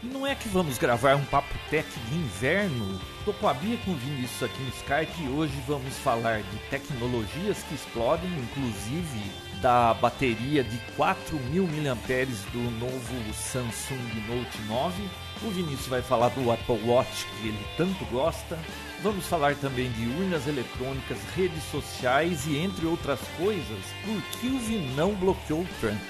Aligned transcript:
E 0.00 0.06
não 0.06 0.24
é 0.24 0.32
que 0.32 0.48
vamos 0.48 0.78
gravar 0.78 1.16
um 1.16 1.24
Papo 1.24 1.52
Tech 1.70 1.88
de 2.08 2.14
inverno? 2.14 3.00
Tô 3.24 3.32
com 3.32 3.48
a 3.48 3.54
Bia 3.54 3.76
com 3.84 3.96
Vinícius 3.96 4.44
aqui 4.44 4.62
no 4.62 4.68
Skype 4.68 5.24
e 5.24 5.28
hoje 5.28 5.54
vamos 5.66 5.98
falar 5.98 6.40
de 6.40 6.56
tecnologias 6.70 7.64
que 7.64 7.74
explodem, 7.74 8.30
inclusive 8.38 9.32
da 9.60 9.94
bateria 9.94 10.62
de 10.62 10.78
4.000 10.96 11.66
mAh 11.82 12.52
do 12.52 12.70
novo 12.78 13.34
Samsung 13.34 14.22
Note 14.28 14.62
9. 14.68 15.02
O 15.42 15.50
Vinícius 15.50 15.88
vai 15.88 16.00
falar 16.00 16.28
do 16.28 16.52
Apple 16.52 16.80
Watch 16.84 17.26
que 17.26 17.48
ele 17.48 17.66
tanto 17.76 18.04
gosta. 18.04 18.56
Vamos 19.02 19.26
falar 19.26 19.56
também 19.56 19.90
de 19.90 20.06
urnas 20.20 20.46
eletrônicas, 20.46 21.18
redes 21.34 21.64
sociais 21.72 22.46
e 22.46 22.56
entre 22.56 22.86
outras 22.86 23.18
coisas, 23.36 23.80
por 24.04 24.22
que 24.38 24.46
o 24.46 24.60
Vinão 24.60 25.12
bloqueou 25.16 25.62
o 25.62 25.68
Trump. 25.80 26.00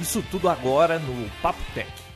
Isso 0.00 0.24
tudo 0.30 0.48
agora 0.48 0.98
no 0.98 1.28
Papo 1.42 1.60
Tech. 1.74 2.07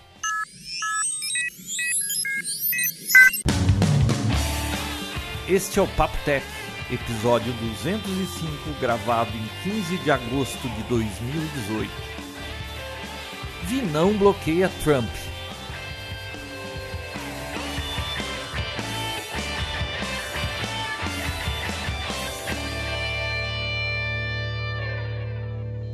Este 5.53 5.79
é 5.79 5.83
o 5.83 5.87
Papo 5.87 6.17
Tech, 6.25 6.47
episódio 6.91 7.53
205, 7.53 8.81
gravado 8.81 9.31
em 9.37 9.71
15 9.71 9.99
de 9.99 10.11
agosto 10.11 10.67
de 10.67 10.83
2018. 10.85 11.91
Vinão 13.65 14.17
bloqueia 14.17 14.71
Trump. 14.83 15.11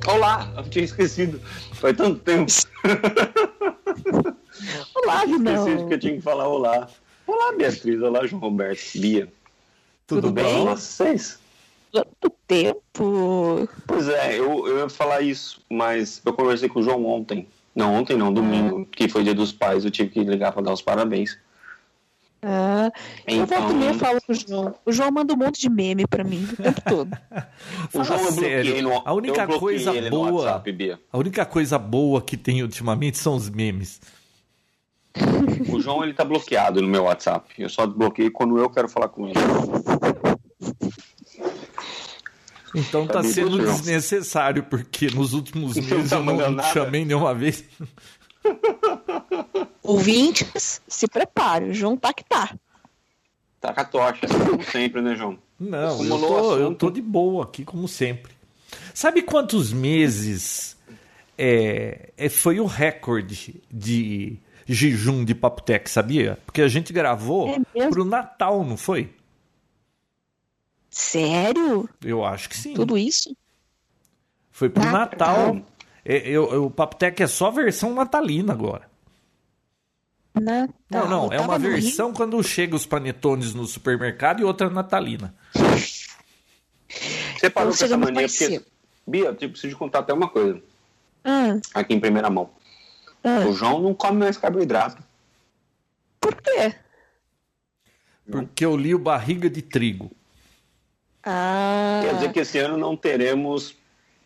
Olá, 0.06 0.52
eu 0.56 0.70
tinha 0.70 0.84
esquecido. 0.84 1.40
Faz 1.72 1.96
tanto 1.96 2.20
tempo. 2.20 2.52
olá, 4.94 5.24
Vinão. 5.24 5.66
Esqueci 5.66 5.88
que 5.88 5.94
eu 5.94 5.98
tinha 5.98 6.14
que 6.14 6.22
falar 6.22 6.46
olá. 6.46 6.88
Olá, 7.26 7.56
Beatriz. 7.56 8.00
Olá, 8.00 8.24
João 8.24 8.40
Roberto. 8.40 9.00
Bia. 9.00 9.37
Tudo, 10.08 10.22
Tudo 10.22 10.32
bem 10.32 10.64
vocês? 10.64 11.38
Quanto 11.92 12.30
tempo? 12.48 13.68
Pois 13.86 14.08
é, 14.08 14.38
eu, 14.38 14.66
eu 14.66 14.78
ia 14.78 14.88
falar 14.88 15.20
isso, 15.20 15.60
mas 15.70 16.20
eu 16.24 16.32
conversei 16.32 16.68
com 16.68 16.80
o 16.80 16.82
João 16.82 17.04
ontem. 17.06 17.46
Não, 17.74 17.94
ontem 17.94 18.16
não, 18.16 18.32
domingo, 18.32 18.84
que 18.86 19.08
foi 19.08 19.22
dia 19.22 19.34
dos 19.34 19.52
pais. 19.52 19.84
Eu 19.84 19.90
tive 19.90 20.08
que 20.10 20.20
ligar 20.24 20.50
para 20.52 20.62
dar 20.62 20.72
os 20.72 20.82
parabéns. 20.82 21.38
Ah, 22.42 22.90
eu 23.26 23.42
Então- 23.42 23.60
volto 23.60 23.74
e 23.74 23.76
meia 23.78 23.94
falo 23.94 24.18
com 24.24 24.32
o 24.32 24.34
João. 24.34 24.74
O 24.86 24.92
João 24.92 25.10
manda 25.10 25.34
um 25.34 25.36
monte 25.36 25.60
de 25.60 25.68
meme 25.68 26.06
pra 26.06 26.24
mim 26.24 26.48
o 26.52 26.56
tempo 26.62 26.80
todo. 26.88 27.10
O 27.94 28.02
João 28.04 28.18
eu 28.20 28.32
bloqueei 28.32 28.64
sério, 28.64 28.82
no, 28.82 29.02
a 29.04 29.12
única 29.12 29.42
eu 29.42 29.58
coisa 29.58 29.92
boa- 30.08 30.30
no 30.30 30.36
WhatsApp, 30.38 30.72
Bia. 30.72 31.00
A 31.12 31.18
única 31.18 31.44
coisa 31.46 31.78
boa 31.78 32.22
que 32.22 32.36
tem 32.36 32.62
ultimamente 32.62 33.18
são 33.18 33.34
os 33.36 33.48
memes. 33.50 34.00
O 35.72 35.80
João 35.80 36.04
ele 36.04 36.14
tá 36.14 36.24
bloqueado 36.24 36.80
no 36.80 36.86
meu 36.88 37.04
WhatsApp. 37.04 37.46
Eu 37.58 37.68
só 37.68 37.86
desbloqueio 37.86 38.30
quando 38.30 38.56
eu 38.58 38.70
quero 38.70 38.88
falar 38.88 39.08
com 39.08 39.26
ele. 39.26 39.34
Então 42.74 43.06
tá 43.06 43.22
sendo 43.22 43.58
desnecessário, 43.58 44.62
porque 44.64 45.06
nos 45.06 45.32
últimos 45.32 45.76
meses 45.76 46.12
eu 46.12 46.22
não 46.22 46.50
nada? 46.50 46.68
chamei 46.72 47.04
nenhuma 47.04 47.34
vez. 47.34 47.64
Ouvintes, 49.82 50.80
se 50.86 51.08
prepare. 51.08 51.70
O 51.70 51.74
João 51.74 51.96
tá 51.96 52.12
que 52.12 52.24
tá. 52.24 52.54
Tá 53.60 53.72
com 53.72 53.80
a 53.80 53.84
tocha, 53.84 54.26
como 54.26 54.62
sempre, 54.62 55.00
né, 55.00 55.16
João? 55.16 55.38
Não, 55.58 56.04
eu 56.04 56.18
tô, 56.18 56.56
eu 56.56 56.74
tô 56.74 56.90
de 56.90 57.02
boa 57.02 57.44
aqui, 57.44 57.64
como 57.64 57.88
sempre. 57.88 58.32
Sabe 58.94 59.22
quantos 59.22 59.72
meses 59.72 60.76
é, 61.36 62.10
é, 62.16 62.28
foi 62.28 62.60
o 62.60 62.66
recorde 62.66 63.62
de 63.70 64.38
jejum 64.66 65.24
de 65.24 65.34
Papotec, 65.34 65.90
sabia? 65.90 66.38
Porque 66.44 66.62
a 66.62 66.68
gente 66.68 66.92
gravou 66.92 67.60
É 67.74 67.88
pro 67.88 68.04
Natal, 68.04 68.64
não 68.64 68.76
foi? 68.76 69.10
Sério? 70.98 71.88
Eu 72.04 72.24
acho 72.24 72.48
que 72.48 72.56
sim. 72.56 72.74
Tudo 72.74 72.98
isso? 72.98 73.34
Foi 74.50 74.68
pro 74.68 74.82
Natal? 74.84 75.54
Natal. 75.54 75.66
É, 76.04 76.28
eu- 76.28 76.64
o 76.64 76.70
Papotec 76.70 77.22
é 77.22 77.26
só 77.28 77.52
versão 77.52 77.94
natalina 77.94 78.52
agora. 78.52 78.90
Natal. 80.34 80.74
Não, 80.90 81.08
não, 81.08 81.24
Eu 81.26 81.32
é 81.32 81.40
uma 81.40 81.56
versão 81.56 82.12
quando 82.12 82.42
chega 82.42 82.74
os 82.74 82.84
panetones 82.84 83.54
no 83.54 83.64
supermercado 83.64 84.40
e 84.40 84.44
outra 84.44 84.68
natalina. 84.68 85.32
Você 85.54 87.48
parou 87.48 87.50
com 87.50 87.50
Então 87.50 87.68
essa 87.68 87.76
chegamos 87.86 88.10
mania 88.10 88.26
porque. 88.28 88.62
Bia, 89.06 89.24
eu 89.26 89.34
preciso 89.50 89.68
te 89.68 89.78
contar 89.78 90.00
até 90.00 90.12
uma 90.12 90.28
coisa. 90.28 90.60
Ah, 91.24 91.58
Aqui 91.74 91.94
em 91.94 92.00
primeira 92.00 92.28
mão. 92.28 92.50
ah. 93.22 93.46
O 93.46 93.52
João 93.52 93.80
não 93.80 93.94
come 93.94 94.18
mais 94.18 94.36
carboidrato. 94.36 95.00
Por 96.20 96.34
quê? 96.42 96.74
Porque 98.30 98.64
eu 98.64 98.76
li 98.76 98.94
o 98.94 98.98
Barriga 98.98 99.48
de 99.48 99.62
Trigo. 99.62 100.10
Ah, 101.30 102.00
Quer 102.02 102.14
dizer 102.14 102.32
que 102.32 102.40
esse 102.40 102.58
ano 102.58 102.78
não 102.78 102.96
teremos 102.96 103.76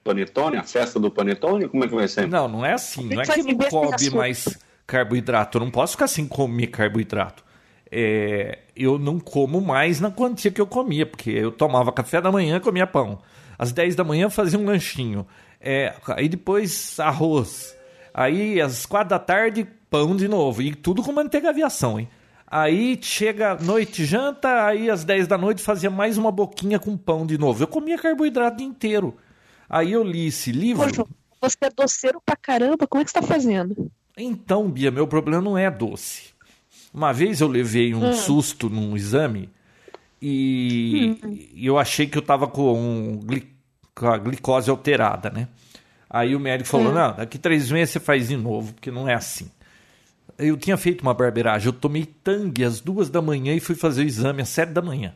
panetone, 0.04 0.56
a 0.56 0.62
festa 0.62 1.00
do 1.00 1.10
panetone? 1.10 1.68
Como 1.68 1.84
é 1.84 1.88
que 1.88 1.94
vai 1.94 2.06
ser? 2.06 2.28
Não, 2.28 2.46
não 2.46 2.64
é 2.64 2.74
assim. 2.74 3.08
Não 3.08 3.20
é 3.22 3.24
que 3.24 3.42
não 3.42 3.56
come 3.68 3.94
açúcar. 3.94 4.16
mais 4.16 4.58
carboidrato. 4.86 5.58
Eu 5.58 5.64
não 5.64 5.70
posso 5.70 5.92
ficar 5.92 6.06
sem 6.06 6.26
comer 6.26 6.68
carboidrato. 6.68 7.44
É, 7.90 8.60
eu 8.76 8.98
não 8.98 9.18
como 9.18 9.60
mais 9.60 10.00
na 10.00 10.10
quantia 10.10 10.50
que 10.50 10.60
eu 10.60 10.66
comia, 10.66 11.04
porque 11.04 11.30
eu 11.30 11.50
tomava 11.50 11.92
café 11.92 12.20
da 12.20 12.30
manhã 12.30 12.60
comia 12.60 12.86
pão. 12.86 13.18
Às 13.58 13.72
10 13.72 13.94
da 13.96 14.04
manhã 14.04 14.30
fazia 14.30 14.58
um 14.58 14.64
lanchinho. 14.64 15.26
É, 15.60 15.92
aí 16.08 16.28
depois 16.28 16.98
arroz. 17.00 17.76
Aí 18.14 18.60
às 18.60 18.86
4 18.86 19.08
da 19.10 19.18
tarde, 19.18 19.66
pão 19.90 20.14
de 20.16 20.28
novo. 20.28 20.62
E 20.62 20.74
tudo 20.74 21.02
com 21.02 21.12
manteiga 21.12 21.50
aviação, 21.50 21.98
hein? 21.98 22.08
Aí 22.54 22.98
chega 23.00 23.54
noite, 23.54 24.04
janta, 24.04 24.66
aí 24.66 24.90
às 24.90 25.04
10 25.04 25.26
da 25.26 25.38
noite 25.38 25.62
fazia 25.62 25.88
mais 25.88 26.18
uma 26.18 26.30
boquinha 26.30 26.78
com 26.78 26.94
pão 26.98 27.24
de 27.24 27.38
novo. 27.38 27.62
Eu 27.62 27.66
comia 27.66 27.96
carboidrato 27.96 28.62
inteiro. 28.62 29.16
Aí 29.70 29.92
eu 29.92 30.04
li 30.04 30.26
esse 30.26 30.52
livro. 30.52 30.86
Pô, 30.86 30.94
João, 30.94 31.08
você 31.40 31.56
é 31.62 31.70
doceiro 31.70 32.20
pra 32.24 32.36
caramba. 32.36 32.86
Como 32.86 33.00
é 33.00 33.04
que 33.06 33.10
você 33.10 33.18
tá 33.20 33.26
fazendo? 33.26 33.90
Então, 34.18 34.68
Bia, 34.70 34.90
meu 34.90 35.06
problema 35.06 35.40
não 35.42 35.56
é 35.56 35.70
doce. 35.70 36.24
Uma 36.92 37.10
vez 37.10 37.40
eu 37.40 37.48
levei 37.48 37.94
um 37.94 38.12
susto 38.12 38.68
num 38.68 38.94
exame 38.94 39.48
e, 40.20 41.16
e 41.54 41.66
eu 41.66 41.78
achei 41.78 42.06
que 42.06 42.18
eu 42.18 42.22
tava 42.22 42.46
com, 42.46 42.72
um 42.74 43.18
gli- 43.18 43.48
com 43.94 44.08
a 44.08 44.18
glicose 44.18 44.68
alterada, 44.70 45.30
né? 45.30 45.48
Aí 46.10 46.36
o 46.36 46.40
médico 46.40 46.68
falou: 46.68 46.92
não, 46.92 47.16
daqui 47.16 47.38
três 47.38 47.70
meses 47.70 47.92
você 47.94 48.00
faz 48.00 48.28
de 48.28 48.36
novo, 48.36 48.74
porque 48.74 48.90
não 48.90 49.08
é 49.08 49.14
assim. 49.14 49.50
Eu 50.38 50.56
tinha 50.56 50.76
feito 50.76 51.02
uma 51.02 51.14
barbeiragem, 51.14 51.66
eu 51.66 51.72
tomei 51.72 52.04
tangue 52.06 52.64
às 52.64 52.80
duas 52.80 53.08
da 53.10 53.20
manhã 53.22 53.54
e 53.54 53.60
fui 53.60 53.74
fazer 53.74 54.02
o 54.02 54.06
exame 54.06 54.42
às 54.42 54.48
sete 54.48 54.70
da 54.70 54.82
manhã. 54.82 55.14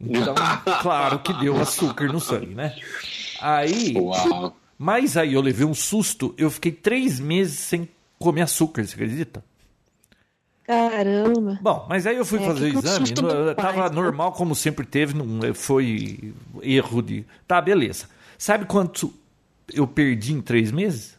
Então, 0.00 0.34
claro 0.82 1.18
que 1.20 1.32
deu 1.34 1.60
açúcar 1.60 2.06
no 2.12 2.20
sangue, 2.20 2.54
né? 2.54 2.74
Aí, 3.40 3.94
Uau. 3.96 4.56
mas 4.78 5.16
aí 5.16 5.34
eu 5.34 5.40
levei 5.40 5.66
um 5.66 5.74
susto, 5.74 6.34
eu 6.38 6.50
fiquei 6.50 6.72
três 6.72 7.18
meses 7.20 7.58
sem 7.58 7.88
comer 8.18 8.42
açúcar, 8.42 8.84
você 8.84 8.94
acredita? 8.94 9.42
Caramba. 10.64 11.58
Bom, 11.62 11.86
mas 11.88 12.06
aí 12.06 12.16
eu 12.16 12.24
fui 12.26 12.38
É, 12.42 12.44
fazer 12.46 12.64
o 12.74 12.78
exame, 12.78 13.10
no- 13.22 13.54
tava 13.54 13.72
pai, 13.88 13.90
normal 13.90 14.32
como 14.32 14.54
sempre 14.54 14.84
teve, 14.84 15.14
não 15.14 15.54
foi 15.54 16.34
erro 16.62 17.00
de. 17.02 17.24
Tá, 17.46 17.58
beleza. 17.60 18.06
Sabe 18.36 18.66
quanto 18.66 19.12
eu 19.72 19.86
perdi 19.86 20.34
em 20.34 20.42
três 20.42 20.70
meses? 20.70 21.16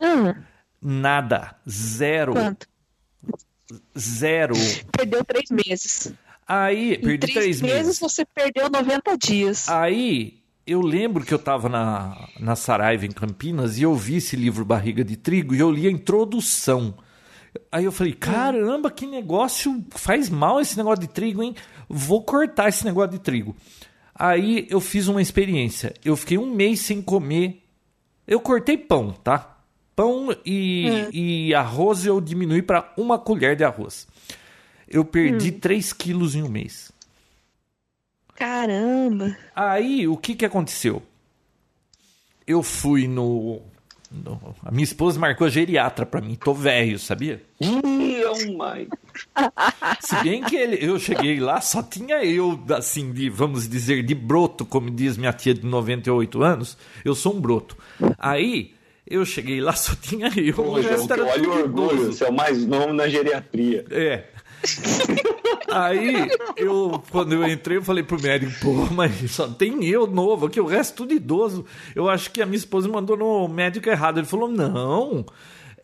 Ah, 0.00 0.34
Nada. 0.80 1.56
Zero. 1.68 2.32
quanto? 2.34 2.66
Zero. 3.98 4.54
Perdeu 4.92 5.24
três 5.24 5.50
meses. 5.50 6.12
Aí, 6.46 6.94
Em 6.94 7.00
perdi 7.00 7.32
três, 7.32 7.60
meses. 7.60 7.98
você 7.98 8.24
perdeu 8.24 8.70
90 8.70 9.18
dias. 9.18 9.68
Aí, 9.68 10.38
eu 10.66 10.80
lembro 10.80 11.24
que 11.24 11.34
eu 11.34 11.38
tava 11.38 11.68
na, 11.68 12.28
na 12.40 12.56
Saraiva, 12.56 13.04
em 13.04 13.10
Campinas, 13.10 13.78
e 13.78 13.82
eu 13.82 13.94
vi 13.94 14.16
esse 14.16 14.34
livro 14.36 14.64
Barriga 14.64 15.04
de 15.04 15.16
Trigo 15.16 15.54
e 15.54 15.58
eu 15.58 15.70
li 15.70 15.86
a 15.86 15.90
introdução. 15.90 16.94
Aí 17.70 17.84
eu 17.84 17.92
falei, 17.92 18.14
caramba, 18.14 18.90
que 18.90 19.06
negócio 19.06 19.84
faz 19.90 20.30
mal 20.30 20.60
esse 20.60 20.76
negócio 20.76 21.00
de 21.00 21.08
trigo, 21.08 21.42
hein? 21.42 21.54
Vou 21.88 22.22
cortar 22.22 22.68
esse 22.68 22.84
negócio 22.84 23.10
de 23.12 23.18
trigo. 23.18 23.54
Aí 24.14 24.66
eu 24.70 24.80
fiz 24.80 25.06
uma 25.08 25.20
experiência. 25.20 25.92
Eu 26.04 26.16
fiquei 26.16 26.38
um 26.38 26.54
mês 26.54 26.80
sem 26.80 27.02
comer. 27.02 27.62
Eu 28.26 28.40
cortei 28.40 28.76
pão, 28.76 29.12
tá? 29.12 29.57
Pão 29.98 30.28
e, 30.46 31.08
e 31.48 31.54
arroz 31.56 32.06
eu 32.06 32.20
diminui 32.20 32.62
para 32.62 32.92
uma 32.96 33.18
colher 33.18 33.56
de 33.56 33.64
arroz. 33.64 34.06
Eu 34.88 35.04
perdi 35.04 35.50
3 35.50 35.92
quilos 35.92 36.36
em 36.36 36.42
um 36.44 36.48
mês. 36.48 36.92
Caramba. 38.36 39.36
Aí, 39.56 40.06
o 40.06 40.16
que 40.16 40.36
que 40.36 40.44
aconteceu? 40.46 41.02
Eu 42.46 42.62
fui 42.62 43.08
no... 43.08 43.60
no- 44.08 44.54
a 44.64 44.70
minha 44.70 44.84
esposa 44.84 45.18
marcou 45.18 45.48
a 45.48 45.50
geriatra 45.50 46.06
pra 46.06 46.20
mim. 46.20 46.36
Tô 46.36 46.54
velho, 46.54 46.96
sabia? 46.96 47.42
Oh 47.60 48.36
my. 48.46 48.88
Se 50.00 50.14
bem 50.22 50.44
que 50.44 50.54
ele- 50.54 50.78
eu 50.80 50.96
cheguei 51.00 51.40
lá, 51.40 51.60
só 51.60 51.82
tinha 51.82 52.24
eu, 52.24 52.62
assim, 52.76 53.12
de, 53.12 53.28
vamos 53.28 53.68
dizer, 53.68 54.04
de 54.04 54.14
broto, 54.14 54.64
como 54.64 54.92
diz 54.92 55.16
minha 55.16 55.32
tia 55.32 55.52
de 55.54 55.66
98 55.66 56.40
anos. 56.40 56.78
Eu 57.04 57.16
sou 57.16 57.34
um 57.34 57.40
broto. 57.40 57.76
Aí, 58.16 58.77
Eu 59.10 59.24
cheguei 59.24 59.60
lá, 59.60 59.72
só 59.76 59.94
tinha 59.94 60.30
eu. 60.36 60.58
O 60.58 60.74
resto 60.74 61.06
João, 61.08 61.12
era 61.12 61.24
olha 61.24 61.48
o 61.48 61.62
orgulho, 61.62 62.12
você 62.12 62.24
é 62.24 62.28
o 62.28 62.32
mais 62.32 62.66
novo 62.66 62.92
na 62.92 63.08
geriatria. 63.08 63.84
É. 63.90 64.24
Aí, 65.70 66.28
eu, 66.56 67.02
quando 67.10 67.32
eu 67.32 67.46
entrei, 67.46 67.76
eu 67.76 67.82
falei 67.82 68.02
pro 68.02 68.20
médico, 68.20 68.52
pô, 68.60 68.72
mas 68.92 69.30
só 69.30 69.46
tem 69.46 69.84
eu 69.84 70.06
novo 70.06 70.46
aqui, 70.46 70.60
o 70.60 70.66
resto 70.66 70.96
tudo 70.96 71.12
idoso. 71.12 71.64
Eu 71.94 72.08
acho 72.08 72.30
que 72.30 72.42
a 72.42 72.46
minha 72.46 72.56
esposa 72.56 72.88
mandou 72.88 73.16
no 73.16 73.46
médico 73.48 73.88
errado. 73.88 74.18
Ele 74.18 74.26
falou, 74.26 74.48
não, 74.48 75.24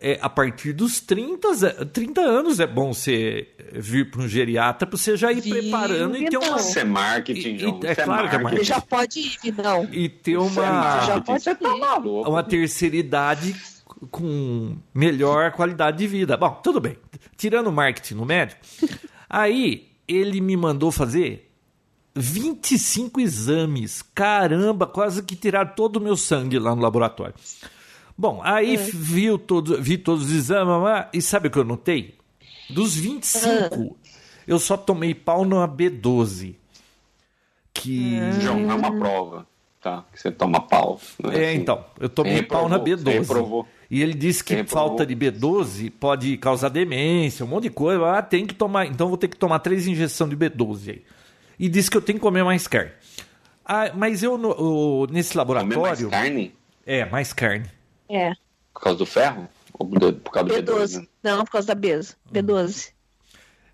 é, 0.06 0.18
a 0.20 0.28
partir 0.28 0.74
dos 0.74 1.00
30, 1.00 1.48
é- 1.66 1.84
30 1.86 2.20
anos 2.20 2.60
é 2.60 2.66
bom 2.66 2.92
você 2.92 3.48
vir 3.72 4.10
para 4.10 4.20
um 4.20 4.28
geriatra 4.28 4.86
para 4.86 4.98
você 4.98 5.16
já 5.16 5.32
ir 5.32 5.40
preparando 5.40 6.14
e 6.18 6.28
ter 6.28 6.36
uma... 6.36 6.44
Vidal? 6.46 6.60
Isso 6.60 6.78
é 6.78 6.84
marketing, 6.84 7.48
E- 7.48 7.54
e- 7.54 7.58
João. 7.58 7.80
é 7.82 7.92
Isso 7.92 8.02
claro 8.02 8.28
que 8.28 8.36
é 8.36 8.38
marketing. 8.38 8.64
já 8.66 8.80
pode 8.82 9.20
ir, 9.42 9.54
não. 9.56 9.84
E 9.90 10.08
ter 10.10 10.34
é 10.34 10.38
uma, 10.38 10.50
marketing. 10.62 11.06
Já 11.06 11.20
pode 11.22 11.42
Você 11.42 11.54
tá 11.54 11.74
ir. 11.74 11.80
maluco. 11.80 12.30
uma 12.30 12.42
terceira 12.42 12.96
idade 12.96 13.56
com 14.10 14.76
melhor 14.94 15.52
qualidade 15.52 15.96
de 15.96 16.06
vida. 16.06 16.36
Bom, 16.36 16.50
tudo 16.62 16.80
bem. 16.80 16.98
Tirando 17.38 17.68
o 17.68 17.72
marketing 17.72 18.14
no 18.14 18.26
médico, 18.26 18.60
aí 19.28 19.88
ele 20.06 20.38
me 20.42 20.54
mandou 20.54 20.92
fazer 20.92 21.50
25 22.14 23.20
exames. 23.20 24.02
Caramba, 24.14 24.86
quase 24.86 25.22
que 25.22 25.34
tiraram 25.34 25.72
todo 25.74 25.96
o 25.96 26.00
meu 26.00 26.16
sangue 26.16 26.58
lá 26.58 26.74
no 26.74 26.82
laboratório. 26.82 27.34
Bom, 28.16 28.40
aí 28.44 28.76
viu 28.76 29.36
todo, 29.38 29.80
vi 29.82 29.98
todos 29.98 30.26
os 30.26 30.32
exames 30.32 31.06
e 31.12 31.20
sabe 31.20 31.48
o 31.48 31.50
que 31.50 31.58
eu 31.58 31.64
notei? 31.64 32.14
Dos 32.70 32.94
25, 32.94 33.96
eu 34.46 34.58
só 34.58 34.76
tomei 34.76 35.14
pau 35.14 35.44
na 35.44 35.66
B12. 35.66 36.54
Que. 37.72 38.18
João, 38.40 38.60
não 38.60 38.70
é 38.70 38.74
uma 38.74 38.98
prova, 38.98 39.46
tá? 39.80 40.04
Que 40.12 40.20
você 40.20 40.30
toma 40.30 40.60
pau. 40.60 41.00
não 41.22 41.32
É, 41.32 41.54
então, 41.54 41.84
eu 42.00 42.08
tomei 42.08 42.34
Reprovou, 42.34 42.68
pau 42.68 42.78
na 42.78 42.78
você 42.78 42.94
B12. 42.96 43.12
reprovou. 43.20 43.68
E 43.90 44.00
ele 44.00 44.14
disse 44.14 44.42
que 44.42 44.54
Reprovou. 44.54 44.88
falta 44.88 45.04
de 45.06 45.14
B12 45.14 45.90
pode 46.00 46.36
causar 46.38 46.68
demência, 46.68 47.44
um 47.44 47.48
monte 47.48 47.64
de 47.64 47.70
coisa. 47.70 48.12
Ah, 48.12 48.22
tem 48.22 48.46
que 48.46 48.54
tomar. 48.54 48.86
Então 48.86 49.08
vou 49.08 49.18
ter 49.18 49.28
que 49.28 49.36
tomar 49.36 49.58
três 49.58 49.86
injeções 49.86 50.30
de 50.30 50.36
B12 50.36 50.90
aí. 50.90 51.02
E 51.58 51.68
disse 51.68 51.90
que 51.90 51.96
eu 51.96 52.00
tenho 52.02 52.18
que 52.18 52.22
comer 52.22 52.44
mais 52.44 52.66
carne. 52.66 52.90
Ah, 53.64 53.92
mas 53.94 54.22
eu 54.22 54.38
no- 54.38 54.50
o- 54.58 55.06
nesse 55.10 55.32
Comer 55.34 55.46
mais 55.54 55.66
laboratório. 55.68 56.10
carne 56.10 56.54
É, 56.86 57.04
mais 57.04 57.32
carne. 57.32 57.66
É. 58.08 58.32
por 58.72 58.82
causa 58.82 58.98
do 58.98 59.06
ferro? 59.06 59.48
Ou 59.78 59.86
por 59.88 60.30
causa 60.32 60.48
do 60.48 60.54
B12? 60.54 61.00
B12. 61.00 61.08
Não, 61.22 61.44
por 61.44 61.50
causa 61.52 61.74
da 61.74 61.76
B12. 61.80 62.14
B12. 62.32 62.92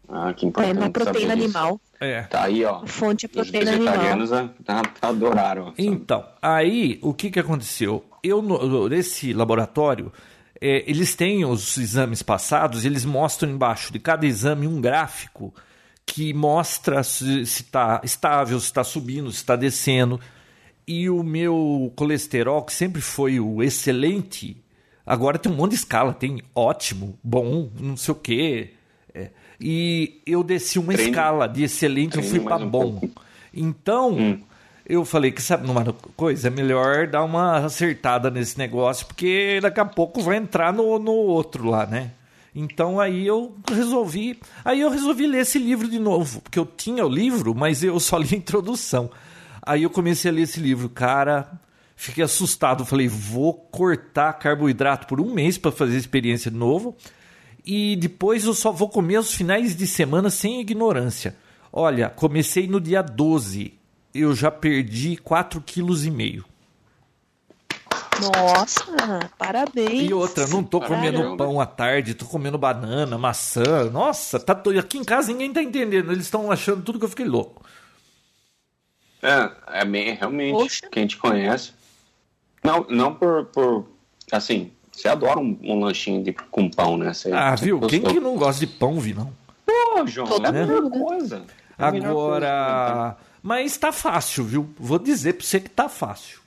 Ah, 0.09 0.32
que 0.35 0.44
É 0.44 0.49
importante. 0.49 0.75
na 0.79 0.91
proteína 0.91 1.31
saber 1.31 1.37
disso. 1.47 1.59
animal. 1.59 1.81
É. 2.00 2.23
Tá 2.23 2.43
aí, 2.44 2.65
ó. 2.65 2.85
Fonte 2.87 3.27
é 3.27 3.29
Os 3.29 3.32
proteína 3.32 3.71
animal. 3.73 3.93
vegetarianos 3.94 4.32
a- 4.32 4.50
a- 4.67 5.09
adoraram. 5.09 5.67
sabe? 5.67 5.87
Então, 5.87 6.27
aí 6.43 6.99
o 7.03 7.15
que, 7.15 7.31
que 7.31 7.38
aconteceu? 7.38 8.05
Eu, 8.23 8.43
nesse 8.88 9.32
laboratório, 9.32 10.12
é, 10.61 10.82
eles 10.91 11.15
têm 11.15 11.44
os 11.44 11.77
exames 11.79 12.23
passados, 12.23 12.85
eles 12.85 13.05
mostram 13.05 13.50
embaixo 13.50 13.93
de 13.93 13.99
cada 14.00 14.27
exame 14.27 14.67
um 14.67 14.81
gráfico 14.81 15.55
que 16.05 16.35
mostra 16.35 17.03
se 17.05 17.43
está 17.43 18.00
estável, 18.03 18.59
se 18.59 18.67
está 18.67 18.82
subindo, 18.82 19.31
se 19.31 19.37
está 19.38 19.55
descendo. 19.55 20.19
E 20.92 21.08
o 21.08 21.22
meu 21.22 21.92
colesterol, 21.94 22.62
que 22.62 22.72
sempre 22.72 23.00
foi 23.00 23.38
o 23.38 23.62
excelente, 23.62 24.56
agora 25.06 25.38
tem 25.38 25.52
um 25.52 25.54
monte 25.54 25.70
de 25.70 25.76
escala. 25.76 26.12
Tem 26.12 26.42
ótimo, 26.54 27.16
bom, 27.22 27.70
não 27.78 27.96
sei 27.96 28.12
o 28.12 28.14
quê. 28.16 28.70
É, 29.14 29.31
e 29.60 30.20
eu 30.26 30.42
desci 30.42 30.78
uma 30.81 30.92
Treine- 30.92 31.10
escala 31.12 31.46
de 31.48 31.62
excelente, 31.62 32.16
eu 32.16 32.22
treine 32.22 32.31
fui 32.31 32.40
para 32.40 32.56
um 32.64 32.69
bom. 32.69 32.98
pouco. 32.98 33.22
Então, 33.54 34.10
Hum. 34.12 34.40
eu 34.84 35.04
falei 35.04 35.31
que 35.31 35.40
sabe 35.40 35.64
numa 35.66 35.84
coisa, 36.16 36.48
é 36.48 36.50
melhor 36.50 37.06
dar 37.06 37.22
uma 37.22 37.58
acertada 37.58 38.28
nesse 38.31 38.58
negócio, 38.58 39.06
porque 39.06 39.60
daqui 39.62 39.78
a 39.81 39.84
pouco 39.84 40.20
vai 40.22 40.36
entrar 40.38 40.72
no, 40.72 40.98
no 40.98 41.12
outro 41.12 41.69
lá, 41.69 41.86
né? 41.86 42.10
Então 42.52 42.98
aí 42.98 43.25
eu 43.26 43.54
resolvi. 43.69 44.40
Aí 44.64 44.81
eu 44.81 44.90
resolvi 44.90 45.25
ler 45.28 45.43
esse 45.43 45.56
livro 45.58 45.88
de 45.88 46.00
novo, 46.00 46.40
porque 46.40 46.58
eu 46.58 46.66
tinha 46.66 47.06
o 47.06 47.08
livro, 47.08 47.54
mas 47.54 47.84
eu 47.84 48.00
só 48.00 48.16
li 48.19 48.28
a 48.32 48.36
introdução. 48.36 49.08
Aí 49.62 49.82
eu 49.82 49.90
comecei 49.90 50.30
a 50.30 50.34
ler 50.34 50.42
esse 50.42 50.60
livro, 50.60 50.88
cara. 50.88 51.50
Fiquei 51.96 52.24
assustado. 52.24 52.84
Falei, 52.86 53.08
vou 53.08 53.52
cortar 53.52 54.32
carboidrato 54.34 55.06
por 55.06 55.20
um 55.20 55.32
mês 55.32 55.58
para 55.58 55.70
fazer 55.70 55.96
a 55.96 55.98
experiência 55.98 56.50
de 56.50 56.56
novo. 56.56 56.96
E 57.64 57.96
depois 57.96 58.44
eu 58.44 58.54
só 58.54 58.72
vou 58.72 58.88
comer 58.88 59.16
aos 59.16 59.32
finais 59.34 59.76
de 59.76 59.86
semana 59.86 60.30
sem 60.30 60.60
ignorância. 60.60 61.36
Olha, 61.72 62.08
comecei 62.08 62.66
no 62.66 62.80
dia 62.80 63.02
12. 63.02 63.74
Eu 64.14 64.34
já 64.34 64.50
perdi 64.50 65.16
4,5 65.16 65.62
kg. 65.62 66.44
Nossa, 68.20 69.30
parabéns. 69.38 70.10
E 70.10 70.12
outra, 70.12 70.46
não 70.46 70.62
tô 70.62 70.80
comendo 70.80 71.18
Caramba. 71.18 71.36
pão 71.36 71.60
à 71.60 71.64
tarde, 71.64 72.14
tô 72.14 72.26
comendo 72.26 72.58
banana, 72.58 73.16
maçã. 73.16 73.90
Nossa, 73.90 74.38
tá 74.38 74.54
to... 74.54 74.78
aqui 74.78 74.98
em 74.98 75.04
casa 75.04 75.32
ninguém 75.32 75.52
tá 75.52 75.62
entendendo. 75.62 76.12
Eles 76.12 76.24
estão 76.24 76.50
achando 76.50 76.82
tudo 76.82 76.98
que 76.98 77.04
eu 77.04 77.08
fiquei 77.08 77.26
louco. 77.26 77.64
É, 79.22 79.81
é 79.81 79.84
bem, 79.84 80.14
realmente, 80.14 80.52
Poxa. 80.52 80.88
quem 80.90 81.06
te 81.06 81.17
conhece. 81.17 81.72
Não, 82.64 82.87
não 82.88 83.14
por, 83.14 83.46
por 83.46 83.87
assim, 84.32 84.70
você 84.93 85.08
adora 85.08 85.38
um, 85.38 85.58
um 85.62 85.81
lanchinho 85.81 86.22
de, 86.22 86.32
com 86.32 86.69
pão, 86.69 86.96
né? 86.96 87.12
Você, 87.12 87.32
Ah, 87.32 87.56
você 87.56 87.64
viu? 87.67 87.81
Quem 87.81 88.02
que 88.02 88.20
não 88.20 88.37
gosta 88.37 88.64
de 88.64 88.67
pão, 88.67 88.99
vi 88.99 89.14
não? 89.14 89.32
Pô, 89.67 90.06
João, 90.06 90.26
Toda 90.26 90.49
é 90.49 90.50
a 90.50 90.52
melhor 90.52 90.82
né? 90.82 90.90
coisa. 90.90 91.43
É 91.78 91.84
a 91.84 91.90
melhor 91.93 92.14
coisa 92.14 92.40
que 92.40 92.46
Agora. 92.46 93.17
Mas 93.43 93.76
tá 93.78 93.93
fácil, 93.93 94.44
viu? 94.44 94.70
Vou 94.78 94.99
dizer 94.99 95.34
pra 95.34 95.46
você 95.46 95.61
que 95.61 95.70
tá 95.70 95.88
fácil. 95.88 96.39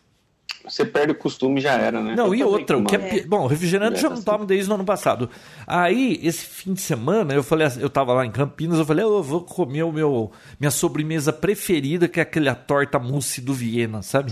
Você 0.65 0.86
perde 0.86 1.12
o 1.12 1.15
costume 1.15 1.60
já 1.60 1.74
era, 1.74 2.00
né? 2.01 2.15
Não, 2.15 2.27
Eu 2.27 2.36
e 2.36 2.44
outra, 2.44 2.77
o 2.77 2.86
que 2.86 2.95
é 2.95 3.24
Bom, 3.25 3.48
refrigerante 3.48 4.00
já 4.00 4.07
não 4.07 4.15
Dieta, 4.15 4.31
tomo 4.31 4.45
desde 4.45 4.71
o 4.71 4.74
ano 4.75 4.86
passado. 4.86 5.30
Aí, 5.68 6.19
esse 6.24 6.45
fim 6.45 6.74
de 6.74 6.80
semana, 6.81 7.33
eu 7.33 7.44
falei, 7.44 7.68
assim, 7.68 7.81
eu 7.81 7.89
tava 7.89 8.13
lá 8.13 8.25
em 8.25 8.31
Campinas, 8.31 8.80
eu 8.80 8.86
falei, 8.86 9.04
"Ah, 9.04 9.07
eu 9.10 9.21
vou 9.21 9.42
comer 9.42 9.83
o 9.83 9.92
meu 9.92 10.31
minha 10.60 10.71
sobremesa 10.71 11.33
preferida, 11.33 12.07
que 12.07 12.19
é 12.19 12.24
aquela 12.24 12.56
torta 12.56 12.98
mousse 12.98 13.42
do 13.42 13.54
Viena, 13.54 14.01
sabe? 14.01 14.31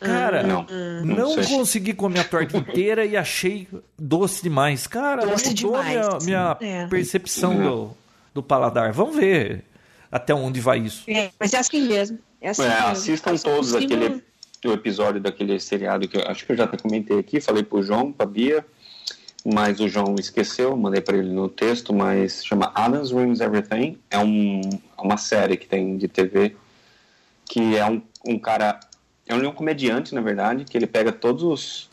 Cara, 0.00 0.42
Não, 0.42 0.66
não, 1.04 1.36
não 1.36 1.44
consegui 1.44 1.94
comer 1.94 2.20
a 2.20 2.24
torta 2.24 2.56
inteira 2.58 3.06
e 3.06 3.16
achei 3.16 3.66
doce 3.98 4.42
demais. 4.42 4.86
Cara, 4.86 5.26
Doce 5.26 5.48
mudou 5.50 5.82
demais. 5.82 6.24
minha, 6.24 6.56
minha 6.60 6.84
É. 6.84 6.86
percepção 6.88 7.56
do, 7.56 7.90
do 8.34 8.42
paladar. 8.42 8.92
Vamos 8.92 9.16
ver 9.16 9.64
até 10.12 10.34
onde 10.34 10.60
vai 10.60 10.78
isso. 10.80 11.04
É, 11.08 11.30
mas 11.40 11.54
é 11.54 11.58
assim 11.58 11.86
mesmo. 11.88 12.18
É 12.40 12.50
assim 12.50 12.64
É, 12.64 12.68
mesmo. 12.68 12.86
assistam 12.88 13.34
todos 13.36 13.74
aquele 13.74 14.22
o 14.68 14.72
episódio 14.72 15.20
daquele 15.20 15.58
seriado 15.58 16.08
que 16.08 16.16
eu 16.16 16.26
acho 16.26 16.44
que 16.44 16.52
eu 16.52 16.56
já 16.56 16.64
até 16.64 16.76
comentei 16.76 17.18
aqui, 17.18 17.40
falei 17.40 17.62
pro 17.62 17.82
João, 17.82 18.12
pra 18.12 18.26
Bia, 18.26 18.64
mas 19.44 19.80
o 19.80 19.88
João 19.88 20.14
esqueceu, 20.18 20.76
mandei 20.76 21.00
para 21.00 21.16
ele 21.16 21.30
no 21.30 21.48
texto, 21.48 21.92
mas 21.92 22.44
chama 22.44 22.72
Adam's 22.74 23.10
Ruins 23.10 23.40
Everything, 23.40 23.98
é 24.10 24.18
um, 24.18 24.60
uma 24.98 25.16
série 25.16 25.56
que 25.56 25.66
tem 25.66 25.96
de 25.98 26.08
TV, 26.08 26.56
que 27.44 27.76
é 27.76 27.84
um, 27.84 28.00
um 28.26 28.38
cara, 28.38 28.80
é 29.26 29.34
um 29.34 29.52
comediante, 29.52 30.14
na 30.14 30.20
verdade, 30.20 30.64
que 30.64 30.76
ele 30.76 30.86
pega 30.86 31.12
todos 31.12 31.42
os, 31.42 31.90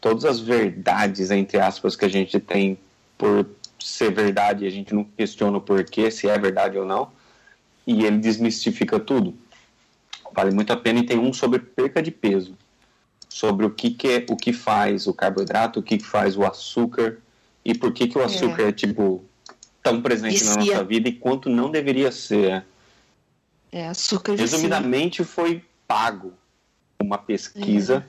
todas 0.00 0.24
as 0.24 0.38
verdades, 0.38 1.30
entre 1.30 1.58
aspas, 1.58 1.96
que 1.96 2.04
a 2.04 2.08
gente 2.08 2.38
tem 2.38 2.78
por 3.16 3.46
ser 3.80 4.12
verdade, 4.12 4.66
a 4.66 4.70
gente 4.70 4.94
não 4.94 5.04
questiona 5.04 5.58
o 5.58 5.60
porquê, 5.60 6.10
se 6.10 6.28
é 6.28 6.38
verdade 6.38 6.78
ou 6.78 6.84
não, 6.84 7.10
e 7.86 8.04
ele 8.04 8.18
desmistifica 8.18 9.00
tudo. 9.00 9.34
Vale 10.32 10.50
muito 10.50 10.72
a 10.72 10.76
pena 10.76 11.00
e 11.00 11.06
tem 11.06 11.18
um 11.18 11.32
sobre 11.32 11.58
perca 11.58 12.02
de 12.02 12.10
peso, 12.10 12.56
sobre 13.28 13.66
o 13.66 13.70
que, 13.70 13.90
que 13.90 14.08
é, 14.08 14.26
o 14.28 14.36
que 14.36 14.52
faz 14.52 15.06
o 15.06 15.14
carboidrato, 15.14 15.80
o 15.80 15.82
que, 15.82 15.98
que 15.98 16.04
faz 16.04 16.36
o 16.36 16.44
açúcar 16.44 17.18
e 17.64 17.74
por 17.74 17.92
que, 17.92 18.08
que 18.08 18.18
o 18.18 18.22
açúcar 18.22 18.68
é, 18.68 18.72
tipo 18.72 19.24
tão 19.82 20.02
presente 20.02 20.44
na 20.44 20.56
Vicia. 20.56 20.74
nossa 20.74 20.84
vida 20.84 21.08
e 21.08 21.12
quanto 21.12 21.48
não 21.48 21.70
deveria 21.70 22.12
ser. 22.12 22.64
É, 23.70 23.88
açúcar. 23.88 24.34
Resumidamente, 24.34 25.24
foi 25.24 25.64
pago 25.86 26.32
uma 27.00 27.18
pesquisa 27.18 28.04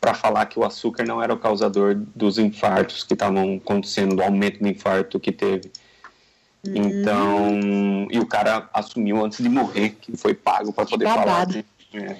para 0.00 0.14
falar 0.14 0.46
que 0.46 0.58
o 0.58 0.64
açúcar 0.64 1.04
não 1.04 1.22
era 1.22 1.32
o 1.32 1.38
causador 1.38 1.94
dos 2.14 2.38
infartos 2.38 3.02
que 3.02 3.14
estavam 3.14 3.56
acontecendo, 3.56 4.16
do 4.16 4.22
aumento 4.22 4.60
do 4.60 4.68
infarto 4.68 5.18
que 5.18 5.32
teve. 5.32 5.70
Então, 6.64 8.08
e 8.10 8.18
o 8.18 8.26
cara 8.26 8.68
assumiu 8.72 9.24
antes 9.24 9.42
de 9.42 9.48
morrer 9.48 9.90
que 10.00 10.16
foi 10.16 10.34
pago 10.34 10.72
para 10.72 10.86
poder 10.86 11.04
falar. 11.04 11.24
babado. 11.24 11.52
de- 11.52 11.64
é. 11.94 12.16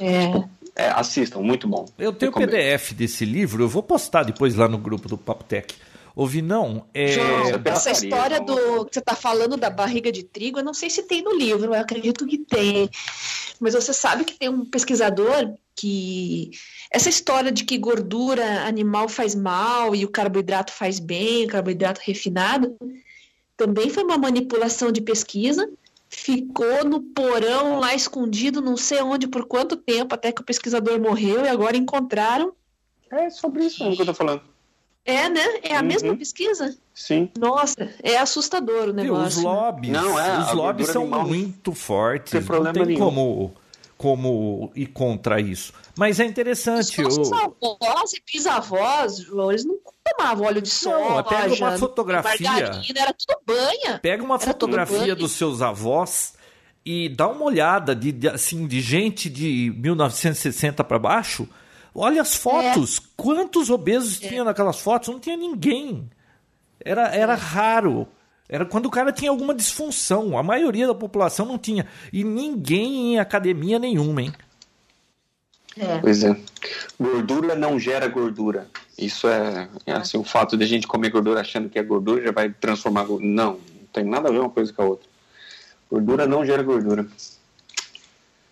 É. 0.00 0.44
É, 0.74 0.88
assistam, 0.88 1.40
muito 1.40 1.68
bom. 1.68 1.86
Eu 1.98 2.12
tenho 2.12 2.32
o. 2.32 2.34
PDF 2.34 2.92
desse 2.94 3.24
livro, 3.24 3.62
eu 3.62 3.68
vou 3.68 3.82
postar 3.82 4.22
depois 4.22 4.54
lá 4.54 4.66
no 4.66 4.78
grupo 4.78 5.06
do 5.06 5.18
Papo 5.18 5.44
Tech. 5.44 5.74
Ouvi 6.14 6.42
não? 6.42 6.86
É... 6.92 7.08
João, 7.08 7.62
essa 7.64 7.90
história 7.90 8.38
não. 8.38 8.46
do 8.46 8.84
que 8.86 8.94
você 8.94 8.98
está 8.98 9.14
falando 9.14 9.56
da 9.56 9.70
barriga 9.70 10.12
de 10.12 10.22
trigo, 10.22 10.58
eu 10.58 10.64
não 10.64 10.74
sei 10.74 10.90
se 10.90 11.02
tem 11.02 11.22
no 11.22 11.34
livro, 11.34 11.74
eu 11.74 11.80
acredito 11.80 12.26
que 12.26 12.38
tem. 12.38 12.88
Mas 13.60 13.74
você 13.74 13.92
sabe 13.92 14.24
que 14.24 14.38
tem 14.38 14.48
um 14.48 14.64
pesquisador 14.64 15.54
que 15.74 16.50
essa 16.90 17.08
história 17.08 17.50
de 17.50 17.64
que 17.64 17.78
gordura 17.78 18.64
animal 18.64 19.08
faz 19.08 19.34
mal 19.34 19.94
e 19.94 20.04
o 20.04 20.10
carboidrato 20.10 20.72
faz 20.72 20.98
bem, 20.98 21.44
o 21.44 21.48
carboidrato 21.48 22.00
refinado, 22.04 22.76
também 23.66 23.88
foi 23.90 24.02
uma 24.04 24.18
manipulação 24.18 24.90
de 24.90 25.00
pesquisa. 25.00 25.68
Ficou 26.08 26.84
no 26.84 27.00
porão 27.00 27.78
lá 27.78 27.94
escondido, 27.94 28.60
não 28.60 28.76
sei 28.76 29.00
onde 29.00 29.26
por 29.28 29.44
quanto 29.46 29.76
tempo, 29.76 30.14
até 30.14 30.30
que 30.30 30.42
o 30.42 30.44
pesquisador 30.44 31.00
morreu 31.00 31.44
e 31.44 31.48
agora 31.48 31.76
encontraram 31.76 32.52
É 33.10 33.30
sobre 33.30 33.64
isso 33.64 33.82
mesmo 33.82 33.96
que 33.96 34.02
eu 34.02 34.06
tô 34.06 34.14
falando. 34.14 34.42
É, 35.04 35.28
né? 35.28 35.40
É 35.62 35.76
a 35.76 35.80
Uhum. 35.80 35.86
mesma 35.86 36.16
pesquisa? 36.16 36.76
Sim. 36.94 37.30
Nossa, 37.38 37.90
é 38.02 38.16
assustador 38.18 38.90
o 38.90 38.92
negócio. 38.92 39.26
os 39.26 39.36
né? 39.38 39.42
lobbies, 39.50 39.92
Não, 39.92 40.18
é, 40.20 40.38
os 40.40 40.52
lobbies 40.52 40.88
são 40.88 41.02
animal 41.02 41.20
não 41.22 41.28
muito 41.28 41.72
fortes. 41.72 42.30
tem 42.32 42.42
problema 42.42 42.72
não 42.78 42.86
tem 42.86 42.94
nenhum. 42.94 42.98
como, 43.06 43.54
como 43.98 44.70
ir 44.76 44.86
contra 44.86 45.40
isso. 45.40 45.72
Mas 45.96 46.20
é 46.20 46.24
Os 46.24 46.30
interessante. 46.30 47.00
nossos 47.02 47.30
eu- 47.30 47.76
avós 47.80 48.12
e 48.12 48.22
bisavós, 48.32 49.16
João, 49.18 49.50
eles 49.50 49.64
não 49.64 49.78
tomavam 50.04 50.46
óleo 50.46 50.60
de 50.62 50.70
soja, 50.70 51.14
Não, 51.16 51.24
pega 51.24 51.54
uma 51.54 51.78
fotografia. 51.78 52.50
margarina, 52.50 53.00
era 53.00 53.12
tudo 53.12 53.38
banha. 53.46 53.98
Pega 54.00 54.22
uma 54.22 54.38
fotografia 54.38 55.14
dos 55.14 55.32
seus 55.32 55.62
avós 55.62 56.34
e 56.84 57.08
dá 57.08 57.28
uma 57.28 57.44
olhada 57.44 57.94
de, 57.94 58.12
de, 58.12 58.28
assim 58.28 58.66
de 58.66 58.80
gente 58.80 59.30
de 59.30 59.72
1960 59.76 60.82
para 60.84 60.98
baixo. 60.98 61.48
Olha 61.94 62.22
as 62.22 62.34
fotos. 62.34 62.98
Quantos 63.16 63.68
obesos 63.70 64.18
tinha 64.18 64.42
naquelas 64.44 64.80
fotos? 64.80 65.08
Não 65.08 65.20
tinha 65.20 65.36
ninguém. 65.36 66.08
Era, 66.80 67.14
era 67.14 67.34
raro. 67.34 68.08
Era 68.48 68.64
quando 68.66 68.86
o 68.86 68.90
cara 68.90 69.12
tinha 69.12 69.30
alguma 69.30 69.54
disfunção. 69.54 70.36
A 70.36 70.42
maioria 70.42 70.86
da 70.86 70.94
população 70.94 71.46
não 71.46 71.58
tinha. 71.58 71.86
E 72.12 72.24
ninguém 72.24 73.14
em 73.14 73.18
academia 73.18 73.78
nenhuma, 73.78 74.22
hein? 74.22 74.32
É. 75.78 75.98
Pois 75.98 76.22
é. 76.22 76.36
Gordura 77.00 77.54
não 77.54 77.78
gera 77.78 78.06
gordura. 78.08 78.68
Isso 78.98 79.26
é, 79.26 79.68
é 79.86 79.92
assim, 79.92 80.18
o 80.18 80.24
fato 80.24 80.56
de 80.56 80.64
a 80.64 80.66
gente 80.66 80.86
comer 80.86 81.10
gordura 81.10 81.40
achando 81.40 81.68
que 81.68 81.78
é 81.78 81.82
gordura 81.82 82.22
já 82.22 82.32
vai 82.32 82.50
transformar 82.50 83.04
gordura. 83.04 83.30
Não, 83.30 83.52
não 83.52 83.86
tem 83.92 84.04
nada 84.04 84.28
a 84.28 84.32
ver 84.32 84.40
uma 84.40 84.50
coisa 84.50 84.72
com 84.72 84.82
a 84.82 84.86
outra. 84.86 85.08
Gordura 85.90 86.26
não 86.26 86.44
gera 86.44 86.62
gordura. 86.62 87.06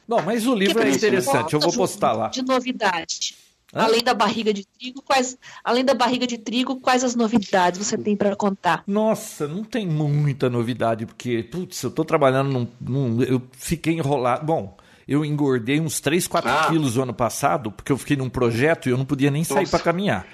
Bom, 0.08 0.20
mas 0.22 0.46
o 0.46 0.54
livro 0.54 0.78
é 0.80 0.82
triste, 0.86 1.02
né? 1.02 1.08
interessante. 1.08 1.52
Eu 1.54 1.60
vou 1.60 1.72
postar 1.72 2.12
lá. 2.12 2.28
De 2.28 2.42
novidade. 2.42 3.36
Hã? 3.72 3.84
Além 3.84 4.02
da 4.02 4.12
barriga 4.12 4.52
de 4.52 4.66
trigo, 4.66 5.00
quais, 5.00 5.38
além 5.62 5.84
da 5.84 5.94
barriga 5.94 6.26
de 6.26 6.36
trigo, 6.36 6.80
quais 6.80 7.04
as 7.04 7.14
novidades 7.14 7.78
você 7.78 7.96
tem 7.96 8.16
para 8.16 8.34
contar? 8.34 8.82
Nossa, 8.86 9.46
não 9.46 9.62
tem 9.62 9.86
muita 9.86 10.50
novidade, 10.50 11.06
porque, 11.06 11.44
putz, 11.44 11.80
eu 11.84 11.90
tô 11.90 12.04
trabalhando 12.04 12.50
num, 12.50 12.68
num- 12.80 13.22
Eu 13.22 13.40
fiquei 13.52 13.92
enrolado. 13.94 14.44
Bom, 14.44 14.76
eu 15.10 15.24
engordei 15.24 15.80
uns 15.80 15.98
3, 15.98 16.28
4 16.28 16.48
Ah. 16.48 16.66
quilos 16.70 16.96
o 16.96 17.02
ano 17.02 17.12
passado, 17.12 17.72
porque 17.72 17.90
eu 17.90 17.98
fiquei 17.98 18.16
num 18.16 18.30
projeto 18.30 18.88
e 18.88 18.92
eu 18.92 18.96
não 18.96 19.04
podia 19.04 19.28
nem 19.30 19.42
sair 19.42 19.68
pra 19.68 19.80
caminhar. 19.80 20.24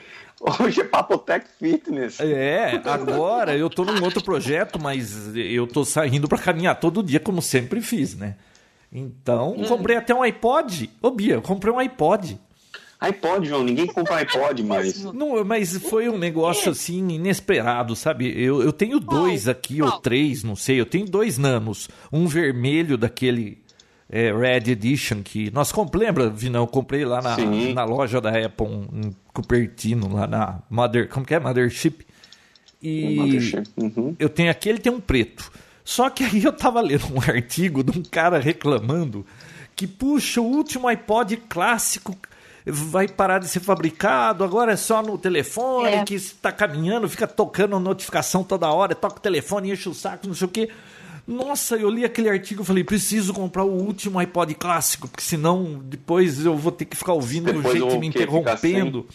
Hoje 0.61 0.83
é 0.83 0.85
Papotec 0.85 1.47
Fitness. 1.59 2.21
É, 2.21 2.79
agora 2.85 3.57
eu 3.57 3.71
tô 3.71 3.87
num 3.87 4.05
outro 4.05 4.23
projeto, 4.23 4.79
mas 4.79 5.35
eu 5.35 5.67
tô 5.67 5.83
saindo 5.83 6.29
pra 6.29 6.37
caminhar 6.37 6.79
todo 6.79 7.03
dia, 7.03 7.19
como 7.19 7.41
sempre 7.41 7.81
fiz, 7.81 8.15
né? 8.15 8.37
Então, 8.93 9.55
comprei 9.67 9.97
até 9.97 10.15
um 10.15 10.23
iPod. 10.23 10.91
Ô, 11.01 11.11
Bia, 11.11 11.35
eu 11.35 11.43
comprei 11.43 11.73
um 11.73 11.79
iPod. 11.79 12.39
iPod, 13.01 13.49
João, 13.49 13.65
ninguém 13.65 13.87
compra 13.87 14.17
iPod 14.17 14.63
mais. 14.63 15.03
Não, 15.05 15.43
mas 15.43 15.75
foi 15.79 16.09
um 16.11 16.19
negócio 16.19 16.71
assim 16.71 17.09
inesperado, 17.13 17.97
sabe? 17.97 18.31
Eu, 18.39 18.63
eu 18.63 18.73
tenho 18.75 19.01
dois 19.01 19.49
aqui, 19.49 19.81
ou 19.81 19.91
três, 19.93 20.45
não 20.45 20.55
sei. 20.55 20.79
Eu 20.79 20.87
tenho 20.87 21.07
dois 21.07 21.39
nanos. 21.39 21.89
Um 22.13 22.27
vermelho 22.27 22.97
daquele 22.99 23.65
é, 24.09 24.33
Red 24.33 24.71
Edition 24.71 25.23
que 25.23 25.51
nós 25.51 25.73
compramos, 25.73 26.07
lembra, 26.07 26.31
Vinão? 26.31 26.63
Eu 26.63 26.67
comprei 26.67 27.05
lá 27.05 27.21
na, 27.21 27.35
Sim. 27.35 27.75
na 27.75 27.85
loja 27.85 28.21
da 28.21 28.31
Apple, 28.31 28.67
em 28.93 29.17
Cupertino, 29.33 30.15
lá 30.15 30.27
na 30.27 30.63
Mother. 30.71 31.09
Como 31.09 31.27
que 31.27 31.35
é? 31.35 31.41
Mothership. 31.41 32.07
E 32.83 33.17
Mothership, 33.17 33.65
uhum. 33.77 34.15
eu 34.19 34.29
tenho 34.29 34.51
aquele, 34.51 34.79
tem 34.79 34.93
um 34.93 35.01
preto. 35.01 35.51
Só 35.85 36.11
que 36.11 36.25
aí 36.25 36.45
eu 36.45 36.53
tava 36.53 36.81
lendo 36.81 37.07
um 37.13 37.21
artigo 37.31 37.83
de 37.83 37.99
um 37.99 38.03
cara 38.03 38.39
reclamando 38.39 39.27
que, 39.75 39.87
puxa, 39.87 40.41
o 40.41 40.45
último 40.45 40.89
iPod 40.89 41.37
clássico 41.49 42.17
vai 42.65 43.07
parar 43.07 43.39
de 43.39 43.49
ser 43.49 43.61
fabricado, 43.61 44.43
agora 44.43 44.73
é 44.73 44.77
só 44.77 45.01
no 45.01 45.17
telefone, 45.17 45.89
É. 45.89 46.05
que 46.05 46.15
está 46.15 46.51
caminhando, 46.51 47.09
fica 47.09 47.27
tocando 47.27 47.79
notificação 47.79 48.43
toda 48.43 48.69
hora, 48.69 48.95
toca 48.95 49.19
o 49.19 49.21
telefone, 49.21 49.71
enche 49.71 49.89
o 49.89 49.95
saco, 49.95 50.27
não 50.27 50.35
sei 50.35 50.47
o 50.47 50.51
quê. 50.51 50.69
Nossa, 51.27 51.75
eu 51.77 51.91
li 51.91 52.05
aquele 52.05 52.29
artigo 52.29 52.63
e 52.63 52.65
falei, 52.65 52.85
preciso 52.85 53.35
comprar 53.35 53.65
o 53.65 53.73
último 53.73 54.19
iPod 54.19 54.55
clássico, 54.55 55.09
porque 55.09 55.25
senão 55.25 55.81
depois 55.85 56.45
eu 56.45 56.57
vou 56.57 56.71
ter 56.71 56.85
que 56.85 56.97
ficar 56.97 57.15
ouvindo 57.15 57.47
Depois 57.53 57.75
gente 57.75 57.93
eu 57.95 57.99
me 58.01 58.07
interrompendo. 58.07 59.07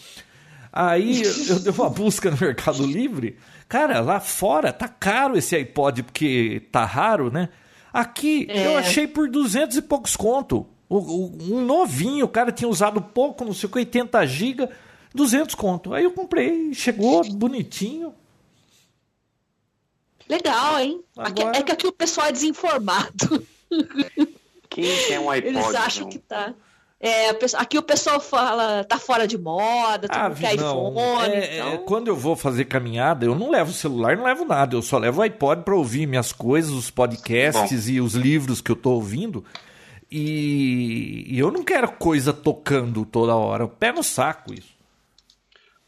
Aí 0.72 1.22
eu 1.48 1.58
dei 1.60 1.72
uma 1.72 1.88
busca 1.90 2.30
no 2.30 2.36
Mercado 2.38 2.84
Livre. 2.86 3.36
Cara, 3.68 4.00
lá 4.00 4.20
fora 4.20 4.72
tá 4.72 4.88
caro 4.88 5.36
esse 5.38 5.56
iPod 5.56 6.02
porque 6.02 6.62
tá 6.70 6.84
raro, 6.84 7.30
né? 7.30 7.48
Aqui 7.92 8.46
É. 8.50 8.66
eu 8.66 8.76
achei 8.78 9.06
por 9.06 9.28
200 9.30 9.76
e 9.78 9.82
poucos 9.82 10.14
conto. 10.16 10.66
O- 10.88 10.96
o- 10.98 11.38
um 11.56 11.64
novinho, 11.64 12.26
o 12.26 12.28
cara 12.28 12.52
tinha 12.52 12.68
usado 12.68 13.00
pouco, 13.00 13.44
não 13.44 13.54
sei 13.54 13.66
o 13.66 13.72
que, 13.72 13.78
80 13.78 14.26
GB, 14.26 14.68
200 15.14 15.54
conto. 15.54 15.94
Aí 15.94 16.04
eu 16.04 16.10
comprei, 16.12 16.74
chegou 16.74 17.22
bonitinho. 17.32 18.12
Legal, 20.32 20.78
hein? 20.80 21.00
Aqui- 21.18 21.42
Agora- 21.42 21.58
é 21.58 21.62
que 21.62 21.72
aqui 21.72 21.86
o 21.86 21.92
pessoal 21.92 22.26
é 22.28 22.32
desinformado. 22.32 23.46
Quem 24.68 24.84
tem 25.06 25.18
um 25.18 25.30
iPod? 25.30 25.54
Eles 25.54 25.74
acham 25.74 26.02
João? 26.02 26.10
que 26.10 26.18
tá. 26.18 26.54
É, 27.04 27.30
aqui 27.56 27.76
o 27.76 27.82
pessoal 27.82 28.20
fala, 28.20 28.84
tá 28.84 28.96
fora 28.96 29.26
de 29.26 29.36
moda, 29.36 30.08
todo 30.08 30.16
Ah, 30.16 30.28
não. 30.28 30.90
iPhone. 30.92 31.34
É, 31.34 31.56
então... 31.56 31.72
é, 31.72 31.78
quando 31.78 32.06
eu 32.08 32.16
vou 32.16 32.36
fazer 32.36 32.64
caminhada, 32.66 33.26
eu 33.26 33.34
não 33.34 33.50
levo 33.50 33.72
celular, 33.72 34.16
não 34.16 34.24
levo 34.24 34.44
nada. 34.44 34.76
Eu 34.76 34.82
só 34.82 34.98
levo 34.98 35.18
o 35.20 35.22
iPod 35.22 35.62
para 35.64 35.74
ouvir 35.74 36.06
minhas 36.06 36.32
coisas, 36.32 36.70
os 36.70 36.90
podcasts 36.90 37.88
e 37.88 38.00
os 38.00 38.14
livros 38.14 38.60
que 38.60 38.70
eu 38.70 38.76
tô 38.76 38.90
ouvindo. 38.92 39.44
E, 40.10 41.24
e 41.26 41.38
eu 41.38 41.50
não 41.50 41.64
quero 41.64 41.90
coisa 41.92 42.32
tocando 42.32 43.04
toda 43.04 43.34
hora. 43.34 43.66
Pé 43.66 43.90
no 43.92 44.02
saco 44.04 44.54
isso. 44.54 44.71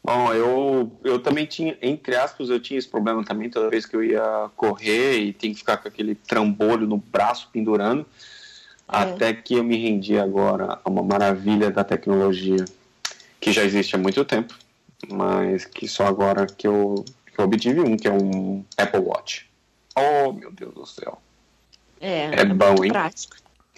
Bom, 0.05 0.31
eu, 0.31 0.91
eu 1.03 1.17
também 1.17 1.47
tinha, 1.47 1.75
entre 1.81 2.15
aspas, 2.15 2.47
eu 2.51 2.59
tinha 2.59 2.77
esse 2.77 2.87
problema 2.87 3.25
também 3.25 3.49
toda 3.49 3.71
vez 3.71 3.87
que 3.87 3.95
eu 3.95 4.03
ia 4.03 4.51
correr 4.55 5.17
e 5.17 5.33
tinha 5.33 5.51
que 5.51 5.57
ficar 5.57 5.77
com 5.77 5.87
aquele 5.87 6.13
trambolho 6.13 6.85
no 6.85 6.97
braço 6.97 7.49
pendurando. 7.51 8.05
Até 8.87 9.33
que 9.33 9.55
eu 9.55 9.63
me 9.63 9.75
rendi 9.75 10.15
agora 10.19 10.79
a 10.85 10.87
uma 10.87 11.01
maravilha 11.01 11.71
da 11.71 11.83
tecnologia 11.83 12.65
que 13.41 13.51
já 13.51 13.63
existe 13.63 13.95
há 13.95 13.97
muito 13.97 14.23
tempo, 14.23 14.53
mas 15.09 15.65
que 15.65 15.87
só 15.87 16.05
agora 16.05 16.45
que 16.45 16.67
eu, 16.67 17.03
que 17.33 17.39
eu 17.39 17.45
obtive 17.45 17.79
um, 17.79 17.97
que 17.97 18.07
é 18.07 18.11
um 18.11 18.63
Apple 18.77 18.99
Watch. 18.99 19.49
Oh, 19.97 20.31
meu 20.31 20.51
Deus 20.51 20.75
do 20.75 20.85
céu. 20.85 21.19
É, 21.99 22.25
É 22.25 22.45
bom, 22.45 22.67
muito 22.67 22.83
hein? 22.83 22.91
prático. 22.91 23.37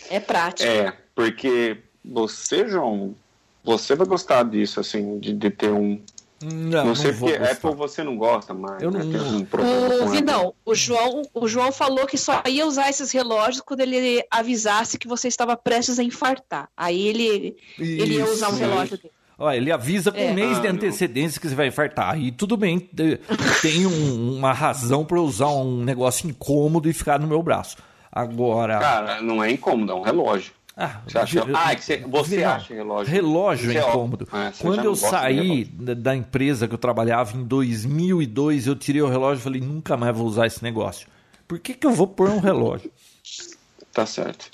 É 0.10 0.20
prático. 0.20 0.70
É, 0.70 0.92
porque 1.16 1.78
você, 2.04 2.68
João, 2.68 3.16
você 3.64 3.96
vai 3.96 4.08
gostar 4.08 4.44
disso, 4.44 4.82
assim, 4.82 5.20
de, 5.20 5.34
de 5.34 5.50
ter 5.50 5.72
um. 5.72 6.02
Não, 6.44 6.86
Não, 6.86 6.96
sei 6.96 7.12
vou 7.12 7.30
porque 7.30 7.40
gostar. 7.40 7.54
Apple 7.68 7.76
você 7.76 8.04
não 8.04 8.16
gosta 8.16 8.54
mais. 8.54 8.82
Eu 8.82 8.92
né? 8.92 9.04
não- 9.04 9.12
Tem 9.12 9.22
um 9.38 9.46
problema 9.46 10.06
O. 10.06 10.10
Vinão, 10.10 10.54
o 10.64 10.76
João, 10.76 11.24
o 11.34 11.48
João 11.48 11.72
falou 11.72 12.06
que 12.06 12.18
só 12.18 12.44
ia 12.48 12.66
usar 12.68 12.90
esses 12.90 13.12
relógios 13.12 13.62
quando 13.62 13.80
ele 13.82 14.24
avisasse 14.30 15.00
que 15.00 15.08
você 15.08 15.28
estava 15.28 15.58
prestes 15.58 15.98
a 15.98 16.04
infartar. 16.04 16.70
Aí 16.78 17.08
ele, 17.08 17.58
ele 17.80 18.18
ia 18.18 18.26
usar 18.26 18.50
um 18.50 18.56
relógio 18.56 18.98
dele. 18.98 19.12
Olha, 19.40 19.58
ele 19.58 19.72
avisa 19.72 20.12
com 20.12 20.20
É. 20.20 20.32
um 20.32 20.34
mês 20.34 20.60
de 20.62 20.68
Ah, 20.68 20.72
não. 20.74 20.78
antecedência 20.78 21.40
que 21.42 21.48
você 21.48 21.56
vai 21.56 21.68
infartar. 21.68 22.14
Aí 22.14 22.32
tudo 22.32 22.56
bem, 22.58 22.80
te- 22.80 23.20
tem 23.62 23.86
um- 23.88 24.36
uma 24.38 24.52
razão 24.54 25.06
para 25.06 25.18
eu 25.18 25.24
usar 25.24 25.48
um 25.50 25.84
negócio 25.84 26.28
incômodo 26.30 26.90
e 26.90 26.94
ficar 26.94 27.20
no 27.20 27.28
meu 27.28 27.42
braço. 27.42 27.78
Agora. 28.12 28.80
Cara, 28.80 29.22
não 29.22 29.44
é 29.44 29.52
incômodo, 29.52 29.92
é 29.92 29.96
um 29.96 30.02
relógio. 30.02 30.54
Ah, 30.80 31.02
Você 31.08 31.18
acha, 31.18 31.44
ah, 31.56 31.72
é 31.72 31.76
que 31.76 31.84
você, 31.84 31.98
você 31.98 32.38
Não, 32.44 32.52
acha 32.52 32.74
relógio. 32.74 33.12
Relógio 33.12 33.72
Você 33.72 33.78
é 33.80 33.84
ó- 33.84 33.90
incômodo. 33.90 34.28
Ah, 34.32 34.52
Quando 34.62 34.84
eu 34.86 34.96
saí 34.96 35.66
da, 35.66 36.16
empresa 36.16 36.68
que 36.68 36.74
eu 36.76 36.78
trabalhava 36.78 37.36
em 37.36 37.44
2002, 37.44 38.68
eu 38.68 38.76
tirei 38.76 39.02
o 39.02 39.08
relógio 39.10 39.42
e 39.42 39.44
falei, 39.44 39.60
nunca 39.60 39.98
mais 39.98 40.16
vou 40.16 40.28
usar 40.28 40.46
esse 40.46 40.62
negócio. 40.64 41.08
Por 41.48 41.58
que, 41.58 41.74
que 41.74 41.88
eu 41.88 41.92
vou 41.92 42.06
pôr 42.08 42.30
um 42.30 42.40
relógio? 42.40 42.92
Tá 43.92 44.06
certo. 44.06 44.52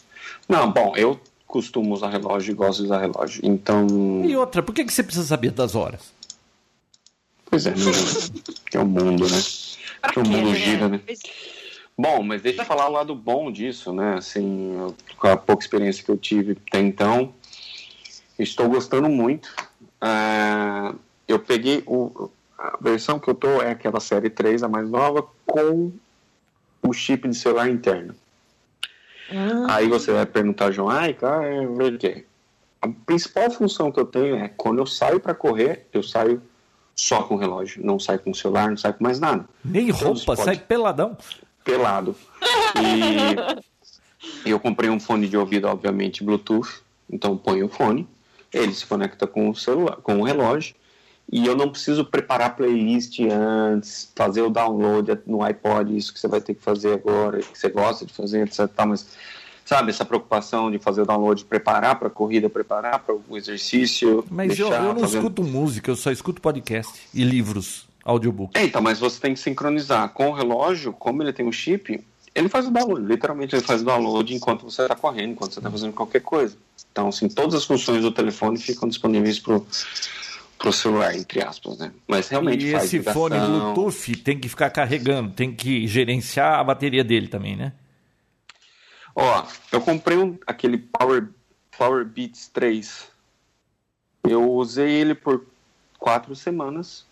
Não, 0.48 0.72
bom, 0.72 0.94
eu 0.96 1.20
costumo 1.46 1.94
usar 1.94 2.08
relógio 2.10 2.54
e 2.54 2.56
gosto 2.56 2.80
de 2.80 2.86
usar 2.86 3.00
relógio. 3.02 3.42
Então. 3.44 3.86
E 4.24 4.34
outra, 4.38 4.64
por 4.64 4.74
que, 4.74 4.86
que 4.86 4.94
você 4.94 5.04
precisa 5.04 5.28
saber 5.28 5.52
das 5.52 5.76
horas? 5.76 6.14
Pois 7.48 7.66
é, 7.66 7.72
né? 7.72 7.76
que 8.72 8.78
é 8.78 8.80
o 8.80 8.86
mundo, 8.86 9.28
né? 9.30 9.42
Que 10.14 10.20
o 10.20 10.26
mundo 10.26 10.56
gira, 10.56 10.88
né? 10.88 11.02
Bom, 11.98 12.24
mas 12.24 12.42
deixa 12.42 12.62
eu 12.62 12.66
falar 12.66 12.88
o 12.90 12.92
lado 12.92 13.14
bom 13.16 13.52
disso, 13.52 13.94
né? 13.94 14.16
Assim, 14.16 14.76
eu- 14.76 14.96
com 15.18 15.28
a 15.28 15.38
pouca 15.38 15.64
experiência 15.64 16.04
que 16.04 16.10
eu 16.12 16.18
tive 16.18 16.58
até 16.68 16.80
então, 16.80 17.34
estou 18.38 18.68
gostando 18.68 19.08
muito. 19.10 19.54
Ah, 20.02 20.94
eu 21.28 21.40
peguei 21.40 21.84
o, 21.86 22.30
a 22.58 22.78
versão 22.82 23.20
que 23.20 23.30
eu 23.30 23.36
tô 23.36 23.62
é 23.62 23.72
aquela 23.72 24.00
série 24.00 24.30
3, 24.30 24.64
a 24.64 24.68
mais 24.68 24.90
nova, 24.90 25.26
com 25.46 25.92
o 26.82 26.92
chip 26.94 27.28
de 27.28 27.36
celular 27.36 27.70
interno. 27.70 28.16
Ah, 29.30 29.76
Aí 29.76 29.88
você 29.88 30.12
vai 30.12 30.26
perguntar, 30.26 30.72
João, 30.72 30.90
ai, 30.90 31.14
cara, 31.14 31.66
por 31.68 31.98
quê? 31.98 32.26
A 32.82 32.88
principal 33.06 33.50
função 33.50 33.92
que 33.92 34.00
eu 34.00 34.06
tenho 34.06 34.36
é 34.36 34.50
quando 34.50 34.80
eu 34.80 34.86
saio 34.86 35.20
para 35.20 35.34
correr, 35.34 35.88
eu 35.94 36.04
saio 36.04 36.42
só 36.96 37.24
com 37.24 37.36
o 37.36 37.38
relógio, 37.38 37.84
não 37.86 37.98
saio 38.00 38.20
com 38.20 38.32
o 38.32 38.36
celular, 38.36 38.70
não 38.70 38.78
saio 38.78 38.94
com 38.96 39.04
mais 39.04 39.20
nada 39.20 39.46
Nem 39.64 39.90
roupa, 39.90 40.20
pode. 40.26 40.44
sai 40.44 40.58
peladão. 40.58 41.16
Pelado. 41.64 42.16
E 44.46 44.50
eu 44.50 44.60
comprei 44.60 44.90
um 44.90 45.00
fone 45.00 45.28
de 45.28 45.38
ouvido, 45.38 45.68
obviamente, 45.68 46.24
Bluetooth. 46.24 46.82
Então 47.10 47.38
ponho 47.38 47.66
o 47.66 47.70
fone, 47.70 48.08
ele 48.52 48.74
se 48.74 48.86
conecta 48.86 49.28
com 49.28 49.50
o 49.50 49.56
celular, 49.56 49.98
com 49.98 50.20
o 50.20 50.24
relógio, 50.24 50.76
e 51.32 51.46
eu 51.46 51.56
não 51.56 51.70
preciso 51.70 52.06
preparar 52.06 52.56
playlist 52.56 53.20
antes, 53.20 54.12
fazer 54.16 54.42
o 54.42 54.50
download 54.50 55.20
no 55.26 55.42
iPod, 55.42 55.96
isso 55.96 56.14
que 56.14 56.20
você 56.20 56.28
vai 56.28 56.42
ter 56.42 56.54
que 56.54 56.62
fazer 56.62 56.94
agora, 56.94 57.40
que 57.40 57.58
você 57.58 57.70
gosta 57.70 58.06
de 58.06 58.14
fazer, 58.14 58.46
etc. 58.46 58.70
Mas, 58.86 59.08
sabe, 59.66 59.90
essa 59.90 60.06
preocupação 60.06 60.70
de 60.70 60.80
fazer 60.80 61.02
o 61.02 61.06
download, 61.06 61.44
preparar 61.46 61.98
para 61.98 62.08
a 62.08 62.12
corrida, 62.12 62.50
preparar 62.50 63.00
para 63.00 63.16
o 63.16 63.38
exercício. 63.38 64.26
Mas 64.30 64.50
deixar, 64.50 64.66
eu, 64.66 64.74
eu, 64.74 64.94
não 64.94 65.02
fazer... 65.02 65.18
escuto 65.18 65.44
música, 65.44 65.92
eu 65.92 65.96
só 65.96 66.12
escuto 66.12 66.42
podcast 66.42 67.08
e 67.14 67.24
livros, 67.24 67.88
audiobook. 68.04 68.58
É, 68.58 68.66
então, 68.66 68.82
mas 68.82 69.00
você 69.00 69.20
tem 69.20 69.34
que 69.34 69.40
sincronizar 69.40 70.10
com 70.10 70.30
o 70.30 70.34
relógio, 70.34 70.94
como 70.94 71.24
ele 71.24 71.34
tem 71.34 71.46
um 71.46 71.52
chip, 71.52 72.04
ele 72.36 72.50
faz 72.50 72.68
o 72.68 72.72
download, 72.72 73.06
literalmente 73.06 73.56
ele 73.56 73.64
faz 73.64 73.82
o 73.82 73.86
download 73.86 74.34
enquanto 74.34 74.64
você 74.64 74.82
está 74.82 74.96
correndo, 74.96 75.32
enquanto 75.32 75.54
você 75.54 75.60
está 75.60 75.70
fazendo 75.70 75.94
qualquer 75.94 76.22
coisa. 76.22 76.58
Então, 76.92 77.08
assim, 77.08 77.30
todas 77.30 77.56
as 77.56 77.66
funções 77.66 78.02
do 78.02 78.12
telefone 78.12 78.58
ficam 78.58 78.90
disponíveis 78.90 79.40
para 79.40 79.62
pro 80.64 80.72
celular, 80.72 81.14
entre 81.14 81.44
aspas, 81.44 81.78
né? 81.78 81.92
Mas 82.08 82.30
realmente 82.30 82.66
e 82.66 82.72
faz 82.72 82.86
esse 82.86 83.00
ligação. 83.00 83.22
fone 83.22 83.38
Bluetooth 83.38 84.16
tem 84.24 84.40
que 84.40 84.48
ficar 84.48 84.70
carregando, 84.70 85.34
tem 85.34 85.54
que 85.54 85.86
gerenciar 85.88 86.58
a 86.58 86.64
bateria 86.64 87.04
dele 87.04 87.28
também, 87.28 87.58
né? 87.58 87.74
Ó, 89.14 89.46
eu 89.74 89.82
comprei 89.82 90.18
um, 90.18 90.38
aquele 90.48 90.78
Power, 90.78 91.28
Power 91.78 92.06
Beats 92.06 92.48
3. 92.48 93.12
Eu 94.24 94.50
usei 94.54 94.90
ele 94.90 95.14
por 95.14 95.46
quatro 96.00 96.34
semanas 96.34 97.06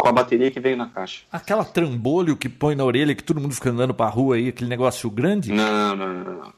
com 0.00 0.08
a 0.08 0.12
bateria 0.12 0.50
que 0.50 0.60
veio 0.60 0.76
na 0.76 0.86
caixa. 0.86 1.22
Aquela 1.30 1.64
trambolho 1.64 2.36
que 2.36 2.48
põe 2.48 2.74
na 2.74 2.84
orelha 2.84 3.14
que 3.14 3.22
todo 3.22 3.40
mundo 3.40 3.54
fica 3.54 3.70
andando 3.70 3.94
pra 3.94 4.08
rua 4.08 4.36
aí, 4.36 4.48
aquele 4.48 4.70
negócio 4.70 5.10
grande? 5.10 5.52
Não, 5.52 5.96
não, 5.96 6.12
não. 6.12 6.34
não. 6.34 6.52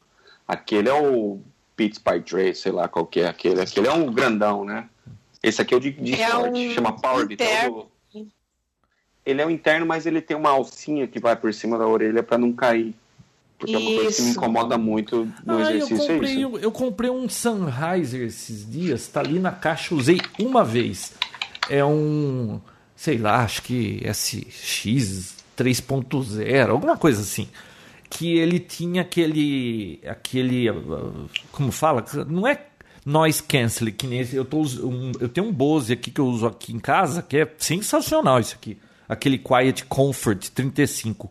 Aquele 0.47 0.89
é 0.89 0.93
o 0.93 1.39
Beats 1.77 1.99
by 1.99 2.19
Dre, 2.19 2.53
sei 2.53 2.71
lá 2.71 2.87
qual 2.87 3.05
que 3.05 3.21
é 3.21 3.27
aquele. 3.27 3.61
Aquele 3.61 3.87
é 3.87 3.93
um 3.93 4.11
grandão, 4.11 4.63
né? 4.63 4.87
Esse 5.41 5.61
aqui 5.61 5.73
é 5.73 5.77
o 5.77 5.79
de, 5.79 5.91
de 5.91 6.21
é 6.21 6.37
um 6.37 6.73
chama 6.73 6.93
Power 6.93 7.27
Beat. 7.27 7.41
Ele 9.25 9.41
é 9.41 9.45
o 9.45 9.49
interno, 9.49 9.85
mas 9.85 10.05
ele 10.05 10.21
tem 10.21 10.35
uma 10.35 10.49
alcinha 10.49 11.07
que 11.07 11.19
vai 11.19 11.35
por 11.35 11.53
cima 11.53 11.77
da 11.77 11.87
orelha 11.87 12.21
para 12.21 12.37
não 12.37 12.51
cair. 12.51 12.93
Porque 13.57 13.71
isso. 13.71 13.81
é 13.81 13.89
uma 13.89 14.01
coisa 14.01 14.15
que 14.17 14.21
me 14.23 14.31
incomoda 14.31 14.77
muito 14.77 15.31
no 15.45 15.57
ah, 15.57 15.61
exercício. 15.61 16.11
Eu 16.11 16.15
comprei, 16.15 16.35
é 16.35 16.39
eu, 16.39 16.59
eu 16.59 16.71
comprei 16.71 17.09
um 17.09 17.29
Sennheiser 17.29 18.27
esses 18.27 18.69
dias, 18.69 19.07
tá 19.07 19.21
ali 19.21 19.39
na 19.39 19.51
caixa, 19.51 19.95
usei 19.95 20.19
uma 20.37 20.65
vez. 20.65 21.13
É 21.69 21.83
um, 21.85 22.59
sei 23.03 23.17
lá, 23.17 23.43
acho 23.43 23.63
que 23.63 24.01
SX 24.09 25.35
3.0, 25.57 26.69
alguma 26.69 26.95
coisa 26.95 27.21
assim. 27.21 27.49
Que 28.09 28.37
ele 28.37 28.59
tinha 28.59 29.01
aquele. 29.01 29.99
aquele. 30.07 30.67
Como 31.51 31.69
fala? 31.69 32.05
Não 32.29 32.47
é 32.47 32.65
noise 33.05 33.43
canceling, 33.43 33.91
que 33.91 34.07
nem 34.07 34.25
eu, 34.31 34.45
tô, 34.45 34.61
um, 34.61 35.11
eu 35.19 35.27
tenho 35.27 35.47
um 35.47 35.51
Bose 35.51 35.91
aqui 35.91 36.11
que 36.11 36.21
eu 36.21 36.27
uso 36.27 36.47
aqui 36.47 36.71
em 36.71 36.79
casa, 36.79 37.21
que 37.21 37.39
é 37.39 37.53
sensacional 37.57 38.39
isso 38.39 38.55
aqui. 38.55 38.77
Aquele 39.09 39.37
Quiet 39.37 39.83
Comfort 39.83 40.49
35. 40.51 41.29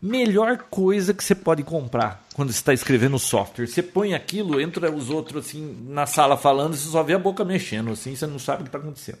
Melhor 0.00 0.58
coisa 0.70 1.14
que 1.14 1.24
você 1.24 1.34
pode 1.34 1.62
comprar 1.62 2.24
quando 2.34 2.52
você 2.52 2.58
está 2.58 2.74
escrevendo 2.74 3.18
software. 3.18 3.66
Você 3.66 3.82
põe 3.82 4.14
aquilo, 4.14 4.60
entra 4.60 4.90
os 4.94 5.08
outros 5.08 5.46
assim 5.46 5.76
na 5.88 6.06
sala 6.06 6.36
falando, 6.36 6.76
você 6.76 6.88
só 6.88 7.02
vê 7.02 7.14
a 7.14 7.18
boca 7.18 7.44
mexendo, 7.44 7.90
assim, 7.90 8.14
você 8.14 8.26
não 8.26 8.38
sabe 8.38 8.60
o 8.60 8.64
que 8.64 8.68
está 8.68 8.78
acontecendo. 8.78 9.18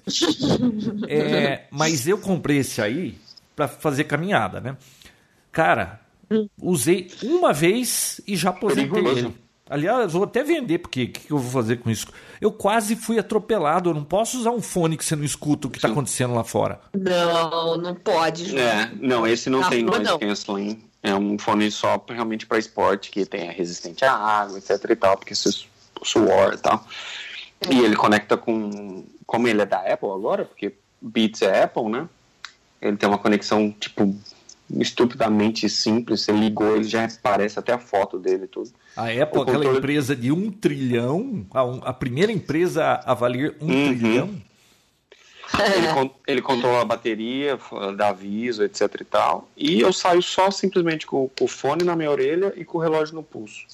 é, 1.08 1.66
mas 1.70 2.06
eu 2.06 2.18
comprei 2.18 2.58
esse 2.58 2.80
aí 2.82 3.18
para 3.54 3.66
fazer 3.66 4.04
caminhada, 4.04 4.60
né? 4.60 4.76
Cara, 5.50 6.00
usei 6.60 7.10
uma 7.22 7.52
vez 7.52 8.20
e 8.26 8.36
já 8.36 8.50
aposentei 8.50 9.06
ele. 9.06 9.34
Aliás, 9.68 10.12
vou 10.12 10.24
até 10.24 10.44
vender, 10.44 10.78
porque 10.78 11.04
o 11.04 11.08
que, 11.08 11.20
que, 11.20 11.32
eu 11.32 11.38
vou 11.38 11.50
fazer 11.50 11.78
com 11.78 11.90
isso? 11.90 12.06
Eu 12.40 12.52
quase 12.52 12.96
fui 12.96 13.18
atropelado. 13.18 13.90
Eu 13.90 13.94
não 13.94 14.04
posso 14.04 14.38
usar 14.38 14.50
um 14.50 14.60
fone 14.60 14.96
que 14.96 15.04
você 15.04 15.16
não 15.16 15.24
escuta 15.24 15.66
o 15.66 15.70
que 15.70 15.78
está 15.78 15.88
acontecendo 15.88 16.34
lá 16.34 16.44
fora. 16.44 16.80
Não, 16.94 17.76
não 17.76 17.94
pode. 17.94 18.58
É, 18.58 18.90
não, 19.00 19.26
esse 19.26 19.50
não, 19.50 19.68
tem 19.68 19.82
noise 19.82 20.04
não. 20.04 20.18
canceling. 20.18 20.82
É 21.02 21.14
um 21.14 21.38
fone 21.38 21.70
só 21.70 22.02
realmente 22.08 22.46
para 22.46 22.58
esporte, 22.58 23.10
que 23.10 23.24
tem 23.24 23.50
resistente 23.50 24.04
à 24.04 24.12
água, 24.12 24.58
etc 24.58 24.70
e 24.90 24.96
tal, 24.96 25.16
porque 25.16 25.34
se 25.34 25.66
suor 26.02 26.54
e 26.54 26.58
tal. 26.58 26.84
É. 27.60 27.72
E 27.72 27.80
ele 27.80 27.96
conecta 27.96 28.36
com. 28.36 29.04
Como 29.24 29.48
ele 29.48 29.62
é 29.62 29.66
da 29.66 29.78
Apple 29.78 30.10
agora, 30.10 30.44
porque 30.44 30.74
Beats 31.00 31.42
é 31.42 31.64
Apple, 31.64 31.88
né? 31.88 32.08
Ele 32.80 32.96
tem 32.96 33.08
uma 33.08 33.18
conexão, 33.18 33.74
tipo, 33.78 34.14
estupidamente 34.78 35.68
simples. 35.68 36.22
Você 36.22 36.32
ligou, 36.32 36.76
ele 36.76 36.84
já 36.84 37.04
aparece 37.04 37.58
até 37.58 37.72
a 37.72 37.78
foto 37.78 38.18
dele 38.18 38.46
tudo. 38.46 38.70
A 38.96 39.04
Apple, 39.04 39.20
aquela 39.22 39.44
controle... 39.44 39.78
empresa 39.78 40.16
de 40.16 40.32
um 40.32 40.50
trilhão, 40.50 41.46
a, 41.52 41.90
a 41.90 41.92
primeira 41.92 42.32
empresa 42.32 43.00
a 43.04 43.14
valer 43.14 43.56
um 43.60 43.66
uhum. 43.66 43.98
trilhão. 43.98 44.46
Ele, 45.54 46.10
ele 46.26 46.42
controla 46.42 46.82
a 46.82 46.84
bateria, 46.84 47.58
dá 47.96 48.08
aviso, 48.08 48.64
etc 48.64 48.82
e 49.00 49.04
tal. 49.04 49.48
E 49.56 49.80
eu 49.80 49.92
saio 49.92 50.20
só 50.20 50.50
simplesmente 50.50 51.06
com, 51.06 51.30
com, 51.38 51.44
o 51.44 51.48
fone 51.48 51.84
na 51.84 51.94
minha 51.94 52.10
orelha 52.10 52.52
e 52.56 52.64
com 52.64 52.78
o 52.78 52.80
relógio 52.80 53.14
no 53.14 53.22
pulso. 53.22 53.64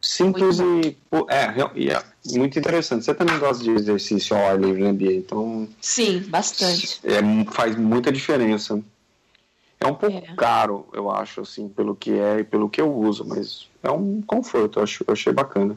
Simples 0.00 0.58
e. 0.60 0.94
É, 1.28 1.94
é, 1.94 2.02
muito 2.38 2.58
interessante. 2.58 3.06
Você 3.06 3.14
também 3.14 3.38
gosta 3.38 3.64
de 3.64 3.70
exercício 3.70 4.36
ao 4.36 4.46
ar 4.46 4.60
livre, 4.60 4.82
né, 4.82 4.92
Bia? 4.92 5.16
Então. 5.16 5.66
Sim, 5.80 6.20
bastante. 6.28 7.00
É, 7.02 7.20
faz 7.50 7.74
muita 7.74 8.12
diferença. 8.12 8.82
É 9.84 9.86
um 9.86 9.94
pouco 9.94 10.16
é. 10.16 10.34
caro, 10.34 10.86
eu 10.92 11.10
acho, 11.10 11.42
assim, 11.42 11.68
pelo 11.68 11.94
que 11.94 12.12
é 12.12 12.40
e 12.40 12.44
pelo 12.44 12.70
que 12.70 12.80
eu 12.80 12.92
uso, 12.92 13.24
mas 13.26 13.68
é 13.82 13.90
um 13.90 14.22
conforto, 14.22 14.78
eu, 14.78 14.82
acho, 14.82 15.04
eu 15.06 15.12
achei 15.12 15.32
bacana. 15.32 15.76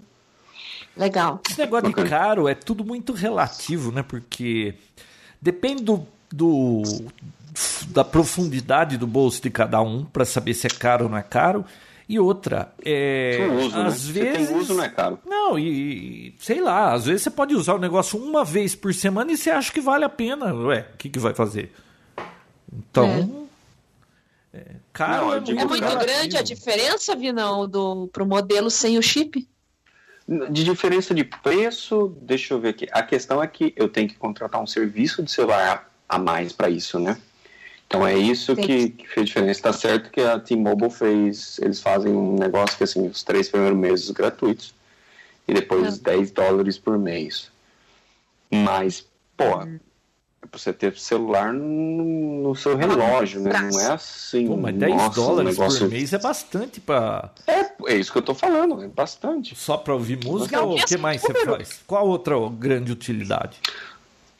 Legal. 0.96 1.42
Esse 1.48 1.60
negócio 1.60 1.90
bacana. 1.90 2.08
de 2.08 2.10
caro 2.10 2.48
é 2.48 2.56
tudo 2.56 2.86
muito 2.86 3.12
relativo, 3.12 3.92
né? 3.92 4.02
Porque 4.02 4.76
depende 5.42 5.84
do, 5.84 6.08
do 6.32 6.84
da 7.90 8.04
profundidade 8.04 8.98
do 8.98 9.06
bolso 9.06 9.42
de 9.42 9.50
cada 9.50 9.82
um 9.82 10.06
para 10.06 10.26
saber 10.26 10.54
se 10.54 10.68
é 10.68 10.70
caro 10.70 11.06
ou 11.06 11.12
não 11.12 11.18
é 11.18 11.24
caro. 11.24 11.66
E 12.10 12.18
outra, 12.18 12.74
é, 12.86 13.46
uso, 13.60 13.78
né? 13.78 13.86
às 13.86 14.08
né? 14.08 14.14
vezes. 14.14 14.48
Você 14.48 14.48
tem 14.48 14.58
uso, 14.58 14.74
não 14.76 14.84
é 14.84 14.90
caro. 14.90 15.20
Não, 15.26 15.60
e, 15.60 16.34
sei 16.40 16.62
lá, 16.62 16.94
às 16.94 17.06
vezes 17.06 17.24
você 17.24 17.30
pode 17.30 17.54
usar 17.54 17.74
o 17.74 17.80
negócio 17.80 18.18
uma 18.18 18.46
vez 18.46 18.74
por 18.76 18.94
semana 18.94 19.34
e 19.34 19.38
você 19.38 19.50
acha 19.50 19.74
que 19.74 19.82
vale 19.82 20.06
a 20.06 20.10
pena. 20.10 20.54
Ué, 20.54 20.88
o 20.94 20.98
que, 20.98 21.10
que 21.10 21.20
vai 21.20 21.34
fazer? 21.34 21.74
Então, 22.72 23.47
é, 24.58 24.76
caro 24.92 25.28
não, 25.28 25.34
é, 25.34 25.40
muito, 25.40 25.60
é 25.60 25.66
muito 25.66 25.98
grande 25.98 26.38
a 26.38 26.42
diferença, 26.42 27.16
Vinão, 27.16 27.68
do, 27.68 28.08
pro 28.08 28.26
modelo 28.26 28.70
sem 28.70 28.98
o 28.98 29.02
chip? 29.02 29.48
De 30.28 30.64
diferença 30.64 31.14
de 31.14 31.24
preço, 31.24 32.18
deixa 32.22 32.54
eu 32.54 32.60
ver 32.60 32.70
aqui. 32.70 32.88
A 32.92 33.02
questão 33.02 33.42
é 33.42 33.48
que 33.48 33.74
eu 33.78 33.88
tenho 33.88 34.10
que 34.10 34.16
contratar 34.16 34.62
um 34.62 34.68
serviço 34.68 35.24
de 35.24 35.32
celular 35.32 35.90
a 36.10 36.18
mais 36.18 36.52
para 36.52 36.70
isso, 36.70 37.00
né? 37.00 37.18
Então 37.86 38.06
é 38.06 38.18
isso 38.18 38.54
que, 38.54 38.90
que, 38.90 39.08
fez 39.08 39.28
diferença. 39.28 39.52
Está 39.52 39.72
certo 39.72 40.12
que 40.12 40.20
a 40.20 40.38
T-Mobile 40.38 40.92
fez, 40.92 41.58
eles 41.60 41.80
fazem 41.80 42.12
um 42.12 42.36
negócio 42.36 42.78
que 42.78 42.84
assim, 42.84 43.08
os 43.08 43.24
três 43.24 43.48
primeiros 43.48 43.78
meses 43.78 44.10
gratuitos 44.10 44.74
e 45.48 45.54
depois 45.54 45.98
ah. 46.00 46.02
10 46.04 46.32
dólares 46.32 46.78
por 46.78 46.98
mês. 46.98 47.50
Mas, 48.52 49.06
pô, 49.38 49.66
você 50.52 50.72
ter 50.74 50.98
celular 50.98 51.54
no, 51.54 52.44
no 52.44 52.56
seu 52.56 52.76
relógio, 52.76 53.42
né? 53.42 53.52
Não 53.72 53.80
é 53.80 53.92
assim. 53.94 54.48
Pô, 54.48 54.58
mas 54.58 54.76
10 54.76 54.96
nossa, 54.96 55.16
dólares 55.16 55.58
negócio... 55.58 55.80
por 55.82 55.90
mês 55.90 56.14
é 56.14 56.20
bastante 56.20 56.80
para. 56.80 57.32
É, 57.46 57.72
é 57.88 57.96
isso 57.96 58.12
que 58.12 58.18
eu 58.18 58.22
tô 58.22 58.34
falando, 58.34 58.84
é 58.84 58.88
bastante. 58.88 59.56
Só 59.56 59.78
para 59.78 59.94
ouvir 59.94 60.24
música 60.24 60.62
ou 60.62 60.78
o 60.78 60.86
que 60.86 60.98
mais 60.98 61.22
você 61.22 61.46
faz? 61.46 61.82
Qual 61.86 62.08
outra 62.08 62.36
grande 62.50 62.92
utilidade? 62.92 63.60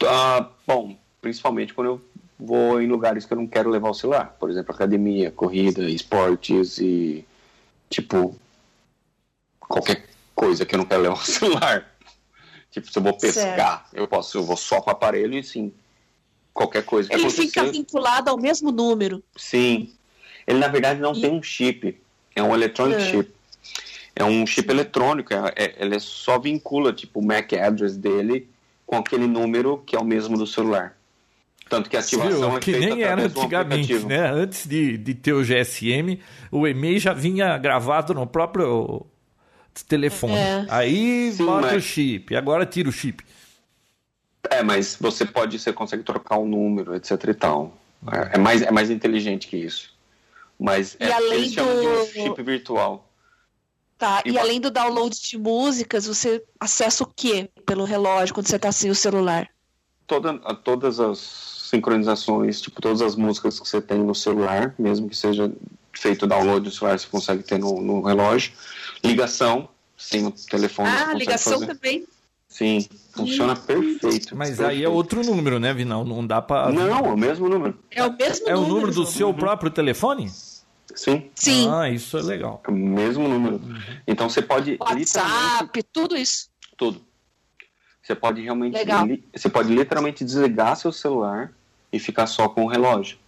Ah, 0.04 0.48
bom, 0.66 0.96
principalmente 1.20 1.74
quando 1.74 1.86
eu 1.88 2.00
vou 2.38 2.80
em 2.80 2.86
lugares 2.86 3.24
que 3.26 3.32
eu 3.32 3.36
não 3.36 3.46
quero 3.46 3.68
levar 3.68 3.90
o 3.90 3.94
celular. 3.94 4.36
Por 4.38 4.50
exemplo, 4.50 4.74
academia, 4.74 5.30
corrida, 5.30 5.88
esportes 5.90 6.78
e 6.78 7.26
tipo 7.90 8.36
qualquer 9.60 10.06
coisa 10.34 10.64
que 10.64 10.74
eu 10.74 10.78
não 10.78 10.84
quero 10.84 11.02
levar 11.02 11.16
o 11.16 11.24
celular. 11.26 11.98
Tipo, 12.70 12.92
se 12.92 12.98
eu 12.98 13.02
vou 13.02 13.14
pescar, 13.14 13.84
certo. 13.84 13.94
eu 13.94 14.06
posso, 14.06 14.38
eu 14.38 14.42
vou 14.42 14.56
só 14.56 14.80
com 14.80 14.90
o 14.90 14.92
aparelho 14.92 15.36
e 15.36 15.42
sim, 15.42 15.72
qualquer 16.52 16.84
coisa. 16.84 17.12
Ele 17.12 17.30
fica 17.30 17.64
vinculado 17.64 18.30
ao 18.30 18.38
mesmo 18.38 18.70
número. 18.70 19.22
Sim. 19.36 19.92
Ele, 20.46 20.58
na 20.58 20.68
verdade, 20.68 21.00
não 21.00 21.12
e... 21.12 21.20
tem 21.20 21.30
um 21.30 21.42
chip. 21.42 22.00
É 22.34 22.42
um 22.42 22.54
electronic 22.54 23.00
é. 23.00 23.10
chip. 23.10 23.32
É 24.14 24.24
um 24.24 24.46
chip 24.46 24.70
eletrônico. 24.70 25.32
É, 25.32 25.52
é, 25.56 25.74
ele 25.78 25.98
só 26.00 26.38
vincula, 26.38 26.92
tipo, 26.92 27.20
o 27.20 27.24
MAC 27.24 27.54
address 27.54 27.96
dele 27.96 28.48
com 28.86 28.96
aquele 28.96 29.26
número 29.26 29.82
que 29.86 29.94
é 29.94 29.98
o 29.98 30.04
mesmo 30.04 30.36
do 30.36 30.46
celular. 30.46 30.96
Tanto 31.68 31.90
que 31.90 31.96
a 31.96 32.00
ativação 32.00 32.48
Viu, 32.48 32.56
é 32.56 32.60
que 32.60 32.78
nem 32.78 33.02
era 33.02 33.22
antigamente, 33.22 33.98
né? 34.06 34.30
Antes 34.30 34.66
de, 34.66 34.96
de 34.96 35.14
ter 35.14 35.34
o 35.34 35.42
GSM, 35.42 36.18
o 36.50 36.66
e-mail 36.66 36.98
já 36.98 37.12
vinha 37.12 37.56
gravado 37.58 38.14
no 38.14 38.26
próprio 38.26 39.04
telefone. 39.86 40.34
É. 40.34 40.66
Aí 40.70 41.32
Sim, 41.32 41.44
bota 41.44 41.66
mas... 41.66 41.76
o 41.76 41.80
chip, 41.80 42.34
agora 42.34 42.64
tira 42.64 42.88
o 42.88 42.92
chip. 42.92 43.22
É, 44.50 44.62
mas 44.62 44.96
você 45.00 45.24
pode, 45.24 45.58
você 45.58 45.72
consegue 45.72 46.02
trocar 46.02 46.38
o 46.38 46.44
um 46.44 46.48
número, 46.48 46.94
etc 46.94 47.12
e 47.28 47.34
tal. 47.34 47.76
É, 48.10 48.36
é, 48.36 48.38
mais, 48.38 48.62
é 48.62 48.70
mais 48.70 48.90
inteligente 48.90 49.46
que 49.46 49.56
isso. 49.56 49.92
Mas 50.58 50.96
e 50.98 51.04
é, 51.04 51.12
além 51.12 51.32
eles 51.32 51.48
do... 51.50 51.54
chamam 51.54 51.80
de 51.80 51.86
um 51.86 52.06
chip 52.06 52.42
virtual. 52.42 53.08
Tá, 53.96 54.22
e, 54.24 54.30
e 54.30 54.38
além 54.38 54.60
do 54.60 54.70
download 54.70 55.20
de 55.20 55.36
músicas, 55.36 56.06
você 56.06 56.42
acessa 56.58 57.02
o 57.02 57.06
que 57.06 57.50
pelo 57.66 57.84
relógio 57.84 58.34
quando 58.34 58.46
você 58.46 58.56
está 58.56 58.70
sem 58.70 58.90
o 58.90 58.94
celular? 58.94 59.48
toda, 60.08 60.38
todas 60.64 60.98
as 60.98 61.18
sincronizações, 61.18 62.60
tipo 62.60 62.80
todas 62.80 63.02
as 63.02 63.14
músicas 63.14 63.60
que 63.60 63.68
você 63.68 63.80
tem 63.80 63.98
no 63.98 64.14
celular, 64.14 64.74
mesmo 64.76 65.08
que 65.08 65.16
seja 65.16 65.52
feito 65.92 66.26
download 66.26 66.64
do 66.64 66.74
celular, 66.74 66.98
você 66.98 67.06
consegue 67.06 67.42
ter 67.42 67.58
no, 67.58 67.80
no 67.80 68.00
relógio. 68.00 68.52
Ligação, 69.04 69.68
sem 69.96 70.26
o 70.26 70.32
telefone. 70.32 70.88
Ah, 70.88 71.12
ligação 71.12 71.60
fazer. 71.60 71.66
também. 71.66 72.06
Sim, 72.48 72.88
funciona 73.26 73.56
perfeito. 73.56 74.36
Mas 74.36 74.50
perfeito. 74.50 74.70
aí 74.70 74.84
é 74.84 74.88
outro 74.88 75.22
número, 75.22 75.58
né, 75.58 75.72
Vinal? 75.72 76.04
Não 76.04 76.26
dá 76.26 76.40
para. 76.40 76.70
Não, 76.70 76.88
é 76.88 77.00
o 77.00 77.16
mesmo 77.16 77.48
número. 77.48 77.78
É 77.90 78.04
o 78.04 78.12
mesmo 78.12 78.48
é 78.48 78.52
número. 78.52 78.66
É 78.66 78.66
o 78.66 78.68
número 78.68 78.92
do 78.92 79.06
seu 79.06 79.32
próprio 79.34 79.70
telefone? 79.70 80.30
Sim. 80.94 81.30
Sim. 81.34 81.68
Ah, 81.70 81.88
isso 81.88 82.16
é 82.18 82.22
legal. 82.22 82.62
É 82.66 82.70
o 82.70 82.74
mesmo 82.74 83.28
número. 83.28 83.56
Uhum. 83.56 83.78
Então 84.06 84.28
você 84.28 84.42
pode. 84.42 84.76
WhatsApp, 84.80 85.82
tudo 85.92 86.16
isso. 86.16 86.48
Tudo. 86.76 87.00
Você 88.02 88.14
pode 88.14 88.40
realmente. 88.40 88.74
Legal. 88.74 89.06
Você 89.34 89.48
pode 89.48 89.72
literalmente 89.72 90.24
desligar 90.24 90.76
seu 90.76 90.90
celular 90.90 91.52
e 91.92 91.98
ficar 91.98 92.26
só 92.26 92.48
com 92.48 92.64
o 92.64 92.66
relógio. 92.66 93.18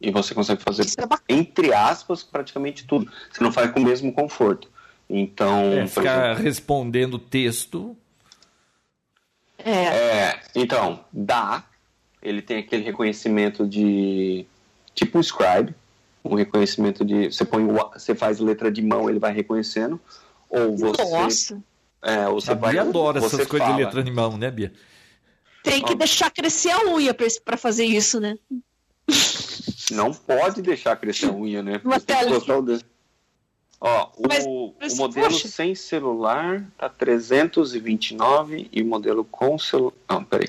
E 0.00 0.10
você 0.12 0.32
consegue 0.32 0.62
fazer, 0.62 0.84
é 0.84 1.34
entre 1.34 1.72
aspas, 1.72 2.22
praticamente 2.22 2.86
tudo. 2.86 3.10
Você 3.32 3.42
não 3.42 3.50
faz 3.50 3.70
com 3.72 3.80
o 3.80 3.84
mesmo 3.84 4.12
conforto. 4.12 4.70
Então. 5.10 5.72
É, 5.72 5.86
ficar 5.86 6.30
exemplo, 6.30 6.44
respondendo 6.44 7.18
texto. 7.18 7.96
É. 9.58 9.70
é. 9.70 10.40
Então, 10.54 11.04
dá. 11.12 11.64
Ele 12.22 12.42
tem 12.42 12.58
aquele 12.58 12.84
reconhecimento 12.84 13.66
de. 13.66 14.46
Tipo 14.94 15.18
um 15.18 15.20
scribe. 15.20 15.74
Um 16.24 16.34
reconhecimento 16.34 17.04
de. 17.04 17.32
Você 17.32 17.44
põe 17.44 17.66
você 17.66 18.14
faz 18.14 18.38
letra 18.38 18.70
de 18.70 18.82
mão, 18.82 19.08
ele 19.08 19.18
vai 19.18 19.32
reconhecendo. 19.32 20.00
Ou 20.48 20.76
você. 20.76 21.02
Nossa. 21.02 21.62
É, 22.02 22.28
ou 22.28 22.40
você 22.40 22.52
a 22.52 22.54
vai. 22.54 22.72
Bia 22.72 22.82
adora 22.82 23.18
essas 23.18 23.46
coisas 23.46 23.66
fala. 23.66 23.78
de 23.78 23.84
letra 23.84 24.02
de 24.02 24.10
mão, 24.10 24.36
né, 24.36 24.50
Bia? 24.50 24.72
Tem 25.62 25.82
que 25.82 25.94
deixar 25.94 26.30
crescer 26.30 26.70
a 26.70 26.86
unha 26.86 27.14
para 27.44 27.56
fazer 27.56 27.84
isso, 27.84 28.20
né? 28.20 28.36
Não 29.90 30.12
pode 30.12 30.62
deixar 30.62 30.96
crescer 30.96 31.26
a 31.26 31.32
unha, 31.32 31.62
né? 31.62 31.80
Uma 31.84 31.96
o 31.96 32.97
Ó, 33.80 34.10
mas, 34.28 34.44
o, 34.44 34.74
mas, 34.80 34.92
o 34.94 34.96
modelo 34.96 35.30
poxa. 35.30 35.48
sem 35.48 35.74
celular 35.74 36.64
tá 36.76 36.88
329 36.88 38.68
e 38.72 38.82
o 38.82 38.86
modelo 38.86 39.24
com 39.24 39.58
celular. 39.58 39.94
Não, 40.08 40.24
peraí. 40.24 40.48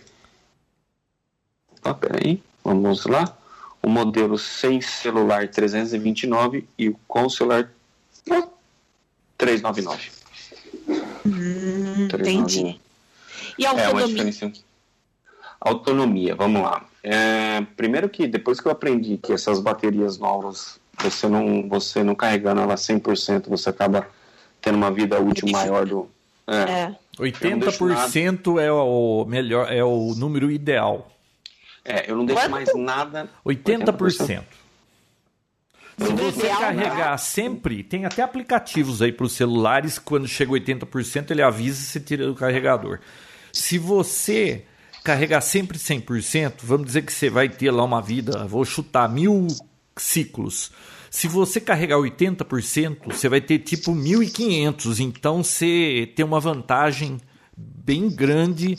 Ah, 1.84 1.94
peraí. 1.94 2.42
Vamos 2.64 3.06
lá. 3.06 3.38
O 3.82 3.90
modelo 3.90 4.38
sem 4.38 4.82
celular 4.82 5.48
329 5.48 6.68
e 6.78 6.90
o 6.90 7.00
com 7.08 7.30
celular 7.30 7.72
399. 9.38 10.12
Hum, 11.26 12.08
399. 12.08 12.44
Entendi. 12.44 12.82
E 13.58 13.66
a 13.66 13.72
autonomia? 13.72 14.24
É 14.32 14.52
autonomia, 15.62 16.36
vamos 16.36 16.62
lá. 16.62 16.86
É, 17.04 17.62
primeiro 17.76 18.10
que 18.10 18.28
depois 18.28 18.60
que 18.60 18.68
eu 18.68 18.72
aprendi 18.72 19.18
que 19.18 19.34
essas 19.34 19.60
baterias 19.60 20.18
novas, 20.18 20.79
você 21.02 21.28
não, 21.28 21.68
você 21.68 22.04
não 22.04 22.16
carregando 22.16 22.62
elas 22.62 22.82
100%, 22.82 23.48
você 23.48 23.70
acaba 23.70 24.08
tendo 24.62 24.76
uma 24.76 24.92
vida 24.92 25.20
útil 25.20 25.50
maior 25.50 25.86
do... 25.86 26.10
É. 26.48 26.72
é. 26.72 26.96
80% 27.20 28.62
é 28.62 28.72
o 28.72 29.26
melhor, 29.26 29.72
é 29.72 29.84
o 29.84 30.14
número 30.16 30.50
ideal. 30.50 31.12
É, 31.84 32.10
eu 32.10 32.16
não 32.16 32.26
deixo 32.26 32.42
Quanto? 32.42 32.52
mais 32.52 32.70
nada... 32.76 33.30
80%. 33.46 33.86
80%. 33.96 34.44
Se 36.00 36.14
você 36.14 36.48
carregar 36.48 37.18
sempre, 37.18 37.84
tem 37.84 38.06
até 38.06 38.22
aplicativos 38.22 39.02
aí 39.02 39.12
para 39.12 39.26
os 39.26 39.34
celulares, 39.34 40.00
quando 40.00 40.28
chega 40.28 40.52
80%, 40.52 41.32
ele 41.32 41.42
avisa 41.42 41.82
e 41.82 41.86
você 41.86 42.00
tira 42.00 42.26
do 42.26 42.34
carregador. 42.34 43.00
Se 43.52 43.78
você 43.78 44.64
carregar 45.04 45.42
sempre 45.42 45.78
100%, 45.78 46.54
vamos 46.64 46.88
dizer 46.88 47.02
que 47.02 47.12
você 47.12 47.30
vai 47.30 47.50
ter 47.50 47.72
lá 47.72 47.84
uma 47.84 48.02
vida, 48.02 48.46
vou 48.46 48.64
chutar 48.64 49.10
mil 49.10 49.48
ciclos. 50.02 50.72
Se 51.10 51.28
você 51.28 51.60
carregar 51.60 51.98
80%, 51.98 52.98
você 53.08 53.28
vai 53.28 53.42
ter 53.42 53.60
tipo 53.60 53.92
1.500. 53.92 55.00
Então 55.00 55.44
você 55.44 56.12
tem 56.16 56.24
uma 56.24 56.40
vantagem 56.40 57.20
bem 57.58 58.10
grande 58.10 58.78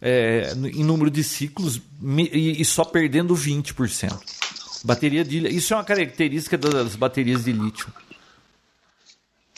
é, 0.00 0.52
em 0.54 0.84
número 0.84 1.10
de 1.10 1.22
ciclos 1.22 1.80
e, 2.32 2.64
só 2.64 2.84
perdendo 2.84 3.34
20%. 3.34 4.18
Bateria 4.84 5.24
de 5.24 5.46
Isso 5.48 5.74
é 5.74 5.76
uma 5.76 5.84
característica 5.84 6.56
das 6.56 6.96
baterias 6.96 7.44
de 7.44 7.52
lítio. 7.52 7.92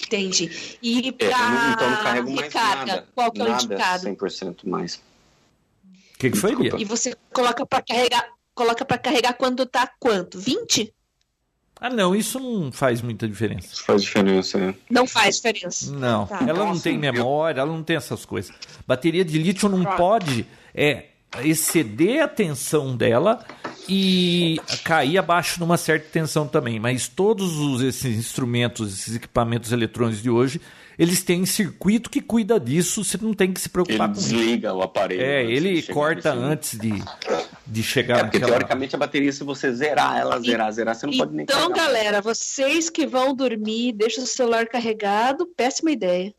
Entendi. 0.00 0.78
E 0.80 1.12
para 1.12 1.26
é, 1.26 1.72
então 1.72 1.90
não 1.90 2.02
carrego 2.02 2.30
mais 2.30 2.46
recarga, 2.46 2.86
nada, 2.86 3.08
qual 3.14 3.32
que 3.32 3.40
é 3.40 3.44
o 3.44 3.48
nada 3.48 3.62
indicado? 3.62 4.08
100% 4.08 4.66
mais. 4.66 4.94
O 4.94 6.18
que, 6.18 6.30
que, 6.30 6.36
foi, 6.36 6.56
Bia? 6.56 6.74
E 6.78 6.84
você 6.84 7.14
coloca 7.32 7.66
para 7.66 7.82
carregar, 7.82 8.28
coloca 8.54 8.84
para 8.84 8.98
carregar 8.98 9.34
quando 9.34 9.66
tá 9.66 9.88
quanto? 9.98 10.38
20? 10.38 10.92
Ah, 11.80 11.88
não, 11.90 12.14
isso 12.14 12.40
não 12.40 12.72
faz 12.72 13.00
muita 13.00 13.28
diferença. 13.28 13.68
Faz 13.86 14.02
diferença, 14.02 14.58
né? 14.58 14.74
Não 14.90 15.06
faz 15.06 15.36
diferença. 15.36 15.92
Não, 15.92 16.26
Tá. 16.26 16.40
ela 16.46 16.64
não 16.64 16.78
tem 16.78 16.94
eu- 16.94 17.00
memória, 17.00 17.60
ela 17.60 17.72
não 17.72 17.82
tem 17.82 17.96
essas 17.96 18.24
coisas. 18.24 18.52
Bateria 18.86 19.24
de 19.24 19.38
lítio 19.38 19.68
não 19.68 19.84
pode 19.84 20.44
é, 20.74 21.06
exceder 21.44 22.22
a 22.22 22.28
tensão 22.28 22.96
dela 22.96 23.44
e 23.88 24.60
cair 24.84 25.18
abaixo 25.18 25.60
numa 25.60 25.76
certa 25.76 26.06
tensão 26.10 26.46
também. 26.48 26.78
Mas 26.80 27.06
todos 27.08 27.56
os- 27.58 27.82
esses 27.82 28.16
instrumentos, 28.16 28.92
esses 28.92 29.16
equipamentos 29.16 29.70
eletrônicos 29.72 30.22
de 30.22 30.30
hoje, 30.30 30.60
eles 30.98 31.22
têm 31.22 31.44
circuito 31.46 32.10
que 32.10 32.20
cuida 32.20 32.58
disso, 32.58 33.04
você 33.04 33.16
não 33.20 33.32
tem 33.32 33.52
que 33.52 33.60
se 33.60 33.66
Ele 33.68 33.72
preocupar 33.72 34.08
com 34.08 34.18
isso. 34.18 34.28
desliga 34.30 34.74
o 34.74 34.82
aparelho. 34.82 35.22
É, 35.22 35.44
ele 35.44 35.80
de 35.80 35.92
corta 35.92 36.32
antes 36.32 36.78
de, 36.78 37.02
de 37.70 37.82
chegar 37.82 38.18
É, 38.18 38.22
porque 38.24 38.38
naquela... 38.38 38.58
teoricamente 38.58 38.96
a 38.96 38.98
bateria, 38.98 39.30
se 39.32 39.44
você 39.44 39.72
zerar 39.72 40.16
ela, 40.18 40.40
zerar, 40.40 40.72
zerar, 40.72 40.94
você 40.94 41.06
não 41.06 41.16
pode 41.16 41.34
nem 41.34 41.44
Então, 41.44 41.70
galera, 41.70 42.20
vocês 42.22 42.88
que 42.88 43.06
vão 43.06 43.34
dormir, 43.34 43.92
deixa 43.92 44.20
o 44.22 44.26
celular 44.26 44.66
carregado, 44.66 45.46
péssima 45.46 45.90
ideia. 45.90 46.34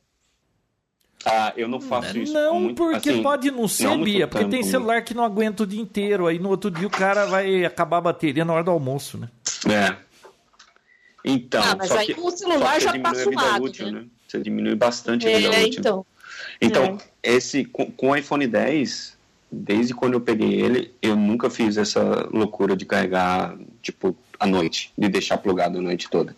Ah, 1.26 1.54
eu 1.58 1.68
não 1.68 1.82
faço 1.82 2.18
isso. 2.18 2.34
Não, 2.34 2.60
muito, 2.62 2.76
porque 2.78 3.10
assim, 3.10 3.22
pode 3.22 3.52
não 3.52 3.68
ser, 3.68 3.84
não 3.84 4.02
Bia, 4.04 4.26
porque 4.28 4.46
tempo. 4.46 4.52
tem 4.52 4.64
celular 4.64 5.04
que 5.04 5.14
não 5.14 5.24
aguenta 5.24 5.64
o 5.64 5.68
dia 5.68 5.82
inteiro, 5.82 6.28
aí 6.28 6.40
no 6.40 6.50
outro 6.50 6.72
dia 6.72 6.88
o 6.88 6.90
cara 6.90 7.26
vai 7.26 7.66
acabar 7.66 7.98
a 7.98 8.02
bateria 8.02 8.46
na 8.46 8.54
hora 8.54 8.64
do 8.64 8.72
almoço, 8.72 9.18
né? 9.18 9.30
É. 9.70 9.96
Então, 11.26 11.62
Ah, 11.62 11.76
mas 11.78 11.90
só 11.90 11.98
aí 11.98 12.06
que, 12.14 12.20
o 12.20 12.32
celular 12.32 12.80
já 12.80 12.92
você 12.92 12.98
diminui 12.98 13.06
a 13.10 13.12
vida 13.12 13.24
fumado, 13.42 13.66
útil, 13.66 13.86
né? 13.88 13.92
né? 14.00 14.06
Você 14.28 14.40
diminui 14.40 14.76
bastante 14.76 15.28
a 15.28 15.38
vida 15.38 15.56
É, 15.56 15.66
útil. 15.66 15.80
então. 15.80 16.06
Então, 16.62 16.98
esse 17.22 17.66
com, 17.66 17.92
com 17.92 18.12
o 18.12 18.16
iPhone 18.16 18.48
10, 18.48 19.18
desde 19.52 19.94
quando 19.94 20.14
eu 20.14 20.22
peguei 20.22 20.54
ele, 20.62 20.94
eu 21.02 21.16
nunca 21.16 21.50
fiz 21.50 21.78
essa 21.78 22.28
loucura 22.32 22.76
de 22.76 22.86
carregar, 22.86 23.58
tipo, 23.82 24.16
à 24.40 24.46
noite, 24.46 24.92
de 24.98 25.08
deixar 25.10 25.38
plugado 25.38 25.80
a 25.80 25.82
noite 25.82 26.10
toda. 26.10 26.36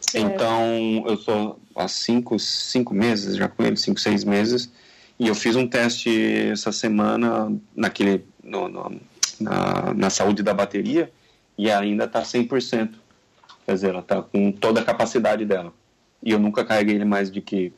Certo. 0.00 0.26
Então, 0.34 1.04
eu 1.06 1.16
sou 1.16 1.58
há 1.76 1.86
cinco, 1.88 2.38
cinco 2.38 2.94
meses 2.94 3.36
já 3.36 3.48
com 3.48 3.62
ele, 3.62 3.76
cinco, 3.76 4.00
seis 4.00 4.24
meses, 4.24 4.70
e 5.18 5.28
eu 5.28 5.34
fiz 5.34 5.54
um 5.56 5.66
teste 5.66 6.10
essa 6.50 6.72
semana 6.72 7.52
naquele, 7.76 8.24
no, 8.42 8.68
no- 8.68 9.00
na, 9.40 9.94
na 9.94 10.10
saúde 10.10 10.42
da 10.42 10.54
bateria, 10.54 11.10
e 11.58 11.70
ainda 11.70 12.04
está 12.04 12.22
100%. 12.22 12.90
Quer 13.66 13.74
dizer, 13.74 13.90
ela 13.90 14.00
está 14.00 14.22
com 14.22 14.50
toda 14.52 14.80
a 14.80 14.84
capacidade 14.84 15.44
dela. 15.44 15.72
E 16.22 16.30
eu 16.32 16.38
nunca 16.38 16.64
carreguei 16.64 16.94
ele 16.96 17.04
mais 17.04 17.30
de 17.30 17.40
que 17.40 17.72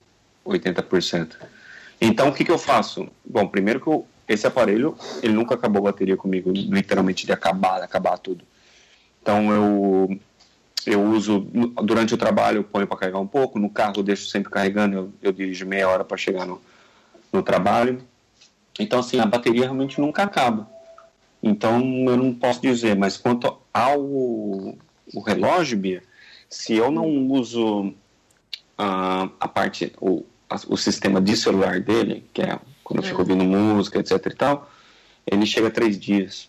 80%. 0.47 1.37
Então, 2.01 2.29
o 2.29 2.33
que, 2.33 2.45
que 2.45 2.51
eu 2.51 2.59
faço? 2.59 3.09
Bom, 3.25 3.47
primeiro 3.47 3.81
que 3.81 3.87
eu- 3.87 4.07
esse 4.27 4.47
aparelho, 4.47 4.97
ele 5.23 5.33
nunca 5.33 5.55
acabou 5.55 5.81
a 5.81 5.93
bateria 5.93 6.17
comigo, 6.17 6.51
literalmente 6.51 7.27
de 7.27 7.33
acabar, 7.33 7.83
acabar 7.83 8.19
tudo. 8.19 8.45
Então, 9.21 9.51
eu, 9.53 10.21
eu 10.87 11.03
uso, 11.03 11.41
durante 11.83 12.15
o 12.15 12.19
trabalho, 12.19 12.59
eu 12.59 12.65
ponho 12.65 12.87
para 12.87 12.97
carregar 12.97 13.21
um 13.21 13.27
pouco, 13.27 13.59
no 13.59 13.71
carro 13.71 13.95
eu 13.97 14.03
deixo 14.03 14.27
sempre 14.29 14.51
carregando, 14.51 14.97
eu, 14.97 15.13
eu 15.23 15.33
dirijo 15.33 15.67
meia 15.67 15.89
hora 15.89 16.05
para 16.05 16.17
chegar 16.17 16.47
no, 16.47 16.61
no 17.33 17.43
trabalho. 17.43 18.01
Então, 18.79 18.99
assim, 18.99 19.19
a 19.21 19.27
bateria 19.27 19.63
realmente 19.63 20.01
nunca 20.01 20.23
acaba. 20.23 20.69
Então, 21.43 21.81
eu 22.07 22.17
não 22.17 22.35
posso 22.35 22.61
dizer, 22.61 22.97
mas 22.97 23.17
quanto 23.17 23.57
ao 23.73 24.01
o 25.13 25.21
relógio, 25.21 25.77
Bia, 25.79 26.03
se 26.49 26.75
eu 26.75 26.91
não 26.91 27.07
uso 27.29 27.93
ah, 28.79 29.29
a 29.39 29.49
parte, 29.49 29.93
o, 30.01 30.25
a- 30.49 30.61
o 30.69 30.77
sistema 30.77 31.21
de 31.21 31.37
celular 31.37 31.81
dele, 31.81 32.25
que 32.33 32.43
é 32.43 32.59
quando 32.85 33.01
eu 33.01 33.09
fico 33.09 33.21
ouvindo 33.21 33.43
música, 33.43 33.99
etc 33.99 34.27
e 34.27 34.35
tal, 34.37 34.71
ele 35.27 35.47
chega 35.47 35.69
a 35.69 35.71
três 35.71 35.99
dias. 35.99 36.49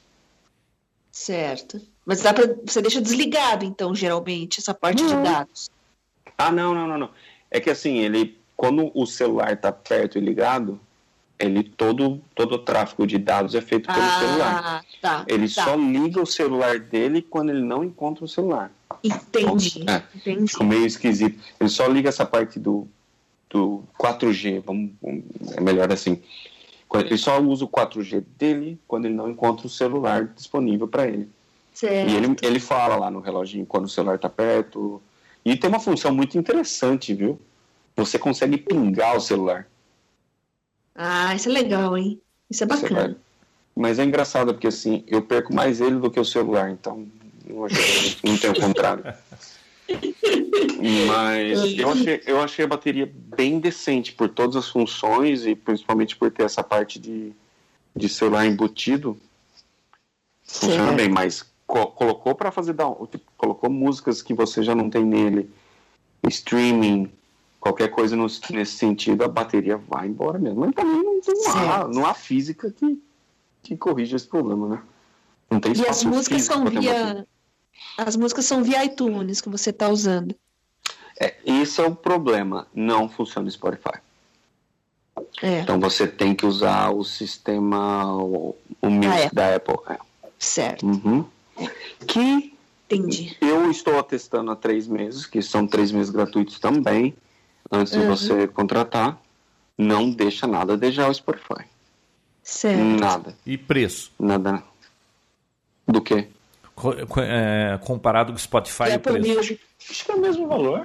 Certo. 1.11 1.81
Mas 2.05 2.21
dá 2.21 2.33
pra, 2.33 2.53
você 2.65 2.81
deixa 2.81 3.01
desligado, 3.01 3.65
então, 3.65 3.95
geralmente, 3.95 4.59
essa 4.59 4.73
parte 4.73 5.03
de 5.03 5.13
Não. 5.13 5.23
dados. 5.23 5.71
Ah, 6.37 6.51
não, 6.51 6.75
não, 6.75 6.87
não, 6.87 6.97
não. 6.97 7.09
É 7.49 7.59
que 7.59 7.69
assim, 7.69 7.99
ele, 7.99 8.37
quando 8.55 8.91
o 8.93 9.05
celular 9.05 9.53
está 9.53 9.71
perto 9.71 10.17
e 10.17 10.21
ligado, 10.21 10.77
ele 11.39 11.63
todo, 11.63 12.21
todo 12.35 12.55
o 12.55 12.59
tráfego 12.59 13.07
de 13.07 13.17
dados 13.17 13.55
é 13.55 13.61
feito 13.61 13.87
pelo 13.87 14.19
celular. 14.19 14.63
Ah, 14.65 14.81
tá. 15.01 15.25
Ele 15.27 15.47
tá. 15.47 15.63
só 15.63 15.75
liga 15.75 16.21
o 16.21 16.25
celular 16.25 16.79
dele 16.79 17.21
quando 17.21 17.49
ele 17.49 17.61
não 17.61 17.83
encontra 17.83 18.25
o 18.25 18.27
celular. 18.27 18.71
Entendi. 19.03 19.83
É. 19.87 20.03
Entendi. 20.13 20.51
Ficou 20.51 20.67
meio 20.67 20.85
esquisito. 20.85 21.41
Ele 21.59 21.69
só 21.69 21.87
liga 21.87 22.09
essa 22.09 22.25
parte 22.25 22.59
do, 22.59 22.87
do 23.55 23.83
4G, 23.97 24.61
vamos, 24.65 24.91
é 25.55 25.61
melhor 25.61 25.91
assim. 25.91 26.21
Ele 26.93 27.17
só 27.17 27.39
usa 27.41 27.63
o 27.65 27.69
4G 27.69 28.23
dele 28.37 28.77
quando 28.87 29.05
ele 29.05 29.13
não 29.15 29.29
encontra 29.29 29.65
o 29.65 29.69
celular 29.69 30.25
disponível 30.35 30.87
para 30.87 31.07
ele. 31.07 31.29
Certo. 31.73 32.09
E 32.09 32.15
ele, 32.15 32.35
ele 32.41 32.59
fala 32.59 32.95
lá 32.97 33.09
no 33.09 33.19
reloginho 33.21 33.65
quando 33.65 33.85
o 33.85 33.89
celular 33.89 34.15
está 34.15 34.29
perto. 34.29 35.01
E 35.43 35.55
tem 35.55 35.69
uma 35.69 35.79
função 35.79 36.13
muito 36.13 36.37
interessante, 36.37 37.13
viu? 37.13 37.39
Você 37.95 38.19
consegue 38.19 38.57
pingar 38.57 39.15
o 39.15 39.21
celular. 39.21 39.67
Ah, 40.93 41.33
isso 41.35 41.49
é 41.49 41.51
legal, 41.51 41.97
hein? 41.97 42.21
Isso 42.49 42.63
é 42.63 42.67
bacana. 42.67 43.01
vai- 43.07 43.15
Mas 43.75 43.99
é 43.99 44.03
engraçado 44.03 44.53
porque 44.53 44.67
assim, 44.67 45.03
eu 45.07 45.21
perco 45.21 45.53
mais 45.53 45.81
ele 45.81 45.97
do 45.97 46.09
que 46.11 46.19
o 46.19 46.25
celular, 46.25 46.69
então 46.71 47.05
não 48.23 48.37
tem 48.37 48.49
o 48.51 48.59
contrário. 48.59 49.03
Mas 51.07 51.77
eu 51.77 51.89
achei, 51.91 52.23
eu 52.25 52.41
achei 52.41 52.65
a 52.65 52.67
bateria 52.67 53.11
bem 53.13 53.59
decente 53.59 54.13
por 54.13 54.29
todas 54.29 54.55
as 54.55 54.69
funções 54.69 55.45
e 55.45 55.55
principalmente 55.55 56.15
por 56.15 56.31
ter 56.31 56.43
essa 56.43 56.63
parte 56.63 56.99
de, 56.99 57.33
de 57.95 58.09
celular 58.09 58.45
embutido. 58.45 59.17
Funciona 60.43 60.91
bem, 60.93 61.09
mas 61.09 61.45
co- 61.65 61.87
colocou 61.87 62.35
para 62.35 62.51
fazer 62.51 62.73
down, 62.73 63.07
tipo, 63.07 63.31
colocou 63.37 63.69
músicas 63.69 64.21
que 64.21 64.33
você 64.33 64.61
já 64.63 64.75
não 64.75 64.89
tem 64.89 65.03
nele, 65.03 65.49
streaming, 66.27 67.11
qualquer 67.59 67.89
coisa 67.89 68.15
no- 68.15 68.27
nesse 68.51 68.73
sentido, 68.77 69.23
a 69.23 69.27
bateria 69.27 69.77
vai 69.77 70.07
embora 70.07 70.37
mesmo. 70.37 70.59
Mas 70.61 70.73
também 70.75 71.03
não, 71.03 71.19
não, 71.23 71.71
há, 71.71 71.87
não 71.87 72.05
há 72.05 72.13
física 72.13 72.71
que, 72.71 73.01
que 73.63 73.75
corrija 73.75 74.15
esse 74.15 74.27
problema, 74.27 74.67
né? 74.69 74.81
Não 75.49 75.59
tem 75.59 75.73
E 75.75 75.87
as 75.87 76.03
músicas 76.03 76.43
são 76.43 76.65
via. 76.65 77.27
As 77.97 78.15
músicas 78.15 78.45
são 78.45 78.63
via 78.63 78.85
iTunes 78.85 79.41
que 79.41 79.49
você 79.49 79.73
tá 79.73 79.89
usando. 79.89 80.35
É, 81.19 81.35
esse 81.45 81.79
é 81.81 81.85
o 81.85 81.95
problema. 81.95 82.67
Não 82.73 83.07
funciona 83.09 83.47
o 83.47 83.51
Spotify. 83.51 83.99
É, 85.41 85.61
Então 85.61 85.79
você 85.79 86.05
tem 86.07 86.35
que 86.35 86.45
usar 86.45 86.89
o 86.91 87.03
sistema, 87.03 88.13
o, 88.17 88.55
o 88.81 88.89
Music 88.89 89.23
Apple. 89.25 89.35
da 89.35 89.55
Apple. 89.55 89.75
É. 89.89 89.97
certo. 90.37 90.85
Uhum. 90.85 91.25
Que 92.05 92.53
Entendi. 92.89 93.37
eu 93.41 93.71
estou 93.71 94.01
testando 94.03 94.51
há 94.51 94.55
três 94.55 94.87
meses, 94.87 95.25
que 95.25 95.41
são 95.41 95.65
três 95.65 95.91
meses 95.91 96.09
gratuitos 96.11 96.59
também, 96.59 97.15
antes 97.71 97.93
de 97.93 97.99
Uhum. 97.99 98.07
você 98.07 98.47
contratar. 98.47 99.19
Não 99.77 100.09
deixa 100.09 100.47
nada 100.47 100.73
a 100.73 100.77
desejar 100.77 101.09
o 101.09 101.13
Spotify. 101.13 101.65
Certo. 102.43 102.79
Nada. 102.81 103.35
E 103.45 103.57
preço? 103.57 104.11
Nada. 104.19 104.63
Do 105.87 106.01
que? 106.01 106.27
Co- 106.75 106.93
é, 107.21 107.77
comparado 107.83 108.31
com 108.31 108.37
o 108.37 108.41
Spotify, 108.41 108.83
o 108.83 108.95
Apple 108.95 109.13
preço. 109.13 109.35
Music. 109.37 109.61
Acho 109.89 110.05
que 110.05 110.11
é 110.11 110.15
o 110.15 110.19
mesmo 110.21 110.47
valor. 110.47 110.83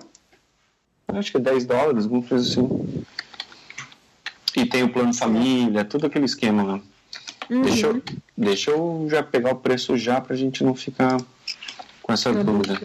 Acho 1.14 1.30
que 1.32 1.36
é 1.36 1.40
10 1.40 1.64
dólares, 1.66 2.04
alguma 2.04 2.22
coisa 2.22 2.48
assim. 2.48 3.04
E 4.56 4.66
tem 4.66 4.82
o 4.82 4.88
plano 4.92 5.14
família, 5.14 5.84
tudo 5.84 6.06
aquele 6.06 6.24
esquema 6.24 6.62
lá. 6.62 6.80
Uhum. 7.48 7.62
Deixa, 7.62 7.86
eu, 7.86 8.02
deixa 8.36 8.70
eu 8.70 9.06
já 9.10 9.22
pegar 9.22 9.52
o 9.52 9.56
preço 9.56 9.96
já 9.96 10.20
pra 10.20 10.36
gente 10.36 10.62
não 10.64 10.74
ficar 10.74 11.16
com 12.02 12.12
essa 12.12 12.30
Uhum. 12.30 12.44
dúvida. 12.44 12.80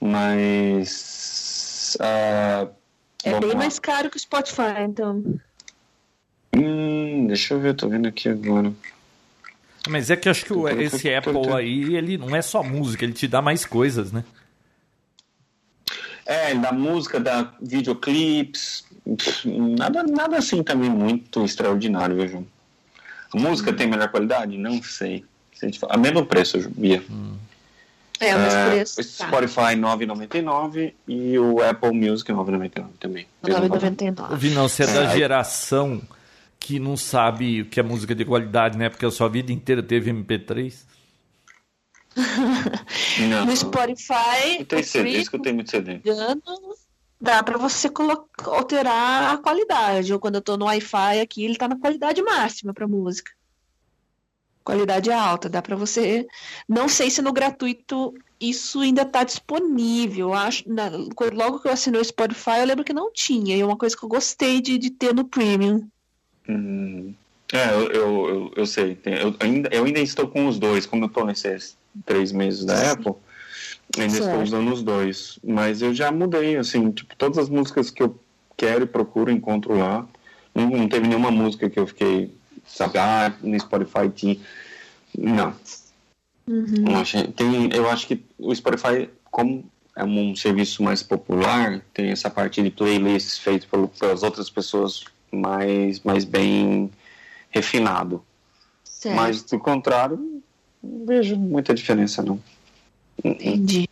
Mas. 0.00 1.96
ah, 2.00 2.68
É 3.24 3.38
bem 3.40 3.50
lá. 3.50 3.56
mais 3.56 3.78
caro 3.78 4.08
que 4.10 4.16
o 4.16 4.20
Spotify, 4.20 4.80
então. 4.86 5.22
Hum, 6.56 7.26
deixa 7.26 7.54
eu 7.54 7.60
ver, 7.60 7.74
tô 7.74 7.88
vendo 7.88 8.06
aqui 8.08 8.28
agora. 8.28 8.72
Mas 9.88 10.10
é 10.10 10.16
que 10.16 10.28
eu 10.28 10.30
acho 10.32 10.44
que 10.44 10.52
o- 10.52 10.68
Eu- 10.68 10.76
eu- 10.76 10.82
esse 10.82 11.06
eu- 11.08 11.12
eu- 11.12 11.18
Apple 11.18 11.46
eu- 11.48 11.56
aí, 11.56 11.96
ele 11.96 12.18
não 12.18 12.34
é 12.34 12.42
só 12.42 12.62
música, 12.62 13.04
ele 13.04 13.12
te 13.12 13.26
dá 13.26 13.40
mais 13.40 13.64
coisas, 13.64 14.12
né? 14.12 14.24
É, 16.28 16.54
da 16.54 16.70
música, 16.72 17.18
da 17.18 17.50
videoclips, 17.58 18.84
nada, 19.46 20.02
nada 20.02 20.36
assim 20.36 20.62
também 20.62 20.90
muito 20.90 21.42
extraordinário, 21.42 22.14
viu, 22.16 22.28
João? 22.28 22.46
A 23.34 23.38
música 23.38 23.72
tem 23.72 23.86
melhor 23.86 24.10
qualidade? 24.10 24.58
Não 24.58 24.82
sei. 24.82 25.24
Se 25.54 25.66
a 25.66 25.94
A 25.94 25.96
mesmo 25.96 26.26
preço, 26.26 26.68
Bia. 26.76 27.02
É, 28.20 28.34
mas 28.34 28.52
É, 28.54 28.70
preço. 28.70 29.00
o 29.00 29.04
Spotify 29.04 29.74
9,99 29.76 30.92
e 31.06 31.38
o 31.38 31.62
Apple 31.62 31.92
Music 31.92 32.30
9,99 32.30 32.84
também. 33.00 33.26
Tá, 33.40 33.48
Mesmo 33.48 33.68
valor. 33.68 33.80
9,99. 33.80 34.36
Vinão, 34.36 34.68
você 34.68 34.82
é 34.82 34.86
da 34.86 35.04
É, 35.04 35.16
geração 35.16 36.02
que 36.60 36.78
não 36.78 36.96
sabe 36.96 37.62
o 37.62 37.64
que 37.64 37.80
é 37.80 37.82
música 37.82 38.14
de 38.14 38.24
qualidade, 38.26 38.76
né? 38.76 38.90
Porque 38.90 39.06
a 39.06 39.10
sua 39.10 39.28
vida 39.28 39.50
inteira 39.50 39.82
teve 39.82 40.12
MP3. 40.12 40.74
Não, 43.28 43.46
No 43.46 43.56
Spotify, 43.56 44.60
o 44.60 44.82
CD, 44.82 45.24
free, 45.24 45.40
tenho 45.40 45.54
muito 45.54 45.70
CD. 45.70 46.00
dá 47.20 47.42
pra 47.42 47.58
você 47.58 47.88
colocar, 47.88 48.48
alterar 48.50 49.34
a 49.34 49.38
qualidade. 49.38 50.12
Ou 50.12 50.18
quando 50.20 50.36
eu 50.36 50.42
tô 50.42 50.56
no 50.56 50.66
Wi-Fi 50.66 51.20
aqui, 51.20 51.44
ele 51.44 51.56
tá 51.56 51.68
na 51.68 51.78
qualidade 51.78 52.22
máxima 52.22 52.72
pra 52.74 52.88
música. 52.88 53.30
Qualidade 54.64 55.10
alta, 55.10 55.48
dá 55.48 55.62
pra 55.62 55.76
você. 55.76 56.26
Não 56.68 56.88
sei 56.88 57.10
se 57.10 57.22
no 57.22 57.32
gratuito 57.32 58.12
isso 58.38 58.80
ainda 58.80 59.04
tá 59.04 59.24
disponível. 59.24 60.34
Acho, 60.34 60.68
na- 60.68 60.90
logo 61.32 61.60
que 61.60 61.68
eu 61.68 61.72
assinei 61.72 62.00
o 62.00 62.04
Spotify, 62.04 62.58
eu 62.58 62.66
lembro 62.66 62.84
que 62.84 62.92
não 62.92 63.10
tinha. 63.12 63.56
E 63.56 63.60
é 63.60 63.64
uma 63.64 63.78
coisa 63.78 63.96
que 63.96 64.04
eu 64.04 64.08
gostei 64.08 64.60
de, 64.60 64.76
de 64.76 64.90
ter 64.90 65.14
no 65.14 65.24
Premium. 65.24 65.88
Hum, 66.46 67.14
é, 67.52 67.72
eu, 67.72 67.90
eu, 67.90 68.28
eu, 68.28 68.52
eu 68.56 68.66
sei. 68.66 68.94
tem- 68.94 69.14
eu, 69.14 69.34
ainda, 69.40 69.70
eu 69.72 69.84
ainda 69.84 70.00
estou 70.00 70.28
com 70.28 70.46
os 70.46 70.58
dois, 70.58 70.84
como 70.84 71.04
eu 71.04 71.08
estou 71.08 71.24
nesses 71.24 71.77
três 72.04 72.32
meses 72.32 72.64
da 72.64 72.92
Apple, 72.92 73.14
ainda 73.96 74.12
estou 74.12 74.26
Certo. 74.26 74.42
usando 74.42 74.72
os 74.72 74.82
dois. 74.82 75.38
Mas 75.44 75.82
eu 75.82 75.94
já 75.94 76.10
mudei, 76.12 76.56
assim, 76.56 76.90
tipo, 76.90 77.14
todas 77.16 77.38
as 77.38 77.48
músicas 77.48 77.90
que 77.90 78.02
eu 78.02 78.18
quero 78.56 78.84
e 78.84 78.86
procuro, 78.86 79.30
encontro 79.30 79.76
lá. 79.76 80.06
Não, 80.54 80.68
não 80.70 80.88
teve 80.88 81.06
nenhuma 81.06 81.30
música 81.30 81.68
que 81.70 81.78
eu 81.78 81.86
fiquei, 81.86 82.34
sabe, 82.66 82.98
ah, 82.98 83.32
no 83.42 83.58
Spotify 83.58 84.08
tinha. 84.14 84.36
Não. 85.16 85.54
Uhum. 86.46 86.84
Eu, 86.88 86.96
achei- 86.96 87.26
tem, 87.28 87.70
eu 87.74 87.88
acho 87.88 88.06
que 88.06 88.24
o 88.38 88.54
Spotify, 88.54 89.08
como 89.30 89.64
é 89.94 90.04
um 90.04 90.34
serviço 90.34 90.82
mais 90.82 91.02
popular, 91.02 91.82
tem 91.92 92.10
essa 92.10 92.30
parte 92.30 92.62
de 92.62 92.70
playlists 92.70 93.38
feitas 93.38 93.68
pelo- 93.68 93.88
pelas 93.88 94.22
outras 94.22 94.48
pessoas 94.48 95.04
mais, 95.30 96.00
mais 96.00 96.24
bem 96.24 96.90
refinado. 97.50 98.22
Certo. 98.84 99.14
Mas, 99.16 99.42
do 99.42 99.58
contrário, 99.58 100.42
não 100.82 101.06
vejo 101.06 101.36
muita 101.36 101.74
diferença, 101.74 102.22
não. 102.22 102.40
Entendi. 103.22 103.88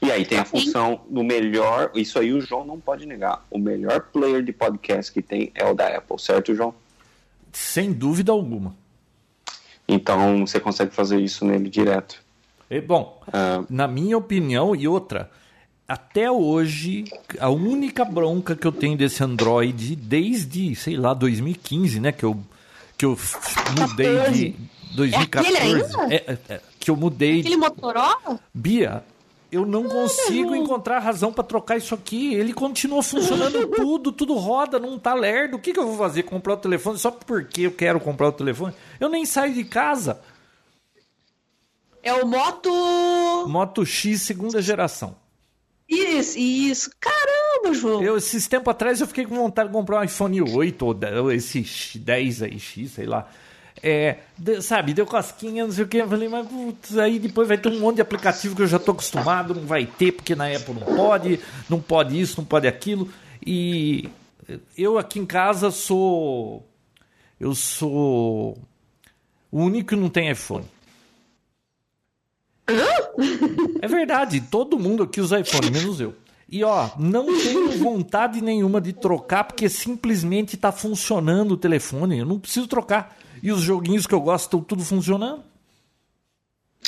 E 0.00 0.10
aí 0.10 0.24
tem 0.24 0.38
a 0.38 0.44
função 0.44 1.02
do 1.08 1.22
melhor, 1.22 1.90
isso 1.94 2.18
aí 2.18 2.32
o 2.32 2.40
João 2.40 2.64
não 2.64 2.80
pode 2.80 3.06
negar, 3.06 3.44
o 3.50 3.58
melhor 3.58 4.00
player 4.12 4.42
de 4.42 4.52
podcast 4.52 5.12
que 5.12 5.22
tem 5.22 5.52
é 5.54 5.64
o 5.64 5.74
da 5.74 5.88
Apple, 5.96 6.18
certo, 6.18 6.54
João? 6.54 6.74
Sem 7.52 7.92
dúvida 7.92 8.32
alguma. 8.32 8.74
Então 9.86 10.46
você 10.46 10.58
consegue 10.58 10.94
fazer 10.94 11.20
isso 11.20 11.44
nele 11.44 11.68
direto. 11.68 12.22
E, 12.70 12.80
bom, 12.80 13.22
Ah, 13.32 13.62
na 13.68 13.86
minha 13.86 14.16
opinião, 14.16 14.74
e 14.74 14.88
outra, 14.88 15.30
até 15.86 16.30
hoje, 16.30 17.04
a 17.38 17.50
única 17.50 18.04
bronca 18.04 18.56
que 18.56 18.66
eu 18.66 18.72
tenho 18.72 18.96
desse 18.96 19.22
Android, 19.22 19.94
desde, 19.94 20.74
sei 20.74 20.96
lá, 20.96 21.12
2015, 21.12 22.00
né? 22.00 22.10
Que 22.10 22.24
eu, 22.24 22.40
que 22.96 23.04
eu 23.04 23.18
mudei 23.78 24.06
de 24.32 24.50
14. 24.50 24.56
2014. 24.94 25.48
É 25.48 25.58
aquele 25.58 25.74
ainda? 25.74 26.14
é, 26.14 26.16
é, 26.32 26.38
é, 26.54 26.60
que 26.78 26.90
eu 26.90 26.96
mudei. 26.96 27.40
Aquele 27.40 27.56
Motorola? 27.56 28.40
Bia, 28.52 29.04
eu 29.50 29.64
não 29.64 29.84
consigo 29.84 30.54
encontrar 30.54 30.98
razão 30.98 31.32
pra 31.32 31.44
trocar 31.44 31.76
isso 31.76 31.94
aqui. 31.94 32.34
Ele 32.34 32.52
continua 32.52 33.02
funcionando 33.02 33.66
tudo, 33.74 34.10
tudo 34.12 34.34
roda, 34.34 34.78
não 34.78 34.98
tá 34.98 35.14
lerdo. 35.14 35.56
O 35.56 35.60
que, 35.60 35.72
que 35.72 35.78
eu 35.78 35.86
vou 35.86 35.96
fazer? 35.96 36.24
Comprar 36.24 36.54
o 36.54 36.58
telefone 36.58 36.98
só 36.98 37.10
porque 37.10 37.62
eu 37.62 37.72
quero 37.72 38.00
comprar 38.00 38.28
o 38.28 38.32
telefone? 38.32 38.74
Eu 38.98 39.08
nem 39.08 39.24
saio 39.24 39.54
de 39.54 39.64
casa. 39.64 40.20
É 42.02 42.12
o 42.12 42.26
Moto. 42.26 42.68
Moto 43.48 43.84
X 43.86 44.22
segunda 44.22 44.60
geração. 44.60 45.16
Isso, 45.88 46.38
isso. 46.38 46.90
Caramba, 47.00 47.74
João. 47.74 48.02
Eu, 48.02 48.16
esses 48.16 48.46
tempos 48.46 48.70
atrás 48.70 49.00
eu 49.00 49.06
fiquei 49.06 49.24
com 49.24 49.34
vontade 49.34 49.68
de 49.68 49.74
comprar 49.74 50.00
um 50.00 50.04
iPhone 50.04 50.42
8 50.42 50.84
ou 51.22 51.32
esse 51.32 51.64
X- 51.64 51.96
10 51.96 52.42
aí, 52.42 52.58
X, 52.58 52.92
sei 52.92 53.06
lá. 53.06 53.28
É, 53.86 54.20
de- 54.38 54.62
sabe, 54.62 54.94
deu 54.94 55.04
cosquinha, 55.04 55.66
não 55.66 55.72
sei 55.72 55.84
o 55.84 55.88
que. 55.88 55.98
Eu 55.98 56.08
falei, 56.08 56.26
mas 56.26 56.46
putz, 56.48 56.96
aí 56.96 57.18
depois 57.18 57.46
vai 57.46 57.58
ter 57.58 57.68
um 57.68 57.78
monte 57.80 57.96
de 57.96 58.00
aplicativo 58.00 58.56
que 58.56 58.62
eu 58.62 58.66
já 58.66 58.78
tô 58.78 58.92
acostumado, 58.92 59.54
não 59.54 59.66
vai 59.66 59.84
ter, 59.84 60.12
porque 60.12 60.34
na 60.34 60.46
Apple 60.46 60.72
não 60.72 60.96
pode, 60.96 61.38
não 61.68 61.78
pode 61.80 62.18
isso, 62.18 62.40
não 62.40 62.46
pode 62.46 62.66
aquilo. 62.66 63.10
E 63.46 64.08
eu 64.76 64.96
aqui 64.96 65.18
em 65.18 65.26
casa 65.26 65.70
sou. 65.70 66.66
Eu 67.38 67.54
sou 67.54 68.56
o 69.52 69.60
único 69.60 69.90
que 69.90 69.96
não 69.96 70.08
tem 70.08 70.30
iPhone. 70.30 70.64
É 73.82 73.86
verdade, 73.86 74.40
todo 74.40 74.78
mundo 74.78 75.02
aqui 75.02 75.20
usa 75.20 75.40
iPhone, 75.40 75.70
menos 75.70 76.00
eu. 76.00 76.14
E 76.48 76.64
ó, 76.64 76.88
não 76.98 77.26
tenho 77.26 77.70
vontade 77.78 78.40
nenhuma 78.40 78.80
de 78.80 78.92
trocar 78.94 79.44
porque 79.44 79.68
simplesmente 79.68 80.56
tá 80.56 80.72
funcionando 80.72 81.52
o 81.52 81.56
telefone. 81.56 82.18
Eu 82.18 82.26
não 82.26 82.38
preciso 82.38 82.66
trocar. 82.66 83.14
E 83.44 83.52
os 83.52 83.60
joguinhos 83.60 84.06
que 84.06 84.14
eu 84.14 84.22
gosto 84.22 84.44
estão 84.46 84.62
tudo 84.62 84.82
funcionando. 84.82 85.44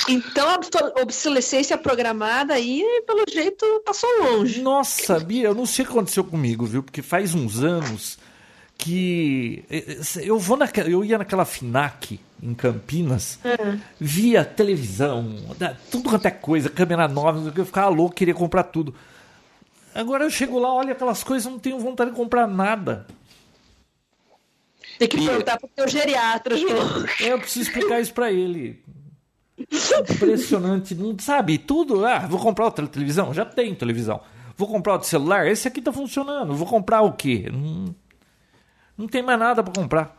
Então 0.09 0.49
a 0.49 0.55
obso- 0.55 0.93
obsolescência 1.03 1.77
programada 1.77 2.55
aí, 2.55 2.83
pelo 3.05 3.23
jeito, 3.31 3.63
passou 3.85 4.09
longe. 4.23 4.59
Nossa, 4.59 5.19
Bia, 5.19 5.49
eu 5.49 5.53
não 5.53 5.67
sei 5.67 5.85
o 5.85 5.87
que 5.87 5.93
aconteceu 5.93 6.23
comigo, 6.23 6.65
viu? 6.65 6.81
Porque 6.81 7.03
faz 7.03 7.35
uns 7.35 7.63
anos 7.63 8.17
que 8.75 9.63
eh, 9.69 9.99
eu 10.23 10.39
vou 10.39 10.57
naquela, 10.57 10.89
eu 10.89 11.05
ia 11.05 11.19
naquela 11.19 11.45
Finac 11.45 12.19
em 12.41 12.53
Campinas, 12.55 13.37
uhum. 13.45 13.79
via 13.99 14.43
televisão, 14.43 15.35
tudo 15.91 16.09
quanto 16.09 16.25
é 16.27 16.31
coisa, 16.31 16.69
câmera 16.69 17.07
nova, 17.07 17.51
eu 17.55 17.65
ficava 17.65 17.89
louco, 17.89 18.15
queria 18.15 18.33
comprar 18.33 18.63
tudo. 18.63 18.95
Agora 19.93 20.23
eu 20.23 20.29
chego 20.31 20.57
lá, 20.57 20.73
olho 20.73 20.91
aquelas 20.91 21.23
coisas, 21.23 21.51
não 21.51 21.59
tenho 21.59 21.79
vontade 21.79 22.11
de 22.11 22.15
comprar 22.15 22.47
nada. 22.47 23.05
Tem 24.97 25.07
que 25.07 25.17
perguntar 25.17 25.59
pro 25.59 25.69
teu 25.69 25.87
geriatra, 25.87 26.55
João. 26.57 27.05
É, 27.21 27.31
eu 27.31 27.39
preciso 27.39 27.69
explicar 27.69 27.99
isso 27.99 28.13
para 28.13 28.31
ele. 28.31 28.83
Impressionante, 30.11 30.93
não 30.93 31.17
sabe 31.19 31.57
tudo. 31.57 32.05
Ah, 32.05 32.19
vou 32.19 32.39
comprar 32.39 32.65
outra 32.65 32.87
televisão, 32.87 33.33
já 33.33 33.45
tem 33.45 33.73
televisão. 33.73 34.21
Vou 34.55 34.67
comprar 34.67 34.93
outro 34.93 35.07
celular, 35.07 35.47
esse 35.47 35.67
aqui 35.67 35.81
tá 35.81 35.91
funcionando. 35.91 36.55
Vou 36.55 36.67
comprar 36.67 37.01
o 37.01 37.13
quê? 37.13 37.49
Não, 37.51 37.95
não 38.97 39.07
tem 39.07 39.21
mais 39.21 39.39
nada 39.39 39.63
para 39.63 39.73
comprar. 39.73 40.17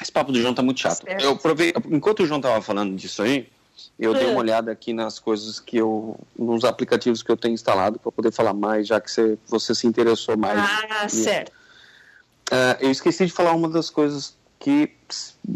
Esse 0.00 0.12
papo 0.12 0.32
do 0.32 0.40
João 0.40 0.54
tá 0.54 0.62
muito 0.62 0.80
chato. 0.80 1.06
Eu 1.08 1.36
provei, 1.36 1.72
enquanto 1.90 2.20
o 2.20 2.26
João 2.26 2.40
tava 2.40 2.60
falando 2.62 2.94
disso 2.94 3.22
aí, 3.22 3.48
eu 3.98 4.14
dei 4.14 4.26
uma 4.26 4.34
é. 4.34 4.38
olhada 4.38 4.70
aqui 4.70 4.92
nas 4.92 5.18
coisas 5.18 5.58
que 5.58 5.76
eu. 5.76 6.18
nos 6.38 6.64
aplicativos 6.64 7.22
que 7.22 7.30
eu 7.30 7.36
tenho 7.36 7.54
instalado 7.54 7.98
para 7.98 8.12
poder 8.12 8.32
falar 8.32 8.54
mais, 8.54 8.86
já 8.86 9.00
que 9.00 9.10
você, 9.10 9.38
você 9.46 9.74
se 9.74 9.86
interessou 9.86 10.36
mais. 10.36 10.58
Ah, 10.58 11.06
e, 11.06 11.10
certo. 11.10 11.52
Uh, 12.50 12.76
eu 12.80 12.90
esqueci 12.90 13.26
de 13.26 13.32
falar 13.32 13.52
uma 13.52 13.68
das 13.68 13.90
coisas 13.90 14.36
que 14.58 14.92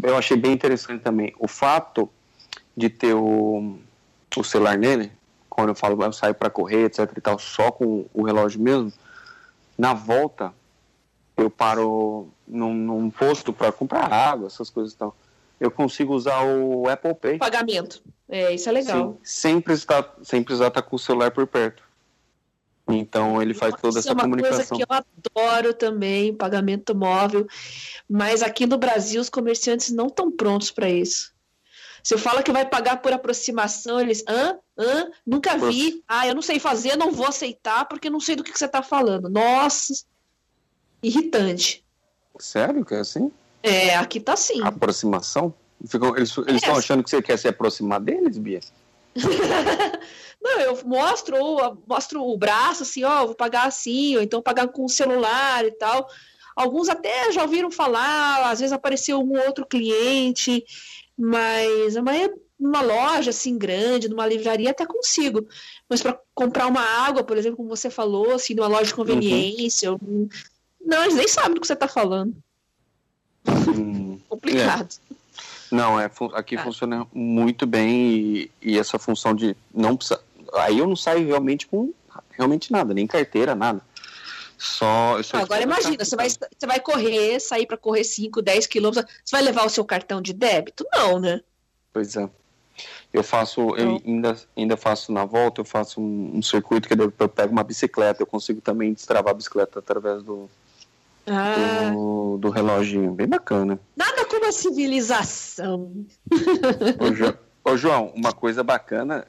eu 0.01 0.15
achei 0.15 0.37
bem 0.37 0.53
interessante 0.53 1.01
também. 1.01 1.33
O 1.39 1.47
fato 1.47 2.09
de 2.75 2.89
ter 2.89 3.13
o, 3.13 3.77
o 4.35 4.43
celular 4.43 4.77
nele, 4.77 5.11
quando 5.49 5.69
eu 5.69 5.75
falo 5.75 6.01
eu 6.03 6.13
saio 6.13 6.33
para 6.33 6.49
correr, 6.49 6.85
etc 6.85 7.11
e 7.17 7.21
tal, 7.21 7.39
só 7.39 7.71
com 7.71 8.05
o 8.13 8.23
relógio 8.23 8.61
mesmo, 8.61 8.91
na 9.77 9.93
volta 9.93 10.53
eu 11.35 11.49
paro 11.49 12.27
num, 12.47 12.73
num 12.73 13.09
posto 13.09 13.51
para 13.51 13.71
comprar 13.71 14.11
água, 14.11 14.47
essas 14.47 14.69
coisas 14.69 14.93
e 14.93 14.97
tal 14.97 15.15
eu 15.63 15.71
consigo 15.71 16.13
usar 16.13 16.43
o 16.43 16.89
Apple 16.89 17.13
Pay. 17.15 17.37
Pagamento. 17.37 18.01
É, 18.27 18.53
isso 18.53 18.67
é 18.67 18.71
legal. 18.71 19.17
Sim, 19.23 19.51
sem 19.53 19.61
precisar, 19.61 20.13
sem 20.21 20.43
precisar 20.43 20.67
estar 20.67 20.81
com 20.81 20.95
o 20.95 20.99
celular 20.99 21.31
por 21.31 21.47
perto. 21.47 21.82
Então 22.87 23.41
ele 23.41 23.53
faz 23.53 23.75
toda 23.81 23.99
essa 23.99 24.13
comunicação. 24.13 24.61
Isso 24.61 24.73
é 24.73 24.85
uma 24.85 24.87
coisa 24.87 25.05
que 25.25 25.35
eu 25.35 25.41
adoro 25.41 25.73
também, 25.73 26.33
pagamento 26.33 26.93
móvel. 26.93 27.47
Mas 28.09 28.43
aqui 28.43 28.65
no 28.65 28.77
Brasil 28.77 29.21
os 29.21 29.29
comerciantes 29.29 29.91
não 29.91 30.07
estão 30.07 30.29
prontos 30.29 30.69
para 30.69 30.89
isso. 30.89 31.33
Se 32.03 32.13
eu 32.13 32.19
falo 32.19 32.43
que 32.43 32.51
vai 32.51 32.65
pagar 32.65 32.97
por 32.97 33.13
aproximação, 33.13 34.01
eles, 34.01 34.23
hã? 34.27 34.59
Hã? 34.77 35.09
Nunca 35.25 35.57
vi. 35.57 36.03
Ah, 36.05 36.27
eu 36.27 36.35
não 36.35 36.41
sei 36.41 36.59
fazer, 36.59 36.97
não 36.97 37.11
vou 37.13 37.27
aceitar 37.27 37.85
porque 37.85 38.09
não 38.09 38.19
sei 38.19 38.35
do 38.35 38.43
que, 38.43 38.51
que 38.51 38.59
você 38.59 38.65
está 38.65 38.83
falando. 38.83 39.29
Nossa, 39.29 39.93
irritante. 41.01 41.85
Sério 42.37 42.83
que 42.83 42.93
é 42.93 42.99
assim? 42.99 43.31
É, 43.61 43.95
aqui 43.95 44.19
tá 44.19 44.35
sim. 44.35 44.61
Aproximação? 44.61 45.53
Ficam, 45.87 46.15
eles 46.17 46.29
estão 46.29 46.75
é. 46.75 46.77
achando 46.77 47.03
que 47.03 47.09
você 47.09 47.21
quer 47.21 47.37
se 47.37 47.47
aproximar 47.47 48.01
deles, 48.01 48.37
Bia? 48.37 48.59
Não, 50.43 50.59
eu 50.59 50.77
mostro, 50.85 51.37
mostro 51.87 52.21
o 52.21 52.37
braço 52.37 52.83
assim, 52.83 53.03
ó, 53.03 53.25
vou 53.25 53.35
pagar 53.35 53.65
assim, 53.65 54.17
ou 54.17 54.21
então 54.21 54.41
pagar 54.41 54.67
com 54.67 54.83
o 54.83 54.89
celular 54.89 55.63
e 55.65 55.71
tal. 55.71 56.07
Alguns 56.55 56.89
até 56.89 57.31
já 57.31 57.41
ouviram 57.41 57.71
falar, 57.71 58.51
às 58.51 58.59
vezes 58.59 58.73
apareceu 58.73 59.19
um 59.21 59.39
outro 59.39 59.65
cliente, 59.65 60.63
mas 61.17 61.95
a 61.95 62.01
maioria 62.01 62.33
numa 62.59 62.81
loja 62.81 63.31
assim 63.31 63.57
grande, 63.57 64.09
numa 64.09 64.27
livraria 64.27 64.71
até 64.71 64.85
consigo. 64.85 65.47
Mas 65.89 66.01
para 66.01 66.19
comprar 66.33 66.67
uma 66.67 66.81
água, 66.81 67.23
por 67.23 67.37
exemplo, 67.37 67.57
como 67.57 67.69
você 67.69 67.89
falou, 67.89 68.31
assim, 68.31 68.53
numa 68.53 68.67
loja 68.67 68.85
de 68.85 68.95
conveniência, 68.95 69.91
uhum. 69.93 70.29
não, 70.83 71.03
eles 71.03 71.15
nem 71.15 71.27
sabem 71.27 71.55
do 71.55 71.61
que 71.61 71.67
você 71.67 71.73
está 71.73 71.87
falando. 71.87 72.35
Hum, 73.47 74.19
Complicado. 74.29 74.95
É. 75.09 75.13
Não, 75.73 75.99
é, 75.99 76.09
aqui 76.33 76.55
ah. 76.55 76.63
funciona 76.63 77.07
muito 77.11 77.65
bem 77.65 78.11
e, 78.11 78.51
e, 78.61 78.77
essa 78.77 78.99
função 78.99 79.33
de 79.33 79.57
não 79.73 79.97
precisar. 79.97 80.21
Aí 80.53 80.79
eu 80.79 80.87
não 80.87 80.95
saio 80.95 81.25
realmente 81.27 81.67
com 81.67 81.93
realmente 82.31 82.71
nada, 82.71 82.93
nem 82.93 83.07
carteira, 83.07 83.55
nada. 83.55 83.81
Só, 84.57 85.21
só 85.21 85.37
Agora 85.37 85.61
imagina, 85.61 86.05
você 86.05 86.15
vai, 86.15 86.29
você 86.29 86.65
vai 86.65 86.79
correr, 86.79 87.39
sair 87.39 87.65
para 87.65 87.75
correr 87.75 88.03
5, 88.03 88.41
10 88.41 88.67
quilômetros, 88.67 89.05
você 89.23 89.35
vai 89.35 89.41
levar 89.41 89.65
o 89.65 89.69
seu 89.69 89.83
cartão 89.83 90.21
de 90.21 90.31
débito? 90.31 90.85
Não, 90.93 91.19
né? 91.19 91.41
Pois 91.91 92.15
é. 92.15 92.29
Eu 93.11 93.23
faço, 93.23 93.61
eu 93.75 94.01
ainda, 94.05 94.35
ainda 94.57 94.77
faço 94.77 95.11
na 95.11 95.25
volta, 95.25 95.61
eu 95.61 95.65
faço 95.65 96.01
um, 96.01 96.37
um 96.37 96.41
circuito 96.41 96.87
que 96.87 96.93
eu, 96.99 97.13
eu 97.19 97.29
pego 97.29 97.51
uma 97.51 97.63
bicicleta, 97.63 98.23
eu 98.23 98.27
consigo 98.27 98.61
também 98.61 98.93
destravar 98.93 99.31
a 99.31 99.35
bicicleta 99.35 99.79
através 99.79 100.23
do, 100.23 100.49
ah. 101.27 101.91
do, 101.91 102.37
do 102.37 102.49
relógio. 102.49 103.11
Bem 103.11 103.27
bacana. 103.27 103.79
Nada 103.95 104.25
como 104.25 104.47
a 104.47 104.51
civilização. 104.51 106.05
Ô, 107.63 107.77
João, 107.77 108.11
uma 108.15 108.33
coisa 108.33 108.63
bacana 108.63 109.27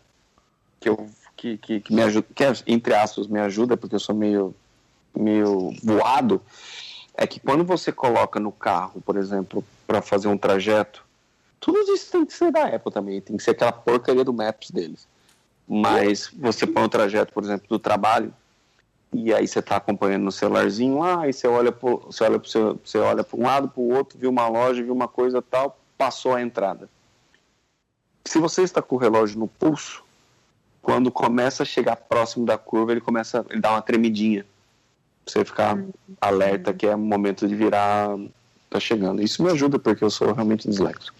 que 0.85 0.88
eu 0.90 1.09
que, 1.37 1.59
que, 1.59 1.81
que 1.81 1.92
me 1.92 2.03
ajuda, 2.03 2.27
que 2.35 2.44
entre 2.66 2.94
aspas 2.94 3.27
me 3.27 3.40
ajuda, 3.40 3.77
porque 3.77 3.94
eu 3.94 4.01
sou 4.01 4.14
meio, 4.14 4.55
meio 5.14 5.75
voado, 5.83 6.40
é 7.14 7.27
que 7.27 7.40
quando 7.40 7.64
você 7.64 7.90
coloca 7.90 8.38
no 8.38 8.53
carro, 8.53 9.01
por 9.01 9.16
exemplo, 9.16 9.64
para 9.87 10.01
fazer 10.01 10.29
um 10.29 10.38
trajeto, 10.38 11.05
tudo 11.59 11.79
isso 11.92 12.11
tem 12.12 12.25
que 12.25 12.33
ser 12.33 12.53
da 12.53 12.64
Apple 12.66 12.92
também, 12.92 13.20
tem 13.20 13.37
que 13.37 13.42
ser 13.42 13.51
aquela 13.51 13.73
porcaria 13.73 14.25
do 14.25 14.33
Maps 14.33 14.70
deles. 14.70 15.07
Mas 15.66 16.31
você 16.33 16.66
põe 16.66 16.85
o 16.85 16.88
trajeto, 16.88 17.33
por 17.33 17.42
exemplo, 17.42 17.66
do 17.68 17.79
trabalho, 17.79 18.33
e 19.12 19.33
aí 19.33 19.47
você 19.47 19.59
está 19.59 19.77
acompanhando 19.77 20.25
no 20.25 20.33
celularzinho 20.33 20.99
lá, 20.99 21.23
aí 21.23 21.33
você 21.33 21.47
olha 21.47 21.73
para 21.73 21.90
você 21.90 22.25
olha 22.25 22.38
pro 22.38 22.79
você 22.85 22.99
olha 22.99 23.25
para 23.25 23.38
um 23.38 23.42
lado, 23.42 23.68
para 23.68 23.81
o 23.81 23.92
outro, 23.92 24.18
viu 24.18 24.31
uma 24.31 24.49
loja, 24.49 24.83
viu 24.83 24.92
uma 24.92 25.09
coisa 25.09 25.42
tal, 25.42 25.79
passou 25.97 26.35
a 26.35 26.42
entrada. 26.42 26.88
Se 28.25 28.38
você 28.38 28.62
está 28.62 28.81
com 28.81 28.97
o 28.97 28.99
relógio 28.99 29.38
no 29.38 29.47
pulso, 29.47 30.03
quando 30.85 31.11
começa 31.11 31.62
a 31.62 31.66
chegar 31.66 31.97
próximo 31.97 32.44
da 32.44 32.59
curva, 32.59 32.92
ele 32.92 33.01
começa, 33.01 33.44
ele 33.49 33.61
dá 33.61 33.70
uma 33.70 33.81
tremidinha, 33.81 34.44
pra 35.25 35.33
você 35.33 35.42
ficar 35.42 35.83
alerta 36.20 36.75
que 36.75 36.87
é 36.87 36.94
o 36.94 36.99
momento 36.99 37.49
de 37.49 37.55
virar, 37.57 38.11
tá 38.68 38.79
chegando. 38.79 39.23
Isso 39.23 39.42
me 39.42 39.51
ajuda 39.51 39.79
porque 39.79 40.05
eu 40.05 40.11
sou 40.11 40.35
realmente 40.35 40.68
disléxico. 40.68 41.16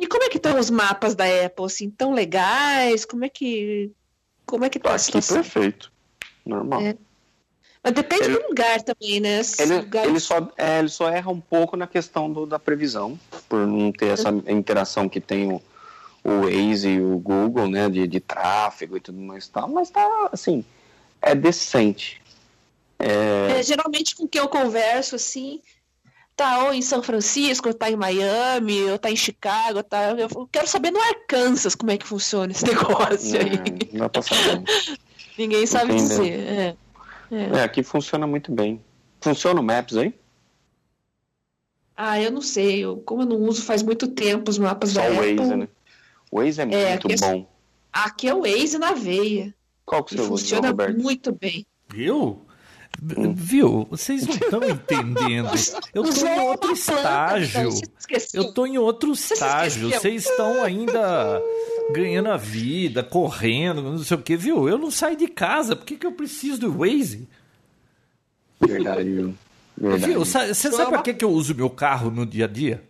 E 0.00 0.06
como 0.08 0.24
é 0.24 0.28
que 0.28 0.36
estão 0.36 0.58
os 0.58 0.68
mapas 0.68 1.14
da 1.14 1.24
Apple, 1.46 1.64
assim, 1.64 1.88
tão 1.88 2.12
legais? 2.12 3.04
Como 3.04 3.24
é 3.24 3.28
que 3.28 3.92
como 4.44 4.64
é 4.64 4.68
que 4.68 4.80
tá 4.80 4.96
Aqui 4.96 5.12
perfeito 5.12 5.92
normal. 6.44 6.80
É. 6.80 6.96
Mas 7.84 7.92
depende 7.92 8.24
ele, 8.24 8.38
do 8.38 8.48
lugar 8.48 8.82
também, 8.82 9.20
né? 9.20 9.40
Ele, 9.60 10.08
ele, 10.08 10.20
só, 10.20 10.52
é, 10.56 10.80
ele 10.80 10.88
só 10.88 11.08
erra 11.08 11.30
um 11.30 11.40
pouco 11.40 11.76
na 11.76 11.86
questão 11.86 12.32
do, 12.32 12.46
da 12.46 12.58
previsão, 12.58 13.18
por 13.48 13.64
não 13.64 13.92
ter 13.92 14.08
essa 14.08 14.32
uhum. 14.32 14.42
interação 14.48 15.08
que 15.08 15.20
tem 15.20 15.52
o, 15.52 15.62
o 16.24 16.42
Waze 16.42 16.88
e 16.88 17.00
o 17.00 17.18
Google, 17.18 17.68
né? 17.68 17.88
De, 17.88 18.06
de 18.06 18.20
tráfego 18.20 18.96
e 18.96 19.00
tudo 19.00 19.18
mais 19.20 19.48
tal, 19.48 19.68
mas 19.68 19.90
tá 19.90 20.28
assim, 20.32 20.64
é 21.20 21.34
decente. 21.34 22.20
É... 22.98 23.58
É, 23.58 23.62
geralmente 23.62 24.14
com 24.14 24.28
quem 24.28 24.40
eu 24.40 24.48
converso, 24.48 25.16
assim, 25.16 25.60
tá 26.36 26.64
ou 26.64 26.72
em 26.72 26.82
São 26.82 27.02
Francisco, 27.02 27.68
ou 27.68 27.74
tá 27.74 27.90
em 27.90 27.96
Miami, 27.96 28.84
ou 28.90 28.98
tá 28.98 29.10
em 29.10 29.16
Chicago, 29.16 29.82
tá. 29.82 30.10
Eu 30.12 30.48
quero 30.50 30.68
saber 30.68 30.90
no 30.90 31.00
Arkansas 31.00 31.74
como 31.74 31.90
é 31.90 31.98
que 31.98 32.06
funciona 32.06 32.52
esse 32.52 32.64
negócio 32.66 33.40
aí. 33.40 33.58
Não, 33.92 34.00
não 34.00 34.08
tá 34.08 34.22
sabendo. 34.22 34.64
Ninguém 35.36 35.66
sabe 35.66 35.94
Entendeu? 35.94 36.08
dizer. 36.08 36.40
É. 36.40 36.76
É. 37.32 37.58
é, 37.58 37.62
aqui 37.62 37.82
funciona 37.82 38.26
muito 38.26 38.52
bem. 38.52 38.80
Funciona 39.20 39.60
o 39.60 39.64
Maps 39.64 39.96
aí? 39.96 40.14
Ah, 41.96 42.20
eu 42.20 42.30
não 42.30 42.42
sei. 42.42 42.80
Eu, 42.80 42.98
como 42.98 43.22
eu 43.22 43.26
não 43.26 43.36
uso 43.38 43.62
faz 43.62 43.82
muito 43.82 44.08
tempo 44.08 44.50
os 44.50 44.58
mapas 44.58 44.90
Só 44.90 45.00
da 45.00 45.10
o 45.10 45.16
Waze, 45.16 45.32
Apple. 45.32 45.56
né? 45.56 45.68
O 46.32 46.38
Waze 46.40 46.62
é, 46.62 46.64
é 46.64 46.90
muito 46.90 47.12
é 47.12 47.16
bom. 47.16 47.46
Aqui 47.92 48.26
é 48.26 48.34
o 48.34 48.40
Waze 48.40 48.78
na 48.78 48.94
veia. 48.94 49.54
Qual 49.84 50.02
que 50.02 50.16
você 50.16 50.26
funciona 50.26 50.68
Roberto? 50.68 50.98
muito 50.98 51.30
bem. 51.30 51.66
Viu? 51.92 52.46
Hum. 53.02 53.34
Viu? 53.34 53.86
Vocês 53.90 54.26
não 54.26 54.34
estão 54.34 54.64
entendendo. 54.64 55.50
Eu 55.92 56.04
estou 56.04 56.28
em 56.28 56.40
outro 56.40 56.72
estágio. 56.72 57.70
Eu 58.32 58.42
estou 58.44 58.66
em 58.66 58.78
outro 58.78 59.12
estágio. 59.12 59.90
Vocês 59.90 60.24
estão 60.24 60.64
ainda 60.64 61.42
ganhando 61.92 62.30
a 62.30 62.38
vida, 62.38 63.02
correndo, 63.02 63.82
não 63.82 63.98
sei 63.98 64.16
o 64.16 64.22
que, 64.22 64.34
viu? 64.34 64.66
Eu 64.66 64.78
não 64.78 64.90
saio 64.90 65.16
de 65.16 65.28
casa, 65.28 65.76
por 65.76 65.84
que, 65.84 65.96
que 65.96 66.06
eu 66.06 66.12
preciso 66.12 66.60
do 66.60 66.78
Waze? 66.78 67.28
Verdade, 68.58 69.04
viu? 69.10 69.34
Verdade. 69.76 70.14
Você 70.14 70.54
sabe 70.54 70.90
para 70.90 71.02
que, 71.02 71.12
que 71.12 71.24
eu 71.24 71.30
uso 71.30 71.54
meu 71.54 71.68
carro 71.68 72.10
no 72.10 72.24
dia 72.24 72.46
a 72.46 72.48
dia? 72.48 72.82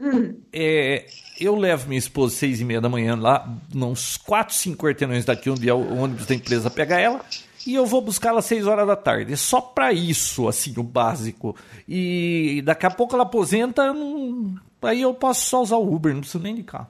Hum. 0.00 0.34
É, 0.52 1.06
eu 1.40 1.56
levo 1.56 1.88
minha 1.88 1.98
esposa 1.98 2.34
às 2.34 2.38
seis 2.38 2.60
e 2.60 2.64
meia 2.64 2.80
da 2.80 2.88
manhã 2.88 3.16
lá, 3.16 3.48
uns 3.74 4.16
quatro, 4.18 4.54
cinco 4.54 4.84
quarteirões 4.84 5.24
daqui, 5.24 5.48
onde 5.48 5.68
é 5.68 5.74
o 5.74 5.98
ônibus 5.98 6.26
da 6.26 6.34
empresa 6.34 6.70
pega 6.70 7.00
ela, 7.00 7.24
e 7.66 7.74
eu 7.74 7.86
vou 7.86 8.02
buscar 8.02 8.28
ela 8.28 8.40
às 8.40 8.44
seis 8.44 8.66
horas 8.66 8.86
da 8.86 8.96
tarde. 8.96 9.32
É 9.32 9.36
só 9.36 9.60
para 9.60 9.92
isso, 9.92 10.46
assim, 10.46 10.74
o 10.76 10.82
básico. 10.82 11.56
E 11.88 12.62
daqui 12.64 12.86
a 12.86 12.90
pouco 12.90 13.14
ela 13.14 13.24
aposenta, 13.24 13.92
não... 13.92 14.54
aí 14.82 15.00
eu 15.00 15.14
posso 15.14 15.46
só 15.46 15.62
usar 15.62 15.76
o 15.76 15.94
Uber, 15.94 16.12
não 16.12 16.20
preciso 16.20 16.42
nem 16.42 16.54
de 16.54 16.62
carro. 16.62 16.88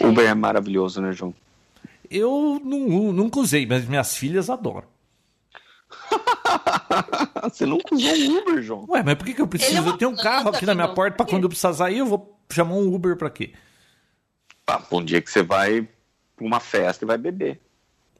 Uber 0.00 0.26
é 0.26 0.34
maravilhoso, 0.34 1.00
né, 1.00 1.12
João? 1.12 1.34
Eu 2.10 2.60
não, 2.64 3.12
nunca 3.12 3.38
usei, 3.38 3.66
mas 3.66 3.86
minhas 3.86 4.16
filhas 4.16 4.50
adoram. 4.50 4.88
Você 7.44 7.66
nunca 7.66 7.94
usou 7.94 8.12
um 8.12 8.38
Uber, 8.38 8.62
João. 8.62 8.86
Ué, 8.88 9.02
mas 9.02 9.14
por 9.14 9.26
que, 9.26 9.34
que 9.34 9.40
eu 9.40 9.48
preciso? 9.48 9.86
É 9.86 9.88
eu 9.88 9.96
tenho 9.96 10.10
um 10.10 10.16
carro 10.16 10.50
aqui 10.50 10.66
na 10.66 10.74
minha 10.74 10.88
porta 10.88 11.16
pra 11.16 11.26
quando 11.26 11.44
eu 11.44 11.48
precisar 11.48 11.72
sair, 11.72 11.98
eu 11.98 12.06
vou 12.06 12.38
chamar 12.50 12.74
um 12.74 12.94
Uber 12.94 13.16
pra 13.16 13.30
quê? 13.30 13.52
Ah, 14.66 14.82
um 14.92 15.04
dia 15.04 15.20
que 15.20 15.30
você 15.30 15.42
vai 15.42 15.88
pra 16.36 16.46
uma 16.46 16.60
festa 16.60 17.04
e 17.04 17.06
vai 17.06 17.18
beber. 17.18 17.60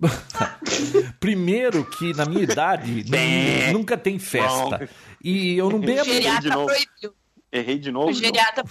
Primeiro 1.20 1.84
que 1.84 2.14
na 2.14 2.24
minha 2.24 2.42
idade 2.42 3.04
nunca 3.72 3.96
tem 3.96 4.18
festa. 4.18 4.78
Bom. 4.78 4.88
E 5.22 5.56
eu 5.56 5.70
não 5.70 5.78
bebo. 5.78 6.04
de 6.04 6.12
geriatra 6.12 6.54
novo. 6.54 6.66
proibiu. 6.66 7.14
Errei 7.52 7.78
de 7.78 7.90
novo? 7.92 8.20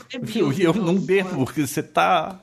Proibiu. 0.09 0.53
E 0.53 0.63
eu 0.63 0.73
não 0.73 0.95
bebo, 0.95 1.45
porque 1.45 1.65
você 1.65 1.83
tá 1.83 2.39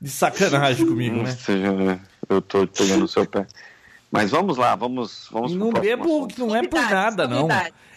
de 0.00 0.10
sacanagem 0.10 0.86
comigo, 0.86 1.22
né? 1.22 2.00
Eu 2.28 2.40
tô 2.40 2.66
pegando 2.66 3.04
o 3.04 3.08
seu 3.08 3.26
pé. 3.26 3.46
Mas 4.10 4.30
vamos 4.30 4.56
lá, 4.56 4.74
vamos, 4.74 5.28
vamos 5.30 5.54
Não 5.54 5.70
bebo, 5.70 6.04
assunto. 6.04 6.38
não 6.38 6.56
é 6.56 6.66
por 6.66 6.80
nada, 6.80 7.28
não. 7.28 7.50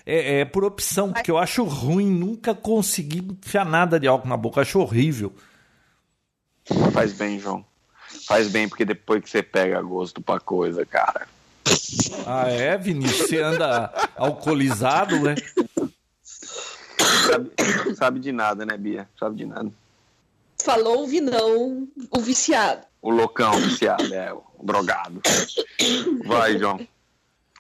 É, 0.06 0.42
é 0.42 0.46
por 0.46 0.66
opção, 0.66 1.14
porque 1.14 1.32
eu 1.32 1.38
acho 1.38 1.64
ruim 1.64 2.10
nunca 2.12 2.54
conseguir 2.54 3.24
enfiar 3.24 3.66
nada 3.66 4.00
de 4.00 4.08
álcool 4.08 4.28
na 4.28 4.36
boca. 4.36 4.60
Eu 4.60 4.62
acho 4.64 4.80
horrível. 4.80 5.34
Faz 6.92 7.14
bem, 7.14 7.40
João. 7.40 7.66
Faz 8.28 8.50
bem, 8.50 8.68
porque 8.68 8.84
depois 8.84 9.24
que 9.24 9.30
você 9.30 9.42
pega 9.42 9.82
gosto 9.82 10.22
pra 10.22 10.40
coisa, 10.40 10.86
cara. 10.86 11.28
Ah, 12.26 12.48
é, 12.50 12.78
Vinícius? 12.78 13.30
Você 13.30 13.40
anda 13.42 13.92
alcoolizado, 14.18 15.18
né? 15.20 15.36
Sabe, 16.98 17.52
sabe 17.96 18.20
de 18.20 18.32
nada, 18.32 18.66
né, 18.66 18.78
Bia? 18.78 19.08
Sabe 19.18 19.38
de 19.38 19.46
nada. 19.46 19.72
Falou 20.62 21.04
o 21.04 21.08
Vinão, 21.08 21.88
o 22.10 22.20
viciado. 22.20 22.82
O 23.02 23.10
loucão 23.10 23.52
viciado, 23.54 24.14
é, 24.14 24.32
o 24.34 24.44
drogado. 24.64 25.22
Vai, 26.26 26.58
João. 26.58 26.80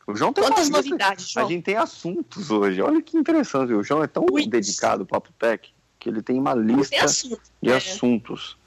O 0.08 0.16
João 0.16 0.34
tem 0.34 0.43
Quantas 0.43 0.68
uma 0.68 0.80
lista- 0.80 0.89
novidades, 0.91 1.26
A 1.38 1.41
João? 1.41 1.49
gente 1.52 1.64
tem 1.64 1.78
assuntos 1.78 2.52
hoje. 2.52 2.82
Olha 2.82 3.02
que 3.02 3.18
interessante. 3.18 3.74
O 3.74 3.84
João 3.84 4.04
é 4.04 4.08
tão 4.08 4.26
Muitos. 4.30 4.49
dedicado 4.49 5.04
ao 5.04 5.08
Papo 5.08 5.32
Tech 5.34 5.70
que 5.99 6.10
ele 6.10 6.22
tem 6.22 6.39
uma 6.39 6.54
Tem 6.56 6.64
lista 6.76 7.06
assunto. 7.06 7.41
de 7.62 7.70
né? 7.70 7.76
assuntos. 7.76 8.58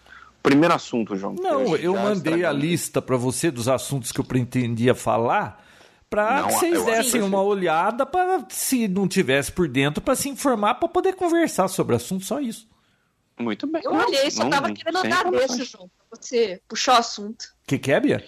Primeiro 0.42 0.74
assunto, 0.74 1.16
João. 1.16 1.34
Não, 1.34 1.74
eu 1.76 1.94
mandei 1.94 2.44
a 2.44 2.52
lista 2.52 3.00
pra 3.02 3.16
você 3.16 3.50
dos 3.50 3.66
assuntos 3.68 4.12
que 4.12 4.20
eu 4.20 4.24
pretendia 4.24 4.94
falar, 4.94 5.64
pra 6.08 6.42
Não, 6.42 6.48
que 6.48 6.54
vocês 6.54 6.84
dessem 6.84 7.22
uma 7.22 7.42
olhada 7.42 8.04
para 8.06 8.44
se 8.50 8.86
não 8.86 9.08
tivesse 9.08 9.50
por 9.50 9.66
dentro 9.66 10.00
pra 10.02 10.14
se 10.14 10.28
informar 10.28 10.74
pra 10.74 10.86
poder 10.88 11.14
conversar 11.14 11.66
sobre 11.68 11.94
o 11.94 11.96
assunto, 11.96 12.24
só 12.24 12.40
isso. 12.40 12.68
Muito 13.40 13.66
bem. 13.66 13.82
Eu 13.84 13.92
olhei, 13.94 14.30
só 14.30 14.44
não, 14.44 14.50
tava 14.50 14.68
não, 14.68 14.74
querendo 14.74 14.98
andar 14.98 15.30
desse, 15.30 15.64
João, 15.64 15.88
pra 16.08 16.18
você 16.20 16.60
puxar 16.68 16.94
o 16.94 16.98
assunto. 16.98 17.46
O 17.64 17.66
que, 17.66 17.78
que 17.78 17.90
é, 17.92 17.98
Bia? 17.98 18.24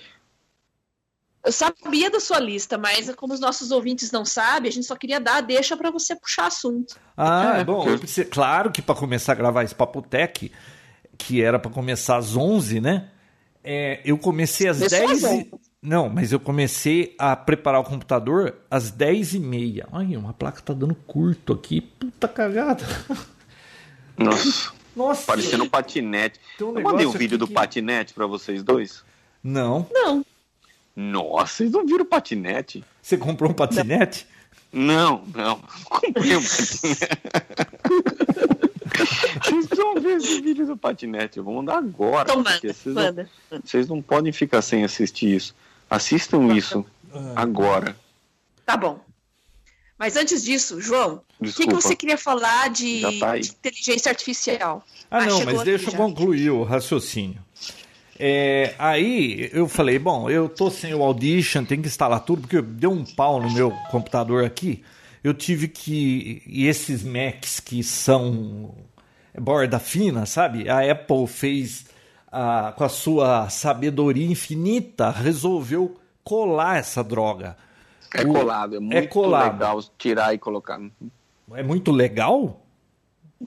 Eu 1.45 1.53
sabia 1.53 2.11
da 2.11 2.19
sua 2.19 2.41
lista, 2.41 2.77
mas 2.77 3.15
como 3.15 3.33
os 3.33 3.39
nossos 3.39 3.71
ouvintes 3.71 4.11
não 4.11 4.25
sabem, 4.25 4.69
a 4.69 4.73
gente 4.73 4.87
só 4.87 4.97
queria 4.97 5.21
dar 5.21 5.37
a 5.37 5.41
deixa 5.41 5.77
pra 5.77 5.91
você 5.91 6.17
puxar 6.17 6.47
assunto. 6.47 6.97
Ah, 7.17 7.59
É, 7.59 7.65
bom, 7.65 7.85
porque- 7.85 7.99
pensei- 7.99 8.25
claro 8.25 8.73
que 8.73 8.83
para 8.83 8.95
começar 8.97 9.33
a 9.33 9.37
gravar 9.37 9.63
esse 9.63 9.75
Papo 9.75 10.03
Tech, 10.03 10.51
que 11.17 11.41
era 11.43 11.59
para 11.59 11.71
começar 11.71 12.17
às 12.17 12.35
11, 12.35 12.81
né? 12.81 13.11
É, 13.63 14.01
eu 14.05 14.19
comecei 14.19 14.69
às 14.69 14.79
Começou 14.79 14.99
10 15.09 15.25
às 15.25 15.33
e... 15.35 15.51
Não, 15.83 16.09
mas 16.09 16.33
eu 16.33 16.41
comecei 16.41 17.15
a 17.19 17.37
preparar 17.37 17.81
o 17.81 17.85
computador 17.85 18.57
às 18.71 18.91
10 18.91 19.35
e 19.35 19.39
meia. 19.39 19.87
Ai, 19.93 20.17
uma 20.17 20.33
placa 20.33 20.61
tá 20.63 20.73
dando 20.73 20.95
curto 20.95 21.53
aqui. 21.53 21.81
Puta 21.81 22.27
cagada. 22.27 22.85
Nossa, 24.19 24.73
Nossa. 24.97 25.27
parecendo 25.27 25.65
um 25.65 25.69
patinete. 25.69 26.41
Um 26.61 26.77
eu 26.79 26.83
mandei 26.83 27.07
um 27.07 27.13
vídeo 27.13 27.39
do 27.39 27.47
que- 27.47 27.55
patinete 27.55 28.15
pra 28.15 28.27
vocês 28.27 28.63
dois. 28.65 29.05
Não. 29.43 29.87
Não, 29.93 30.25
Nossa, 30.95 31.57
vocês 31.57 31.71
não 31.71 31.87
viram 31.87 32.05
patinete? 32.05 32.85
Você 33.03 33.17
comprou 33.17 33.51
um 33.51 33.55
patinete? 33.55 34.27
Não, 34.73 35.25
não. 35.35 35.59
Comprei 35.85 36.37
um 36.37 36.43
patinete. 36.43 37.09
Vocês 39.43 39.67
precisam 39.67 39.95
ver 39.95 40.17
esse 40.17 40.41
vídeo 40.41 40.67
do 40.67 40.77
patinete. 40.77 41.39
Eu 41.39 41.45
vou 41.45 41.55
mandar 41.55 41.79
agora. 41.79 42.31
então 42.31 42.43
manda, 42.43 42.59
vocês, 42.61 42.85
não, 42.95 43.61
vocês 43.65 43.89
não 43.89 44.03
podem 44.03 44.33
ficar 44.33 44.63
sem 44.63 44.85
assistir 44.85 45.37
isso. 45.37 45.55
Assistam 45.89 46.53
isso 46.55 46.85
agora. 47.35 47.97
Tá 48.65 48.77
bom. 48.77 49.01
Mas 49.99 50.17
antes 50.17 50.45
disso, 50.45 50.81
João, 50.81 51.23
o 51.41 51.45
que, 51.45 51.67
que 51.67 51.75
você 51.75 51.97
queria 51.97 52.19
falar 52.19 52.69
de, 52.69 53.19
tá 53.19 53.39
de 53.39 53.49
inteligência 53.49 54.11
artificial? 54.11 54.85
Ah, 55.11 55.25
não, 55.25 55.39
chegou 55.39 55.55
mas 55.55 55.63
deixa 55.63 55.87
eu 55.87 55.91
já. 55.93 55.97
concluir 55.97 56.51
o 56.51 56.63
raciocínio. 56.65 57.43
É, 58.19 58.75
aí 58.79 59.51
eu 59.53 59.69
falei, 59.69 59.99
bom, 59.99 60.31
eu 60.31 60.49
tô 60.49 60.71
sem 60.71 60.95
o 60.95 61.03
Audition, 61.03 61.65
tem 61.65 61.81
que 61.81 61.89
instalar 61.89 62.21
tudo, 62.21 62.43
porque 62.43 62.63
deu 62.63 62.91
um 62.91 63.05
pau 63.05 63.41
no 63.41 63.51
meu 63.51 63.71
computador 63.91 64.45
aqui. 64.45 64.83
Eu 65.23 65.35
tive 65.35 65.69
que. 65.69 66.43
E 66.47 66.67
esses 66.67 67.03
Macs 67.03 67.61
que 67.61 67.83
são 67.83 68.75
borda 69.39 69.79
fina, 69.79 70.25
sabe? 70.25 70.69
A 70.69 70.91
Apple 70.91 71.27
fez, 71.27 71.87
ah, 72.31 72.73
com 72.77 72.85
a 72.85 72.89
sua 72.89 73.49
sabedoria 73.49 74.27
infinita, 74.27 75.11
resolveu 75.11 75.97
colar 76.25 76.79
essa 76.79 77.03
droga. 77.03 77.57
É 78.15 78.25
colado, 78.25 78.77
é 78.77 78.81
muito 78.81 79.09
colado. 79.09 79.53
legal 79.53 79.81
tirar 79.99 80.35
e 80.35 80.39
colocar. 80.39 80.81
É 81.53 81.63
muito 81.63 81.93
legal? 81.93 82.66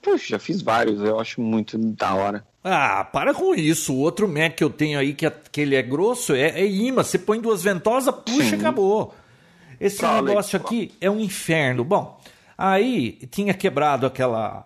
Puxa, 0.01 0.25
já 0.29 0.39
fiz 0.39 0.61
vários, 0.61 1.01
eu 1.01 1.19
acho 1.19 1.41
muito 1.41 1.77
da 1.77 2.13
hora. 2.13 2.45
Ah, 2.63 3.03
para 3.05 3.33
com 3.33 3.55
isso. 3.55 3.93
O 3.93 3.97
outro 3.99 4.27
Mac 4.27 4.55
que 4.55 4.63
eu 4.63 4.69
tenho 4.69 4.99
aí, 4.99 5.13
que, 5.13 5.25
é- 5.25 5.33
que 5.51 5.61
ele 5.61 5.75
é 5.75 5.81
grosso, 5.81 6.33
é, 6.35 6.49
é 6.61 6.67
imã. 6.67 7.03
Você 7.03 7.17
põe 7.17 7.39
duas 7.41 7.63
ventosas, 7.63 8.13
puxa 8.25 8.49
Sim. 8.51 8.55
acabou. 8.55 9.15
Esse 9.79 9.99
Tá 9.99 10.21
negócio 10.21 10.57
aqui 10.57 10.91
é 10.99 11.09
um 11.09 11.19
inferno. 11.19 11.83
Bom, 11.83 12.19
aí 12.57 13.13
tinha 13.31 13.53
quebrado 13.53 14.05
aquela 14.05 14.65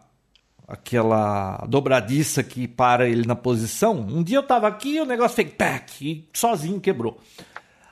aquela 0.68 1.58
dobradiça 1.68 2.42
que 2.42 2.68
para 2.68 3.08
ele 3.08 3.28
na 3.28 3.36
posição. 3.36 3.94
Um 4.00 4.24
dia 4.24 4.38
eu 4.38 4.44
tava 4.44 4.68
aqui 4.68 4.96
e 4.96 5.02
o 5.02 5.06
negócio 5.06 5.36
fez 5.36 5.52
tac 5.54 6.02
e 6.02 6.28
sozinho 6.34 6.80
quebrou. 6.80 7.20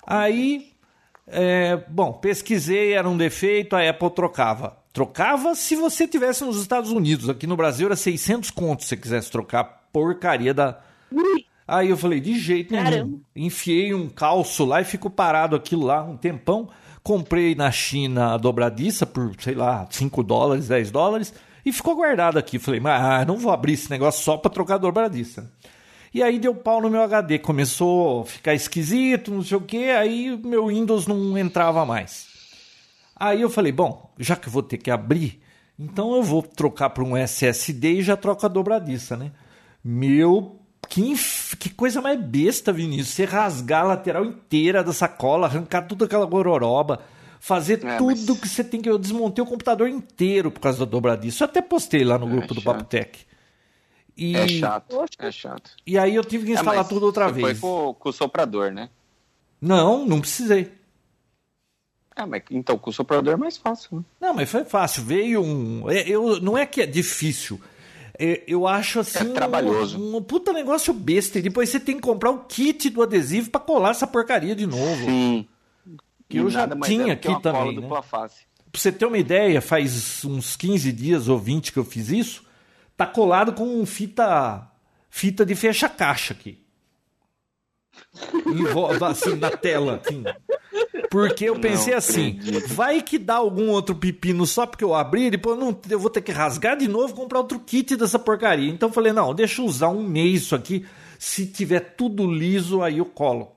Aí, 0.08 0.72
é, 1.28 1.78
bom, 1.88 2.14
pesquisei, 2.14 2.94
era 2.94 3.08
um 3.08 3.16
defeito, 3.18 3.76
a 3.76 3.88
Apple 3.88 4.10
trocava. 4.10 4.78
Trocava 4.94 5.56
se 5.56 5.76
você 5.76 6.08
tivesse 6.08 6.44
nos 6.44 6.60
Estados 6.60 6.92
Unidos. 6.92 7.30
Aqui 7.30 7.48
no 7.48 7.56
Brasil 7.56 7.88
era 7.88 7.96
600 7.96 8.52
contos 8.52 8.86
se 8.86 8.90
você 8.90 8.98
quisesse 8.98 9.32
trocar 9.32 9.60
a 9.62 9.64
porcaria 9.64 10.54
da. 10.54 10.80
Aí 11.68 11.90
eu 11.90 11.98
falei, 11.98 12.20
de 12.20 12.38
jeito 12.38 12.74
nenhum. 12.74 12.84
Caramba. 12.84 13.18
Enfiei 13.36 13.94
um 13.94 14.10
calço 14.10 14.66
lá 14.66 14.82
e 14.82 14.86
ficou 14.86 15.10
parado 15.10 15.56
aquilo 15.56 15.86
lá 15.86 16.04
um 16.04 16.18
tempão. 16.18 16.70
Comprei 17.02 17.56
na 17.56 17.72
China 17.72 18.34
a 18.34 18.38
dobradiça 18.38 19.06
por, 19.06 19.34
sei 19.40 19.56
lá, 19.56 19.88
5 19.90 20.22
dólares, 20.24 20.68
10 20.68 20.92
dólares. 20.92 21.34
E 21.66 21.72
ficou 21.72 21.96
guardado 21.96 22.38
aqui. 22.38 22.60
Falei, 22.60 22.80
mas 22.80 23.02
ah, 23.02 23.26
não 23.26 23.38
vou 23.38 23.52
abrir 23.52 23.74
esse 23.74 23.90
negócio 23.90 24.24
só 24.24 24.36
para 24.36 24.52
trocar 24.52 24.76
a 24.76 24.80
dobradiça. 24.80 25.50
E 26.14 26.22
aí 26.22 26.38
deu 26.38 26.54
pau 26.54 26.82
no 26.82 26.90
meu 26.90 27.02
HD. 27.02 27.40
Começou 27.40 28.22
a 28.22 28.26
ficar 28.26 28.54
esquisito, 28.54 29.32
não 29.32 29.42
sei 29.42 29.58
o 29.58 29.62
que. 29.62 29.90
Aí 29.90 30.34
o 30.34 30.46
meu 30.46 30.68
Windows 30.68 31.08
não 31.08 31.38
entrava 31.38 31.86
mais. 31.86 32.31
Aí 33.24 33.42
eu 33.42 33.50
falei, 33.52 33.72
bom, 33.72 34.12
já 34.18 34.36
que 34.36 34.48
eu 34.48 34.52
vou 34.52 34.64
ter 34.64 34.78
que 34.78 34.90
abrir, 34.90 35.40
então 35.78 36.16
eu 36.16 36.24
vou 36.24 36.42
trocar 36.42 36.90
para 36.90 37.04
um 37.04 37.16
SSD 37.16 38.00
e 38.00 38.02
já 38.02 38.18
troco 38.18 38.44
a 38.46 38.50
dobradiça, 38.50 39.16
né? 39.16 39.32
Meu, 39.84 40.60
que, 40.90 41.02
inf- 41.02 41.54
que 41.60 41.70
coisa 41.70 42.02
mais 42.02 42.20
besta, 42.20 42.74
Vinícius. 42.74 43.10
Você 43.10 43.26
rasgar 43.26 43.84
a 43.84 43.88
lateral 43.90 44.26
inteira 44.26 44.84
da 44.84 44.92
sacola, 44.92 45.46
arrancar 45.46 45.84
tudo 45.84 46.06
aquela 46.06 46.26
gororoba, 46.26 47.00
fazer 47.40 47.84
É, 47.86 47.98
tudo 47.98 48.32
mas- 48.34 48.40
que 48.42 48.48
você 48.48 48.64
tem 48.64 48.82
que. 48.82 48.90
Eu 48.90 48.98
desmontei 48.98 49.44
o 49.44 49.48
computador 49.48 49.88
inteiro 49.88 50.50
por 50.52 50.60
causa 50.60 50.80
da 50.80 50.86
dobradiça. 50.86 51.44
Eu 51.44 51.48
até 51.48 51.62
postei 51.62 52.04
lá 52.04 52.18
no 52.18 52.28
grupo 52.28 52.54
do 52.56 52.62
chato. 52.62 52.74
Papo 52.78 52.84
Tech. 52.86 53.20
E, 54.18 54.36
É 54.36 54.48
chato, 54.48 54.96
é 55.20 55.32
chato. 55.32 55.72
e 55.86 55.98
aí 55.98 56.16
eu 56.16 56.24
tive 56.24 56.46
que 56.46 56.52
É, 56.52 56.56
instalar 56.56 56.76
mas 56.80 56.88
tudo 56.88 57.06
outra 57.06 57.28
você 57.30 57.34
vez. 57.42 57.60
Foi 57.60 57.70
com, 57.70 57.94
com 57.94 58.10
o 58.10 58.14
soprador, 58.14 58.72
né? 58.72 58.90
Não, 59.62 60.06
não 60.06 60.20
precisei. 60.20 60.72
É, 62.16 62.26
mas 62.26 62.44
então 62.52 62.78
com 62.78 62.90
o 62.90 62.94
soprador 62.94 63.34
é 63.34 63.38
mais 63.38 63.58
fácil, 63.58 63.98
né? 64.00 64.04
Não, 64.20 64.34
mas 64.34 64.50
foi 64.50 64.66
fácil. 64.66 65.04
Veio 65.04 65.42
um. 65.42 65.90
é, 65.90 66.08
Eu, 66.08 66.40
não 66.42 66.58
é 66.58 66.66
que 66.66 66.82
é 66.82 66.86
difícil. 66.86 67.60
É, 68.20 68.44
Eu 68.46 68.68
acho 68.68 69.00
assim. 69.00 69.32
É 69.32 69.34
trabalhoso. 69.34 69.98
Um, 70.00 70.18
um 70.18 70.22
puta 70.22 70.52
negócio 70.52 70.94
besta. 70.94 71.40
E 71.40 71.42
depois 71.42 71.70
você 71.70 71.80
tem 71.80 71.96
que 71.96 72.02
comprar 72.02 72.30
o 72.32 72.40
kit 72.40 72.90
do 72.90 73.02
adesivo 73.02 73.50
pra 73.50 73.62
colar 73.62 73.92
essa 73.92 74.06
porcaria 74.06 74.56
de 74.56 74.68
novo. 74.68 75.06
Sim. 75.06 75.48
Que 76.30 76.38
eu 76.38 76.50
já 76.50 76.68
tinha 76.68 77.08
é 77.08 77.12
aqui 77.12 77.42
também, 77.42 77.80
né? 77.80 77.88
Pra 77.88 78.80
você 78.80 78.92
ter 78.92 79.06
uma 79.06 79.18
ideia, 79.18 79.62
faz 79.62 80.24
uns 80.24 80.56
15 80.56 80.92
dias 80.94 81.28
ou 81.28 81.38
20 81.38 81.74
que 81.74 81.80
eu 81.80 81.84
fiz 81.84 82.10
isso. 82.10 82.44
Tá 82.96 83.06
colado 83.06 83.54
com 83.54 83.86
fita. 83.86 84.68
Fita 85.10 85.46
de 85.46 85.56
fecha-caixa 85.56 86.34
aqui. 86.34 86.58
Vo- 88.74 89.06
assim, 89.06 89.36
na 89.36 89.50
tela, 89.52 90.02
assim. 90.04 90.24
Porque 91.12 91.44
eu 91.44 91.60
pensei 91.60 91.92
Não 91.92 91.98
assim, 91.98 92.40
vai 92.68 93.02
que 93.02 93.20
dá 93.20 93.36
algum 93.36 93.68
outro 93.68 93.94
pepino 93.94 94.48
só 94.48 94.66
porque 94.66 94.82
eu 94.82 94.96
abri, 94.96 95.30
depois 95.30 95.60
eu 95.60 95.66
não, 95.66 95.78
eu 95.90 96.00
vou 96.00 96.10
ter 96.10 96.22
que 96.22 96.32
rasgar 96.32 96.78
de 96.78 96.88
novo 96.88 97.12
e 97.12 97.16
comprar 97.18 97.40
outro 97.40 97.60
kit 97.60 97.98
dessa 97.98 98.18
porcaria. 98.18 98.72
Então 98.72 98.88
eu 98.88 98.94
falei, 98.94 99.12
não, 99.12 99.36
deixa 99.36 99.62
eu 99.62 99.66
usar 99.66 99.90
um 99.90 100.02
mês 100.02 100.44
isso 100.44 100.56
aqui. 100.56 100.86
Se 101.20 101.46
tiver 101.46 101.82
tudo 101.98 102.32
liso, 102.32 102.82
aí 102.82 103.00
eu 103.00 103.06
colo. 103.06 103.52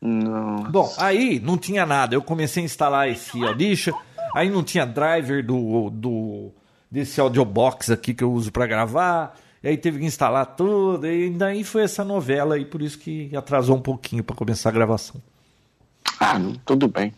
Não. 0.00 0.70
Bom, 0.70 0.90
aí 0.96 1.38
não 1.38 1.58
tinha 1.58 1.84
nada. 1.84 2.14
Eu 2.14 2.22
comecei 2.22 2.62
a 2.62 2.66
instalar 2.66 3.10
esse 3.10 3.44
Audition. 3.44 3.92
Aí 4.34 4.48
não 4.48 4.64
tinha 4.64 4.86
driver 4.86 5.44
do, 5.44 5.90
do 5.90 6.50
desse 6.90 7.20
audiobox 7.20 7.90
aqui 7.90 8.14
que 8.14 8.24
eu 8.24 8.32
uso 8.32 8.50
para 8.50 8.66
gravar. 8.66 9.38
E 9.64 9.68
aí 9.68 9.78
teve 9.78 9.98
que 9.98 10.04
instalar 10.04 10.44
tudo. 10.44 11.06
E 11.06 11.30
daí 11.30 11.64
foi 11.64 11.82
essa 11.84 12.04
novela 12.04 12.54
aí, 12.54 12.66
por 12.66 12.82
isso 12.82 12.98
que 12.98 13.34
atrasou 13.34 13.76
um 13.76 13.80
pouquinho 13.80 14.22
para 14.22 14.36
começar 14.36 14.68
a 14.68 14.72
gravação. 14.72 15.20
Ah, 16.20 16.38
não, 16.38 16.52
tudo 16.66 16.86
bem. 16.86 17.14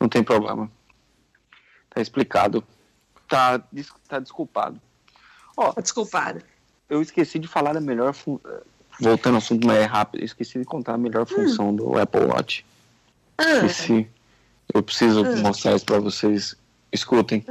Não 0.00 0.08
tem 0.08 0.24
problema. 0.24 0.70
Tá 1.90 2.00
explicado. 2.00 2.64
Tá, 3.28 3.58
des- 3.70 3.92
tá 4.08 4.18
desculpado. 4.18 4.80
Ó, 5.56 5.70
Tá 5.72 5.80
desculpada. 5.82 6.42
eu 6.88 7.00
esqueci 7.02 7.38
de 7.38 7.46
falar 7.46 7.74
da 7.74 7.80
melhor. 7.80 8.12
fun- 8.14 8.40
Voltando 9.00 9.34
ao 9.34 9.38
assunto 9.38 9.66
mais 9.66 9.84
rápido, 9.86 10.20
eu 10.22 10.24
esqueci 10.24 10.58
de 10.58 10.64
contar 10.64 10.94
a 10.94 10.98
melhor 10.98 11.26
função 11.26 11.74
do 11.74 11.98
Apple 11.98 12.24
Watch. 12.26 12.64
Ah, 13.36 13.42
Esqueci. 13.66 14.08
Eu 14.72 14.82
preciso 14.82 15.24
Ah. 15.24 15.36
mostrar 15.36 15.74
isso 15.76 15.84
pra 15.84 15.98
vocês. 15.98 16.56
Escutem. 16.92 17.44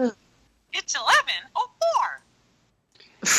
It's 0.74 0.96
11 0.96 1.44
or 1.54 1.70
4. 1.80 2.13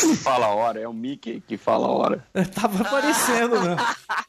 Não 0.03 0.16
fala 0.16 0.47
a 0.47 0.55
hora, 0.55 0.80
é 0.80 0.89
o 0.89 0.93
Mickey 0.93 1.43
que 1.47 1.57
fala 1.57 1.87
a 1.87 1.91
hora. 1.91 2.26
É, 2.35 2.45
Tava 2.45 2.82
aparecendo, 2.82 3.61
né? 3.61 3.76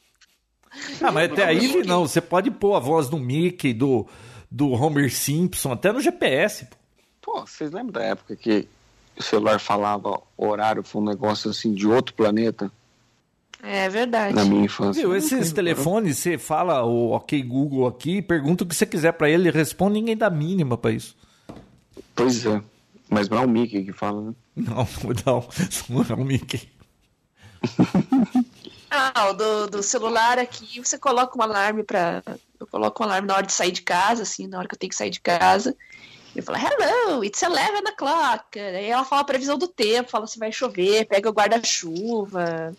Ah, 1.00 1.10
mas 1.10 1.32
até 1.32 1.42
aí 1.42 1.82
não. 1.86 2.06
Você 2.06 2.20
pode 2.20 2.50
pôr 2.50 2.74
a 2.74 2.78
voz 2.78 3.08
do 3.08 3.18
Mickey, 3.18 3.72
do, 3.72 4.06
do 4.50 4.70
Homer 4.72 5.10
Simpson, 5.10 5.72
até 5.72 5.90
no 5.90 6.02
GPS. 6.02 6.66
pô. 6.66 6.76
Pô, 7.22 7.46
vocês 7.46 7.72
lembram 7.72 7.92
da 7.92 8.02
época 8.02 8.36
que 8.36 8.68
o 9.16 9.22
celular 9.22 9.58
falava 9.58 10.20
horário, 10.36 10.82
foi 10.82 11.00
um 11.00 11.04
negócio 11.06 11.50
assim 11.50 11.72
de 11.72 11.88
outro 11.88 12.14
planeta 12.14 12.70
é 13.62 13.88
verdade. 13.88 14.34
na 14.34 14.44
minha 14.44 14.64
infância? 14.64 15.02
Viu, 15.02 15.16
esses 15.16 15.52
telefones, 15.52 16.18
você 16.18 16.38
fala 16.38 16.84
o 16.84 17.12
OK 17.12 17.42
Google 17.42 17.86
aqui, 17.86 18.22
pergunta 18.22 18.62
o 18.62 18.66
que 18.66 18.74
você 18.76 18.86
quiser 18.86 19.12
pra 19.12 19.28
ele, 19.28 19.48
ele 19.48 19.56
responde, 19.56 19.94
ninguém 19.94 20.16
dá 20.16 20.30
mínima 20.30 20.76
pra 20.76 20.92
isso. 20.92 21.16
Pois 22.14 22.46
é. 22.46 22.62
Mas 23.08 23.28
não 23.28 23.38
é 23.38 23.44
o 23.44 23.48
Mickey 23.48 23.84
que 23.84 23.92
fala, 23.92 24.20
né? 24.22 24.34
Não, 24.54 24.76
não, 25.26 25.48
não 25.88 26.06
é 26.08 26.14
o 26.14 26.24
Mickey. 26.24 26.68
Ah, 28.90 29.30
o 29.30 29.32
do, 29.34 29.66
do 29.66 29.82
celular 29.82 30.38
aqui, 30.38 30.80
você 30.80 30.98
coloca 30.98 31.38
um 31.38 31.42
alarme 31.42 31.82
pra. 31.82 32.22
Eu 32.58 32.66
coloco 32.66 33.02
um 33.02 33.06
alarme 33.06 33.28
na 33.28 33.34
hora 33.34 33.46
de 33.46 33.52
sair 33.52 33.72
de 33.72 33.82
casa, 33.82 34.22
assim, 34.22 34.46
na 34.46 34.58
hora 34.58 34.68
que 34.68 34.74
eu 34.74 34.78
tenho 34.78 34.90
que 34.90 34.96
sair 34.96 35.10
de 35.10 35.20
casa. 35.20 35.76
Eu 36.34 36.42
falo, 36.42 36.58
hello, 36.58 37.24
it's 37.24 37.42
11 37.42 37.58
o'clock. 37.92 38.58
Aí 38.58 38.86
ela 38.86 39.04
fala 39.04 39.22
a 39.22 39.24
previsão 39.24 39.56
do 39.56 39.66
tempo, 39.66 40.10
fala 40.10 40.26
se 40.26 40.38
vai 40.38 40.52
chover, 40.52 41.06
pega 41.06 41.30
o 41.30 41.32
guarda-chuva. 41.32 42.74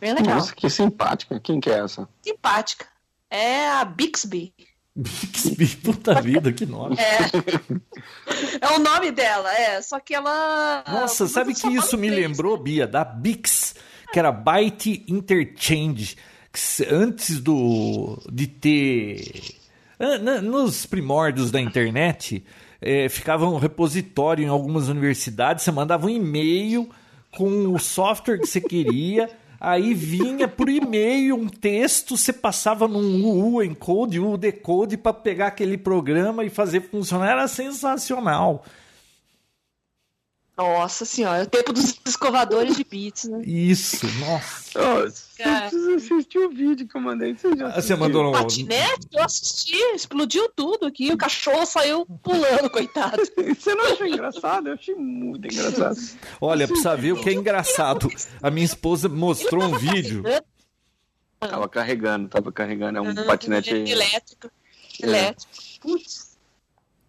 Bem 0.00 0.12
legal. 0.12 0.36
Nossa, 0.36 0.54
que 0.54 0.68
simpática. 0.68 1.40
Quem 1.40 1.58
que 1.58 1.70
é 1.70 1.80
essa? 1.80 2.08
Simpática. 2.22 2.86
É 3.30 3.68
a 3.68 3.84
Bixby. 3.84 4.52
Bixby, 4.98 5.66
puta 5.76 6.20
vida, 6.20 6.52
que 6.52 6.66
nome. 6.66 6.96
É. 6.98 8.66
é 8.66 8.68
o 8.74 8.80
nome 8.80 9.12
dela, 9.12 9.54
é. 9.54 9.80
Só 9.80 10.00
que 10.00 10.12
ela. 10.12 10.82
Nossa, 10.86 11.24
mas 11.24 11.32
sabe 11.32 11.54
que 11.54 11.68
isso 11.68 11.96
me 11.96 12.10
lembrou? 12.10 12.58
Bia, 12.58 12.84
da 12.84 13.04
Bix, 13.04 13.76
que 14.12 14.18
era 14.18 14.32
Byte 14.32 15.04
Interchange, 15.06 16.16
antes 16.90 17.38
do 17.38 18.20
de 18.28 18.48
ter 18.48 19.54
nos 20.42 20.84
primórdios 20.84 21.52
da 21.52 21.60
internet, 21.60 22.44
eh, 22.80 23.08
ficava 23.08 23.46
um 23.46 23.58
repositório 23.58 24.44
em 24.44 24.48
algumas 24.48 24.88
universidades, 24.88 25.64
você 25.64 25.70
mandava 25.70 26.06
um 26.06 26.10
e-mail 26.10 26.88
com 27.36 27.72
o 27.72 27.78
software 27.78 28.38
que 28.38 28.46
você 28.46 28.60
queria, 28.60 29.30
aí 29.60 29.94
vinha 29.94 30.46
por 30.46 30.68
e-mail 30.68 31.36
um 31.36 31.48
texto, 31.48 32.16
você 32.16 32.32
passava 32.32 32.86
num 32.86 33.24
UU 33.24 33.62
encode, 33.62 34.20
UU 34.20 34.36
decode 34.36 34.96
para 34.96 35.12
pegar 35.12 35.48
aquele 35.48 35.76
programa 35.76 36.44
e 36.44 36.50
fazer 36.50 36.82
funcionar, 36.82 37.30
era 37.30 37.48
sensacional. 37.48 38.64
Nossa 40.58 41.04
senhora, 41.04 41.38
é 41.38 41.42
o 41.44 41.46
tempo 41.46 41.72
dos 41.72 41.94
escovadores 42.04 42.76
de 42.76 42.82
bits, 42.82 43.28
né? 43.28 43.42
Isso, 43.44 44.04
nossa. 44.18 45.08
você 45.08 45.42
Cara. 45.44 45.60
precisa 45.68 45.94
assistir 45.94 46.38
o 46.38 46.50
vídeo 46.50 46.88
que 46.88 46.96
eu 46.96 47.00
mandei. 47.00 47.32
Você 47.36 47.56
já 47.56 47.68
Ah, 47.68 47.80
Você 47.80 47.94
mandou 47.94 48.24
no. 48.24 48.32
Patinete, 48.32 49.06
eu 49.12 49.22
assisti, 49.22 49.76
explodiu 49.94 50.50
tudo 50.56 50.86
aqui. 50.86 51.12
O 51.12 51.16
cachorro 51.16 51.64
saiu 51.64 52.04
pulando, 52.24 52.68
coitado. 52.70 53.22
Você 53.56 53.72
não 53.76 53.84
achou 53.92 54.04
engraçado? 54.06 54.68
Eu 54.68 54.74
achei 54.74 54.96
muito 54.96 55.46
engraçado. 55.46 55.96
Olha, 56.40 56.66
precisa 56.66 56.96
ver 56.96 57.12
o 57.12 57.20
que 57.22 57.30
é 57.30 57.34
engraçado. 57.34 58.08
A 58.42 58.50
minha 58.50 58.66
esposa 58.66 59.08
mostrou 59.08 59.62
um 59.62 59.78
vídeo. 59.78 60.24
Tava 61.38 61.68
carregando, 61.68 62.28
tava 62.28 62.50
carregando. 62.50 62.98
É 62.98 63.00
um 63.00 63.14
patinete. 63.14 63.70
elétrico. 63.70 64.50
Elétrico. 65.00 65.52
Putz, 65.80 66.27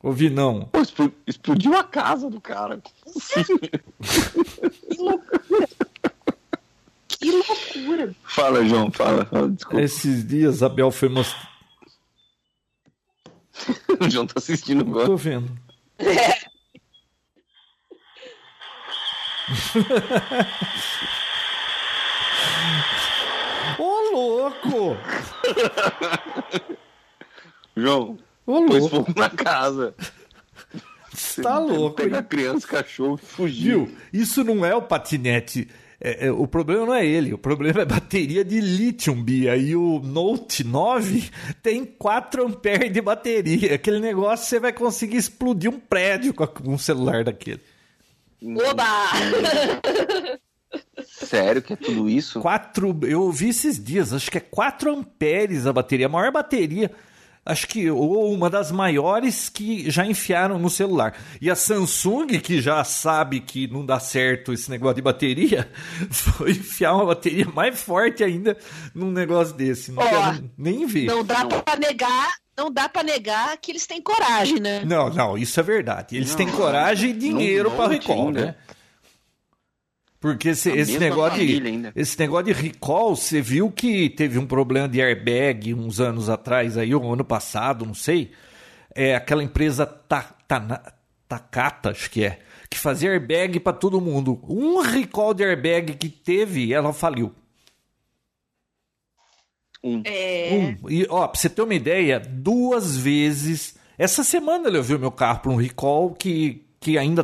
Ouvi 0.01 0.29
não. 0.29 0.65
Pô, 0.65 0.79
expl- 0.81 1.09
explodiu 1.27 1.75
a 1.75 1.83
casa 1.83 2.29
do 2.29 2.39
cara. 2.39 2.81
que 2.81 2.91
loucura. 4.97 5.67
Que 7.07 7.31
loucura. 7.31 8.15
Fala, 8.23 8.65
João, 8.65 8.91
fala. 8.91 9.25
fala 9.25 9.49
desculpa. 9.49 9.81
Esses 9.81 10.25
dias 10.25 10.63
a 10.63 10.69
Bel 10.69 10.91
foi 10.91 11.09
mostrar. 11.09 11.49
O 13.99 14.09
João 14.09 14.25
tá 14.25 14.35
assistindo 14.37 14.79
agora. 14.81 15.05
Tô 15.07 15.17
vendo. 15.17 15.51
Ô, 23.77 24.11
louco! 24.11 24.97
João, 27.75 28.17
Ô, 28.49 28.61
louco! 28.61 28.89
fogo 28.89 29.13
na 29.15 29.29
casa. 29.29 29.93
Tá 31.43 31.59
louco, 31.59 31.97
Pega 31.97 32.23
criança, 32.23 32.65
cachorro 32.65 33.19
e 33.21 33.25
fugiu. 33.25 33.85
Viu? 33.85 33.97
Isso 34.11 34.43
não 34.43 34.65
é 34.65 34.73
o 34.73 34.81
patinete. 34.81 35.67
É, 36.01 36.27
é, 36.27 36.31
o 36.31 36.47
problema 36.47 36.85
não 36.85 36.95
é 36.95 37.05
ele, 37.05 37.33
o 37.33 37.37
problema 37.37 37.81
é 37.81 37.83
a 37.83 37.85
bateria 37.85 38.43
de 38.43 38.59
lítio, 38.59 39.13
Bia. 39.13 39.55
E 39.55 39.75
o 39.75 39.99
Note 39.99 40.63
9 40.63 41.29
tem 41.61 41.85
4 41.85 42.47
amperes 42.47 42.91
de 42.91 43.01
bateria. 43.01 43.75
Aquele 43.75 43.99
negócio 43.99 44.47
você 44.47 44.59
vai 44.59 44.73
conseguir 44.73 45.17
explodir 45.17 45.69
um 45.69 45.79
prédio 45.79 46.33
com 46.33 46.47
um 46.71 46.77
celular 46.77 47.23
daquele. 47.23 47.61
Oba! 48.41 49.11
Sério 51.05 51.61
que 51.61 51.73
é 51.73 51.75
tudo 51.75 52.09
isso? 52.09 52.39
4, 52.39 52.99
eu 53.03 53.21
ouvi 53.23 53.49
esses 53.49 53.83
dias, 53.83 54.11
acho 54.13 54.31
que 54.31 54.37
é 54.37 54.41
4 54.41 54.91
amperes 54.91 55.67
a 55.67 55.73
bateria, 55.73 56.05
a 56.05 56.09
maior 56.09 56.31
bateria, 56.31 56.91
acho 57.49 57.67
que 57.67 57.89
ou 57.89 58.31
uma 58.31 58.49
das 58.49 58.71
maiores 58.71 59.49
que 59.49 59.89
já 59.89 60.05
enfiaram 60.05 60.59
no 60.59 60.69
celular. 60.69 61.15
E 61.41 61.49
a 61.49 61.55
Samsung, 61.55 62.27
que 62.39 62.61
já 62.61 62.83
sabe 62.83 63.39
que 63.39 63.67
não 63.67 63.85
dá 63.85 63.99
certo 63.99 64.53
esse 64.53 64.69
negócio 64.69 64.95
de 64.95 65.01
bateria, 65.01 65.69
foi 66.11 66.51
enfiar 66.51 66.93
uma 66.93 67.07
bateria 67.07 67.45
mais 67.53 67.81
forte 67.81 68.23
ainda 68.23 68.57
num 68.93 69.11
negócio 69.11 69.55
desse. 69.55 69.91
Não 69.91 70.03
Ó, 70.03 70.07
quero 70.07 70.49
nem 70.57 70.85
ver. 70.85 71.05
Não 71.05 71.23
dá 71.23 71.45
pra 71.45 71.75
negar, 71.75 72.29
não 72.55 72.71
dá 72.71 72.87
pra 72.87 73.03
negar 73.03 73.57
que 73.57 73.71
eles 73.71 73.87
têm 73.87 74.01
coragem, 74.01 74.59
né? 74.59 74.83
Não, 74.85 75.09
não, 75.09 75.37
isso 75.37 75.59
é 75.59 75.63
verdade. 75.63 76.15
Eles 76.15 76.29
Não, 76.29 76.37
têm 76.37 76.51
coragem 76.51 77.11
e 77.11 77.13
dinheiro 77.13 77.71
para 77.71 77.89
recall, 77.89 78.31
né? 78.31 78.55
Porque 80.19 80.49
esse, 80.49 80.69
esse 80.71 80.99
negócio 80.99 81.37
de 81.45 81.91
esse 81.95 82.19
negócio 82.19 82.45
de 82.47 82.51
recall, 82.53 83.15
você 83.15 83.41
viu 83.41 83.71
que 83.71 84.09
teve 84.09 84.37
um 84.37 84.45
problema 84.45 84.87
de 84.89 85.01
airbag 85.01 85.73
uns 85.73 85.99
anos 86.01 86.29
atrás 86.29 86.77
aí, 86.77 86.93
ou 86.93 87.13
ano 87.13 87.23
passado, 87.23 87.85
não 87.85 87.93
sei. 87.93 88.31
É 88.93 89.15
aquela 89.15 89.41
empresa 89.43 89.85
Ta- 89.85 90.35
Ta- 90.47 90.93
Takata, 91.27 91.91
acho 91.91 92.09
que 92.09 92.23
é, 92.25 92.39
que 92.69 92.77
fazia 92.77 93.11
airbag 93.11 93.59
para 93.59 93.71
todo 93.71 94.01
mundo. 94.01 94.41
Um 94.49 94.81
recall 94.81 95.33
de 95.33 95.43
airbag 95.43 95.93
que 95.93 96.09
teve, 96.09 96.73
ela 96.73 96.91
faliu. 96.91 97.33
Um. 99.83 100.01
É. 100.03 100.75
Um. 100.83 100.89
E, 100.89 101.05
ó, 101.09 101.27
pra 101.27 101.39
você 101.39 101.49
ter 101.49 101.61
uma 101.61 101.73
ideia, 101.73 102.19
duas 102.19 102.97
vezes. 102.97 103.75
Essa 103.97 104.23
semana 104.23 104.67
ele 104.67 104.77
ouviu 104.77 104.97
meu 104.99 105.11
carro 105.11 105.39
para 105.39 105.51
um 105.51 105.55
recall 105.55 106.13
que, 106.13 106.65
que 106.79 106.97
ainda 106.97 107.23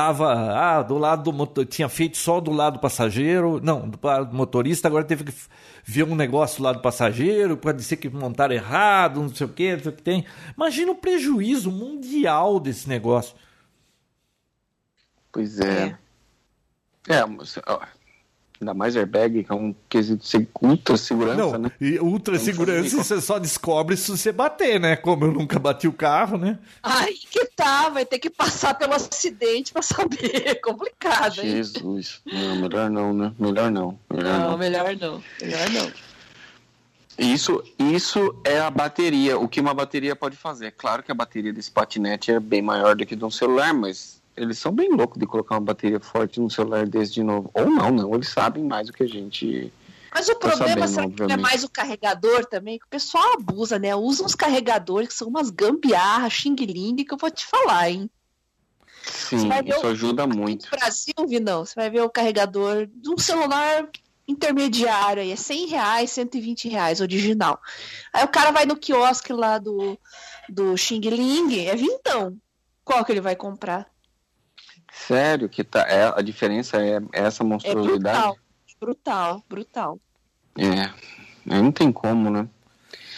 tava 0.00 0.32
ah, 0.32 0.82
do 0.82 0.96
lado 0.96 1.24
do 1.24 1.30
motor, 1.30 1.66
tinha 1.66 1.86
feito 1.86 2.16
só 2.16 2.40
do 2.40 2.50
lado 2.50 2.74
do 2.74 2.78
passageiro, 2.78 3.60
não, 3.62 3.86
do 3.86 3.98
lado 4.02 4.30
do 4.30 4.34
motorista, 4.34 4.88
agora 4.88 5.04
teve 5.04 5.24
que 5.24 5.34
ver 5.84 6.04
um 6.04 6.14
negócio 6.14 6.62
lá 6.62 6.72
do 6.72 6.80
passageiro, 6.80 7.54
pode 7.54 7.84
ser 7.84 7.98
que 7.98 8.08
montaram 8.08 8.54
errado, 8.54 9.20
não 9.20 9.28
sei 9.28 9.46
o 9.46 9.50
que, 9.50 9.72
não 9.74 9.82
sei 9.82 9.92
o 9.92 9.94
que 9.94 10.02
tem. 10.02 10.24
Imagina 10.56 10.92
o 10.92 10.94
prejuízo 10.94 11.70
mundial 11.70 12.58
desse 12.58 12.88
negócio. 12.88 13.36
Pois 15.30 15.60
é. 15.60 15.98
É, 17.06 17.26
mas, 17.26 17.58
ó, 17.66 17.82
ainda 18.60 18.74
mais 18.74 18.94
airbag, 18.96 19.42
que 19.44 19.50
é 19.50 19.54
um 19.54 19.74
quesito 19.88 20.24
de 20.38 20.48
ultra 20.60 20.96
segurança, 20.96 21.36
Não, 21.36 21.58
né? 21.58 21.72
e 21.80 21.98
ultra 21.98 22.34
Vamos 22.34 22.44
segurança 22.44 22.96
você 23.02 23.20
só 23.20 23.38
descobre 23.38 23.96
se 23.96 24.10
você 24.10 24.30
bater, 24.30 24.78
né? 24.78 24.96
Como 24.96 25.24
eu 25.24 25.32
nunca 25.32 25.58
bati 25.58 25.88
o 25.88 25.92
carro, 25.92 26.36
né? 26.36 26.58
Aí 26.82 27.14
que 27.30 27.46
tá, 27.46 27.88
vai 27.88 28.04
ter 28.04 28.18
que 28.18 28.28
passar 28.28 28.74
pelo 28.74 28.92
acidente 28.94 29.72
pra 29.72 29.80
saber. 29.82 30.60
Complicado, 30.62 31.40
hein? 31.40 31.50
Jesus. 31.50 32.20
Não, 32.26 32.56
melhor 32.56 32.90
não, 32.90 33.14
né? 33.14 33.32
Melhor 33.38 33.70
não. 33.70 33.98
Melhor 34.12 34.38
Não, 34.38 34.50
não. 34.50 34.58
melhor 34.58 34.96
não. 34.96 35.22
Melhor 35.40 35.70
não. 35.70 35.90
Isso, 37.18 37.62
isso 37.78 38.34
é 38.44 38.58
a 38.60 38.70
bateria, 38.70 39.38
o 39.38 39.46
que 39.46 39.60
uma 39.60 39.74
bateria 39.74 40.16
pode 40.16 40.36
fazer. 40.36 40.72
Claro 40.72 41.02
que 41.02 41.12
a 41.12 41.14
bateria 41.14 41.52
desse 41.52 41.70
patinete 41.70 42.30
é 42.32 42.40
bem 42.40 42.62
maior 42.62 42.96
do 42.96 43.04
que 43.04 43.14
de 43.14 43.24
um 43.24 43.30
celular, 43.30 43.74
mas 43.74 44.19
eles 44.36 44.58
são 44.58 44.72
bem 44.72 44.90
loucos 44.90 45.18
de 45.18 45.26
colocar 45.26 45.54
uma 45.56 45.60
bateria 45.60 46.00
forte 46.00 46.40
no 46.40 46.50
celular 46.50 46.86
desse 46.86 47.12
de 47.12 47.22
novo. 47.22 47.50
Ou 47.54 47.66
não, 47.70 47.90
não, 47.90 48.14
eles 48.14 48.28
sabem 48.28 48.64
mais 48.64 48.86
do 48.86 48.92
que 48.92 49.02
a 49.02 49.08
gente. 49.08 49.72
Mas 50.12 50.28
o 50.28 50.32
Tô 50.34 50.48
problema 50.48 50.88
sabendo, 50.88 50.88
será 50.88 51.08
que 51.08 51.20
não 51.22 51.34
é 51.34 51.36
mais 51.36 51.62
o 51.64 51.68
carregador 51.70 52.44
também? 52.46 52.78
Que 52.78 52.84
o 52.84 52.88
pessoal 52.88 53.34
abusa, 53.34 53.78
né? 53.78 53.94
Usa 53.94 54.24
uns 54.24 54.34
carregadores 54.34 55.08
que 55.08 55.14
são 55.14 55.28
umas 55.28 55.50
gambiarras, 55.50 56.32
xing-ling, 56.32 56.96
que 57.04 57.12
eu 57.14 57.18
vou 57.18 57.30
te 57.30 57.46
falar, 57.46 57.90
hein? 57.90 58.10
Sim, 59.02 59.48
isso 59.66 59.86
o- 59.86 59.88
ajuda 59.88 60.26
muito. 60.26 60.64
No 60.72 60.78
Brasil, 60.78 61.14
Vinão, 61.28 61.64
você 61.64 61.74
vai 61.74 61.88
ver 61.90 62.02
o 62.02 62.10
carregador 62.10 62.86
de 62.86 63.10
um 63.10 63.18
celular 63.18 63.88
intermediário 64.26 65.22
aí, 65.22 65.32
é 65.32 65.36
100 65.36 65.66
reais, 65.66 66.10
120 66.12 66.68
reais, 66.68 67.00
original. 67.00 67.60
Aí 68.12 68.24
o 68.24 68.28
cara 68.28 68.50
vai 68.52 68.64
no 68.66 68.76
quiosque 68.76 69.32
lá 69.32 69.58
do, 69.58 69.98
do 70.48 70.76
Xing 70.76 71.00
Ling, 71.00 71.66
é 71.66 71.74
vintão. 71.74 72.36
Qual 72.84 73.04
que 73.04 73.12
ele 73.12 73.20
vai 73.20 73.34
comprar? 73.34 73.89
Sério 74.92 75.48
que 75.48 75.62
tá. 75.64 75.80
É, 75.88 76.12
a 76.16 76.22
diferença 76.22 76.76
é 76.82 77.00
essa 77.12 77.42
É 77.42 77.46
monstruosidade? 77.46 78.18
brutal, 78.18 78.36
brutal, 78.80 79.44
brutal. 79.48 79.98
É. 80.58 80.90
Aí 81.48 81.62
não 81.62 81.72
tem 81.72 81.90
como, 81.92 82.28
né? 82.30 82.48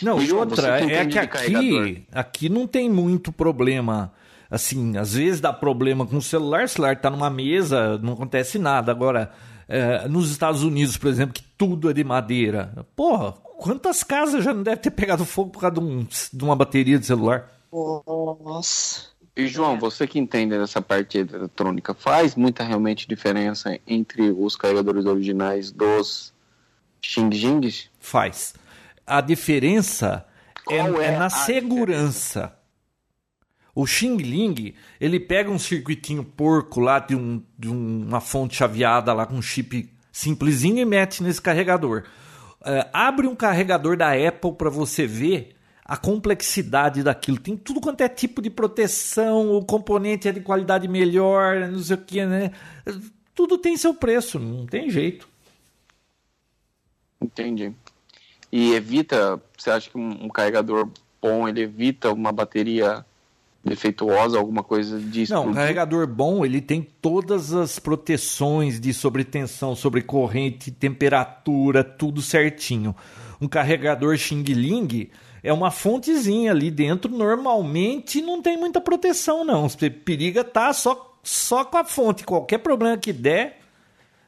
Não, 0.01 0.21
E, 0.21 0.33
outra, 0.33 0.81
é 0.81 1.07
que 1.07 1.19
aqui, 1.19 2.07
aqui 2.13 2.49
não 2.49 2.67
tem 2.67 2.91
muito 2.91 3.31
problema. 3.33 4.13
Assim, 4.51 4.97
às 4.99 5.15
vezes 5.15 5.41
dá 5.41 5.53
problema 5.53 6.05
com 6.07 6.17
o 6.17 6.23
celular, 6.23 6.65
o 6.65 6.69
celular 6.69 6.97
tá 7.01 7.09
numa 7.09 7.31
mesa, 7.31 7.97
não 7.99 8.13
acontece 8.13 8.59
nada. 8.59 8.91
Agora, 8.93 9.33
é, 9.69 10.07
nos 10.09 10.31
Estados 10.31 10.63
Unidos, 10.63 10.97
por 10.97 11.09
exemplo, 11.09 11.33
que 11.33 11.43
tudo 11.57 11.89
é 11.89 11.93
de 11.95 12.05
madeira. 12.05 12.71
Porra, 12.95 13.33
quantas 13.33 14.03
casas 14.03 14.45
já 14.45 14.53
não 14.53 14.63
deve 14.63 14.77
ter 14.79 14.91
pegado 14.91 15.25
fogo 15.25 15.51
por 15.51 15.61
causa 15.61 15.75
de, 15.77 15.81
um- 15.81 16.07
de 16.33 16.45
uma 16.45 16.55
bateria 16.57 16.99
de 16.99 17.07
celular? 17.07 17.51
Nossa. 17.73 19.07
E 19.37 19.47
João, 19.47 19.79
você 19.79 20.07
que 20.07 20.19
entende 20.19 20.57
dessa 20.59 20.83
parte 20.83 21.19
eletrônica, 21.19 21.95
faz 21.95 22.35
muita 22.35 22.63
realmente 22.65 23.09
diferença 23.09 23.79
entre 23.87 24.31
os 24.31 24.57
carregadores 24.57 25.07
originais 25.07 25.71
dos 25.71 26.35
Xing 27.01 27.33
Jings? 27.33 27.89
Faz. 27.99 28.55
A 29.07 29.21
diferença 29.23 30.27
é, 30.69 30.77
é 30.77 31.05
é 31.07 31.19
na 31.19 31.31
segurança. 31.31 32.55
O 33.75 33.87
Xing 33.87 34.19
Ling, 34.19 34.75
ele 35.01 35.19
pega 35.19 35.51
um 35.51 35.59
circuitinho 35.59 36.23
porco 36.23 36.79
lá 36.79 36.99
de, 36.99 37.17
um- 37.17 37.43
de 37.59 37.71
um- 37.71 38.07
uma 38.07 38.21
fonte 38.21 38.55
chaveada 38.55 39.15
lá 39.15 39.25
com 39.25 39.37
um 39.37 39.43
chip 39.43 39.91
simplesinho 40.13 40.79
e 40.79 40.85
mete 40.85 41.23
nesse 41.23 41.41
carregador. 41.41 42.05
É, 42.65 42.87
abre 42.93 43.27
um 43.27 43.35
carregador 43.35 43.97
da 43.97 44.13
Apple 44.13 44.53
para 44.53 44.69
você 44.69 45.07
ver 45.07 45.57
a 45.85 45.97
complexidade 45.97 47.03
daquilo. 47.03 47.39
Tem 47.39 47.57
tudo 47.57 47.81
quanto 47.81 48.01
é 48.03 48.09
tipo 48.09 48.41
de 48.41 48.51
proteção, 48.51 49.57
o 49.57 49.65
componente 49.65 50.29
é 50.29 50.33
de 50.33 50.41
qualidade 50.41 50.87
melhor, 50.87 51.69
não 51.69 51.79
sei 51.79 51.97
o 51.97 52.01
que, 52.01 52.25
né? 52.25 52.53
Tudo 53.35 53.59
tem 53.59 53.77
seu 53.77 53.95
preço, 53.95 54.39
não 54.39 54.67
tem 54.67 54.91
jeito. 54.91 55.29
Entendi. 57.21 57.73
E 58.51 58.75
evita, 58.75 59.41
você 59.57 59.71
acha 59.71 59.91
que 59.91 59.97
um, 59.97 60.29
carregador 60.29 60.89
bom, 61.21 61.49
ele 61.49 61.63
evita 61.63 62.13
uma 62.13 62.31
bateria 62.33 63.05
defeituosa, 63.65 64.39
alguma 64.39 64.63
coisa 64.63 65.01
disso? 65.01 65.33
Não, 65.33 65.49
um 65.49 65.55
carregador 65.55 66.07
bom, 66.07 66.45
ele 66.45 66.61
tem 66.61 66.83
todas 66.83 67.53
as 67.53 67.79
proteções 67.79 68.79
de 68.81 68.93
sobretensão, 68.93 69.75
sobre 69.75 70.03
corrente, 70.03 70.71
temperatura, 70.71 71.83
tudo 71.83 72.21
certinho. 72.21 72.95
Um 73.41 73.49
carregador 73.49 74.17
Xing 74.17 74.43
Ling 74.43 75.11
é 75.43 75.53
uma 75.53 75.71
fontezinha 75.71 76.51
ali 76.53 76.71
dentro, 76.71 77.11
normalmente 77.11 78.21
não 78.23 78.41
tem 78.43 78.57
muita 78.57 78.81
proteção 78.81 79.45
não. 79.45 79.69
Você 79.69 79.91
periga 79.91 80.43
tá 80.45 80.73
só 80.73 81.09
só 81.25 81.65
com 81.65 81.77
a 81.79 81.85
fonte, 81.85 82.25
qualquer 82.25 82.59
problema 82.59 82.97
que 82.97 83.13
der, 83.13 83.61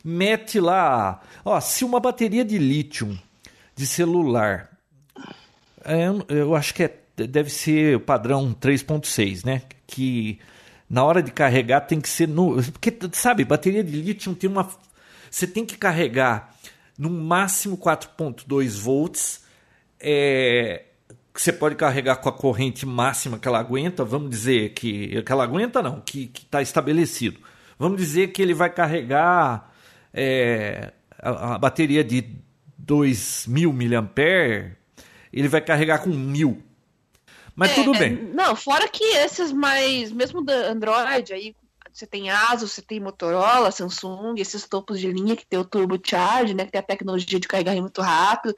mete 0.04 0.60
lá. 0.60 1.20
Ó, 1.44 1.58
se 1.60 1.84
uma 1.84 1.98
bateria 1.98 2.44
de 2.44 2.56
lítio 2.58 3.18
de 3.74 3.86
celular 3.86 4.70
é, 5.84 6.06
eu- 6.08 6.24
eu 6.28 6.54
acho 6.54 6.72
que 6.74 6.84
é- 6.84 6.96
deve 7.16 7.50
ser 7.50 7.96
o 7.96 8.00
padrão 8.00 8.52
3.6, 8.54 9.44
né? 9.44 9.62
Que 9.86 10.38
na 10.88 11.04
hora 11.04 11.22
de 11.22 11.30
carregar 11.30 11.82
tem 11.82 12.00
que 12.00 12.08
ser 12.08 12.26
no. 12.28 12.62
Porque, 12.72 12.96
sabe, 13.12 13.44
bateria 13.44 13.84
de 13.84 13.92
lítio 14.00 14.34
tem 14.34 14.48
uma. 14.48 14.68
Você 15.30 15.46
tem 15.46 15.64
que 15.66 15.76
carregar 15.76 16.54
no 16.98 17.10
máximo 17.10 17.76
4.2 17.76 18.76
volts. 18.78 19.42
É, 20.00 20.84
que 21.34 21.42
você 21.42 21.52
pode 21.52 21.74
carregar 21.74 22.16
com 22.16 22.28
a 22.28 22.32
corrente 22.32 22.86
máxima 22.86 23.38
que 23.38 23.48
ela 23.48 23.58
aguenta. 23.58 24.04
Vamos 24.04 24.30
dizer 24.30 24.72
que. 24.72 25.20
Que 25.22 25.32
ela 25.32 25.44
aguenta, 25.44 25.82
não, 25.82 26.00
que 26.00 26.30
está 26.32 26.62
estabelecido. 26.62 27.40
Vamos 27.78 27.98
dizer 27.98 28.28
que 28.28 28.40
ele 28.40 28.54
vai 28.54 28.70
carregar 28.70 29.74
é, 30.12 30.92
a, 31.18 31.54
a 31.54 31.58
bateria 31.58 32.04
de 32.04 32.22
2.000 32.80 33.72
mAh 33.72 34.76
ele 35.32 35.48
vai 35.48 35.60
carregar 35.60 35.98
com 35.98 36.10
mil. 36.10 36.62
Mas 37.56 37.74
tudo 37.74 37.92
É, 37.94 37.98
bem. 37.98 38.16
Não, 38.32 38.54
fora 38.54 38.88
que 38.88 39.02
esses 39.02 39.50
mais, 39.52 40.12
mesmo 40.12 40.44
da 40.44 40.68
Android, 40.68 41.32
aí 41.32 41.56
você 41.92 42.06
tem 42.06 42.30
Asus, 42.30 42.72
você 42.72 42.82
tem 42.82 43.00
Motorola, 43.00 43.70
Samsung, 43.70 44.34
esses 44.38 44.66
topos 44.66 45.00
de 45.00 45.10
linha 45.10 45.36
que 45.36 45.46
tem 45.46 45.58
o 45.58 45.64
Turbo 45.64 45.98
Charge, 46.04 46.54
né, 46.54 46.64
que 46.64 46.72
tem 46.72 46.80
a 46.80 46.84
tecnologia 46.84 47.38
de 47.38 47.48
carregar 47.48 47.74
muito 47.76 48.00
rápido. 48.00 48.54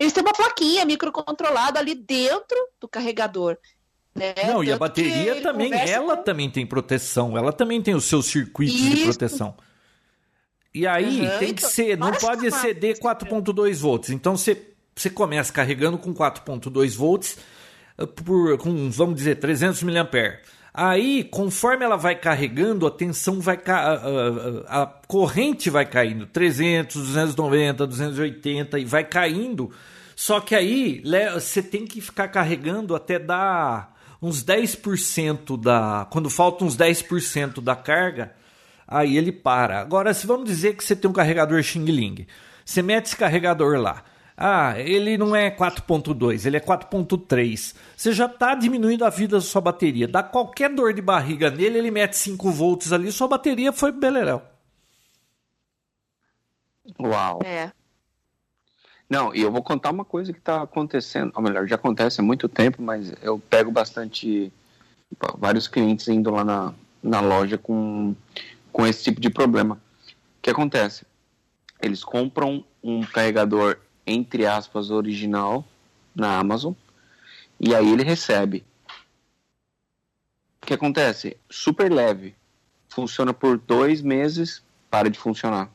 Eles 0.00 0.12
têm 0.14 0.22
uma 0.24 0.32
plaquinha 0.32 0.84
microcontrolada 0.86 1.78
ali 1.78 1.94
dentro 1.94 2.56
do 2.80 2.88
carregador. 2.88 3.58
Né? 4.14 4.34
Não, 4.48 4.64
e 4.64 4.68
a 4.68 4.70
Tanto 4.72 4.80
bateria 4.80 5.34
que 5.36 5.40
também, 5.42 5.72
ela 5.72 6.16
com- 6.16 6.22
também 6.24 6.50
tem 6.50 6.66
proteção. 6.66 7.36
Ela 7.36 7.52
também 7.52 7.80
tem 7.82 7.94
os 7.94 8.06
seus 8.06 8.26
circuitos 8.26 8.74
de 8.76 8.94
Isso. 8.94 9.04
proteção. 9.04 9.54
E 10.74 10.86
aí 10.86 11.20
Aham, 11.26 11.38
tem 11.38 11.48
que 11.54 11.60
então, 11.60 11.70
ser, 11.70 11.98
não 11.98 12.12
pode 12.12 12.46
exceder 12.46 12.98
4.2 12.98 13.78
volts. 13.80 14.10
Então 14.10 14.36
você, 14.36 14.70
você 14.96 15.10
começa 15.10 15.52
carregando 15.52 15.98
com 15.98 16.14
4.2 16.14 16.94
volts 16.96 17.36
eh, 17.98 18.06
por, 18.06 18.56
com, 18.58 18.90
vamos 18.90 19.16
dizer, 19.16 19.36
300 19.36 19.82
mAh. 19.82 20.08
Aí, 20.72 21.24
conforme 21.24 21.84
ela 21.84 21.96
vai 21.96 22.14
carregando, 22.14 22.86
a 22.86 22.90
tensão 22.92 23.40
vai 23.40 23.56
ca- 23.56 23.80
a, 23.94 24.78
a- 24.78 24.82
a 24.82 24.86
corrente 24.86 25.68
vai 25.68 25.84
caindo, 25.84 26.26
300, 26.26 26.94
290, 26.94 27.86
280 27.86 28.78
e 28.78 28.84
vai 28.84 29.02
caindo. 29.04 29.72
Só 30.20 30.38
que 30.38 30.54
aí 30.54 31.00
le- 31.02 31.30
você 31.30 31.62
tem 31.62 31.86
que 31.86 31.98
ficar 31.98 32.28
carregando 32.28 32.94
até 32.94 33.18
dar 33.18 33.98
uns 34.20 34.42
10% 34.44 35.56
da, 35.56 36.06
quando 36.10 36.28
falta 36.28 36.62
uns 36.62 36.76
10% 36.76 37.62
da 37.62 37.74
carga, 37.74 38.34
aí 38.86 39.16
ele 39.16 39.32
para. 39.32 39.80
Agora, 39.80 40.12
se 40.12 40.26
vamos 40.26 40.44
dizer 40.46 40.76
que 40.76 40.84
você 40.84 40.94
tem 40.94 41.08
um 41.10 41.14
carregador 41.14 41.62
Xing 41.62 41.86
Ling, 41.86 42.26
você 42.62 42.82
mete 42.82 43.06
esse 43.06 43.16
carregador 43.16 43.78
lá. 43.80 44.04
Ah, 44.36 44.78
ele 44.78 45.16
não 45.16 45.34
é 45.34 45.50
4.2, 45.50 46.44
ele 46.44 46.58
é 46.58 46.60
4.3. 46.60 47.74
Você 47.96 48.12
já 48.12 48.26
está 48.26 48.54
diminuindo 48.54 49.06
a 49.06 49.08
vida 49.08 49.36
da 49.38 49.40
sua 49.40 49.62
bateria. 49.62 50.06
Dá 50.06 50.22
qualquer 50.22 50.68
dor 50.68 50.92
de 50.92 51.00
barriga 51.00 51.50
nele, 51.50 51.78
ele 51.78 51.90
mete 51.90 52.12
5 52.18 52.50
volts 52.50 52.92
ali, 52.92 53.10
sua 53.10 53.26
bateria 53.26 53.72
foi 53.72 53.90
pro 53.90 54.02
beleléu. 54.02 54.42
Uau. 56.98 57.40
É. 57.42 57.72
Não, 59.10 59.34
e 59.34 59.40
eu 59.40 59.50
vou 59.50 59.60
contar 59.60 59.90
uma 59.90 60.04
coisa 60.04 60.32
que 60.32 60.38
está 60.38 60.62
acontecendo, 60.62 61.32
ou 61.34 61.42
melhor, 61.42 61.66
já 61.66 61.74
acontece 61.74 62.20
há 62.20 62.24
muito 62.24 62.48
tempo, 62.48 62.80
mas 62.80 63.12
eu 63.20 63.40
pego 63.40 63.72
bastante 63.72 64.52
vários 65.36 65.66
clientes 65.66 66.06
indo 66.06 66.30
lá 66.30 66.44
na, 66.44 66.72
na 67.02 67.20
loja 67.20 67.58
com, 67.58 68.14
com 68.72 68.86
esse 68.86 69.02
tipo 69.02 69.20
de 69.20 69.28
problema. 69.28 69.74
O 69.74 70.42
que 70.42 70.50
acontece? 70.50 71.04
Eles 71.82 72.04
compram 72.04 72.64
um 72.80 73.00
carregador, 73.04 73.78
entre 74.06 74.46
aspas, 74.46 74.92
original 74.92 75.64
na 76.14 76.38
Amazon, 76.38 76.72
e 77.58 77.74
aí 77.74 77.90
ele 77.90 78.04
recebe. 78.04 78.64
O 80.62 80.66
que 80.66 80.74
acontece? 80.74 81.36
Super 81.50 81.90
leve. 81.90 82.36
Funciona 82.88 83.34
por 83.34 83.58
dois 83.58 84.02
meses, 84.02 84.62
para 84.88 85.10
de 85.10 85.18
funcionar. 85.18 85.68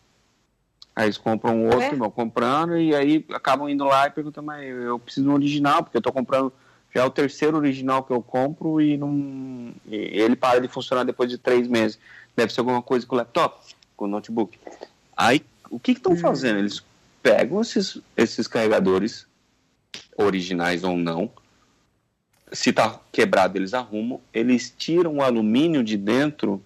Aí 0.96 1.06
eles 1.08 1.18
compram 1.18 1.56
um 1.56 1.66
outro, 1.66 1.82
É? 1.82 1.96
vão 1.96 2.10
comprando, 2.10 2.78
e 2.78 2.96
aí 2.96 3.26
acabam 3.34 3.68
indo 3.70 3.84
lá 3.84 4.08
e 4.08 4.12
perguntam, 4.12 4.44
mas 4.44 4.66
eu 4.66 4.98
preciso 4.98 5.26
de 5.26 5.30
um 5.30 5.34
original, 5.34 5.84
porque 5.84 5.98
eu 5.98 6.02
tô 6.02 6.12
comprando. 6.12 6.54
Já 6.94 7.02
é 7.02 7.06
o 7.06 7.10
terceiro 7.10 7.58
original 7.58 8.04
que 8.04 8.14
eu 8.14 8.22
compro 8.22 8.80
e 8.80 8.96
não. 8.96 9.74
e 9.86 9.96
ele 9.96 10.38
para 10.38 10.62
de 10.62 10.70
funcionar 10.70 11.04
depois 11.04 11.30
de 11.30 11.38
três 11.38 11.68
meses. 11.68 12.00
Deve 12.36 12.54
ser 12.54 12.62
alguma 12.62 12.82
coisa 12.82 13.06
com 13.06 13.16
o 13.16 13.18
laptop, 13.18 13.76
com 13.98 14.06
o 14.06 14.08
notebook. 14.08 14.58
Aí, 15.16 15.44
o 15.70 15.78
que 15.78 15.92
estão 15.92 16.16
fazendo? 16.16 16.60
Eles 16.60 16.82
pegam 17.22 17.60
esses, 17.60 18.00
esses 18.16 18.48
carregadores, 18.48 19.28
originais 20.18 20.84
ou 20.84 20.96
não, 20.96 21.30
se 22.52 22.72
tá 22.72 23.00
quebrado, 23.12 23.58
eles 23.58 23.74
arrumam, 23.74 24.22
eles 24.34 24.74
tiram 24.78 25.16
o 25.16 25.22
alumínio 25.22 25.84
de 25.84 25.98
dentro 25.98 26.64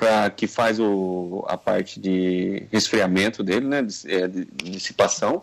para 0.00 0.30
que 0.30 0.46
faz 0.46 0.80
o, 0.80 1.44
a 1.46 1.58
parte 1.58 2.00
de 2.00 2.62
resfriamento 2.72 3.42
dele, 3.42 3.66
né, 3.68 3.82
de, 3.82 3.94
é, 4.10 4.26
de 4.26 4.46
dissipação, 4.46 5.38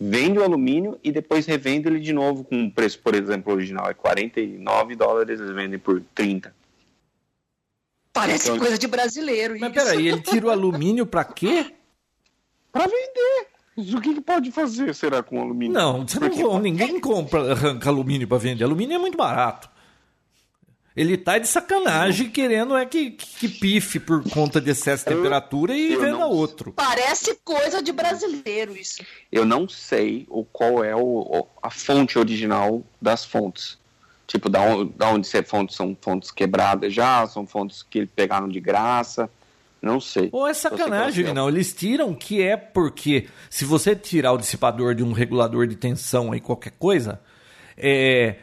vende 0.00 0.38
o 0.38 0.42
alumínio 0.42 0.98
e 1.04 1.12
depois 1.12 1.44
revende 1.44 1.86
ele 1.86 2.00
de 2.00 2.14
novo 2.14 2.44
com 2.44 2.56
um 2.56 2.70
preço, 2.70 2.98
por 3.00 3.14
exemplo, 3.14 3.52
original 3.52 3.90
é 3.90 3.92
49 3.92 4.96
dólares, 4.96 5.38
eles 5.38 5.54
vendem 5.54 5.78
por 5.78 6.02
30. 6.14 6.54
Parece 8.10 8.46
Então- 8.48 8.58
coisa 8.58 8.78
de 8.78 8.86
brasileiro. 8.86 9.56
Mas 9.60 9.74
isso. 9.76 9.84
peraí, 9.84 10.08
ele 10.08 10.20
tira 10.22 10.46
o 10.46 10.50
alumínio 10.50 11.04
pra 11.04 11.22
quê? 11.24 11.74
Para 12.72 12.84
vender. 12.86 13.48
O 13.96 14.00
que, 14.00 14.14
que 14.14 14.20
pode 14.20 14.50
fazer, 14.50 14.94
será, 14.94 15.22
com 15.22 15.40
alumínio? 15.42 15.74
Não, 15.74 16.06
você 16.08 16.18
não 16.18 16.30
Porque- 16.30 16.58
ninguém 16.60 16.98
compra, 17.00 17.52
arranca 17.52 17.90
alumínio 17.90 18.26
pra 18.26 18.38
vender. 18.38 18.64
Alumínio 18.64 18.94
é 18.94 18.98
muito 18.98 19.18
barato. 19.18 19.68
Ele 20.96 21.16
tá 21.16 21.38
de 21.38 21.48
sacanagem 21.48 22.30
querendo 22.30 22.76
é 22.76 22.86
que, 22.86 23.10
que, 23.10 23.48
pife 23.48 23.98
por 23.98 24.22
conta 24.30 24.60
de 24.60 24.70
excesso 24.70 25.04
de 25.04 25.10
Eu- 25.10 25.16
temperatura 25.16 25.76
e 25.76 25.96
venda 25.96 26.18
não- 26.18 26.30
outro. 26.30 26.72
Parece 26.72 27.36
coisa 27.44 27.82
de 27.82 27.90
brasileiro 27.90 28.76
isso. 28.76 29.02
Eu 29.32 29.44
não 29.44 29.68
sei 29.68 30.24
o, 30.28 30.44
qual 30.44 30.84
é 30.84 30.94
o, 30.94 31.46
a 31.60 31.68
fonte 31.70 32.16
original 32.18 32.82
das 33.02 33.24
fontes. 33.24 33.76
Tipo, 34.26 34.48
da 34.48 34.60
onde, 34.60 34.92
da 34.94 35.10
onde 35.10 35.26
se 35.26 35.36
é 35.36 35.42
fontes 35.42 35.74
são 35.76 35.96
fontes 36.00 36.30
quebradas 36.30 36.94
já, 36.94 37.26
são 37.26 37.44
fontes 37.46 37.82
que 37.82 38.06
pegaram 38.06 38.48
de 38.48 38.60
graça. 38.60 39.28
Não 39.82 40.00
sei. 40.00 40.30
Ou 40.32 40.46
é 40.48 40.54
sacanagem, 40.54 41.34
não. 41.34 41.46
Eles 41.48 41.74
tiram 41.74 42.14
que 42.14 42.40
é 42.40 42.56
porque 42.56 43.26
se 43.50 43.64
você 43.66 43.94
tirar 43.94 44.32
o 44.32 44.38
dissipador 44.38 44.94
de 44.94 45.02
um 45.02 45.12
regulador 45.12 45.66
de 45.66 45.76
tensão 45.76 46.32
aí, 46.32 46.40
qualquer 46.40 46.72
coisa, 46.78 47.20
é, 47.76 48.36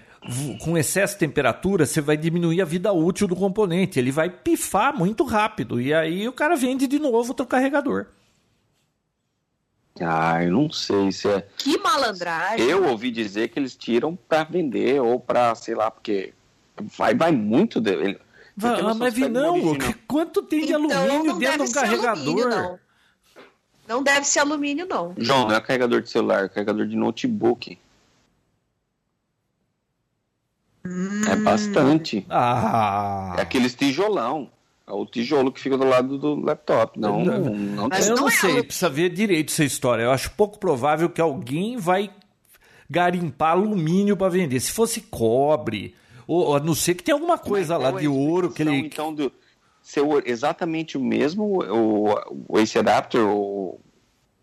com 0.64 0.78
excesso 0.78 1.14
de 1.14 1.20
temperatura, 1.20 1.86
você 1.86 2.00
vai 2.00 2.16
diminuir 2.16 2.62
a 2.62 2.66
vida 2.66 2.94
útil 2.94 3.28
do 3.28 3.36
componente. 3.36 3.98
Ele 4.00 4.12
vai 4.12 4.30
pifar 4.30 4.96
muito 4.96 5.24
rápido. 5.24 5.82
E 5.82 5.94
aí 5.94 6.28
o 6.28 6.34
cara 6.34 6.56
vende 6.56 6.86
de 6.88 7.00
novo 7.00 7.30
outro 7.30 7.46
carregador. 7.46 8.06
Ah, 10.00 10.44
eu 10.44 10.52
não 10.52 10.72
sei 10.72 11.12
se 11.12 11.28
é. 11.28 11.46
Que 11.58 11.78
malandragem. 11.78 12.66
Eu 12.66 12.86
ouvi 12.88 13.12
dizer 13.12 13.50
que 13.50 13.60
eles 13.60 13.76
tiram 13.76 14.16
para 14.16 14.44
vender 14.44 15.02
ou 15.02 15.20
para, 15.20 15.54
sei 15.56 15.76
lá, 15.76 15.92
porque 15.92 16.34
vai, 16.98 17.14
vai 17.14 17.32
muito 17.32 17.82
dele. 17.82 18.18
Vai, 18.56 18.80
ah, 18.80 18.94
mas 18.94 19.14
pega 19.14 19.28
um 19.28 19.30
não, 19.30 19.54
original. 19.68 19.94
quanto 20.08 20.44
tem 20.44 20.66
de 20.66 20.74
Então, 20.74 20.88
alumínio 21.04 21.36
dentro 21.38 21.58
de 21.58 21.64
um 21.64 21.68
ser 21.68 21.80
alumínio, 21.80 22.50
carregador? 22.50 22.50
não. 22.50 22.80
Não 23.88 24.04
deve 24.04 24.26
ser 24.26 24.40
alumínio, 24.40 24.86
não. 24.88 25.14
João, 25.18 25.48
não 25.48 25.56
é 25.56 25.60
carregador 25.60 26.02
de 26.02 26.10
celular, 26.10 26.46
é 26.46 26.50
carregador 26.50 26.88
de 26.88 26.96
notebook. 26.96 27.78
É 31.30 31.36
bastante. 31.36 32.26
Ah, 32.30 33.36
É 33.38 33.42
aqueles 33.42 33.74
tijolão. 33.76 34.50
É 34.88 34.92
o 34.92 35.06
tijolo 35.06 35.52
que 35.52 35.60
fica 35.62 35.78
do 35.78 35.86
lado 35.86 36.18
do 36.18 36.36
laptop. 36.42 37.00
Não, 37.00 37.24
Não. 37.24 37.40
não, 37.40 37.54
não 37.56 37.88
Mas 37.90 38.08
eu 38.08 38.16
tem. 38.16 38.16
não, 38.16 38.22
não 38.24 38.28
é 38.30 38.32
sei, 38.32 38.52
alu- 38.54 38.64
precisa 38.66 38.90
ver 38.90 39.10
direito 39.10 39.52
essa 39.52 39.64
história. 39.64 40.04
Eu 40.04 40.12
acho 40.12 40.32
pouco 40.32 40.60
provável 40.60 41.10
que 41.10 41.22
alguém 41.22 41.78
vai 41.78 42.10
garimpar 42.90 43.52
alumínio 43.52 44.18
para 44.18 44.30
vender. 44.30 44.60
Se 44.60 44.72
fosse 44.72 45.02
cobre, 45.02 45.96
ou 46.28 46.42
ou 46.48 46.56
a 46.56 46.60
não 46.60 46.74
ser 46.76 46.96
que 46.96 47.04
tenha 47.04 47.16
alguma 47.16 47.38
coisa 47.38 47.78
lá 47.78 47.90
é 47.90 48.00
de 48.02 48.08
a 48.08 48.12
ouro 48.12 48.52
que 48.52 48.62
ele. 48.64 48.76
Então, 48.78 49.14
do, 49.14 49.32
ser 49.82 50.02
o- 50.02 50.22
exatamente 50.26 50.98
o 50.98 51.02
mesmo, 51.02 51.64
o, 51.64 52.10
o 52.50 52.60
Ace 52.60 52.78
Adapter, 52.78 53.22
o, 53.26 53.80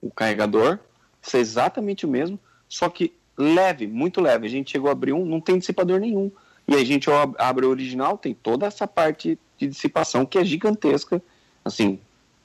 o 0.01 0.11
carregador, 0.11 0.78
ser 1.20 1.39
exatamente 1.39 2.07
o 2.07 2.09
mesmo, 2.09 2.39
só 2.68 2.89
que 2.89 3.12
leve, 3.39 3.86
muito 3.86 4.20
leve. 4.20 4.47
A 4.47 4.51
gente 4.51 4.70
chegou 4.72 4.89
a 4.89 4.93
abrir 4.93 5.12
um, 5.12 5.24
não 5.24 5.41
tem 5.41 5.59
dissipador 5.59 6.01
nenhum. 6.01 6.30
E 6.66 6.74
a 6.74 6.84
gente 6.84 7.11
ab- 7.11 7.34
abre 7.39 7.64
o 7.64 7.70
original, 7.70 8.18
tem 8.18 8.34
toda 8.34 8.66
essa 8.66 8.86
parte 8.86 9.39
de 9.57 9.66
dissipação 9.66 10.26
que 10.26 10.39
é 10.39 10.45
gigantesca. 10.45 11.22
Assim, 11.64 11.99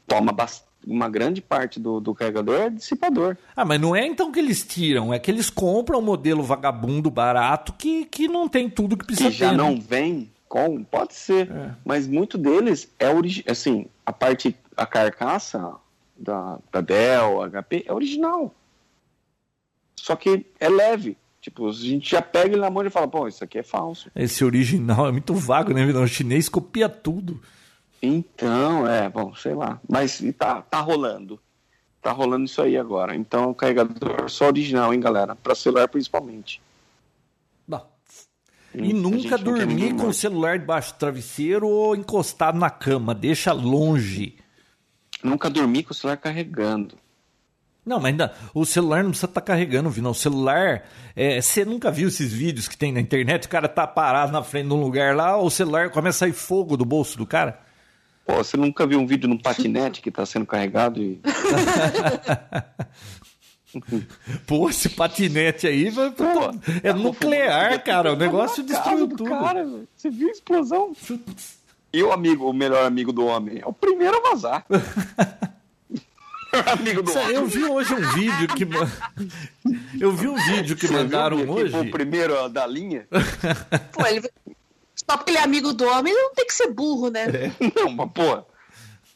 toma 0.07 0.31
bas- 0.31 0.63
uma 0.85 1.09
grande 1.09 1.41
parte 1.41 1.79
do, 1.79 1.99
do 1.99 2.13
carregador 2.13 2.55
é 2.61 2.69
dissipador. 2.69 3.37
Ah, 3.55 3.63
mas 3.65 3.79
não 3.81 3.95
é 3.95 4.05
então 4.05 4.31
que 4.31 4.39
eles 4.39 4.63
tiram, 4.65 5.13
é 5.13 5.19
que 5.19 5.31
eles 5.31 5.49
compram 5.49 5.99
um 5.99 6.03
modelo 6.03 6.43
vagabundo 6.43 7.09
barato 7.09 7.73
que, 7.73 8.05
que 8.05 8.27
não 8.27 8.47
tem 8.49 8.69
tudo 8.69 8.97
que 8.97 9.05
precisa 9.05 9.29
que 9.31 9.35
já 9.37 9.49
ter. 9.49 9.57
né? 9.57 9.63
não 9.63 9.79
vem 9.79 10.29
com, 10.47 10.83
pode 10.83 11.13
ser, 11.15 11.49
É. 11.49 11.71
mas 11.85 12.07
muito 12.07 12.37
deles 12.37 12.87
é 12.99 13.07
assim, 13.49 13.87
a 14.05 14.11
parte, 14.13 14.55
a 14.77 14.85
carcaça 14.85 15.73
da, 16.17 16.59
da 16.71 16.79
Dell, 16.81 17.41
HP, 17.49 17.85
é 17.87 17.93
original. 17.93 18.53
Só 19.95 20.15
que 20.15 20.45
é 20.59 20.69
leve. 20.69 21.17
Tipo, 21.41 21.67
a 21.67 21.73
gente 21.73 22.09
já 22.09 22.21
pega 22.21 22.53
ele 22.53 22.61
na 22.61 22.69
mão 22.69 22.85
e 22.85 22.89
fala, 22.89 23.07
pô, 23.07 23.27
isso 23.27 23.43
aqui 23.43 23.59
é 23.59 23.63
falso. 23.63 24.09
Esse 24.15 24.45
original 24.45 25.07
é 25.07 25.11
muito 25.11 25.33
vago, 25.33 25.73
né? 25.73 25.85
O 25.85 26.07
chinês 26.07 26.47
copia 26.47 26.87
tudo. 26.87 27.41
Então, 28.01 28.87
é, 28.87 29.09
bom, 29.09 29.35
sei 29.35 29.53
lá. 29.53 29.79
Mas 29.89 30.21
e 30.21 30.31
tá, 30.31 30.61
tá 30.61 30.79
rolando. 30.79 31.39
Tá 32.01 32.11
rolando 32.11 32.45
isso 32.45 32.61
aí 32.61 32.77
agora. 32.77 33.15
Então, 33.15 33.49
o 33.49 33.55
carregador 33.55 34.29
só 34.29 34.47
original, 34.47 34.93
hein, 34.93 34.99
galera? 34.99 35.35
Pra 35.35 35.55
celular 35.55 35.87
principalmente. 35.87 36.61
Bom, 37.67 37.85
A 38.73 38.77
E 38.77 38.85
gente 38.85 38.93
nunca 38.93 39.37
dormir 39.37 39.95
com 39.95 40.07
o 40.07 40.13
celular 40.13 40.59
debaixo 40.59 40.93
do 40.93 40.97
travesseiro 40.97 41.67
ou 41.67 41.95
encostado 41.95 42.57
na 42.57 42.69
cama. 42.69 43.13
Deixa 43.13 43.51
longe. 43.53 44.37
Nunca 45.23 45.49
dormir 45.49 45.83
com 45.83 45.91
o 45.91 45.93
celular 45.95 46.17
carregando. 46.17 46.95
Não, 47.85 47.97
mas 47.99 48.11
ainda, 48.11 48.33
o 48.53 48.65
celular 48.65 49.03
não 49.03 49.09
precisa 49.09 49.29
estar 49.29 49.41
carregando, 49.41 49.89
Vinão. 49.89 50.11
O 50.11 50.15
celular, 50.15 50.83
é, 51.15 51.41
você 51.41 51.65
nunca 51.65 51.91
viu 51.91 52.07
esses 52.07 52.31
vídeos 52.31 52.67
que 52.67 52.77
tem 52.77 52.93
na 52.93 53.01
internet? 53.01 53.45
O 53.45 53.49
cara 53.49 53.67
tá 53.67 53.85
parado 53.85 54.31
na 54.31 54.41
frente 54.41 54.67
de 54.67 54.73
um 54.73 54.81
lugar 54.81 55.15
lá, 55.15 55.37
o 55.37 55.49
celular 55.49 55.89
começa 55.89 56.17
a 56.17 56.19
sair 56.19 56.33
fogo 56.33 56.77
do 56.77 56.85
bolso 56.85 57.17
do 57.17 57.25
cara. 57.25 57.59
Pô, 58.25 58.37
você 58.37 58.55
nunca 58.55 58.87
viu 58.87 58.99
um 58.99 59.05
vídeo 59.05 59.27
num 59.27 59.37
patinete 59.37 60.01
que 60.01 60.09
tá 60.09 60.25
sendo 60.25 60.45
carregado 60.45 61.01
e. 61.01 61.19
Pô, 64.45 64.69
esse 64.69 64.87
patinete 64.87 65.65
aí 65.65 65.91
Pô, 65.91 66.01
é 66.83 66.93
tá 66.93 66.93
nuclear, 66.93 67.83
cara. 67.83 68.13
O 68.13 68.17
tá 68.17 68.23
negócio 68.23 68.63
destruiu 68.63 69.07
do 69.07 69.17
tudo. 69.17 69.29
Cara, 69.29 69.67
você 69.95 70.09
viu 70.09 70.29
a 70.29 70.31
explosão? 70.31 70.93
E 71.91 72.01
o 72.01 72.11
amigo, 72.11 72.49
o 72.49 72.53
melhor 72.53 72.85
amigo 72.85 73.11
do 73.11 73.25
homem? 73.25 73.59
É 73.59 73.65
o 73.65 73.73
primeiro 73.73 74.15
a 74.17 74.29
vazar. 74.29 74.65
amigo 76.79 77.01
do. 77.01 77.11
Eu 77.11 77.45
vi 77.47 77.63
hoje 77.65 77.93
um 77.93 78.11
vídeo 78.13 78.47
que. 78.49 78.67
Eu 79.99 80.11
vi 80.11 80.27
um 80.27 80.35
vídeo 80.35 80.75
que 80.75 80.87
Você 80.87 80.93
viu, 80.93 81.03
mandaram 81.03 81.37
que 81.37 81.49
hoje. 81.49 81.75
o 81.77 81.91
primeiro 81.91 82.47
da 82.49 82.65
linha? 82.67 83.07
Pô, 83.91 84.05
ele... 84.05 84.29
Só 85.09 85.17
porque 85.17 85.31
ele 85.31 85.39
é 85.39 85.43
amigo 85.43 85.73
do 85.73 85.85
homem, 85.85 86.13
ele 86.13 86.21
não 86.21 86.33
tem 86.33 86.45
que 86.45 86.53
ser 86.53 86.67
burro, 86.71 87.09
né? 87.09 87.25
Não, 87.75 87.89
mas 87.91 88.09
pô. 88.13 88.45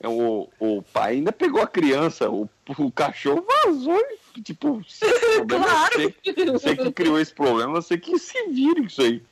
é 0.02 0.08
O, 0.08 0.50
o 0.60 0.82
pai 0.82 1.14
ainda 1.14 1.32
pegou 1.32 1.62
a 1.62 1.68
criança, 1.68 2.30
o, 2.30 2.50
o 2.78 2.92
cachorro 2.92 3.46
vazou 3.64 3.98
e, 4.36 4.42
tipo, 4.42 4.82
é 5.02 5.46
Claro. 5.46 6.14
você, 6.24 6.46
você 6.52 6.76
que 6.76 6.92
criou 6.92 7.20
esse 7.20 7.34
problema, 7.34 7.74
você 7.82 7.98
que 7.98 8.18
se 8.20 8.48
vira 8.50 8.82
com 8.82 8.88
isso 8.88 9.02
aí. 9.02 9.24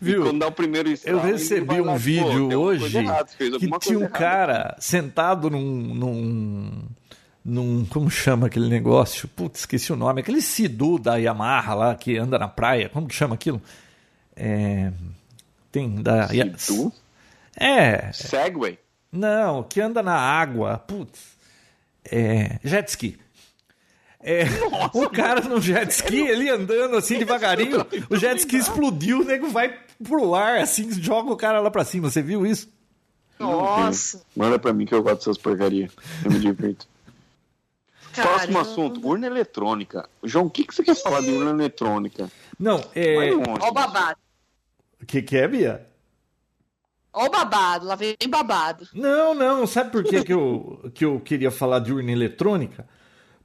Viu? 0.00 0.20
E 0.20 0.24
quando 0.24 0.40
dá 0.40 0.48
o 0.48 0.52
primeiro 0.52 0.92
Eu 1.04 1.20
recebi 1.20 1.80
lá, 1.80 1.92
um 1.92 1.92
pô, 1.92 1.96
vídeo 1.98 2.60
hoje 2.60 2.98
errada, 2.98 3.28
que 3.36 3.78
tinha 3.78 3.98
um 3.98 4.02
errada. 4.02 4.18
cara 4.18 4.76
sentado 4.80 5.48
num, 5.48 5.94
num, 5.94 6.88
num. 7.50 7.84
Como 7.84 8.10
chama 8.10 8.46
aquele 8.46 8.68
negócio? 8.68 9.28
Putz, 9.28 9.60
esqueci 9.60 9.92
o 9.92 9.96
nome. 9.96 10.20
Aquele 10.20 10.40
Sidu 10.40 10.98
da 10.98 11.16
Yamaha 11.16 11.74
lá 11.74 11.94
que 11.94 12.16
anda 12.16 12.38
na 12.38 12.48
praia. 12.48 12.88
Como 12.88 13.08
que 13.08 13.14
chama 13.14 13.34
aquilo? 13.34 13.60
É. 14.36 14.92
Tem 15.70 16.02
da. 16.02 16.28
Sidu? 16.56 16.92
É. 17.56 18.10
Segway? 18.12 18.78
Não, 19.12 19.62
que 19.62 19.80
anda 19.80 20.02
na 20.02 20.16
água. 20.16 20.78
Putz. 20.78 21.20
É. 22.04 22.58
Jet 22.62 22.88
ski. 22.88 23.18
É, 24.22 24.44
o 24.92 25.08
cara 25.08 25.40
no 25.40 25.62
jet 25.62 25.90
ski, 25.90 26.18
ele 26.18 26.50
andando 26.50 26.94
assim 26.94 27.18
devagarinho, 27.18 27.86
o 28.10 28.16
jet 28.16 28.38
ski 28.40 28.58
explodiu, 28.58 29.22
o 29.22 29.24
nego 29.24 29.48
vai 29.48 29.74
pro 30.04 30.34
ar, 30.34 30.58
assim, 30.58 30.92
joga 30.92 31.32
o 31.32 31.36
cara 31.38 31.58
lá 31.58 31.70
pra 31.70 31.86
cima. 31.86 32.10
Você 32.10 32.20
viu 32.20 32.44
isso? 32.44 32.68
Nossa. 33.38 34.22
Manda 34.36 34.58
pra 34.58 34.74
mim 34.74 34.84
que 34.84 34.94
eu 34.94 35.02
gosto 35.02 35.20
dessas 35.20 35.38
porcarias. 35.38 35.90
Eu 36.22 36.30
me 36.30 36.38
divirto. 36.38 36.86
Próximo 38.14 38.52
Caramba. 38.54 38.60
assunto, 38.60 39.06
urna 39.06 39.26
eletrônica. 39.26 40.08
João, 40.22 40.46
o 40.46 40.50
que, 40.50 40.64
que 40.64 40.74
você 40.74 40.82
quer 40.82 40.94
falar 40.96 41.20
de 41.20 41.30
urna 41.30 41.50
eletrônica? 41.50 42.30
Não, 42.58 42.82
é. 42.94 43.30
Ó 43.60 43.68
o 43.68 43.72
babado. 43.72 44.18
O 45.02 45.06
que, 45.06 45.22
que 45.22 45.36
é, 45.36 45.46
Bia? 45.48 45.86
Ó 47.12 47.26
o 47.26 47.30
babado. 47.30 47.86
Lá 47.86 47.94
vem 47.94 48.16
babado. 48.28 48.86
Não, 48.92 49.34
não, 49.34 49.66
sabe 49.66 49.90
por 49.90 50.04
que, 50.04 50.22
que, 50.24 50.32
eu, 50.32 50.90
que 50.94 51.04
eu 51.04 51.20
queria 51.20 51.50
falar 51.50 51.78
de 51.80 51.92
urna 51.92 52.10
eletrônica? 52.12 52.86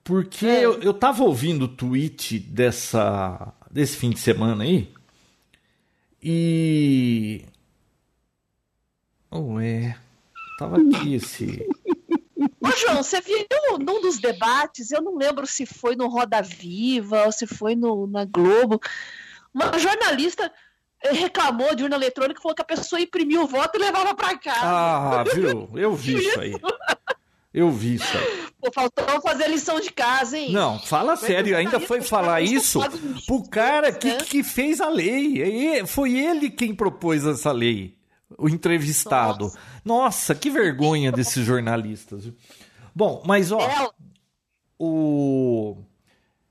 Porque 0.04 0.46
É. 0.46 0.66
eu, 0.66 0.82
eu 0.82 0.94
tava 0.94 1.24
ouvindo 1.24 1.64
o 1.66 1.68
tweet 1.68 2.38
dessa, 2.40 3.54
desse 3.72 3.98
fim 3.98 4.10
de 4.12 4.20
semana 4.20 4.64
aí. 4.64 4.92
E. 6.22 7.46
Oh, 9.32 9.60
é. 9.60 9.96
Tava 10.58 10.78
aqui 10.78 11.16
esse. 11.16 11.68
Ô, 12.76 12.78
João, 12.78 13.04
você 13.04 13.22
viu 13.22 13.38
num 13.80 14.02
dos 14.02 14.20
debates, 14.20 14.92
eu 14.92 15.02
não 15.02 15.16
lembro 15.16 15.48
se 15.48 15.66
foi 15.66 15.96
no 15.96 16.08
Roda 16.08 16.42
Viva 16.42 17.26
ou 17.26 17.32
se 17.32 17.48
foi 17.48 17.76
no, 17.76 18.06
na 18.06 18.26
Globo, 18.26 18.82
uma 19.54 19.78
jornalista 19.80 20.52
eh, 21.02 21.14
reclamou 21.14 21.74
de 21.74 21.84
urna 21.84 21.96
eletrônica, 21.96 22.42
falou 22.42 22.56
que 22.56 22.62
a 22.62 22.66
pessoa 22.66 23.00
imprimia 23.00 23.42
o 23.42 23.48
voto 23.48 23.78
e 23.78 23.80
levava 23.80 24.14
pra 24.14 24.38
casa. 24.38 24.60
Ah, 24.64 25.24
viu? 25.34 25.70
Eu 25.76 25.96
vi 25.96 26.18
isso 26.28 26.40
aí. 26.40 26.56
Eu 27.54 27.72
vi 27.72 27.96
isso 27.96 28.18
aí. 28.18 28.46
Pô, 28.60 28.70
faltou 28.74 29.22
fazer 29.22 29.48
lição 29.48 29.80
de 29.80 29.92
casa, 29.92 30.38
hein? 30.38 30.52
Não, 30.52 30.78
fala 30.78 31.16
sério, 31.16 31.56
ainda 31.56 31.80
foi 31.80 32.02
falar 32.02 32.42
isso 32.42 32.82
pro 33.26 33.48
cara 33.48 33.94
que, 33.94 34.08
né? 34.08 34.18
que 34.18 34.44
fez 34.44 34.82
a 34.82 34.90
lei. 34.90 35.42
E 35.42 35.88
Foi 35.88 36.18
ele 36.18 36.50
quem 36.50 36.76
propôs 36.76 37.26
essa 37.26 37.54
lei, 37.54 37.96
o 38.38 38.50
entrevistado. 38.50 39.50
Nossa, 39.86 40.36
que 40.36 40.50
vergonha 40.50 41.14
desses 41.14 41.46
jornalistas. 41.46 42.30
Bom, 42.96 43.22
mas 43.26 43.52
ó, 43.52 43.60
É, 43.60 43.90
o. 44.80 45.78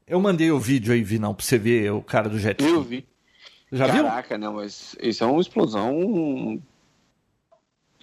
Eu 0.06 0.20
mandei 0.20 0.50
o 0.50 0.60
vídeo 0.60 0.92
aí, 0.92 1.02
Vinão, 1.02 1.34
pra 1.34 1.44
você 1.44 1.56
ver 1.56 1.90
o 1.92 2.02
cara 2.02 2.28
do 2.28 2.38
jet 2.38 2.60
ski. 2.62 2.70
Eu 2.72 2.82
vi. 2.82 3.06
Já 3.72 3.86
viu? 3.86 4.04
Caraca, 4.04 4.36
não, 4.38 4.54
mas 4.54 4.94
isso 5.00 5.24
é 5.24 5.26
uma 5.26 5.40
explosão 5.40 6.60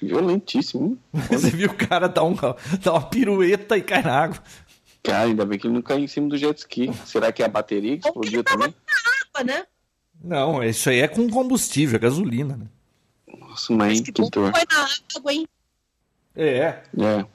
violentíssima. 0.02 0.84
hein? 0.88 1.00
Você 1.30 1.50
viu 1.52 1.70
o 1.70 1.74
cara 1.76 2.08
dar, 2.10 2.24
um, 2.24 2.34
dar 2.84 2.92
uma 2.92 3.08
pirueta 3.08 3.78
e 3.78 3.82
cai 3.82 4.02
na 4.02 4.24
água. 4.24 4.44
Cara, 5.04 5.26
ainda 5.30 5.46
bem 5.46 5.58
que 5.60 5.68
ele 5.68 5.76
não 5.76 5.82
caiu 5.82 6.04
em 6.04 6.08
cima 6.08 6.28
do 6.28 6.38
jet 6.38 6.58
ski. 6.58 6.92
Será 7.06 7.32
que 7.32 7.42
é 7.42 7.46
a 7.46 7.50
bateria 7.50 7.98
que 7.98 8.08
explodiu 8.08 8.44
também? 8.44 8.74
água, 9.34 9.44
né? 9.44 9.66
Não, 10.24 10.64
isso 10.64 10.90
aí 10.90 11.00
é 11.00 11.08
com 11.08 11.30
combustível, 11.30 11.96
é 11.96 12.00
gasolina, 12.00 12.58
né? 12.58 12.66
Nossa, 13.40 13.74
mãe, 13.74 14.02
Que 14.04 14.12
que 14.12 14.22
bom 14.22 14.30
dor. 14.30 14.52
foi 14.52 14.64
na 14.70 14.88
água, 15.18 15.34
hein? 15.34 15.48
É. 16.36 16.84
É. 17.00 17.26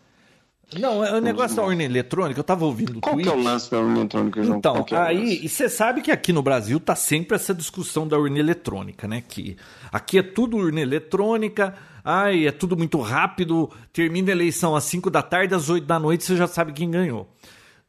Não, 0.74 1.04
é 1.04 1.16
o 1.16 1.20
negócio 1.20 1.56
da 1.56 1.62
urna 1.62 1.84
eletrônica, 1.84 2.40
eu 2.40 2.44
tava 2.44 2.64
ouvindo 2.64 2.98
o 2.98 3.00
Qual 3.00 3.16
que 3.16 3.22
tweet. 3.22 3.38
é 3.38 3.40
o 3.40 3.44
lance 3.44 3.70
da 3.70 3.78
urna 3.78 4.00
eletrônica, 4.00 4.42
João? 4.42 4.58
Então, 4.58 4.82
que 4.82 4.94
é 4.96 4.98
aí, 4.98 5.44
e 5.44 5.48
você 5.48 5.68
sabe 5.68 6.02
que 6.02 6.10
aqui 6.10 6.32
no 6.32 6.42
Brasil 6.42 6.80
tá 6.80 6.96
sempre 6.96 7.36
essa 7.36 7.54
discussão 7.54 8.06
da 8.06 8.18
urna 8.18 8.40
eletrônica, 8.40 9.06
né? 9.06 9.22
Que 9.26 9.56
aqui 9.92 10.18
é 10.18 10.22
tudo 10.24 10.56
urna 10.56 10.80
eletrônica, 10.80 11.72
ai, 12.04 12.48
é 12.48 12.52
tudo 12.52 12.76
muito 12.76 12.98
rápido, 13.00 13.70
termina 13.92 14.30
a 14.30 14.32
eleição 14.32 14.74
às 14.74 14.82
5 14.84 15.08
da 15.08 15.22
tarde, 15.22 15.54
às 15.54 15.70
8 15.70 15.86
da 15.86 16.00
noite 16.00 16.24
você 16.24 16.34
já 16.34 16.48
sabe 16.48 16.72
quem 16.72 16.90
ganhou. 16.90 17.28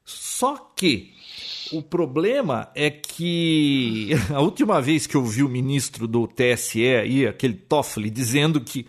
Só 0.05 0.71
que 0.75 1.13
o 1.73 1.81
problema 1.81 2.69
é 2.75 2.91
que 2.91 4.11
a 4.29 4.39
última 4.39 4.79
vez 4.79 5.07
que 5.07 5.15
eu 5.15 5.25
vi 5.25 5.41
o 5.41 5.49
ministro 5.49 6.07
do 6.07 6.27
TSE 6.27 6.85
aí, 6.85 7.25
aquele 7.25 7.55
Toffoli, 7.55 8.11
dizendo 8.11 8.61
que 8.61 8.85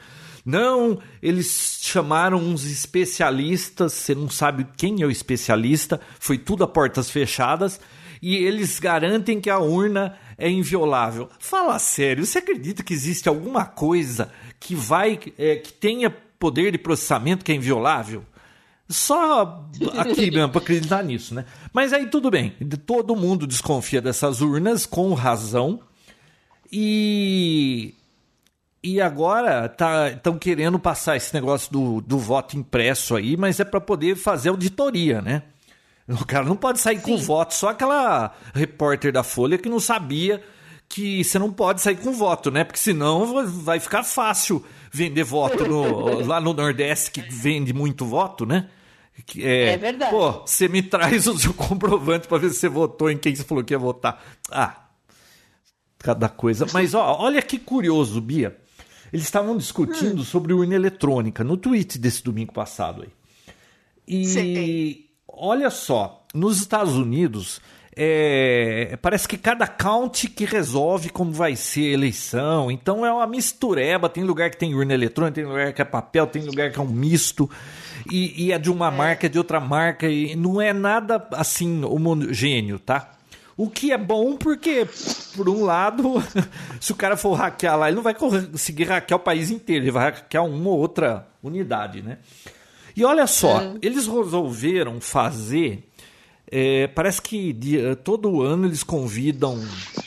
não, 0.48 0.98
eles 1.20 1.78
chamaram 1.82 2.38
uns 2.38 2.64
especialistas, 2.64 3.92
você 3.92 4.14
não 4.14 4.30
sabe 4.30 4.66
quem 4.78 5.02
é 5.02 5.04
o 5.04 5.10
especialista, 5.10 6.00
foi 6.18 6.38
tudo 6.38 6.64
a 6.64 6.66
portas 6.66 7.10
fechadas, 7.10 7.78
e 8.22 8.34
eles 8.34 8.80
garantem 8.80 9.42
que 9.42 9.50
a 9.50 9.58
urna 9.58 10.16
é 10.38 10.48
inviolável. 10.48 11.28
Fala 11.38 11.78
sério, 11.78 12.24
você 12.24 12.38
acredita 12.38 12.82
que 12.82 12.94
existe 12.94 13.28
alguma 13.28 13.66
coisa 13.66 14.32
que 14.58 14.74
vai, 14.74 15.20
é, 15.36 15.56
que 15.56 15.70
tenha 15.70 16.08
poder 16.08 16.72
de 16.72 16.78
processamento 16.78 17.44
que 17.44 17.52
é 17.52 17.54
inviolável? 17.54 18.24
Só 18.88 19.68
aqui 19.98 20.30
mesmo 20.32 20.48
para 20.48 20.62
acreditar 20.62 21.04
nisso, 21.04 21.34
né? 21.34 21.44
Mas 21.74 21.92
aí 21.92 22.06
tudo 22.06 22.30
bem, 22.30 22.54
todo 22.86 23.14
mundo 23.14 23.46
desconfia 23.46 24.00
dessas 24.00 24.40
urnas 24.40 24.86
com 24.86 25.12
razão. 25.12 25.82
E 26.72 27.97
e 28.82 29.00
agora 29.00 29.72
estão 30.14 30.38
querendo 30.38 30.78
passar 30.78 31.16
esse 31.16 31.34
negócio 31.34 31.70
do, 31.72 32.00
do 32.00 32.18
voto 32.18 32.56
impresso 32.56 33.16
aí, 33.16 33.36
mas 33.36 33.58
é 33.60 33.64
para 33.64 33.80
poder 33.80 34.16
fazer 34.16 34.50
auditoria, 34.50 35.20
né? 35.20 35.42
O 36.08 36.24
cara 36.24 36.44
não 36.44 36.56
pode 36.56 36.80
sair 36.80 37.00
com 37.02 37.18
Sim. 37.18 37.24
voto, 37.24 37.52
só 37.54 37.68
aquela 37.68 38.34
repórter 38.54 39.12
da 39.12 39.22
Folha 39.22 39.58
que 39.58 39.68
não 39.68 39.78
sabia 39.80 40.42
que 40.88 41.22
você 41.22 41.38
não 41.38 41.52
pode 41.52 41.82
sair 41.82 41.96
com 41.96 42.12
voto, 42.12 42.50
né? 42.50 42.64
Porque 42.64 42.78
senão 42.78 43.44
vai 43.62 43.78
ficar 43.78 44.02
fácil 44.02 44.64
vender 44.90 45.22
voto 45.24 45.66
no- 45.66 46.24
lá 46.24 46.40
no 46.40 46.54
Nordeste 46.54 47.10
que 47.10 47.20
vende 47.20 47.74
muito 47.74 48.06
voto, 48.06 48.46
né? 48.46 48.68
Que 49.26 49.44
É 49.44 49.76
verdade. 49.76 50.12
Pô, 50.12 50.46
você 50.46 50.66
me 50.68 50.80
traz 50.82 51.26
o 51.26 51.36
seu 51.36 51.52
comprovante 51.52 52.26
para 52.26 52.38
ver 52.38 52.50
se 52.50 52.60
você 52.60 52.68
votou 52.68 53.10
em 53.10 53.18
quem 53.18 53.34
você 53.34 53.42
falou 53.44 53.62
que 53.62 53.74
ia 53.74 53.78
votar. 53.78 54.22
Ah, 54.50 54.84
cada 55.98 56.28
coisa. 56.28 56.66
Mas 56.72 56.94
ó, 56.94 57.16
olha 57.20 57.42
que 57.42 57.58
curioso, 57.58 58.20
Bia. 58.20 58.56
Eles 59.12 59.24
estavam 59.24 59.56
discutindo 59.56 60.22
sobre 60.24 60.52
urna 60.52 60.74
eletrônica 60.74 61.42
no 61.42 61.56
tweet 61.56 61.98
desse 61.98 62.22
domingo 62.22 62.52
passado 62.52 63.02
aí. 63.02 63.08
E 64.06 64.26
Sei. 64.26 65.10
olha 65.26 65.70
só, 65.70 66.26
nos 66.34 66.58
Estados 66.58 66.94
Unidos, 66.94 67.60
é, 68.00 68.96
parece 69.02 69.26
que 69.26 69.36
cada 69.36 69.66
county 69.66 70.28
que 70.28 70.44
resolve 70.44 71.10
como 71.10 71.32
vai 71.32 71.56
ser 71.56 71.90
a 71.90 71.94
eleição. 71.94 72.70
Então 72.70 73.04
é 73.04 73.12
uma 73.12 73.26
mistureba. 73.26 74.08
Tem 74.08 74.22
lugar 74.22 74.50
que 74.50 74.56
tem 74.56 74.72
urna 74.72 74.94
eletrônica, 74.94 75.34
tem 75.34 75.44
lugar 75.44 75.72
que 75.72 75.82
é 75.82 75.84
papel, 75.84 76.26
tem 76.28 76.42
lugar 76.42 76.70
que 76.70 76.78
é 76.78 76.82
um 76.82 76.86
misto. 76.86 77.50
E, 78.10 78.46
e 78.46 78.52
é 78.52 78.58
de 78.58 78.70
uma 78.70 78.88
marca, 78.90 79.26
é 79.26 79.28
de 79.28 79.36
outra 79.36 79.58
marca. 79.58 80.08
E 80.08 80.36
não 80.36 80.60
é 80.60 80.72
nada 80.72 81.26
assim 81.32 81.84
homogêneo, 81.84 82.78
tá? 82.78 83.17
O 83.58 83.68
que 83.68 83.92
é 83.92 83.98
bom 83.98 84.36
porque, 84.36 84.86
por 85.36 85.48
um 85.48 85.64
lado, 85.64 86.14
se 86.80 86.92
o 86.92 86.94
cara 86.94 87.16
for 87.16 87.34
hackear 87.34 87.76
lá, 87.76 87.88
ele 87.88 87.96
não 87.96 88.02
vai 88.04 88.14
conseguir 88.14 88.84
hackear 88.84 89.18
o 89.18 89.22
país 89.22 89.50
inteiro, 89.50 89.84
ele 89.84 89.90
vai 89.90 90.04
hackear 90.04 90.46
uma 90.46 90.70
ou 90.70 90.78
outra 90.78 91.26
unidade, 91.42 92.00
né? 92.00 92.18
E 92.96 93.04
olha 93.04 93.26
só, 93.26 93.74
eles 93.82 94.06
resolveram 94.06 95.00
fazer. 95.00 95.84
é, 96.50 96.86
parece 96.86 97.20
que 97.20 97.52
de- 97.52 97.94
todo 97.96 98.40
ano 98.42 98.66
eles 98.66 98.82
convidam, 98.82 99.60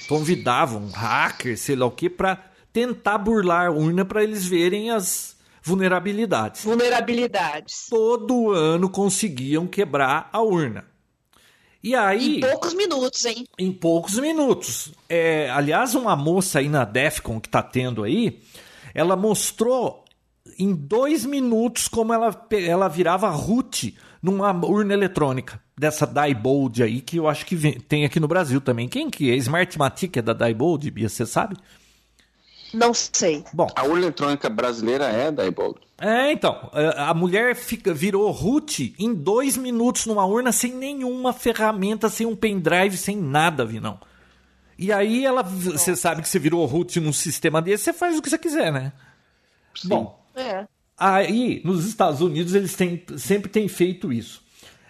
convidavam 0.08 0.89
hackers, 0.89 1.60
sei 1.62 1.76
lá 1.76 1.86
o 1.86 1.91
que, 1.91 2.10
para 2.10 2.38
tentar 2.74 3.18
burlar 3.18 3.68
a 3.68 3.72
urna 3.72 4.04
para 4.04 4.24
eles 4.24 4.45
verem 4.45 4.89
as 4.91 5.36
vulnerabilidades. 5.62 6.64
Vulnerabilidades. 6.64 7.88
Todo 7.89 8.52
ano 8.52 8.89
conseguiam 8.89 9.68
quebrar 9.68 10.30
a 10.34 10.41
urna. 10.41 10.84
E 11.84 11.95
aí, 11.95 12.38
Em 12.38 12.39
poucos 12.39 12.73
minutos, 12.73 13.25
hein? 13.25 13.45
em 13.57 13.71
poucos 13.71 14.17
minutos. 14.19 14.91
É, 15.09 15.49
aliás, 15.49 15.95
uma 15.95 16.15
moça 16.15 16.59
aí 16.59 16.69
na 16.69 16.86
Defcon 16.86 17.39
que 17.39 17.49
tá 17.49 17.63
tendo 17.63 18.03
aí, 18.03 18.39
ela 18.93 19.15
mostrou 19.15 20.05
em 20.59 20.73
dois 20.75 21.25
minutos 21.25 21.88
como 21.88 22.13
ela, 22.13 22.47
ela 22.51 22.88
virava 22.88 23.29
root 23.29 23.95
numa 24.21 24.51
urna 24.65 24.93
eletrônica 24.93 25.59
dessa 25.75 26.05
Diebold 26.05 26.84
aí, 26.84 27.01
que 27.01 27.17
eu 27.17 27.27
acho 27.27 27.43
que 27.45 27.55
vem- 27.55 27.79
tem 27.79 28.05
aqui 28.05 28.19
no 28.19 28.27
Brasil 28.27 28.61
também. 28.61 28.88
Quem 28.88 29.09
que 29.09 29.32
é? 29.32 29.36
Smartmatic 29.38 30.17
é 30.17 30.21
da 30.21 30.34
Diebold, 30.34 30.91
Bia, 30.91 31.09
você 31.09 31.25
sabe? 31.25 31.55
Não 32.74 32.93
sei. 32.93 33.43
Bom, 33.53 33.67
A 33.76 33.84
urna 33.84 33.99
eletrônica 34.05 34.49
brasileira 34.49 35.05
é 35.05 35.32
da 35.32 35.43
Diebold. 35.43 35.80
é, 35.99 36.32
então, 36.32 36.69
é, 36.74 36.93
a 36.97 37.13
mulher 37.13 37.55
fica, 37.55 37.93
virou 37.93 38.30
root 38.32 38.93
em 38.97 39.13
dois 39.13 39.57
minutos 39.57 40.05
numa 40.05 40.26
urna 40.26 40.51
sem 40.51 40.74
nenhuma 40.74 41.34
ferramenta, 41.34 42.07
sem 42.09 42.26
um 42.26 42.36
pendrive, 42.36 42.95
sem 42.97 43.15
nada, 43.17 43.65
Vinão. 43.65 43.99
E 44.78 44.91
aí 44.91 45.26
ela, 45.26 45.43
você 45.43 45.95
sabe 45.95 46.22
que 46.22 46.30
você 46.30 46.39
virou 46.39 46.65
root 46.65 46.99
num 46.99 47.13
sistema 47.13 47.61
desse, 47.61 47.84
você 47.86 47.93
faz 47.93 48.17
o 48.17 48.22
que 48.22 48.30
você 48.30 48.38
quiser, 48.38 48.72
né? 48.72 48.91
Bom, 49.86 50.19
É. 50.36 50.65
aí 50.97 51.61
nos 51.63 51.86
Estados 51.86 52.19
Unidos 52.22 52.53
eles 52.55 52.74
têm, 52.76 53.03
sempre 53.17 53.49
têm 53.49 53.67
feito 53.67 54.11
isso. 54.11 54.41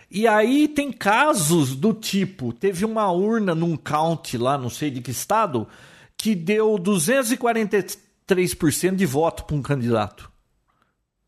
E 0.10 0.28
aí 0.28 0.68
tem 0.68 0.92
casos 0.92 1.76
do 1.76 1.94
tipo, 1.94 2.52
teve 2.54 2.84
uma 2.86 3.10
urna 3.12 3.56
num 3.56 3.76
county 3.78 4.38
lá, 4.38 4.58
não 4.58 4.70
sei 4.70 4.90
de 4.92 5.02
que 5.02 5.12
estado, 5.12 5.68
que 6.22 6.36
deu 6.36 6.76
243% 6.76 8.96
de 8.96 9.06
voto 9.06 9.44
para 9.46 9.56
um 9.56 9.62
candidato. 9.62 10.30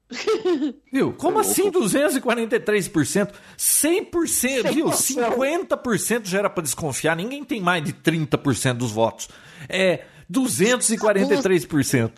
Viu? 0.91 1.13
Como 1.13 1.39
assim 1.39 1.71
243%? 1.71 3.31
100%, 3.57 4.27
Sem 4.27 4.63
viu? 4.63 4.85
noção. 4.85 5.31
50% 5.31 6.25
já 6.27 6.39
era 6.39 6.49
para 6.49 6.63
desconfiar. 6.63 7.15
Ninguém 7.15 7.43
tem 7.43 7.59
mais 7.59 7.83
de 7.83 7.91
30% 7.93 8.73
dos 8.75 8.91
votos. 8.91 9.27
É 9.67 10.05
243%. 10.31 12.11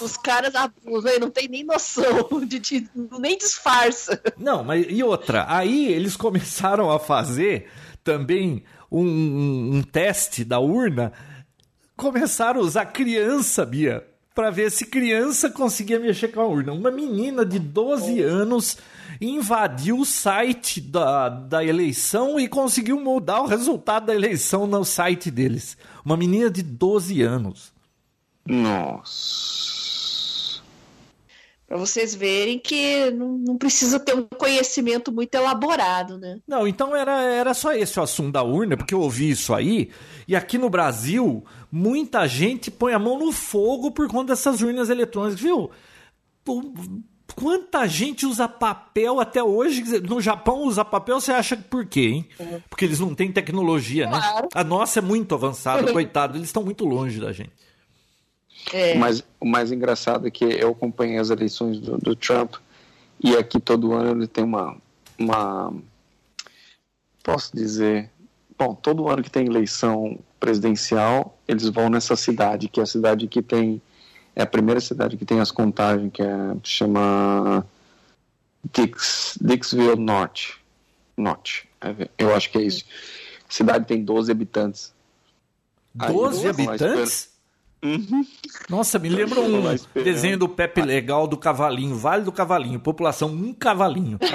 Os 0.00 0.16
caras 0.16 0.54
abusam, 0.54 1.18
não 1.18 1.28
tem 1.30 1.48
nem 1.48 1.64
noção, 1.64 2.28
de, 2.46 2.58
de- 2.60 2.88
nem 3.18 3.36
disfarça. 3.36 4.20
Não, 4.36 4.62
mas 4.62 4.86
e 4.88 5.02
outra? 5.02 5.44
Aí 5.48 5.92
eles 5.92 6.16
começaram 6.16 6.88
a 6.90 7.00
fazer 7.00 7.68
também 8.04 8.62
um, 8.90 9.02
um- 9.04 9.74
um 9.76 9.82
teste 9.82 10.44
da 10.44 10.58
urna. 10.58 11.12
Começaram 11.96 12.60
a 12.60 12.64
usar 12.64 12.86
criança, 12.86 13.66
Bia, 13.66 14.06
para 14.34 14.50
ver 14.50 14.70
se 14.70 14.86
criança 14.86 15.50
conseguia 15.50 15.98
mexer 15.98 16.28
com 16.28 16.40
a 16.40 16.46
urna. 16.46 16.72
Uma 16.72 16.90
menina 16.90 17.44
de 17.44 17.58
12 17.58 18.20
anos 18.22 18.78
invadiu 19.20 19.98
o 19.98 20.04
site 20.04 20.80
da, 20.80 21.28
da 21.28 21.64
eleição 21.64 22.38
e 22.38 22.46
conseguiu 22.46 23.00
mudar 23.00 23.40
o 23.42 23.46
resultado 23.46 24.06
da 24.06 24.14
eleição 24.14 24.64
no 24.66 24.84
site 24.84 25.28
deles. 25.30 25.76
Uma 26.04 26.16
menina 26.16 26.48
de 26.48 26.62
12 26.62 27.20
anos. 27.22 27.72
Nossa. 28.46 29.77
Pra 31.68 31.76
vocês 31.76 32.14
verem 32.14 32.58
que 32.58 33.10
não, 33.10 33.36
não 33.36 33.58
precisa 33.58 34.00
ter 34.00 34.14
um 34.14 34.22
conhecimento 34.22 35.12
muito 35.12 35.34
elaborado, 35.34 36.16
né? 36.16 36.40
Não, 36.48 36.66
então 36.66 36.96
era, 36.96 37.20
era 37.20 37.52
só 37.52 37.74
esse 37.74 38.00
o 38.00 38.02
assunto 38.02 38.32
da 38.32 38.42
urna, 38.42 38.74
porque 38.74 38.94
eu 38.94 39.00
ouvi 39.02 39.28
isso 39.28 39.52
aí, 39.52 39.90
e 40.26 40.34
aqui 40.34 40.56
no 40.56 40.70
Brasil, 40.70 41.44
muita 41.70 42.26
gente 42.26 42.70
põe 42.70 42.94
a 42.94 42.98
mão 42.98 43.18
no 43.18 43.30
fogo 43.32 43.90
por 43.90 44.08
conta 44.08 44.32
dessas 44.32 44.62
urnas 44.62 44.88
eletrônicas, 44.88 45.38
viu? 45.38 45.70
Quanta 47.34 47.86
gente 47.86 48.24
usa 48.24 48.48
papel 48.48 49.20
até 49.20 49.42
hoje? 49.44 50.00
No 50.00 50.22
Japão 50.22 50.62
usa 50.62 50.82
papel, 50.86 51.20
você 51.20 51.32
acha 51.32 51.54
por 51.54 51.84
quê, 51.84 52.00
hein? 52.00 52.28
Porque 52.70 52.86
eles 52.86 52.98
não 52.98 53.14
têm 53.14 53.30
tecnologia, 53.30 54.06
né? 54.06 54.18
Claro. 54.18 54.48
A 54.54 54.64
nossa 54.64 55.00
é 55.00 55.02
muito 55.02 55.34
avançada, 55.34 55.92
coitado, 55.92 56.38
eles 56.38 56.48
estão 56.48 56.64
muito 56.64 56.86
longe 56.86 57.20
da 57.20 57.30
gente. 57.30 57.67
É. 58.72 58.94
Mas 58.94 59.22
o 59.40 59.46
mais 59.46 59.72
engraçado 59.72 60.26
é 60.26 60.30
que 60.30 60.44
eu 60.44 60.70
acompanhei 60.70 61.18
as 61.18 61.30
eleições 61.30 61.78
do, 61.80 61.96
do 61.98 62.14
Trump 62.14 62.56
e 63.22 63.36
aqui 63.36 63.58
todo 63.58 63.92
ano 63.94 64.20
ele 64.20 64.28
tem 64.28 64.44
uma, 64.44 64.76
uma. 65.18 65.72
Posso 67.22 67.54
dizer. 67.54 68.10
Bom, 68.56 68.74
todo 68.74 69.08
ano 69.08 69.22
que 69.22 69.30
tem 69.30 69.46
eleição 69.46 70.18
presidencial, 70.40 71.38
eles 71.46 71.68
vão 71.68 71.88
nessa 71.88 72.16
cidade, 72.16 72.68
que 72.68 72.80
é 72.80 72.82
a 72.82 72.86
cidade 72.86 73.26
que 73.26 73.42
tem. 73.42 73.82
É 74.34 74.42
a 74.42 74.46
primeira 74.46 74.80
cidade 74.80 75.16
que 75.16 75.24
tem 75.24 75.40
as 75.40 75.50
contagens, 75.50 76.12
que 76.12 76.22
é, 76.22 76.56
chama 76.62 77.66
Dix, 78.72 79.36
Dixville 79.40 79.96
Norte. 79.96 80.56
Norte. 81.16 81.68
Eu 82.16 82.34
acho 82.34 82.50
que 82.50 82.58
é 82.58 82.62
isso. 82.62 82.84
A 83.48 83.52
cidade 83.52 83.86
tem 83.86 84.04
12 84.04 84.30
habitantes. 84.30 84.92
Aí 85.98 86.12
12 86.12 86.44
eles 86.44 86.56
vão 86.56 86.66
lá 86.66 86.72
habitantes? 86.72 87.30
Uhum. 87.82 88.26
Nossa, 88.68 88.98
me 88.98 89.08
lembra 89.08 89.40
um 89.40 89.62
desenho 90.02 90.36
do 90.36 90.48
Pepe 90.48 90.82
Legal 90.82 91.28
do 91.28 91.36
Cavalinho, 91.36 91.96
Vale 91.96 92.24
do 92.24 92.32
Cavalinho, 92.32 92.80
população 92.80 93.30
um 93.30 93.52
cavalinho. 93.52 94.18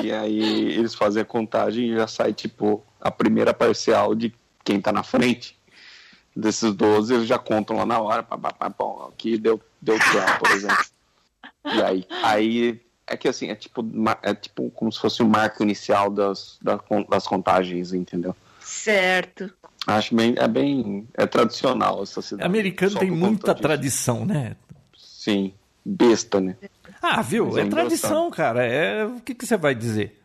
E 0.00 0.12
aí 0.12 0.72
eles 0.72 0.94
fazem 0.94 1.22
a 1.22 1.24
contagem 1.24 1.90
e 1.90 1.96
já 1.96 2.06
sai, 2.06 2.32
tipo, 2.32 2.84
a 3.00 3.10
primeira 3.10 3.52
parcial 3.54 4.14
de 4.14 4.32
quem 4.62 4.80
tá 4.80 4.92
na 4.92 5.02
frente. 5.02 5.58
Desses 6.36 6.72
12, 6.74 7.14
eles 7.14 7.26
já 7.26 7.38
contam 7.38 7.76
lá 7.76 7.86
na 7.86 7.98
hora. 7.98 8.22
Pá, 8.22 8.36
pá, 8.36 8.52
pá, 8.52 8.68
bom, 8.68 9.10
aqui 9.12 9.38
deu, 9.38 9.60
deu 9.80 9.98
Trump, 9.98 10.38
por 10.38 10.50
exemplo. 10.50 10.84
E 11.64 11.82
aí, 11.82 12.06
aí 12.22 12.80
é 13.06 13.16
que 13.16 13.28
assim, 13.28 13.48
é 13.48 13.54
tipo, 13.54 13.84
é 14.22 14.34
tipo 14.34 14.70
como 14.70 14.92
se 14.92 15.00
fosse 15.00 15.22
o 15.22 15.28
marco 15.28 15.62
inicial 15.62 16.10
das, 16.10 16.58
das 17.08 17.26
contagens, 17.26 17.92
entendeu? 17.92 18.36
Certo. 18.60 19.52
Acho 19.86 20.14
bem, 20.14 20.34
é 20.38 20.48
bem, 20.48 21.06
é 21.14 21.26
tradicional 21.26 22.02
essa 22.02 22.22
cidade. 22.22 22.46
Americano 22.46 22.98
tem 22.98 23.10
muita 23.10 23.54
tradição, 23.54 24.24
né? 24.24 24.56
Sim, 24.96 25.52
besta, 25.84 26.40
né? 26.40 26.56
Ah, 27.02 27.20
viu? 27.20 27.46
Mas 27.46 27.56
É 27.58 27.60
é 27.60 27.68
tradição, 27.68 28.30
cara. 28.30 28.64
É 28.64 29.04
o 29.04 29.20
que, 29.20 29.34
que 29.34 29.44
você 29.46 29.56
vai 29.56 29.74
dizer? 29.74 30.20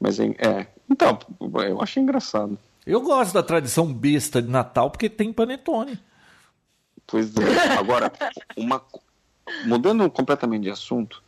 Mas 0.00 0.18
é, 0.18 0.26
é. 0.38 0.66
Então, 0.88 1.18
eu 1.66 1.82
achei 1.82 2.02
engraçado. 2.02 2.58
Eu 2.86 3.02
gosto 3.02 3.34
da 3.34 3.42
tradição 3.42 3.92
besta 3.92 4.40
de 4.40 4.48
Natal 4.48 4.90
porque 4.90 5.10
tem 5.10 5.32
panetone. 5.32 5.98
Pois 7.06 7.36
é. 7.36 7.76
Agora, 7.78 8.10
uma, 8.56 8.82
mudando 9.66 10.08
completamente 10.10 10.62
de 10.62 10.70
assunto, 10.70 11.22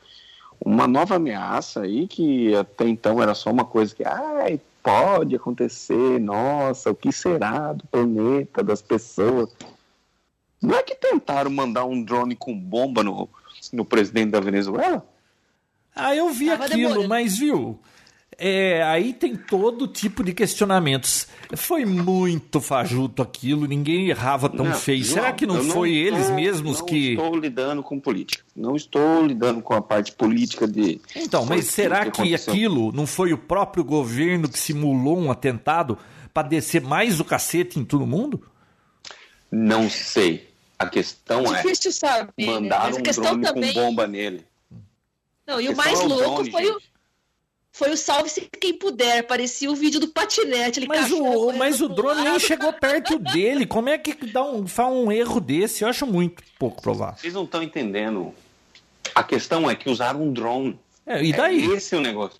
uma 0.58 0.86
nova 0.86 1.16
ameaça 1.16 1.82
aí 1.82 2.06
que 2.06 2.54
até 2.54 2.88
então 2.88 3.22
era 3.22 3.34
só 3.34 3.50
uma 3.50 3.64
coisa 3.64 3.94
que 3.94 4.04
ai, 4.04 4.60
pode 4.82 5.34
acontecer, 5.36 6.18
nossa, 6.20 6.90
o 6.90 6.94
que 6.94 7.12
será 7.12 7.72
do 7.72 7.86
planeta, 7.86 8.62
das 8.62 8.82
pessoas? 8.82 9.50
Não 10.60 10.76
é 10.76 10.82
que 10.82 10.94
tentaram 10.94 11.50
mandar 11.50 11.84
um 11.84 12.02
drone 12.02 12.36
com 12.36 12.54
bomba 12.58 13.02
no, 13.02 13.28
no 13.72 13.84
presidente 13.84 14.30
da 14.30 14.40
Venezuela? 14.40 15.06
Ah, 15.94 16.14
eu 16.14 16.30
vi 16.30 16.46
Tava 16.46 16.64
aquilo, 16.66 16.80
demorando. 16.80 17.08
mas 17.08 17.38
viu? 17.38 17.78
É, 18.42 18.82
aí 18.84 19.12
tem 19.12 19.36
todo 19.36 19.86
tipo 19.86 20.24
de 20.24 20.32
questionamentos. 20.32 21.26
Foi 21.56 21.84
muito 21.84 22.58
fajuto 22.58 23.20
aquilo, 23.20 23.66
ninguém 23.66 24.08
errava 24.08 24.48
tão 24.48 24.64
Não, 24.64 24.74
feio. 24.74 25.04
João, 25.04 25.14
Será 25.16 25.32
que 25.34 25.44
não 25.46 25.62
foi 25.62 25.92
eles 25.94 26.20
estou- 26.20 26.34
mesmos 26.36 26.78
não 26.78 26.86
que. 26.86 27.12
estou 27.12 27.36
lidando 27.36 27.82
com 27.82 28.00
política. 28.00 28.42
Não 28.56 28.74
estou 28.74 29.26
lidando 29.26 29.60
com 29.60 29.74
a 29.74 29.82
parte 29.82 30.12
política 30.12 30.66
de. 30.66 30.98
Então, 31.14 31.44
mas 31.44 31.66
será 31.66 32.04
que 32.06 32.22
aconteceu. 32.22 32.50
aquilo 32.54 32.90
não 32.92 33.06
foi 33.06 33.34
o 33.34 33.38
próprio 33.38 33.84
governo 33.84 34.48
que 34.48 34.58
simulou 34.58 35.18
um 35.18 35.30
atentado 35.30 35.98
para 36.32 36.48
descer 36.48 36.80
mais 36.80 37.20
o 37.20 37.24
cacete 37.26 37.78
em 37.78 37.84
todo 37.84 38.06
mundo? 38.06 38.42
Não 39.52 39.90
sei. 39.90 40.48
A 40.78 40.86
questão 40.86 41.40
é. 41.54 41.60
Difícil 41.62 41.92
saber. 41.92 42.32
né? 42.38 42.46
Mandaram 42.46 42.84
Mas 42.86 42.96
a 42.96 43.00
um 43.00 43.02
questão 43.02 43.24
drone 43.38 43.42
também. 43.44 43.74
com 43.74 43.80
bomba 43.82 44.06
nele. 44.06 44.46
Não, 45.46 45.60
e 45.60 45.68
o 45.68 45.76
mais 45.76 46.00
é 46.00 46.04
o 46.04 46.08
louco 46.08 46.34
drone, 46.44 46.50
foi 46.52 46.70
o, 46.70 46.72
gente. 46.74 46.89
Foi 47.72 47.90
o 47.92 47.96
salve-se 47.96 48.48
quem 48.60 48.74
puder. 48.74 49.26
Parecia 49.26 49.70
o 49.70 49.74
vídeo 49.74 50.00
do 50.00 50.08
patinete. 50.08 50.80
Ele 50.80 50.86
Mas 50.88 51.10
o, 51.12 51.52
mas 51.52 51.80
o 51.80 51.88
drone 51.88 52.22
nem 52.22 52.38
chegou 52.38 52.72
perto 52.72 53.18
dele. 53.18 53.66
Como 53.66 53.88
é 53.88 53.96
que 53.98 54.14
dá 54.26 54.44
um, 54.44 54.66
faz 54.66 54.92
um 54.92 55.10
erro 55.10 55.40
desse? 55.40 55.82
Eu 55.84 55.88
acho 55.88 56.06
muito 56.06 56.42
pouco 56.58 56.82
provável. 56.82 57.16
Vocês 57.18 57.34
não 57.34 57.44
estão 57.44 57.62
entendendo. 57.62 58.34
A 59.14 59.22
questão 59.22 59.70
é 59.70 59.74
que 59.74 59.88
usaram 59.88 60.22
um 60.22 60.32
drone. 60.32 60.78
É, 61.06 61.24
e 61.24 61.32
daí? 61.32 61.70
É 61.72 61.76
esse 61.76 61.94
o 61.96 62.00
negócio. 62.00 62.38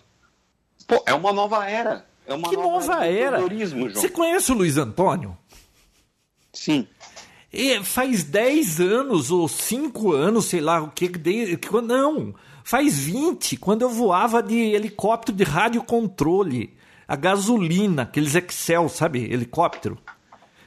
Pô, 0.87 1.01
é 1.05 1.13
uma 1.13 1.31
nova 1.33 1.67
era. 1.69 2.05
É 2.27 2.33
uma 2.33 2.49
Que 2.49 2.55
nova 2.55 3.05
era? 3.05 3.37
terrorismo, 3.37 3.89
João. 3.89 4.01
Você 4.01 4.09
conhece 4.09 4.51
o 4.51 4.55
Luiz 4.55 4.77
Antônio? 4.77 5.37
Sim. 6.53 6.87
E 7.51 7.83
faz 7.83 8.23
10 8.23 8.79
anos 8.79 9.31
ou 9.31 9.47
5 9.47 10.13
anos, 10.13 10.45
sei 10.45 10.61
lá 10.61 10.81
o 10.81 10.89
que, 10.89 11.07
de, 11.09 11.57
que- 11.57 11.81
não, 11.81 12.33
faz 12.71 12.97
20, 12.97 13.57
quando 13.57 13.81
eu 13.81 13.89
voava 13.89 14.41
de 14.41 14.55
helicóptero 14.55 15.37
de 15.37 15.43
radiocontrole, 15.43 16.73
a 17.05 17.17
gasolina, 17.17 18.03
aqueles 18.03 18.33
Excel, 18.33 18.87
sabe, 18.87 19.19
helicóptero. 19.25 19.97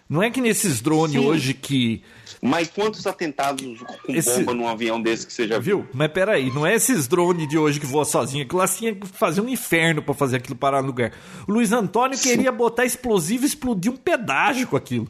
Não 0.07 0.23
é 0.23 0.31
que 0.31 0.39
nesses 0.39 0.83
drones 0.83 1.19
Sim. 1.19 1.27
hoje 1.27 1.55
que, 1.55 2.03
Mas 2.43 2.69
quantos 2.69 3.07
atentados 3.07 3.81
com 3.81 4.13
Esse- 4.13 4.41
bomba 4.41 4.53
num 4.53 4.69
avião 4.69 5.01
desse 5.01 5.27
que 5.27 5.33
você 5.33 5.49
já 5.49 5.59
viu? 5.59 5.79
viu? 5.79 5.89
Mas 5.95 6.13
peraí, 6.13 6.51
não 6.53 6.67
é 6.67 6.75
esses 6.75 7.09
drones 7.09 7.49
de 7.49 7.57
hoje 7.57 7.81
que 7.81 7.87
voam 7.87 8.05
sozinho, 8.05 8.45
aquilo 8.45 8.59
lá 8.59 8.69
tinha 8.69 8.95
que 8.95 9.07
fazer 9.07 9.41
um 9.41 9.49
inferno 9.49 10.03
pra 10.03 10.13
fazer 10.13 10.37
aquilo 10.37 10.57
parar 10.57 10.83
no 10.83 10.89
lugar. 10.89 11.11
O 11.49 11.53
Luiz 11.53 11.73
Antônio 11.73 12.19
queria 12.19 12.53
botar 12.53 12.85
explosivo 12.85 13.45
e 13.45 13.47
explodir 13.47 13.91
um 13.91 13.97
pedágio 13.97 14.67
com 14.67 14.77
aquilo. 14.77 15.09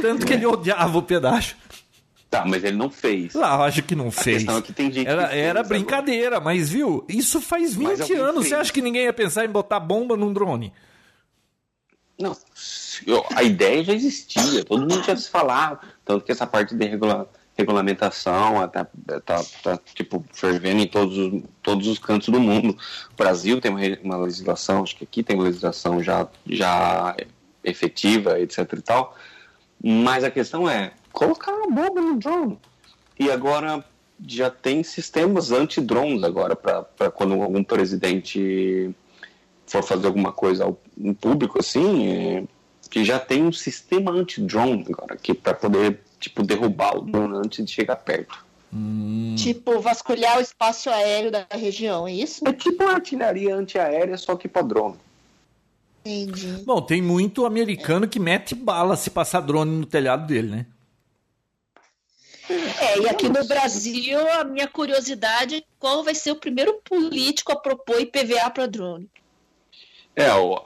Tanto 0.00 0.24
que 0.26 0.32
ele 0.32 0.46
odiava 0.46 0.96
o 0.96 1.02
pedágio. 1.02 1.56
Tá, 2.32 2.46
mas 2.46 2.64
ele 2.64 2.78
não 2.78 2.88
fez. 2.88 3.34
Lá, 3.34 3.62
acho 3.66 3.82
que 3.82 3.94
não 3.94 4.10
fez. 4.10 4.38
questão 4.38 4.56
é 4.56 4.62
que 4.62 4.72
tem 4.72 4.90
gente 4.90 5.06
era, 5.06 5.28
fez 5.28 5.38
era 5.38 5.60
agora. 5.60 5.68
brincadeira, 5.68 6.40
mas 6.40 6.70
viu? 6.70 7.04
Isso 7.06 7.42
faz 7.42 7.76
Mas 7.76 7.98
20 7.98 8.00
alguém 8.00 8.16
anos. 8.16 8.34
fez. 8.36 8.48
Você 8.48 8.54
acha 8.54 8.72
que 8.72 8.80
ninguém 8.80 9.02
ia 9.04 9.12
pensar 9.12 9.44
em 9.44 9.50
botar 9.50 9.78
bomba 9.78 10.16
num 10.16 10.32
drone? 10.32 10.72
Não, 12.18 12.34
a 13.34 13.42
ideia 13.42 13.84
já 13.84 13.92
existia, 13.92 14.64
todo 14.64 14.80
mundo 14.80 15.02
já 15.02 15.14
se 15.14 15.28
falava, 15.28 15.80
tanto 16.06 16.24
que 16.24 16.32
essa 16.32 16.46
parte 16.46 16.74
de 16.74 16.86
regula- 16.86 17.28
regulamentação 17.54 18.64
está 18.64 18.86
tá, 19.26 19.42
tá, 19.62 19.78
tipo, 19.94 20.24
fervendo 20.32 20.80
em 20.80 20.86
todos 20.86 21.18
os, 21.18 21.42
todos 21.62 21.86
os 21.86 21.98
cantos 21.98 22.28
do 22.30 22.40
mundo. 22.40 22.74
O 23.12 23.16
Brasil 23.16 23.60
tem 23.60 23.70
uma, 23.70 23.80
uma 24.02 24.16
legislação, 24.24 24.82
acho 24.82 24.96
que 24.96 25.04
aqui 25.04 25.22
tem 25.22 25.36
uma 25.36 25.44
legislação 25.44 26.02
já, 26.02 26.26
já 26.48 27.14
efetiva, 27.62 28.38
etc 28.40 28.72
e 28.72 28.80
tal, 28.82 29.16
mas 29.82 30.24
a 30.24 30.30
questão 30.30 30.66
é 30.66 30.92
colocar 31.12 31.52
uma 31.52 31.66
bomba 31.70 32.00
no 32.00 32.16
drone. 32.16 32.58
E 33.18 33.30
agora 33.30 33.84
já 34.26 34.50
tem 34.50 34.82
sistemas 34.82 35.52
anti-drones 35.52 36.22
agora 36.22 36.56
para 36.56 37.10
quando 37.10 37.34
algum 37.34 37.62
presidente 37.62 38.94
for 39.66 39.82
fazer 39.82 40.06
alguma 40.06 40.32
coisa 40.32 40.64
ao, 40.64 40.80
em 40.98 41.14
público 41.14 41.58
assim, 41.58 42.08
é, 42.08 42.44
que 42.90 43.04
já 43.04 43.18
tem 43.18 43.42
um 43.42 43.52
sistema 43.52 44.12
anti-drone 44.12 44.86
agora, 44.88 45.16
que 45.16 45.34
para 45.34 45.54
poder 45.54 46.00
tipo 46.20 46.42
derrubar 46.42 46.96
o 46.96 47.02
drone 47.02 47.36
antes 47.38 47.64
de 47.64 47.70
chegar 47.70 47.96
perto. 47.96 48.44
Tipo, 49.36 49.80
vasculhar 49.80 50.38
o 50.38 50.40
espaço 50.40 50.88
aéreo 50.88 51.30
da 51.30 51.46
região, 51.50 52.08
é 52.08 52.12
isso? 52.12 52.46
É 52.48 52.52
tipo 52.54 52.82
uma 52.84 52.94
artilharia 52.94 53.54
antiaérea, 53.54 54.16
só 54.16 54.34
que 54.34 54.48
para 54.48 54.62
drone. 54.62 54.96
Entendi. 56.04 56.62
Bom, 56.64 56.80
tem 56.80 57.02
muito 57.02 57.44
americano 57.44 58.08
que 58.08 58.18
mete 58.18 58.54
bala 58.54 58.96
se 58.96 59.10
passar 59.10 59.40
drone 59.40 59.70
no 59.70 59.84
telhado 59.84 60.26
dele, 60.26 60.48
né? 60.48 60.66
É, 62.80 62.98
e 63.00 63.08
aqui 63.08 63.28
no 63.28 63.44
Brasil, 63.46 64.18
a 64.32 64.44
minha 64.44 64.66
curiosidade 64.68 65.56
é 65.56 65.62
qual 65.78 66.02
vai 66.02 66.14
ser 66.14 66.32
o 66.32 66.36
primeiro 66.36 66.80
político 66.84 67.52
a 67.52 67.56
propor 67.56 68.00
IPVA 68.00 68.50
para 68.50 68.66
drone. 68.66 69.08
É, 70.16 70.30
ó, 70.32 70.64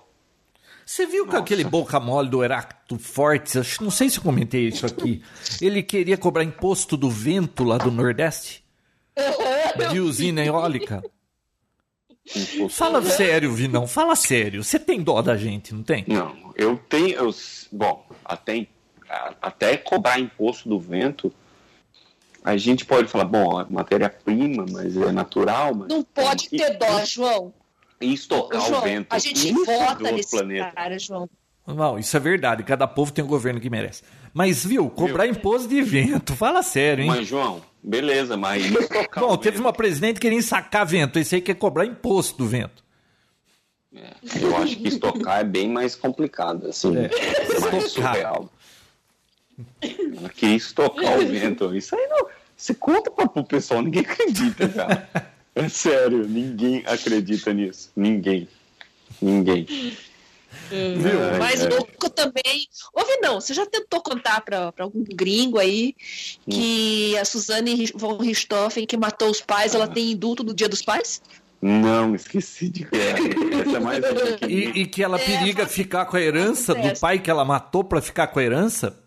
Você 0.84 1.04
viu 1.04 1.24
que 1.24 1.32
Nossa. 1.32 1.42
aquele 1.42 1.64
boca 1.64 1.98
mole 1.98 2.28
do 2.30 2.44
Heracto 2.44 2.96
Fortes, 2.98 3.56
acho- 3.56 3.82
não 3.82 3.90
sei 3.90 4.08
se 4.08 4.18
eu 4.18 4.22
comentei 4.22 4.68
isso 4.68 4.86
aqui, 4.86 5.20
ele 5.60 5.82
queria 5.82 6.16
cobrar 6.16 6.44
imposto 6.44 6.96
do 6.96 7.10
vento 7.10 7.64
lá 7.64 7.76
do 7.76 7.90
Nordeste? 7.90 8.64
De 9.92 9.98
usina 10.00 10.44
eólica? 10.44 11.02
imposto- 12.34 12.68
Fala 12.70 13.02
sério, 13.02 13.52
Vinão, 13.52 13.86
fala 13.86 14.14
sério. 14.16 14.62
Você 14.62 14.78
tem 14.78 15.02
dó 15.02 15.20
da 15.22 15.36
gente, 15.36 15.74
não 15.74 15.82
tem? 15.82 16.04
Não, 16.06 16.52
eu 16.56 16.76
tenho. 16.88 17.10
Eu, 17.16 17.34
bom, 17.72 18.06
até, 18.24 18.66
até 19.42 19.76
cobrar 19.76 20.18
imposto 20.20 20.68
do 20.68 20.78
vento, 20.78 21.32
a 22.46 22.56
gente 22.56 22.84
pode 22.86 23.08
falar, 23.08 23.24
bom, 23.24 23.60
é 23.60 23.66
matéria-prima, 23.68 24.64
mas 24.70 24.96
é 24.96 25.12
natural. 25.12 25.74
Mas, 25.74 25.88
Não 25.88 26.02
pode 26.02 26.48
ter 26.48 26.78
dó, 26.78 27.04
João. 27.04 27.52
E 28.00 28.12
estocar 28.14 28.60
João, 28.60 28.80
o 28.80 28.82
vento. 28.84 29.06
a 29.10 29.18
gente 29.18 29.48
é 29.48 29.52
vota 29.52 30.12
nesse 30.12 30.30
planeta. 30.30 30.70
cara, 30.72 30.98
João. 30.98 31.28
Não, 31.66 31.98
isso 31.98 32.16
é 32.16 32.20
verdade. 32.20 32.62
Cada 32.62 32.86
povo 32.86 33.10
tem 33.12 33.24
o 33.24 33.28
governo 33.28 33.60
que 33.60 33.68
merece. 33.68 34.02
Mas, 34.32 34.64
viu, 34.64 34.88
cobrar 34.88 35.26
imposto 35.26 35.66
de 35.68 35.82
vento, 35.82 36.36
fala 36.36 36.62
sério, 36.62 37.02
hein? 37.02 37.08
Mas, 37.08 37.26
João, 37.26 37.60
beleza, 37.82 38.36
mas 38.36 38.64
estocar 38.64 39.24
Bom, 39.24 39.36
teve 39.36 39.56
vento, 39.56 39.66
uma 39.66 39.72
presidente 39.72 40.20
querendo 40.20 40.42
sacar 40.42 40.86
vento. 40.86 41.18
Esse 41.18 41.34
aí 41.36 41.40
quer 41.40 41.54
cobrar 41.56 41.84
imposto 41.84 42.38
do 42.38 42.46
vento. 42.46 42.84
é, 43.94 44.12
eu 44.40 44.56
acho 44.58 44.76
que 44.76 44.86
estocar 44.88 45.40
é 45.40 45.44
bem 45.44 45.68
mais 45.68 45.96
complicado, 45.96 46.68
assim, 46.68 46.94
É, 46.96 47.08
mais 47.70 47.86
estocar. 47.86 48.14
surreal. 48.14 48.50
Ela 49.80 50.28
queria 50.28 50.56
estocar 50.56 51.18
o 51.18 51.26
vento. 51.26 51.74
Isso 51.74 51.94
aí 51.96 52.06
não. 52.08 52.26
Você 52.56 52.74
conta 52.74 53.10
pra, 53.10 53.26
pro 53.28 53.44
pessoal, 53.44 53.82
ninguém 53.82 54.02
acredita, 54.02 54.68
cara. 54.68 55.08
É 55.54 55.68
sério, 55.68 56.26
ninguém 56.28 56.82
acredita 56.86 57.52
nisso. 57.52 57.90
Ninguém. 57.96 58.48
Ninguém. 59.20 59.66
Ai, 60.70 61.38
Mais 61.38 61.62
ai. 61.62 61.68
louco 61.68 62.08
também. 62.10 62.66
Ouve, 62.94 63.16
não, 63.20 63.40
você 63.40 63.52
já 63.54 63.64
tentou 63.66 64.00
contar 64.02 64.40
pra 64.40 64.72
pra 64.72 64.84
algum 64.84 65.04
gringo 65.04 65.58
aí 65.58 65.94
que 66.48 67.16
a 67.18 67.24
Suzane 67.24 67.86
von 67.94 68.16
Richthofen, 68.18 68.86
que 68.86 68.96
matou 68.96 69.30
os 69.30 69.40
pais, 69.40 69.74
ela 69.74 69.86
tem 69.86 70.12
indulto 70.12 70.42
no 70.42 70.54
dia 70.54 70.68
dos 70.68 70.82
pais? 70.82 71.20
Não, 71.60 72.14
esqueci 72.14 72.68
de 72.68 72.84
que. 72.84 72.96
Essa 72.96 73.76
é 73.76 73.80
mais 73.80 74.04
que- 74.38 74.46
E, 74.46 74.82
e 74.82 74.86
que 74.86 75.02
ela 75.02 75.18
É, 75.20 75.24
periga 75.24 75.66
ficar 75.66 76.04
com 76.06 76.16
a 76.16 76.20
herança 76.20 76.74
do 76.74 76.98
pai 77.00 77.18
que 77.18 77.30
ela 77.30 77.44
matou 77.44 77.82
pra 77.84 78.00
ficar 78.02 78.26
com 78.28 78.38
a 78.38 78.42
herança? 78.42 78.98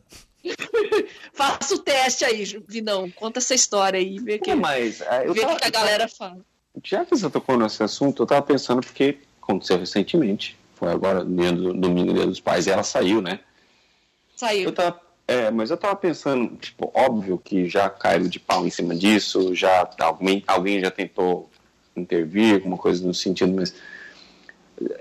Faça 1.34 1.76
o 1.76 1.80
teste 1.80 2.24
aí, 2.26 2.44
Vinão. 2.68 3.10
Conta 3.12 3.40
essa 3.40 3.54
história 3.54 4.00
aí, 4.00 4.20
vê, 4.20 4.40
que, 4.40 4.52
É, 4.52 4.56
mas 4.56 5.02
é, 5.02 5.28
eu 5.28 5.34
vê 5.34 5.42
o 5.42 5.44
tava, 5.48 5.60
que 5.60 5.66
a 5.66 5.70
galera 5.70 6.08
fala. 6.08 6.40
já 6.84 7.04
que 7.06 7.12
você 7.16 7.30
tocou 7.30 7.58
nesse 7.58 7.84
assunto, 7.84 8.24
eu 8.24 8.28
tava 8.28 8.42
pensando 8.42 8.82
porque 8.82 9.18
aconteceu 9.42 9.78
recentemente. 9.78 10.58
Foi 10.76 10.90
agora, 10.90 11.24
no 11.24 11.52
do- 11.52 11.74
domingo, 11.74 12.14
dia 12.14 12.26
dos 12.26 12.40
pais, 12.40 12.68
e 12.68 12.72
ela 12.72 12.84
saiu, 12.84 13.22
né? 13.22 13.40
Eu 13.42 14.38
Saiu. 14.38 14.72
tava, 14.72 15.02
é, 15.28 15.52
mas 15.52 15.70
eu 15.70 15.76
tava 15.78 15.96
pensando, 15.98 16.56
tipo, 16.56 16.90
óbvio 16.96 17.38
que 17.38 17.68
já 17.68 17.90
caíram 17.90 18.28
de 18.30 18.40
pau 18.40 18.66
em 18.66 18.70
cima 18.70 18.96
disso, 18.96 19.54
já 19.54 19.90
alguém, 20.00 20.42
alguém 20.48 20.80
já 20.80 20.90
tentou 20.90 21.50
intervir, 21.96 22.56
alguma 22.56 22.78
coisa 22.78 23.06
no 23.06 23.14
sentido, 23.14 23.52
mas 23.54 23.76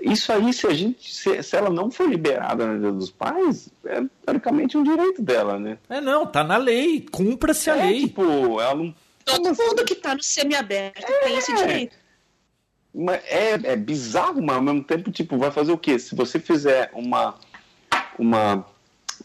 isso 0.01 0.31
aí, 0.31 0.51
se 0.53 0.67
a 0.67 0.73
gente, 0.73 1.13
se, 1.13 1.41
se 1.41 1.55
ela 1.55 1.69
não 1.69 1.89
for 1.89 2.09
liberada 2.09 2.65
no 2.65 2.79
Dia 2.79 2.91
dos 2.91 3.09
Pais, 3.09 3.69
é 3.85 4.01
teoricamente 4.25 4.77
um 4.77 4.83
direito 4.83 5.21
dela, 5.21 5.57
né? 5.59 5.77
É, 5.89 6.01
não, 6.01 6.25
tá 6.25 6.43
na 6.43 6.57
lei. 6.57 7.05
Cumpra-se 7.11 7.69
a 7.69 7.77
É, 7.77 7.85
lei. 7.85 7.99
tipo, 8.01 8.21
ela 8.61 8.75
não 8.75 8.93
Todo 9.25 9.43
mundo 9.55 9.85
que 9.85 9.95
tá 9.95 10.15
no 10.15 10.23
semiaberto 10.23 11.05
tem 11.23 11.37
esse 11.37 11.53
direito. 11.55 11.95
Mas 12.93 13.21
é, 13.25 13.51
é 13.63 13.75
bizarro, 13.75 14.41
mas 14.41 14.55
ao 14.55 14.61
mesmo 14.63 14.83
tempo, 14.83 15.11
tipo, 15.11 15.37
vai 15.37 15.51
fazer 15.51 15.71
o 15.71 15.77
quê? 15.77 15.99
Se 15.99 16.15
você 16.15 16.39
fizer 16.39 16.89
uma. 16.93 17.35
uma 18.17 18.65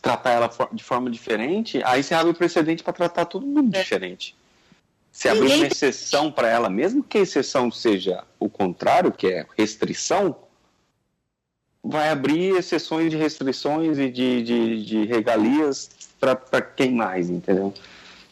tratar 0.02 0.30
ela 0.32 0.50
de 0.72 0.82
forma 0.84 1.08
diferente, 1.08 1.80
aí 1.84 2.02
você 2.02 2.14
abre 2.14 2.32
o 2.32 2.34
precedente 2.34 2.82
para 2.82 2.92
tratar 2.92 3.24
todo 3.24 3.46
mundo 3.46 3.74
É. 3.74 3.80
diferente. 3.82 4.36
Se 5.10 5.28
abrir 5.28 5.54
uma 5.54 5.66
exceção 5.68 6.30
para 6.30 6.48
ela, 6.48 6.68
mesmo 6.68 7.02
que 7.02 7.16
a 7.18 7.20
exceção 7.22 7.70
seja 7.70 8.24
o 8.38 8.50
contrário, 8.50 9.12
que 9.12 9.28
é 9.28 9.46
restrição, 9.56 10.36
vai 11.84 12.08
abrir 12.08 12.56
exceções 12.56 13.10
de 13.10 13.16
restrições 13.16 13.98
e 13.98 14.10
de, 14.10 14.42
de, 14.42 14.84
de 14.84 15.04
regalias 15.04 15.90
para 16.18 16.62
quem 16.62 16.92
mais, 16.94 17.28
entendeu? 17.28 17.74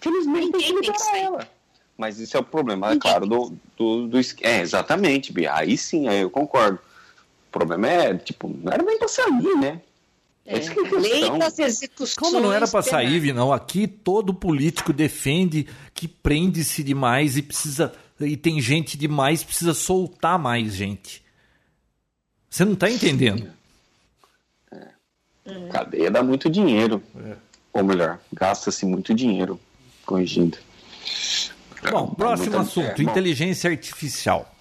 Felizmente 0.00 0.53
tem 0.53 0.61
que 0.61 0.72
liberar 0.72 1.18
ela. 1.18 1.48
Mas 1.96 2.18
isso 2.18 2.36
é 2.36 2.40
o 2.40 2.42
problema, 2.42 2.92
é 2.92 2.96
claro, 2.96 3.26
do, 3.26 3.53
do, 3.76 4.09
do 4.09 4.18
É, 4.40 4.61
exatamente, 4.61 5.32
Bia. 5.32 5.55
Aí 5.55 5.76
sim, 5.76 6.09
aí 6.09 6.20
eu 6.20 6.30
concordo. 6.30 6.78
O 7.48 7.53
problema 7.53 7.86
é, 7.86 8.14
tipo, 8.14 8.48
não 8.48 8.72
era 8.72 8.82
nem 8.82 8.98
pra 8.98 9.09
sair, 9.09 9.57
né? 9.61 9.80
É. 10.44 10.59
Essa 10.59 10.74
que 10.74 10.80
é 10.80 10.98
Lei 10.98 11.38
das 11.38 11.59
execuções. 11.59 12.14
Como 12.14 12.40
não 12.40 12.53
era 12.53 12.66
pra 12.66 12.82
sair, 12.82 13.20
Vinão? 13.20 13.53
Aqui 13.53 13.86
todo 13.86 14.34
político 14.34 14.92
defende 14.92 15.68
que 15.94 16.09
prende-se 16.09 16.82
demais 16.82 17.36
e 17.36 17.42
precisa. 17.42 17.92
E 18.18 18.36
tem 18.36 18.61
gente 18.61 18.96
demais, 18.96 19.44
precisa 19.44 19.74
soltar 19.74 20.38
mais 20.38 20.74
gente. 20.74 21.22
Você 22.53 22.66
não 22.66 22.74
tá 22.74 22.90
entendendo. 22.90 23.50
Cadeia 25.72 26.11
dá 26.11 26.22
muito 26.22 26.50
dinheiro. 26.50 27.03
É. 27.24 27.34
Ou 27.72 27.82
melhor, 27.82 28.18
gasta-se 28.30 28.84
muito 28.84 29.14
dinheiro 29.14 29.59
corrigindo. 30.05 30.59
Bom, 31.90 32.09
próximo 32.09 32.50
Muita- 32.50 32.61
assunto: 32.61 33.00
é, 33.00 33.05
bom, 33.05 33.11
inteligência 33.11 33.70
artificial. 33.70 34.55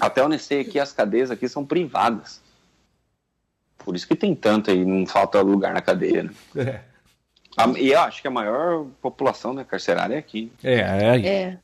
Até 0.00 0.24
onde 0.24 0.36
eu 0.36 0.38
sei 0.40 0.62
aqui, 0.62 0.80
as 0.80 0.92
cadeias 0.94 1.30
aqui 1.30 1.46
são 1.46 1.62
privadas. 1.62 2.40
Por 3.78 3.94
isso 3.94 4.08
que 4.08 4.16
tem 4.16 4.34
tanto 4.34 4.70
aí, 4.70 4.82
não 4.82 5.06
falta 5.06 5.38
lugar 5.42 5.74
na 5.74 5.82
cadeia. 5.82 6.30
Né? 6.54 6.80
A- 7.54 7.68
e 7.78 7.88
eu 7.92 8.00
acho 8.00 8.22
que 8.22 8.28
a 8.28 8.30
maior 8.30 8.86
população 9.02 9.52
né, 9.52 9.62
carcerária 9.62 10.14
é 10.14 10.18
aqui. 10.18 10.50
É, 10.64 10.74
é. 10.80 11.26
É. 11.26 11.58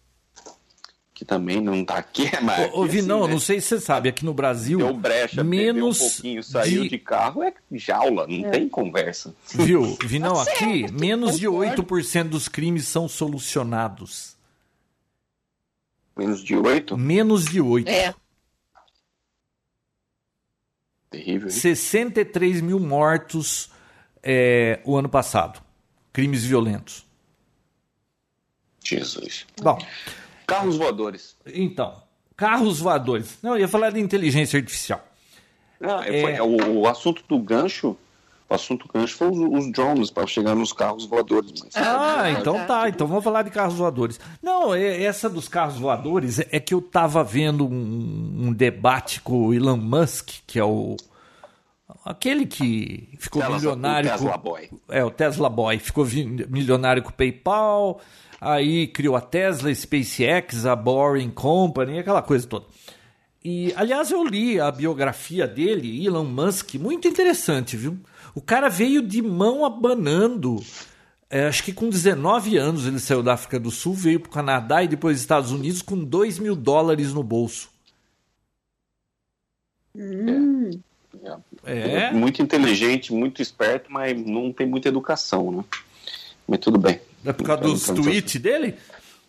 Que 1.23 1.27
também 1.27 1.61
não 1.61 1.85
tá 1.85 1.99
aqui, 1.99 2.29
mas. 2.43 2.73
Ô, 2.73 2.81
ô, 2.81 2.83
aqui, 2.83 2.95
Vinão, 2.95 3.19
assim, 3.21 3.27
né? 3.29 3.33
não 3.35 3.39
sei 3.41 3.61
se 3.61 3.69
você 3.69 3.81
sabe, 3.81 4.09
aqui 4.09 4.25
no 4.25 4.35
Brasil, 4.35 4.79
Deu 4.79 4.93
brecha, 4.93 5.45
menos 5.45 6.01
um 6.01 6.09
pouquinho, 6.09 6.43
saiu 6.43 6.83
de- 6.83 6.89
de... 6.89 6.99
carro, 6.99 7.45
é 7.45 7.55
jaula, 7.71 8.27
não 8.27 8.51
tem 8.51 8.69
conversa. 8.69 9.33
viu? 9.55 9.97
Vinão, 10.05 10.35
Tá 10.35 10.51
aqui, 10.51 10.81
certo, 10.81 10.95
menos 10.99 11.39
de 11.39 11.47
concordo. 11.47 11.85
8% 11.85 12.29
dos 12.29 12.49
crimes 12.49 12.89
são 12.89 13.07
solucionados. 13.07 14.37
Menos 16.17 16.43
de 16.43 16.57
oito, 16.57 16.99
Menos 16.99 17.45
de 17.45 17.61
8%. 17.61 17.87
É. 17.89 18.13
terrível. 21.09 21.49
hein? 21.49 21.55
63 21.55 22.61
mil 22.61 22.81
mortos 22.81 23.71
é, 24.25 24.81
o 24.85 24.97
ano 24.97 25.09
passado. 25.09 25.63
Crimes 26.13 26.43
violentos. 26.45 27.07
Jesus. 28.85 29.47
Bom, 29.63 29.79
Carros 30.47 30.77
voadores. 30.77 31.37
então, 31.47 31.95
carros 32.37 32.81
voadores. 32.81 33.39
Não, 33.43 33.53
eu 33.53 33.61
ia 33.61 33.69
falar 33.69 33.91
de 33.91 34.01
inteligência 34.01 34.59
artificial. 34.59 35.05
Ah, 35.81 36.03
É. 36.07 36.21
foi- 36.23 36.41
o, 36.41 36.81
o 36.81 36.87
assunto 36.89 37.23
do 37.29 37.39
gancho, 37.39 37.97
o 38.49 38.55
assunto 38.55 38.87
do 38.87 38.93
gancho 38.93 39.17
foi 39.17 39.29
os, 39.31 39.39
os 39.39 39.73
drones 39.73 40.11
para 40.11 40.27
chegar 40.27 40.55
nos 40.55 40.73
carros 40.73 41.07
voadores. 41.07 41.53
Mas... 41.63 41.75
Ah, 41.77 42.31
então 42.31 42.55
tá. 42.55 42.67
tá. 42.67 42.89
Então 42.89 43.07
vamos 43.07 43.25
falar 43.25 43.43
de 43.43 43.51
carros 43.51 43.75
voadores. 43.75 44.21
Não, 44.43 44.75
é- 44.75 45.03
essa 45.03 45.29
dos 45.29 45.49
carros 45.49 45.77
voadores 45.79 46.39
é 46.39 46.61
que 46.61 46.73
eu 46.75 46.81
tava 46.83 47.25
vendo 47.25 47.67
um, 47.67 48.47
um 48.49 48.53
debate 48.53 49.21
com 49.21 49.47
o 49.49 49.55
Elon 49.55 49.77
Musk, 49.77 50.29
que 50.47 50.59
é 50.59 50.65
o. 50.65 50.97
Aquele 52.05 52.47
que 52.47 53.09
ficou 53.19 53.41
Tesla- 53.43 53.57
milionário. 53.57 54.09
o 54.09 54.13
Tesla 54.13 54.33
com- 54.33 54.39
Boy. 54.39 54.71
É, 54.89 55.05
o 55.05 55.11
Tesla 55.11 55.49
Boy. 55.49 55.79
Ficou 55.79 56.05
milionário 56.49 57.03
com 57.03 57.11
o 57.11 57.13
PayPal, 57.13 58.01
aí 58.43 58.89
criou 58.89 59.15
a 59.15 59.21
Tesla, 59.21 59.71
a 59.71 59.75
SpaceX, 59.75 60.67
a 60.67 60.75
Boring 60.75 61.31
Company, 61.31 62.01
aquela 62.01 62.21
coisa 62.21 62.47
toda. 62.47 62.67
E, 63.45 63.73
aliás, 63.77 64.11
eu 64.11 64.25
li 64.25 64.61
a 64.61 64.71
biografia 64.71 65.47
dele, 65.47 66.05
Elon 66.05 66.25
Musk, 66.25 66.75
muito 66.75 67.07
interessante, 67.09 67.77
viu? 67.77 67.99
O 68.35 68.41
cara 68.41 68.69
veio 68.69 69.01
de 69.03 69.23
mão 69.23 69.65
abanando. 69.65 70.63
É, 71.31 71.47
acho 71.47 71.63
que 71.63 71.73
com 71.73 71.89
19 71.89 72.57
anos 72.57 72.87
ele 72.87 72.99
saiu 72.99 73.23
da 73.23 73.35
África 73.35 73.59
do 73.59 73.71
Sul, 73.71 73.95
veio 73.95 74.21
para 74.21 74.29
o 74.29 74.33
Canadá 74.33 74.83
e 74.83 74.89
depois 74.89 75.19
Estados 75.19 75.51
Unidos 75.51 75.81
com 75.81 75.97
2 75.97 76.39
mil 76.39 76.55
dólares 76.55 77.13
no 77.13 77.23
bolso. 77.23 77.71
Hum. 79.97 80.71
É? 81.65 82.11
Muito 82.13 82.43
inteligente, 82.43 83.13
muito 83.13 83.41
esperto, 83.41 83.91
mas 83.91 84.19
não 84.25 84.53
tem 84.53 84.67
muita 84.67 84.89
educação, 84.89 85.53
né? 85.53 85.65
Mas 86.47 86.59
tudo 86.59 86.79
bem. 86.79 87.01
É 87.25 87.33
por 87.33 87.45
causa 87.47 87.63
dos 87.63 87.85
tweets 87.87 88.41
dele? 88.41 88.75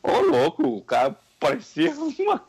Ô, 0.01 0.19
louco, 0.21 0.67
o 0.67 0.81
cara 0.81 1.15
parecia 1.39 1.91
uma, 1.91 2.41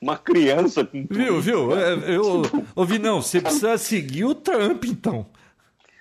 uma 0.00 0.16
criança 0.18 0.84
com 0.84 1.06
Viu, 1.10 1.40
viu? 1.40 1.76
É, 1.78 2.14
Eu 2.16 2.42
ouvi, 2.74 2.98
não, 2.98 3.20
você 3.22 3.40
precisa 3.40 3.76
seguir 3.78 4.24
o 4.24 4.34
Trump, 4.34 4.84
então. 4.84 5.26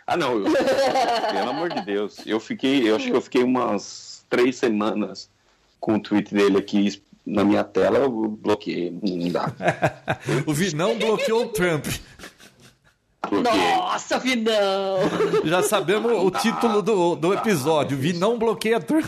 Ah, 0.08 0.16
não, 0.16 0.38
eu- 0.40 0.52
pelo 0.52 1.50
amor 1.50 1.70
de 1.74 1.84
Deus. 1.86 2.18
Eu 2.26 2.40
fiquei, 2.40 2.90
eu 2.90 2.96
acho 2.96 3.06
que 3.08 3.14
eu 3.16 3.22
fiquei 3.22 3.44
umas 3.44 4.24
três 4.30 4.56
semanas 4.58 5.30
com 5.80 5.96
o 5.96 6.00
tweet 6.00 6.34
dele 6.34 6.58
aqui 6.58 7.02
na 7.26 7.44
minha 7.44 7.64
tela, 7.64 7.98
eu 7.98 8.10
bloqueei, 8.12 8.92
não 9.02 9.30
dá. 9.30 9.52
O 10.46 10.54
Vinão 10.54 10.98
bloqueou 10.98 11.46
o 11.46 11.48
Trump. 11.50 11.86
Nossa, 13.32 14.20
Vinão! 14.20 15.00
Já 15.46 15.64
sabemos 15.64 16.12
o 16.12 16.32
título 16.32 16.82
do, 16.82 17.16
do 17.16 17.34
episódio. 17.34 17.98
Vinão 17.98 18.38
bloqueia 18.38 18.80
Trump. 18.80 19.06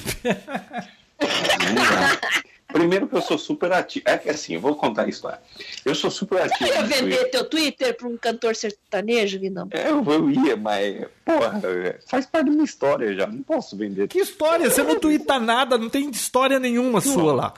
Primeiro 2.67 3.07
que 3.07 3.15
eu 3.15 3.21
sou 3.21 3.37
super 3.37 3.71
ativo. 3.71 4.03
É 4.07 4.17
que 4.17 4.29
assim, 4.29 4.55
eu 4.55 4.59
vou 4.59 4.75
contar 4.75 5.03
a 5.03 5.07
história. 5.07 5.39
Eu 5.85 5.95
sou 5.95 6.11
super 6.11 6.41
ativo. 6.41 6.69
Você 6.69 6.75
ia 6.75 6.83
vender 6.83 6.99
Twitter. 6.99 7.31
teu 7.31 7.45
Twitter 7.49 7.97
para 7.97 8.07
um 8.07 8.17
cantor 8.17 8.55
sertanejo, 8.55 9.39
Vinão? 9.39 9.67
É, 9.71 9.89
Eu, 9.89 10.03
eu 10.05 10.29
ia, 10.29 10.57
mas, 10.57 11.05
porra, 11.23 11.61
faz 12.07 12.25
parte 12.25 12.45
da 12.45 12.51
minha 12.51 12.65
história 12.65 13.15
já. 13.15 13.25
Não 13.25 13.41
posso 13.41 13.75
vender. 13.77 14.07
Que 14.07 14.19
história? 14.19 14.69
Você 14.69 14.83
não 14.83 14.99
twitta 14.99 15.39
nada, 15.39 15.77
não 15.77 15.89
tem 15.89 16.09
história 16.09 16.59
nenhuma 16.59 16.99
sua 16.99 17.33
lá. 17.33 17.53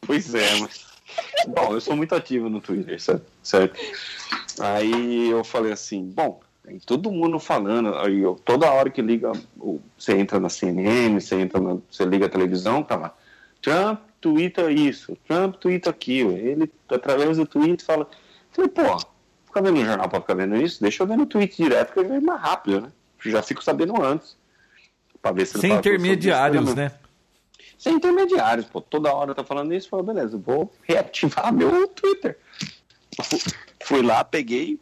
Pois 0.00 0.34
é, 0.34 0.56
mas. 0.58 0.91
Bom, 1.48 1.72
eu 1.74 1.80
sou 1.80 1.96
muito 1.96 2.14
ativo 2.14 2.48
no 2.48 2.60
Twitter, 2.60 3.00
certo? 3.00 3.24
certo? 3.42 3.78
Aí 4.60 5.28
eu 5.30 5.42
falei 5.42 5.72
assim, 5.72 6.04
bom, 6.04 6.40
tem 6.64 6.78
todo 6.78 7.10
mundo 7.10 7.38
falando, 7.38 7.94
aí 7.96 8.20
eu, 8.20 8.34
toda 8.44 8.70
hora 8.70 8.90
que 8.90 9.02
liga, 9.02 9.32
o- 9.58 9.80
você 9.98 10.16
entra 10.16 10.38
na 10.38 10.48
CNN, 10.48 11.18
você 11.20 11.36
entra 11.36 11.60
na, 11.60 11.78
você 11.90 12.04
liga 12.04 12.26
a 12.26 12.28
televisão, 12.28 12.82
tá 12.82 12.96
lá. 12.96 13.14
Trump 13.60 14.00
twitta 14.20 14.70
isso, 14.70 15.16
Trump 15.26 15.56
twitta 15.56 15.90
aquilo. 15.90 16.32
Ele, 16.36 16.70
através 16.88 17.36
do 17.36 17.46
tweet, 17.46 17.82
fala. 17.82 18.08
Falei, 18.52 18.70
pô, 18.70 18.96
ficar 19.46 19.62
vendo 19.62 19.78
no 19.78 19.84
jornal 19.84 20.08
pra 20.08 20.20
ficar 20.20 20.34
vendo 20.34 20.56
isso, 20.56 20.80
deixa 20.80 21.02
eu 21.02 21.06
ver 21.06 21.16
no 21.16 21.26
tweet 21.26 21.56
direto, 21.56 21.92
que 21.92 22.02
vejo 22.02 22.24
mais 22.24 22.40
rápido, 22.40 22.82
né? 22.82 22.88
Já 23.24 23.42
fico 23.42 23.62
sabendo 23.62 24.00
antes. 24.02 24.36
Pra 25.20 25.30
ver 25.30 25.46
se 25.46 25.58
Sem 25.60 25.72
intermediários, 25.74 26.74
né? 26.74 26.92
Sem 27.82 27.96
intermediários, 27.96 28.66
pô. 28.66 28.80
Toda 28.80 29.12
hora 29.12 29.34
tá 29.34 29.42
falando 29.42 29.74
isso, 29.74 29.88
falou, 29.88 30.06
beleza, 30.06 30.38
vou 30.38 30.72
reativar 30.84 31.50
meu 31.52 31.88
Twitter. 31.88 32.38
Fui 33.82 34.00
lá, 34.02 34.22
peguei, 34.22 34.78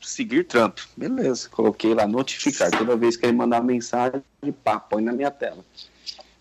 seguir 0.00 0.44
Trump. 0.44 0.78
Beleza, 0.96 1.46
coloquei 1.50 1.92
lá 1.92 2.06
notificar. 2.06 2.70
Toda 2.70 2.96
vez 2.96 3.18
que 3.18 3.26
ele 3.26 3.36
mandar 3.36 3.62
mensagem, 3.62 4.22
pá, 4.64 4.80
põe 4.80 5.02
na 5.02 5.12
minha 5.12 5.30
tela. 5.30 5.62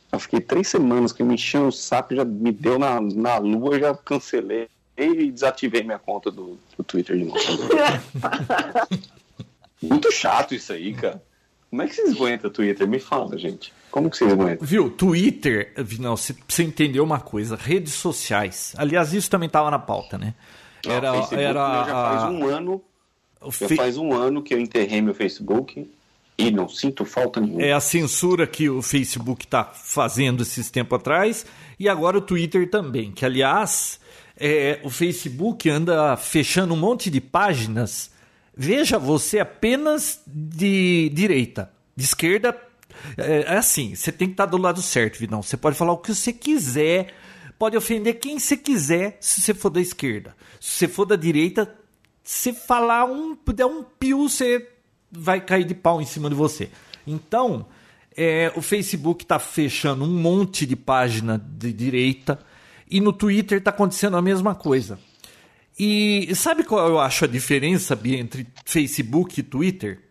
Eu 0.09 0.17
fiquei 0.17 0.39
três 0.39 0.69
semanas 0.69 1.11
que 1.11 1.21
me 1.21 1.33
encheu 1.33 1.67
o 1.67 1.73
saco, 1.73 2.15
já 2.15 2.23
me 2.23 2.53
deu 2.53 2.79
na, 2.79 3.01
na 3.01 3.37
lua, 3.37 3.77
já 3.77 3.93
cancelei 3.93 4.69
e 4.95 5.29
desativei 5.29 5.83
minha 5.83 5.99
conta 5.99 6.31
do, 6.31 6.57
do 6.77 6.83
Twitter 6.85 7.17
de 7.17 7.25
novo. 7.25 7.39
Muito 9.83 10.09
chato 10.09 10.55
isso 10.55 10.71
aí, 10.71 10.93
cara. 10.93 11.21
Como 11.69 11.81
é 11.81 11.87
que 11.87 11.95
vocês 11.95 12.15
aguentam 12.15 12.49
o 12.49 12.53
Twitter? 12.53 12.87
Me 12.87 12.99
fala, 12.99 13.37
gente. 13.37 13.73
Como 13.91 14.09
que 14.09 14.17
vocês 14.17 14.31
aguentam? 14.31 14.65
Viu, 14.65 14.89
Twitter, 14.89 15.73
não, 15.99 16.15
você, 16.15 16.35
entendeu 16.63 17.03
uma 17.03 17.19
coisa, 17.19 17.55
redes 17.55 17.93
sociais. 17.93 18.73
Aliás, 18.77 19.13
isso 19.13 19.29
também 19.29 19.47
estava 19.47 19.69
na 19.69 19.79
pauta, 19.79 20.17
né? 20.17 20.33
Era, 20.85 21.13
era 21.31 21.85
já 21.85 21.91
faz 21.91 22.23
um 22.23 22.47
ano. 22.47 22.81
Já 23.59 23.75
faz 23.75 23.97
um 23.97 24.13
ano 24.13 24.41
que 24.41 24.53
eu 24.53 24.59
enterrei 24.59 25.01
meu 25.01 25.13
Facebook 25.13 25.89
e 26.37 26.51
não 26.51 26.69
sinto 26.69 27.03
falta 27.03 27.41
nenhuma. 27.41 27.61
É 27.61 27.73
a 27.73 27.79
censura 27.79 28.45
que 28.45 28.69
o 28.69 28.81
Facebook 28.81 29.45
está 29.45 29.63
fazendo 29.63 30.43
esses 30.43 30.69
tempos 30.69 30.99
atrás 30.99 31.45
e 31.79 31.89
agora 31.89 32.17
o 32.17 32.21
Twitter 32.21 32.69
também. 32.69 33.11
Que 33.11 33.25
aliás, 33.25 33.99
é, 34.37 34.79
o 34.83 34.89
Facebook 34.89 35.69
anda 35.69 36.15
fechando 36.15 36.73
um 36.73 36.77
monte 36.77 37.09
de 37.09 37.19
páginas. 37.19 38.11
Veja 38.57 38.97
você 38.97 39.37
apenas 39.37 40.19
de 40.25 41.11
direita, 41.13 41.71
de 41.95 42.03
esquerda. 42.03 42.59
É, 43.15 43.53
é 43.53 43.57
assim, 43.57 43.93
você 43.93 44.11
tem 44.11 44.27
que 44.27 44.33
estar 44.33 44.47
do 44.47 44.57
lado 44.57 44.81
certo, 44.81 45.19
Vidão. 45.19 45.43
Você 45.43 45.55
pode 45.55 45.77
falar 45.77 45.93
o 45.93 45.97
que 45.97 46.13
você 46.13 46.33
quiser, 46.33 47.13
pode 47.59 47.77
ofender 47.77 48.19
quem 48.19 48.39
você 48.39 48.57
quiser 48.57 49.17
se 49.21 49.41
você 49.41 49.53
for 49.53 49.69
da 49.69 49.79
esquerda. 49.79 50.35
Se 50.59 50.71
você 50.71 50.87
for 50.87 51.05
da 51.05 51.15
direita, 51.15 51.71
se 52.23 52.51
falar 52.51 53.05
um, 53.05 53.37
der 53.53 53.67
um 53.67 53.83
pio, 53.83 54.27
você 54.27 54.67
vai 55.11 55.39
cair 55.39 55.63
de 55.63 55.75
pau 55.75 56.01
em 56.01 56.05
cima 56.05 56.27
de 56.27 56.35
você. 56.35 56.71
Então, 57.05 57.67
é, 58.15 58.51
o 58.55 58.61
Facebook 58.61 59.23
está 59.23 59.37
fechando 59.37 60.03
um 60.03 60.19
monte 60.19 60.65
de 60.65 60.75
página 60.75 61.37
de 61.37 61.71
direita 61.71 62.39
e 62.89 62.99
no 62.99 63.13
Twitter 63.13 63.59
está 63.59 63.69
acontecendo 63.69 64.17
a 64.17 64.21
mesma 64.21 64.55
coisa. 64.55 64.99
E 65.79 66.33
sabe 66.35 66.63
qual 66.63 66.87
eu 66.87 66.99
acho 66.99 67.25
a 67.25 67.27
diferença, 67.27 67.95
Bia, 67.95 68.17
entre 68.17 68.47
Facebook 68.65 69.39
e 69.39 69.43
Twitter? 69.43 70.01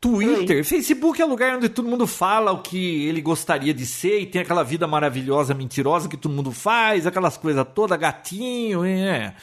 Twitter, 0.00 0.58
Oi. 0.58 0.64
Facebook 0.64 1.20
é 1.20 1.24
o 1.24 1.28
lugar 1.28 1.56
onde 1.56 1.68
todo 1.68 1.88
mundo 1.88 2.06
fala 2.06 2.52
o 2.52 2.62
que 2.62 3.06
ele 3.06 3.20
gostaria 3.20 3.72
de 3.72 3.86
ser 3.86 4.20
e 4.20 4.26
tem 4.26 4.42
aquela 4.42 4.62
vida 4.62 4.86
maravilhosa, 4.86 5.54
mentirosa 5.54 6.08
que 6.08 6.16
todo 6.16 6.34
mundo 6.34 6.52
faz, 6.52 7.06
aquelas 7.06 7.36
coisas 7.36 7.66
toda 7.74 7.96
gatinho, 7.96 8.84
é. 8.84 9.34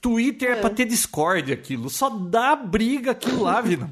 Twitter 0.00 0.50
é, 0.50 0.52
é 0.52 0.56
pra 0.56 0.70
ter 0.70 0.84
Discord 0.84 1.52
aquilo, 1.52 1.88
só 1.88 2.10
dá 2.10 2.54
briga 2.54 3.12
aquilo 3.12 3.42
lá, 3.42 3.60
Vinão. 3.60 3.90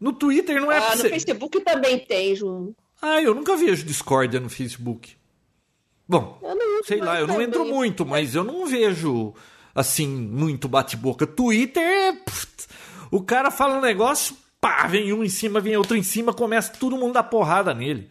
No 0.00 0.12
Twitter 0.12 0.60
não 0.60 0.70
é 0.70 0.78
ah, 0.78 0.82
pra 0.82 0.96
no 0.96 1.02
ser... 1.02 1.10
Facebook 1.10 1.60
também 1.60 1.98
tem, 1.98 2.34
João. 2.34 2.74
Ah, 3.00 3.22
eu 3.22 3.34
nunca 3.34 3.56
vejo 3.56 3.84
Discord 3.84 4.38
no 4.38 4.48
Facebook. 4.48 5.16
Bom, 6.08 6.40
sei 6.84 7.00
lá, 7.00 7.20
eu 7.20 7.26
não 7.26 7.42
entro 7.42 7.66
muito, 7.66 8.06
mas 8.06 8.34
eu 8.34 8.42
não 8.42 8.64
vejo 8.66 9.34
assim 9.74 10.08
muito 10.08 10.66
bate-boca. 10.66 11.26
Twitter 11.26 11.82
é. 11.82 12.18
O 13.10 13.22
cara 13.22 13.50
fala 13.50 13.76
um 13.76 13.80
negócio, 13.82 14.36
pá, 14.60 14.86
vem 14.86 15.12
um 15.12 15.22
em 15.22 15.28
cima, 15.28 15.60
vem 15.60 15.76
outro 15.76 15.96
em 15.96 16.02
cima, 16.02 16.32
começa 16.32 16.72
todo 16.78 16.96
mundo 16.96 17.12
dar 17.12 17.24
porrada 17.24 17.74
nele. 17.74 18.10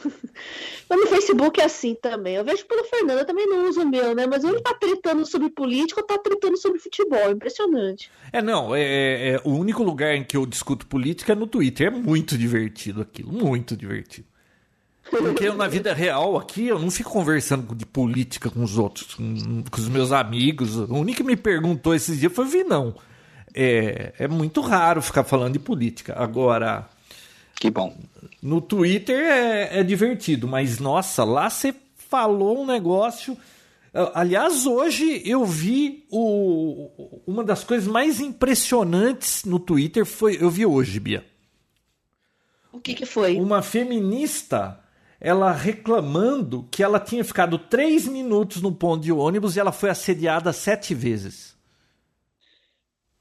Mas 0.88 1.00
no 1.00 1.06
Facebook 1.06 1.60
é 1.60 1.64
assim 1.64 1.94
também. 1.94 2.34
Eu 2.34 2.44
vejo 2.44 2.66
pelo 2.66 2.84
Fernando, 2.84 3.18
eu 3.18 3.24
também 3.24 3.46
não 3.46 3.68
uso 3.68 3.82
o 3.82 3.88
meu, 3.88 4.14
né? 4.14 4.26
Mas 4.26 4.42
ele 4.42 4.60
tá 4.60 4.74
tretando 4.74 5.24
sobre 5.24 5.50
política 5.50 6.00
ou 6.00 6.06
tá 6.06 6.18
tretando 6.18 6.56
sobre 6.56 6.80
futebol. 6.80 7.30
Impressionante. 7.30 8.10
É, 8.32 8.42
não. 8.42 8.74
É, 8.74 8.82
é, 8.82 9.28
é, 9.34 9.40
o 9.44 9.50
único 9.50 9.84
lugar 9.84 10.16
em 10.16 10.24
que 10.24 10.36
eu 10.36 10.44
discuto 10.44 10.86
política 10.86 11.32
é 11.32 11.36
no 11.36 11.46
Twitter. 11.46 11.86
É 11.86 11.90
muito 11.90 12.36
divertido 12.36 13.02
aquilo. 13.02 13.32
Muito 13.32 13.76
divertido. 13.76 14.26
Porque 15.10 15.48
eu, 15.48 15.56
na 15.56 15.66
vida 15.66 15.92
real 15.92 16.38
aqui, 16.38 16.68
eu 16.68 16.78
não 16.78 16.90
fico 16.90 17.10
conversando 17.10 17.74
de 17.74 17.84
política 17.84 18.48
com 18.48 18.62
os 18.62 18.78
outros, 18.78 19.14
com, 19.14 19.64
com 19.68 19.80
os 19.80 19.88
meus 19.88 20.12
amigos. 20.12 20.76
O 20.76 20.94
único 20.94 21.18
que 21.18 21.24
me 21.24 21.36
perguntou 21.36 21.94
esses 21.94 22.18
dias 22.18 22.32
foi 22.32 22.44
o 22.44 22.48
Vinão. 22.48 22.94
É, 23.52 24.14
é 24.18 24.28
muito 24.28 24.60
raro 24.60 25.02
ficar 25.02 25.24
falando 25.24 25.54
de 25.54 25.58
política. 25.58 26.14
Agora. 26.16 26.88
Que 27.56 27.70
bom. 27.70 27.94
No 28.40 28.60
Twitter 28.60 29.18
é, 29.18 29.80
é 29.80 29.82
divertido, 29.82 30.48
mas 30.48 30.78
nossa, 30.78 31.24
lá 31.24 31.50
você 31.50 31.74
falou 31.96 32.62
um 32.62 32.66
negócio. 32.66 33.36
Aliás, 34.14 34.66
hoje 34.66 35.20
eu 35.24 35.44
vi 35.44 36.06
o, 36.10 37.20
uma 37.26 37.42
das 37.42 37.64
coisas 37.64 37.88
mais 37.88 38.20
impressionantes 38.20 39.44
no 39.44 39.58
Twitter 39.58 40.06
foi. 40.06 40.38
Eu 40.40 40.48
vi 40.48 40.64
hoje, 40.64 41.00
Bia. 41.00 41.24
O 42.72 42.78
que, 42.78 42.94
que 42.94 43.04
foi? 43.04 43.36
Uma 43.36 43.62
feminista 43.62 44.79
ela 45.20 45.52
reclamando 45.52 46.66
que 46.70 46.82
ela 46.82 46.98
tinha 46.98 47.22
ficado 47.22 47.58
três 47.58 48.06
minutos 48.06 48.62
no 48.62 48.72
ponto 48.72 49.02
de 49.02 49.12
ônibus 49.12 49.54
e 49.54 49.60
ela 49.60 49.72
foi 49.72 49.90
assediada 49.90 50.52
sete 50.52 50.94
vezes. 50.94 51.54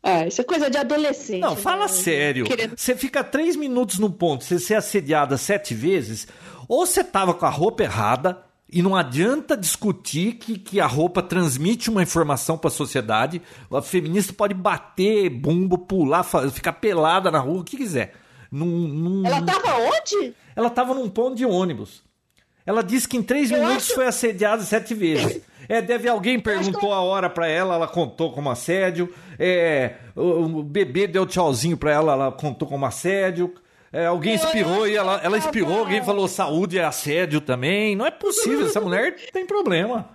Ah, 0.01 0.25
isso 0.25 0.39
é 0.39 0.43
coisa 0.45 0.69
de 0.69 0.77
adolescente. 0.77 1.41
Não, 1.41 1.57
fala 1.57 1.81
né? 1.81 1.87
sério. 1.89 2.45
Querendo... 2.45 2.77
Você 2.77 2.95
fica 2.95 3.21
três 3.21 3.57
minutos 3.57 3.99
no 3.99 4.09
ponto, 4.09 4.45
você 4.45 4.57
ser 4.57 4.75
assediada 4.75 5.37
sete 5.37 5.73
vezes, 5.73 6.25
ou 6.69 6.85
você 6.85 7.03
tava 7.03 7.33
com 7.33 7.45
a 7.45 7.49
roupa 7.49 7.83
errada, 7.83 8.41
e 8.71 8.81
não 8.81 8.95
adianta 8.95 9.57
discutir 9.57 10.33
que, 10.35 10.57
que 10.57 10.79
a 10.79 10.85
roupa 10.85 11.23
transmite 11.23 11.89
uma 11.89 12.03
informação 12.03 12.55
para 12.55 12.67
a 12.67 12.71
sociedade. 12.71 13.41
A 13.71 13.81
feminista 13.81 14.31
pode 14.31 14.53
bater 14.53 15.27
bumbo, 15.29 15.75
pular, 15.75 16.23
ficar 16.23 16.73
pelada 16.73 17.31
na 17.31 17.39
rua, 17.39 17.61
o 17.61 17.63
que 17.63 17.77
quiser. 17.77 18.13
Num, 18.51 18.65
num... 18.65 19.25
Ela 19.25 19.41
tava 19.41 19.77
onde? 19.77 20.33
Ela 20.55 20.67
estava 20.67 20.93
num 20.93 21.09
ponto 21.09 21.35
de 21.35 21.45
ônibus. 21.45 22.01
Ela 22.65 22.83
disse 22.83 23.07
que 23.07 23.17
em 23.17 23.23
três 23.23 23.49
eu 23.49 23.57
minutos 23.57 23.85
acho... 23.85 23.95
foi 23.95 24.07
assediada 24.07 24.61
sete 24.63 24.93
vezes. 24.93 25.41
É, 25.67 25.81
deve 25.81 26.09
alguém 26.09 26.39
perguntou 26.39 26.91
a 26.91 26.99
hora 26.99 27.29
para 27.29 27.47
ela, 27.47 27.75
ela 27.75 27.87
contou 27.87 28.31
como 28.31 28.49
assédio. 28.49 29.13
É, 29.37 29.95
o, 30.15 30.59
o 30.59 30.63
bebê 30.63 31.07
deu 31.07 31.25
tchauzinho 31.25 31.77
para 31.77 31.91
ela, 31.91 32.13
ela 32.13 32.31
contou 32.31 32.67
como 32.67 32.85
assédio. 32.85 33.53
É, 33.91 34.05
alguém 34.05 34.35
espirrou 34.35 34.87
e 34.87 34.95
ela, 34.95 35.19
ela 35.23 35.37
espirrou, 35.37 35.79
alguém 35.79 36.03
falou 36.03 36.27
saúde 36.27 36.77
é 36.77 36.83
assédio 36.83 37.41
também. 37.41 37.95
Não 37.95 38.05
é 38.05 38.11
possível, 38.11 38.65
essa 38.65 38.81
mulher 38.81 39.15
tem 39.31 39.45
problema. 39.45 40.09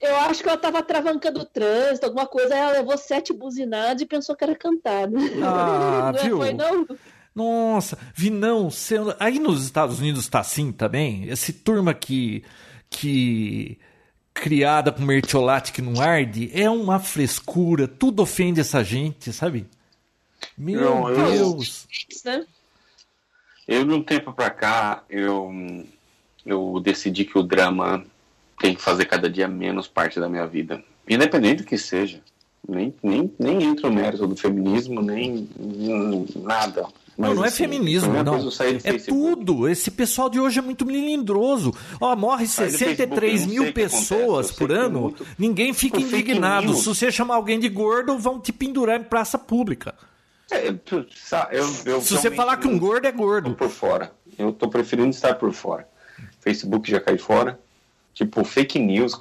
Eu 0.00 0.16
acho 0.16 0.42
que 0.42 0.48
ela 0.48 0.56
tava 0.56 0.82
travancando 0.82 1.40
o 1.40 1.44
trânsito, 1.44 2.06
alguma 2.06 2.26
coisa, 2.26 2.54
ela 2.54 2.72
levou 2.72 2.96
sete 2.96 3.34
buzinadas 3.34 4.00
e 4.00 4.06
pensou 4.06 4.34
que 4.34 4.42
era 4.42 4.56
cantada. 4.56 5.14
Ah, 5.44 6.10
não 6.16 6.22
viu? 6.22 6.36
Foi, 6.38 6.54
não? 6.54 6.86
Nossa, 7.34 7.96
Vinão, 8.14 8.70
sendo... 8.70 9.14
aí 9.18 9.38
nos 9.38 9.64
Estados 9.64 10.00
Unidos 10.00 10.28
tá 10.28 10.40
assim 10.40 10.72
também? 10.72 11.28
Esse 11.28 11.52
turma 11.52 11.94
que, 11.94 12.42
que 12.88 13.78
criada 14.34 14.90
com 14.90 15.02
mertiolate 15.02 15.72
que 15.72 15.82
não 15.82 16.00
arde, 16.00 16.50
é 16.52 16.68
uma 16.68 16.98
frescura, 16.98 17.86
tudo 17.86 18.22
ofende 18.22 18.60
essa 18.60 18.82
gente, 18.82 19.32
sabe? 19.32 19.66
Meu 20.56 20.80
não, 20.80 21.14
Deus! 21.14 21.86
Eu, 22.24 22.46
eu 23.68 23.84
de 23.84 23.92
um 23.92 24.02
tempo 24.02 24.32
pra 24.32 24.50
cá, 24.50 25.04
eu, 25.08 25.52
eu 26.44 26.80
decidi 26.80 27.24
que 27.24 27.38
o 27.38 27.42
drama 27.42 28.04
tem 28.58 28.74
que 28.74 28.82
fazer 28.82 29.06
cada 29.06 29.28
dia 29.28 29.48
menos 29.48 29.86
parte 29.86 30.18
da 30.18 30.28
minha 30.28 30.46
vida. 30.46 30.82
Independente 31.08 31.62
do 31.62 31.66
que 31.66 31.78
seja. 31.78 32.20
Nem, 32.68 32.94
nem, 33.02 33.32
nem 33.38 33.62
entra 33.62 33.88
o 33.88 33.92
mérito 33.92 34.26
do 34.26 34.36
feminismo, 34.36 35.00
nem 35.00 35.48
nada. 36.36 36.86
Mas, 37.20 37.28
não, 37.28 37.36
não 37.36 37.44
é 37.44 37.48
assim, 37.48 37.56
feminismo, 37.58 38.10
não. 38.22 38.48
É 38.82 38.92
tudo. 38.94 39.68
Esse 39.68 39.90
pessoal 39.90 40.30
de 40.30 40.40
hoje 40.40 40.58
é 40.58 40.62
muito 40.62 40.86
melindroso. 40.86 41.70
Ó, 42.00 42.16
morre 42.16 42.46
63 42.46 43.44
mil 43.44 43.74
pessoas 43.74 44.50
por 44.50 44.72
ano, 44.72 45.02
muito... 45.02 45.26
ninguém 45.38 45.74
fica 45.74 46.00
indignado. 46.00 46.74
Se 46.74 46.86
você 46.86 47.12
chamar 47.12 47.34
alguém 47.34 47.60
de 47.60 47.68
gordo, 47.68 48.16
vão 48.16 48.40
te 48.40 48.54
pendurar 48.54 48.98
em 48.98 49.04
praça 49.04 49.38
pública. 49.38 49.94
É, 50.50 50.68
eu, 50.68 50.80
eu, 51.84 52.00
Se 52.00 52.14
você 52.14 52.30
falar 52.30 52.56
que 52.56 52.66
um 52.66 52.78
gordo 52.78 53.06
é 53.06 53.12
gordo. 53.12 53.54
por 53.54 53.68
fora. 53.68 54.12
Eu 54.38 54.50
tô 54.50 54.70
preferindo 54.70 55.10
estar 55.10 55.34
por 55.34 55.52
fora. 55.52 55.86
Facebook 56.40 56.90
já 56.90 57.00
cai 57.00 57.18
fora. 57.18 57.60
Tipo, 58.14 58.42
fake 58.44 58.78
news. 58.78 59.12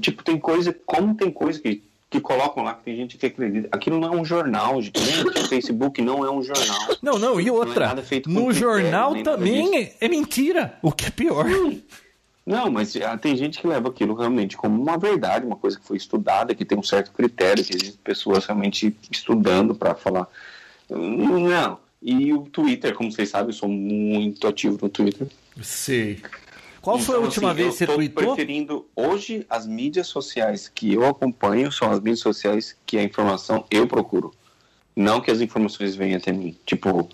Tipo, 0.00 0.24
tem 0.24 0.38
coisa. 0.38 0.74
Como 0.86 1.14
tem 1.14 1.30
coisa 1.30 1.60
que 1.60 1.82
que 2.08 2.20
colocam 2.20 2.62
lá 2.62 2.74
que 2.74 2.84
tem 2.84 2.96
gente 2.96 3.18
que 3.18 3.26
acredita. 3.26 3.68
Aquilo 3.72 3.98
não 3.98 4.14
é 4.14 4.16
um 4.16 4.24
jornal, 4.24 4.80
gente. 4.80 4.98
O 4.98 5.32
Facebook 5.48 6.00
não 6.02 6.24
é 6.24 6.30
um 6.30 6.42
jornal. 6.42 6.96
Não, 7.02 7.18
não, 7.18 7.40
e 7.40 7.46
Não 7.46 7.54
é 7.54 7.58
outra. 7.58 7.96
feito 8.02 8.28
com 8.28 8.34
no 8.34 8.52
jornal 8.52 9.14
também 9.22 9.76
é, 9.76 9.94
é 10.00 10.08
mentira, 10.08 10.78
o 10.82 10.92
que 10.92 11.06
é 11.06 11.10
pior. 11.10 11.46
Não, 12.46 12.70
mas 12.70 12.94
ah, 12.96 13.18
tem 13.18 13.36
gente 13.36 13.58
que 13.58 13.66
leva 13.66 13.88
aquilo 13.88 14.14
realmente 14.14 14.56
como 14.56 14.80
uma 14.80 14.96
verdade, 14.96 15.44
uma 15.44 15.56
coisa 15.56 15.80
que 15.80 15.84
foi 15.84 15.96
estudada, 15.96 16.54
que 16.54 16.64
tem 16.64 16.78
um 16.78 16.82
certo 16.82 17.10
critério, 17.10 17.64
que 17.64 17.74
existem 17.74 18.00
pessoas 18.04 18.46
realmente 18.46 18.96
estudando 19.10 19.74
para 19.74 19.96
falar. 19.96 20.28
Não. 20.88 21.80
E 22.00 22.32
o 22.32 22.42
Twitter, 22.42 22.94
como 22.94 23.10
vocês 23.10 23.30
sabem, 23.30 23.48
eu 23.48 23.52
sou 23.52 23.68
muito 23.68 24.46
ativo 24.46 24.78
no 24.80 24.88
Twitter. 24.88 25.26
Sei. 25.60 26.20
Qual 26.86 27.00
foi 27.00 27.16
a 27.16 27.18
Então, 27.18 27.24
última 27.26 27.48
assim, 27.48 27.56
vez 27.56 27.72
que 27.72 27.78
você 27.78 27.86
tô 27.86 27.94
tweetou? 27.94 28.22
preferindo 28.36 28.86
hoje 28.94 29.44
as 29.50 29.66
mídias 29.66 30.06
sociais 30.06 30.68
que 30.68 30.94
eu 30.94 31.04
acompanho 31.04 31.72
são 31.72 31.90
as 31.90 31.98
mídias 31.98 32.20
sociais 32.20 32.76
que 32.86 32.96
a 32.96 33.02
informação 33.02 33.66
eu 33.72 33.88
procuro, 33.88 34.32
não 34.94 35.20
que 35.20 35.28
as 35.28 35.40
informações 35.40 35.96
venham 35.96 36.16
até 36.16 36.30
mim. 36.30 36.56
Tipo, 36.64 37.08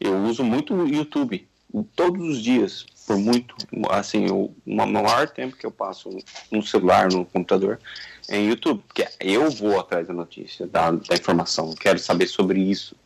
eu 0.00 0.16
uso 0.22 0.42
muito 0.42 0.72
o 0.72 0.88
YouTube 0.88 1.46
todos 1.94 2.26
os 2.26 2.42
dias, 2.42 2.86
por 3.06 3.18
muito, 3.18 3.54
assim, 3.90 4.30
o 4.30 4.54
ma- 4.64 4.86
maior 4.86 5.28
tempo 5.28 5.54
que 5.54 5.66
eu 5.66 5.70
passo 5.70 6.08
no 6.50 6.62
celular, 6.62 7.12
no 7.12 7.26
computador, 7.26 7.78
é 8.26 8.38
em 8.38 8.48
YouTube, 8.48 8.82
porque 8.88 9.06
eu 9.20 9.50
vou 9.50 9.78
atrás 9.78 10.08
da 10.08 10.14
notícia, 10.14 10.66
da, 10.66 10.92
da 10.92 11.14
informação, 11.14 11.74
quero 11.74 11.98
saber 11.98 12.26
sobre 12.26 12.58
isso. 12.58 12.96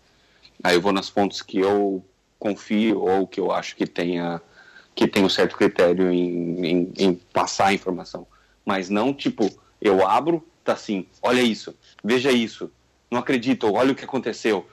Aí 0.63 0.77
eu 0.77 0.81
vou 0.81 0.93
nas 0.93 1.09
fontes 1.09 1.43
que 1.43 1.59
eu 1.59 2.05
confio 2.39 3.01
ou 3.01 3.27
que 3.27 3.41
eu 3.41 3.51
acho 3.51 3.75
que 3.75 3.85
tenha 3.85 4.41
que 4.95 5.07
tem 5.07 5.25
um 5.25 5.29
certo 5.29 5.57
critério 5.57 6.11
em, 6.11 6.67
em, 6.67 6.93
em 6.97 7.15
passar 7.15 7.69
a 7.69 7.75
informação. 7.75 8.27
Mas 8.65 8.89
não 8.89 9.13
tipo, 9.13 9.51
eu 9.81 10.07
abro, 10.07 10.47
tá 10.63 10.73
assim, 10.73 11.07
olha 11.23 11.43
isso, 11.43 11.77
veja 12.03 12.31
isso, 12.31 12.71
não 13.11 13.19
acredito, 13.21 13.73
olha 13.73 13.93
o 13.93 13.95
que 13.95 14.05
aconteceu. 14.05 14.67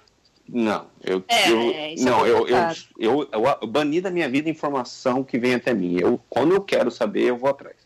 Não, 0.47 0.87
eu, 1.01 1.23
É, 1.27 1.49
eu 1.49 1.59
é, 1.61 1.93
é 1.93 1.95
não, 1.99 2.25
eu, 2.25 2.47
eu, 2.47 2.57
eu, 2.99 3.29
eu, 3.31 3.57
eu 3.61 3.67
bani 3.67 4.01
da 4.01 4.11
minha 4.11 4.27
vida 4.27 4.49
informação 4.49 5.23
que 5.23 5.39
vem 5.39 5.55
até 5.55 5.73
mim. 5.73 5.97
Eu, 5.99 6.19
quando 6.29 6.53
eu 6.53 6.61
quero 6.61 6.91
saber, 6.91 7.23
eu 7.23 7.37
vou 7.37 7.49
atrás. 7.49 7.77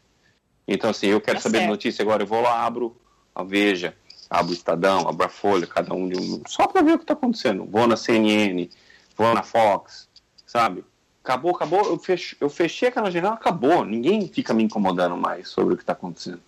Então, 0.67 0.89
assim, 0.89 1.07
eu 1.07 1.21
quero 1.21 1.37
Tá 1.37 1.43
saber 1.43 1.59
certo. 1.59 1.69
notícia 1.69 2.01
agora, 2.01 2.23
eu 2.23 2.27
vou 2.27 2.41
lá, 2.41 2.65
abro 2.65 2.95
a 3.35 3.43
Veja, 3.43 3.95
abro 4.29 4.51
o 4.51 4.55
Estadão, 4.55 5.07
abro 5.07 5.25
a 5.25 5.29
Folha, 5.29 5.67
cada 5.67 5.93
um 5.93 6.07
de 6.07 6.17
um. 6.17 6.41
Só 6.47 6.65
para 6.65 6.81
ver 6.81 6.93
o 6.93 6.97
que 6.97 7.03
está 7.03 7.13
acontecendo. 7.13 7.65
Vou 7.65 7.85
na 7.85 7.97
CNN, 7.97 8.67
vou 9.15 9.33
na 9.33 9.43
Fox, 9.43 10.09
sabe? 10.45 10.83
Acabou, 11.25 11.55
acabou, 11.55 11.83
eu 11.85 11.97
fechei, 11.97 12.37
eu 12.39 12.47
fechei 12.51 12.89
aquela 12.89 13.09
janela, 13.09 13.33
acabou. 13.33 13.83
Ninguém 13.83 14.27
fica 14.27 14.53
me 14.53 14.63
incomodando 14.63 15.17
mais 15.17 15.49
sobre 15.49 15.73
o 15.73 15.77
que 15.77 15.81
está 15.81 15.93
acontecendo. 15.93 16.39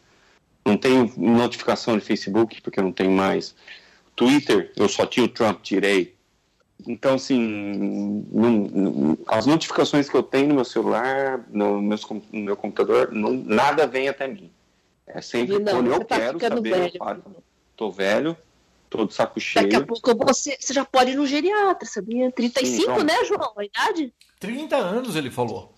Não 0.63 0.77
tenho 0.77 1.11
notificação 1.17 1.97
de 1.97 2.05
Facebook, 2.05 2.61
porque 2.61 2.79
eu 2.79 2.83
não 2.83 2.91
tenho 2.91 3.09
mais. 3.09 3.55
Twitter, 4.15 4.71
eu 4.75 4.87
só 4.87 5.07
tinha 5.07 5.25
o 5.25 5.29
Trump, 5.29 5.63
tirei. 5.63 6.15
Então, 6.87 7.15
assim, 7.15 7.39
não- 8.31 8.51
não- 8.51 9.17
as 9.25 9.47
notificações 9.47 10.07
que 10.07 10.15
eu 10.15 10.21
tenho 10.21 10.49
no 10.49 10.53
meu 10.55 10.65
celular, 10.65 11.43
no, 11.49 11.81
meus 11.81 12.07
no 12.07 12.21
meu 12.31 12.55
computador, 12.55 13.11
não- 13.11 13.33
nada 13.33 13.87
vem 13.87 14.07
até 14.07 14.27
mim. 14.27 14.51
É 15.07 15.21
sempre 15.21 15.57
não, 15.57 15.73
quando 15.73 15.91
eu 15.91 16.05
tá 16.05 16.19
quero 16.19 16.39
saber, 16.39 16.69
velho. 16.69 16.91
eu 16.93 16.99
paro. 16.99 17.23
Tô 17.75 17.89
velho, 17.89 18.37
tô 18.91 19.05
de 19.05 19.13
saco 19.15 19.39
cheio. 19.39 19.65
Daqui 19.65 19.75
a 19.75 19.83
pouco 19.87 20.15
você, 20.23 20.55
você 20.59 20.71
já 20.71 20.85
pode 20.85 21.11
ir 21.11 21.15
no 21.15 21.25
geriatra, 21.25 21.87
sabia? 21.87 22.31
35, 22.31 22.75
Sim, 22.75 22.83
João. 22.85 23.03
né, 23.03 23.25
João? 23.25 23.53
A 23.57 23.65
idade? 23.65 24.13
30 24.39 24.75
anos 24.75 25.15
ele 25.15 25.31
falou. 25.31 25.73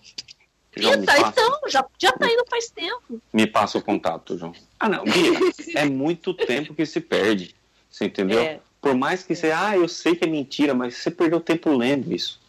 João, 0.76 0.92
30, 0.92 1.06
passa, 1.06 1.28
então, 1.28 1.60
já, 1.68 1.84
já 1.98 2.12
tá 2.12 2.26
indo 2.30 2.44
faz 2.48 2.70
tempo. 2.70 3.20
me 3.32 3.46
passa 3.46 3.78
o 3.78 3.82
contato, 3.82 4.38
João. 4.38 4.52
Ah, 4.78 4.88
não, 4.88 5.04
Bia, 5.04 5.32
é 5.74 5.84
muito 5.84 6.32
tempo 6.32 6.74
que 6.74 6.86
se 6.86 7.00
perde. 7.00 7.54
Você 7.90 8.04
entendeu? 8.04 8.40
É. 8.40 8.60
Por 8.80 8.94
mais 8.94 9.22
que 9.22 9.34
você, 9.34 9.50
ah, 9.50 9.76
eu 9.76 9.88
sei 9.88 10.14
que 10.14 10.24
é 10.24 10.28
mentira, 10.28 10.72
mas 10.72 10.96
você 10.96 11.10
perdeu 11.10 11.40
tempo 11.40 11.70
lendo 11.70 12.12
isso. 12.12 12.40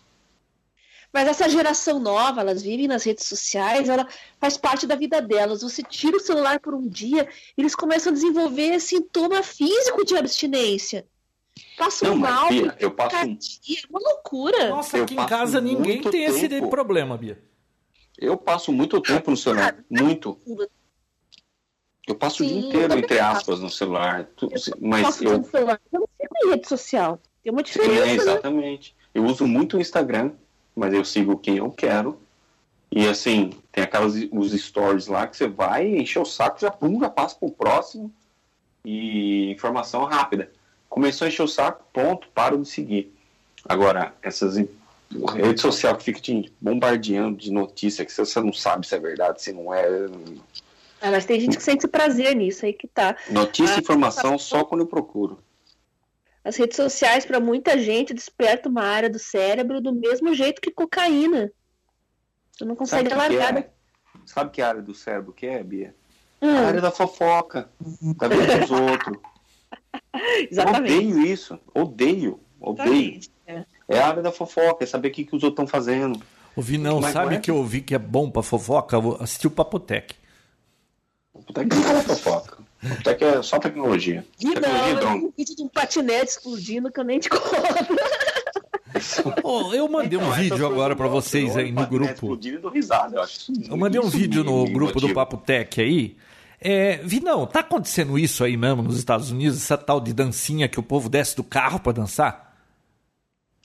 Mas 1.11 1.27
essa 1.27 1.49
geração 1.49 1.99
nova, 1.99 2.39
elas 2.39 2.61
vivem 2.61 2.87
nas 2.87 3.03
redes 3.03 3.25
sociais, 3.25 3.89
ela 3.89 4.07
faz 4.39 4.55
parte 4.55 4.87
da 4.87 4.95
vida 4.95 5.21
delas. 5.21 5.61
Você 5.61 5.83
tira 5.83 6.15
o 6.15 6.21
celular 6.21 6.59
por 6.59 6.73
um 6.73 6.87
dia, 6.87 7.27
eles 7.57 7.75
começam 7.75 8.11
a 8.11 8.15
desenvolver 8.15 8.79
sintoma 8.79 9.43
físico 9.43 10.05
de 10.05 10.15
abstinência. 10.15 11.05
Passam 11.77 12.09
Não, 12.11 12.17
mal, 12.17 12.49
Bia, 12.49 12.75
eu 12.79 12.91
passo- 12.91 13.15
é 13.15 13.27
uma 13.89 13.99
loucura. 13.99 14.69
Nossa, 14.69 14.97
Eu 14.97 15.03
aqui 15.03 15.13
em 15.13 15.17
passo 15.17 15.29
casa 15.29 15.61
ninguém 15.61 16.01
tem 16.01 16.23
esse 16.25 16.47
tempo. 16.47 16.69
problema, 16.69 17.17
Bia. 17.17 17.41
Eu 18.17 18.37
passo 18.37 18.71
muito 18.71 19.01
tempo 19.01 19.31
no 19.31 19.37
celular, 19.37 19.83
muito. 19.89 20.39
Eu 22.07 22.15
passo 22.15 22.43
o 22.43 22.45
dia 22.45 22.55
Sim, 22.55 22.67
inteiro, 22.67 22.97
entre 22.97 23.19
aspas, 23.19 23.59
no 23.59 23.69
celular. 23.69 24.25
Tu- 24.35 24.45
Eu 24.51 24.77
Mas 24.79 25.21
eu. 25.21 25.37
no 25.39 25.45
celular, 25.45 25.79
eu 25.91 25.99
não 26.01 26.07
fico 26.19 26.35
em 26.45 26.49
rede 26.49 26.67
social. 26.67 27.19
Tem 27.43 27.51
uma 27.51 27.61
É, 27.61 27.63
diferença, 27.63 28.05
né? 28.05 28.13
exatamente. 28.13 28.95
Eu 29.13 29.25
uso 29.25 29.45
muito 29.47 29.77
o 29.77 29.81
Instagram, 29.81 30.31
mas 30.75 30.93
eu 30.93 31.03
sigo 31.05 31.37
quem 31.37 31.57
eu 31.57 31.71
quero. 31.71 32.21
E 32.91 33.07
assim, 33.07 33.51
tem 33.71 33.83
aquelas 33.83 34.13
os 34.31 34.51
stories 34.51 35.07
lá 35.07 35.25
que 35.27 35.37
você 35.37 35.47
vai, 35.47 35.87
encher 35.87 36.19
o 36.19 36.25
saco, 36.25 36.59
já 36.59 36.69
pum, 36.69 36.99
já 36.99 37.09
passa 37.09 37.35
pro 37.35 37.51
próximo. 37.51 38.13
E 38.83 39.51
informação 39.51 40.03
rápida. 40.05 40.51
Começou 40.91 41.23
a 41.23 41.29
encher 41.29 41.41
o 41.41 41.47
saco, 41.47 41.85
ponto, 41.93 42.27
paro 42.35 42.61
de 42.61 42.67
seguir. 42.67 43.15
Agora, 43.63 44.13
essas 44.21 44.57
rede 44.57 45.61
social 45.61 45.95
que 45.95 46.03
fica 46.03 46.19
te 46.19 46.53
bombardeando 46.59 47.37
de 47.37 47.49
notícia 47.49 48.05
que 48.05 48.11
você 48.11 48.41
não 48.41 48.51
sabe 48.51 48.85
se 48.85 48.93
é 48.93 48.99
verdade, 48.99 49.41
se 49.41 49.53
não 49.53 49.73
é. 49.73 49.85
Ah, 51.01 51.09
mas 51.09 51.23
tem 51.25 51.39
gente 51.39 51.55
que 51.55 51.63
sente 51.63 51.87
prazer 51.87 52.35
nisso 52.35 52.65
aí 52.65 52.73
que 52.73 52.89
tá. 52.89 53.15
Notícia 53.29 53.75
Ah, 53.75 53.77
e 53.77 53.81
informação 53.81 54.37
só 54.37 54.65
quando 54.65 54.81
eu 54.81 54.85
procuro. 54.87 55.39
As 56.43 56.57
redes 56.57 56.75
sociais, 56.75 57.25
para 57.25 57.39
muita 57.39 57.79
gente, 57.79 58.13
despertam 58.13 58.69
uma 58.69 58.83
área 58.83 59.09
do 59.09 59.17
cérebro 59.17 59.79
do 59.79 59.93
mesmo 59.93 60.33
jeito 60.33 60.59
que 60.59 60.71
cocaína. 60.71 61.49
Você 62.51 62.65
não 62.65 62.75
consegue 62.75 63.09
Sabe 63.09 63.37
largar. 63.37 63.57
é? 63.59 63.69
Sabe 64.25 64.51
que 64.51 64.61
área 64.61 64.81
do 64.81 64.93
cérebro 64.93 65.31
que 65.31 65.45
é, 65.47 65.63
Bia? 65.63 65.95
Hum, 66.41 66.49
A 66.57 66.67
área 66.67 66.81
da 66.81 66.91
fofoca. 66.91 67.69
Da 68.17 68.27
vida 68.27 68.57
dos 68.59 68.71
outros. 68.71 69.17
exatamente. 70.51 70.93
Odeio 70.95 71.25
isso. 71.25 71.59
Odeio. 71.73 72.39
Odeio. 72.59 73.19
É. 73.47 73.63
É 73.87 73.99
a 73.99 74.07
área 74.07 74.21
da 74.23 74.31
fofoca, 74.31 74.83
é 74.83 74.87
saber 74.87 75.09
o 75.09 75.11
que, 75.11 75.25
que 75.25 75.35
os 75.35 75.43
outros 75.43 75.63
estão 75.63 75.67
fazendo. 75.67 76.21
Ouvi 76.55 76.77
não, 76.77 76.99
Mas 77.01 77.13
sabe 77.13 77.35
é? 77.35 77.39
que 77.39 77.49
eu 77.51 77.55
ouvi 77.57 77.81
que 77.81 77.95
é 77.95 77.99
bom 77.99 78.29
pra 78.29 78.41
fofoca? 78.43 78.97
Assistir 79.19 79.47
o 79.47 79.51
Papotec. 79.51 80.15
Puta 81.33 81.65
que 81.65 81.75
não 81.75 81.97
é 81.97 82.01
fofoca. 82.01 82.57
Que 83.17 83.23
é 83.25 83.41
só 83.43 83.59
tecnologia. 83.59 84.25
E 84.39 84.53
Tecnologia 84.53 84.93
não, 84.93 84.99
drone. 84.99 85.25
um 85.25 85.33
vídeo 85.37 85.55
de 85.55 85.63
um 85.63 85.67
patinete 85.67 86.31
explodindo 86.31 86.91
que 86.91 86.99
eu 86.99 87.03
nem 87.03 87.19
te 87.19 87.29
conto. 87.29 87.43
Ô, 89.43 89.73
eu 89.73 89.87
mandei 89.87 90.17
um 90.17 90.21
Então, 90.23 90.33
vídeo 90.33 90.49
coisas 90.49 90.71
agora 90.71 90.95
gosto. 90.95 91.11
vocês 91.11 91.55
aí 91.57 91.71
no 91.71 91.87
grupo. 91.87 92.37
e 92.41 92.69
risada. 92.73 93.17
Eu, 93.17 93.25
Eu 93.69 93.77
mandei 93.77 94.01
um 94.01 94.09
vídeo 94.09 94.43
no 94.43 94.65
grupo 94.65 94.99
do. 94.99 95.13
Papo 95.13 95.37
Tech 95.37 95.79
aí. 95.81 96.17
É, 96.63 96.97
Vinão, 96.97 97.47
tá 97.47 97.61
acontecendo 97.61 98.19
isso 98.19 98.43
aí 98.43 98.55
mesmo 98.55 98.83
nos 98.83 98.99
Estados 98.99 99.31
Unidos? 99.31 99.57
Essa 99.57 99.75
tal 99.77 99.99
de 99.99 100.13
dancinha 100.13 100.69
que 100.69 100.79
o 100.79 100.83
povo 100.83 101.09
desce 101.09 101.35
do 101.35 101.43
carro 101.43 101.79
pra 101.79 101.91
dançar? 101.91 102.55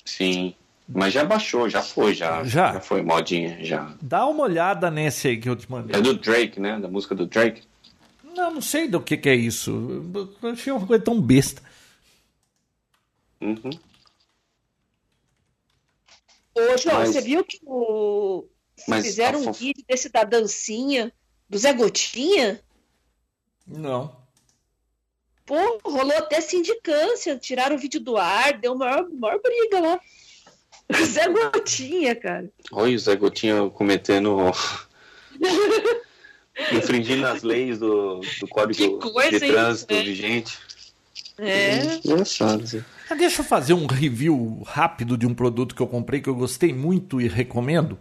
Sim. 0.03 0.55
Mas 0.89 1.13
já 1.13 1.25
baixou, 1.25 1.69
já 1.69 1.83
foi, 1.83 2.15
já. 2.15 2.43
Já? 2.45 2.81
foi 2.81 3.03
modinha, 3.03 3.63
já. 3.63 3.95
Dá 4.01 4.25
uma 4.27 4.45
olhada 4.45 4.91
nesse 4.91 5.29
aí 5.29 5.37
que 5.37 5.49
eu 5.49 5.57
te 5.57 5.71
mandei. 5.71 5.95
É 5.99 6.01
do 6.01 6.15
Drake, 6.15 6.59
né? 6.59 6.79
Da 6.79 6.89
música 6.89 7.15
do 7.15 7.27
Drake. 7.27 7.63
Não, 8.35 8.55
não 8.55 8.63
sei 8.63 8.89
do 8.89 9.01
que, 9.01 9.17
que 9.17 9.29
é 9.29 9.35
isso. 9.35 9.71
Eu 10.43 10.51
achei 10.51 10.73
uma 10.73 10.87
coisa 10.87 11.05
tão 11.05 11.21
besta. 11.21 11.61
Uhum. 13.41 13.71
Ô, 16.55 16.79
João, 16.79 17.01
Mas- 17.01 17.11
você 17.11 17.21
viu 17.21 17.45
que 17.45 17.59
o... 17.67 18.47
Mas 18.89 19.05
fizeram 19.05 19.41
a 19.41 19.51
um 19.51 19.53
vídeo 19.53 19.85
desse 19.89 20.09
da 20.09 20.23
dancinha 20.23 21.13
do 21.49 21.59
Zé 21.59 21.73
Gotinha? 21.73 22.61
Não. 23.67 24.17
Pô, 25.45 25.79
rolou 25.85 26.17
até 26.17 26.41
sindicância, 26.41 27.37
tiraram 27.37 27.77
o 27.77 27.79
vídeo 27.79 28.01
do 28.01 28.17
ar, 28.17 28.55
deu 28.59 28.75
maior, 28.75 29.09
maior 29.11 29.41
briga 29.41 29.81
lá. 29.81 30.01
O 30.89 30.95
Zé 31.07 31.29
Gotinha, 31.29 32.15
cara. 32.17 32.51
Olha 32.73 32.95
o 32.95 32.99
Zé 32.99 33.17
Gotinha 33.17 33.71
cometendo. 33.71 34.53
infringindo 36.73 37.27
as 37.27 37.43
leis 37.43 37.79
do, 37.79 38.21
do 38.41 38.49
Código 38.49 38.99
de 39.31 39.41
Trânsito 39.41 39.95
né? 39.95 40.03
vigente. 40.03 40.59
É. 41.39 42.01
Engraçado, 42.05 42.65
assim. 42.65 42.83
Ah, 43.11 43.15
Deixa 43.15 43.41
eu 43.41 43.45
fazer 43.45 43.75
um 43.75 43.87
review 43.87 44.63
rápido 44.67 45.17
de 45.17 45.27
um 45.27 45.35
produto 45.35 45.75
que 45.75 45.83
eu 45.83 45.87
comprei 45.87 46.21
que 46.21 46.29
eu 46.29 46.35
gostei 46.35 46.73
muito 46.73 47.21
e 47.21 47.29
recomendo. 47.29 47.99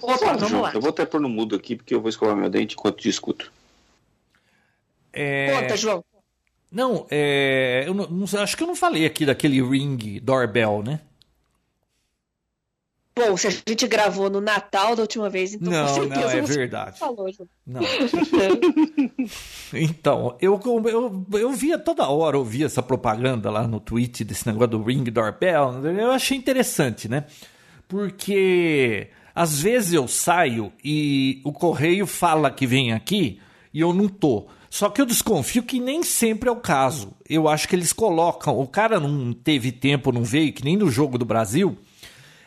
Opa, 0.00 0.32
vamos 0.32 0.48
João, 0.48 0.62
lá. 0.62 0.72
eu 0.72 0.80
vou 0.80 0.90
até 0.90 1.04
pôr 1.04 1.20
no 1.20 1.28
mudo 1.28 1.56
aqui 1.56 1.76
porque 1.76 1.94
eu 1.94 2.00
vou 2.00 2.08
escovar 2.08 2.36
meu 2.36 2.48
dente 2.48 2.74
enquanto 2.74 3.02
discuto. 3.02 3.52
É... 5.12 5.60
Conta, 5.60 5.76
João. 5.76 6.04
Não, 6.70 7.06
é... 7.10 7.84
eu 7.86 7.94
não, 7.94 8.06
não 8.06 8.40
acho 8.40 8.56
que 8.56 8.62
eu 8.62 8.66
não 8.66 8.76
falei 8.76 9.04
aqui 9.04 9.26
daquele 9.26 9.60
Ring 9.60 10.20
Doorbell, 10.22 10.82
né? 10.82 11.00
Bom, 13.20 13.36
se 13.36 13.48
a 13.48 13.50
gente 13.50 13.86
gravou 13.86 14.30
no 14.30 14.40
Natal 14.40 14.96
da 14.96 15.02
última 15.02 15.28
vez, 15.28 15.52
então 15.52 15.70
Não, 15.70 15.86
com 15.86 15.94
certeza 15.94 16.20
não, 16.20 16.30
é 16.30 16.40
você 16.40 16.54
verdade. 16.54 16.98
falou. 16.98 17.30
Ju. 17.30 17.46
Não. 17.66 17.80
Então, 19.72 20.36
eu, 20.40 20.60
eu, 20.64 21.26
eu 21.32 21.52
via 21.52 21.78
toda 21.78 22.08
hora, 22.08 22.36
eu 22.36 22.44
via 22.44 22.66
essa 22.66 22.82
propaganda 22.82 23.50
lá 23.50 23.68
no 23.68 23.78
tweet 23.78 24.24
desse 24.24 24.44
negócio 24.46 24.68
do 24.68 24.82
Ring 24.82 25.04
Doorbell. 25.04 25.86
Eu 25.86 26.10
achei 26.10 26.36
interessante, 26.36 27.08
né? 27.08 27.24
Porque 27.86 29.10
às 29.34 29.62
vezes 29.62 29.92
eu 29.92 30.08
saio 30.08 30.72
e 30.82 31.40
o 31.44 31.52
correio 31.52 32.06
fala 32.06 32.50
que 32.50 32.66
vem 32.66 32.92
aqui 32.92 33.40
e 33.72 33.80
eu 33.80 33.92
não 33.92 34.08
tô. 34.08 34.48
Só 34.70 34.88
que 34.88 35.00
eu 35.00 35.04
desconfio 35.04 35.64
que 35.64 35.80
nem 35.80 36.04
sempre 36.04 36.48
é 36.48 36.52
o 36.52 36.56
caso. 36.56 37.12
Eu 37.28 37.48
acho 37.48 37.66
que 37.66 37.74
eles 37.74 37.92
colocam. 37.92 38.56
O 38.56 38.68
cara 38.68 39.00
não 39.00 39.32
teve 39.32 39.72
tempo, 39.72 40.12
não 40.12 40.22
veio, 40.22 40.52
que 40.52 40.64
nem 40.64 40.76
no 40.76 40.88
jogo 40.88 41.18
do 41.18 41.24
Brasil. 41.24 41.76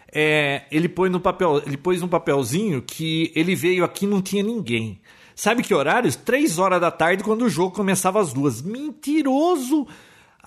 É, 0.10 0.64
ele 0.72 0.88
põe 0.88 1.10
no 1.10 1.20
papel, 1.20 1.62
ele 1.66 1.76
pôs 1.76 2.02
no 2.02 2.08
papelzinho 2.08 2.82
que 2.82 3.32
ele 3.36 3.56
veio 3.56 3.84
aqui 3.84 4.06
e 4.06 4.08
não 4.08 4.22
tinha 4.22 4.41
ninguém. 4.41 5.02
Sabe 5.36 5.64
que 5.64 5.74
horários? 5.74 6.16
Três 6.16 6.58
horas 6.60 6.80
da 6.80 6.91
tarde, 6.91 7.24
quando 7.24 7.44
o 7.44 7.50
jogo 7.50 7.76
começava 7.76 8.22
às 8.22 8.32
duas. 8.32 8.62
Mentiroso! 8.62 9.86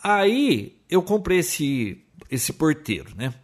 Aí 0.03 0.79
eu 0.89 1.03
comprei 1.03 1.41
esse, 1.41 2.03
esse 2.31 2.55
porteiro, 2.55 3.11
né? 3.15 3.35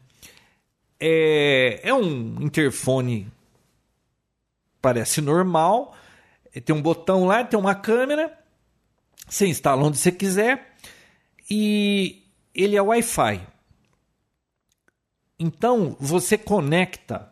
É, 0.99 1.81
é 1.83 1.93
um 1.93 2.37
interfone, 2.41 3.27
parece 4.81 5.21
normal. 5.21 5.95
Tem 6.61 6.75
um 6.75 6.83
botão 6.83 7.25
lá, 7.25 7.43
tem 7.45 7.59
uma 7.59 7.75
câmera. 7.75 8.39
Você 9.29 9.47
instala 9.47 9.83
onde 9.83 9.99
você 9.99 10.13
quiser. 10.13 10.75
E 11.51 12.25
ele 12.55 12.77
é 12.77 12.83
Wi-Fi. 12.83 13.47
Então 15.39 15.97
você 15.99 16.37
conecta. 16.37 17.31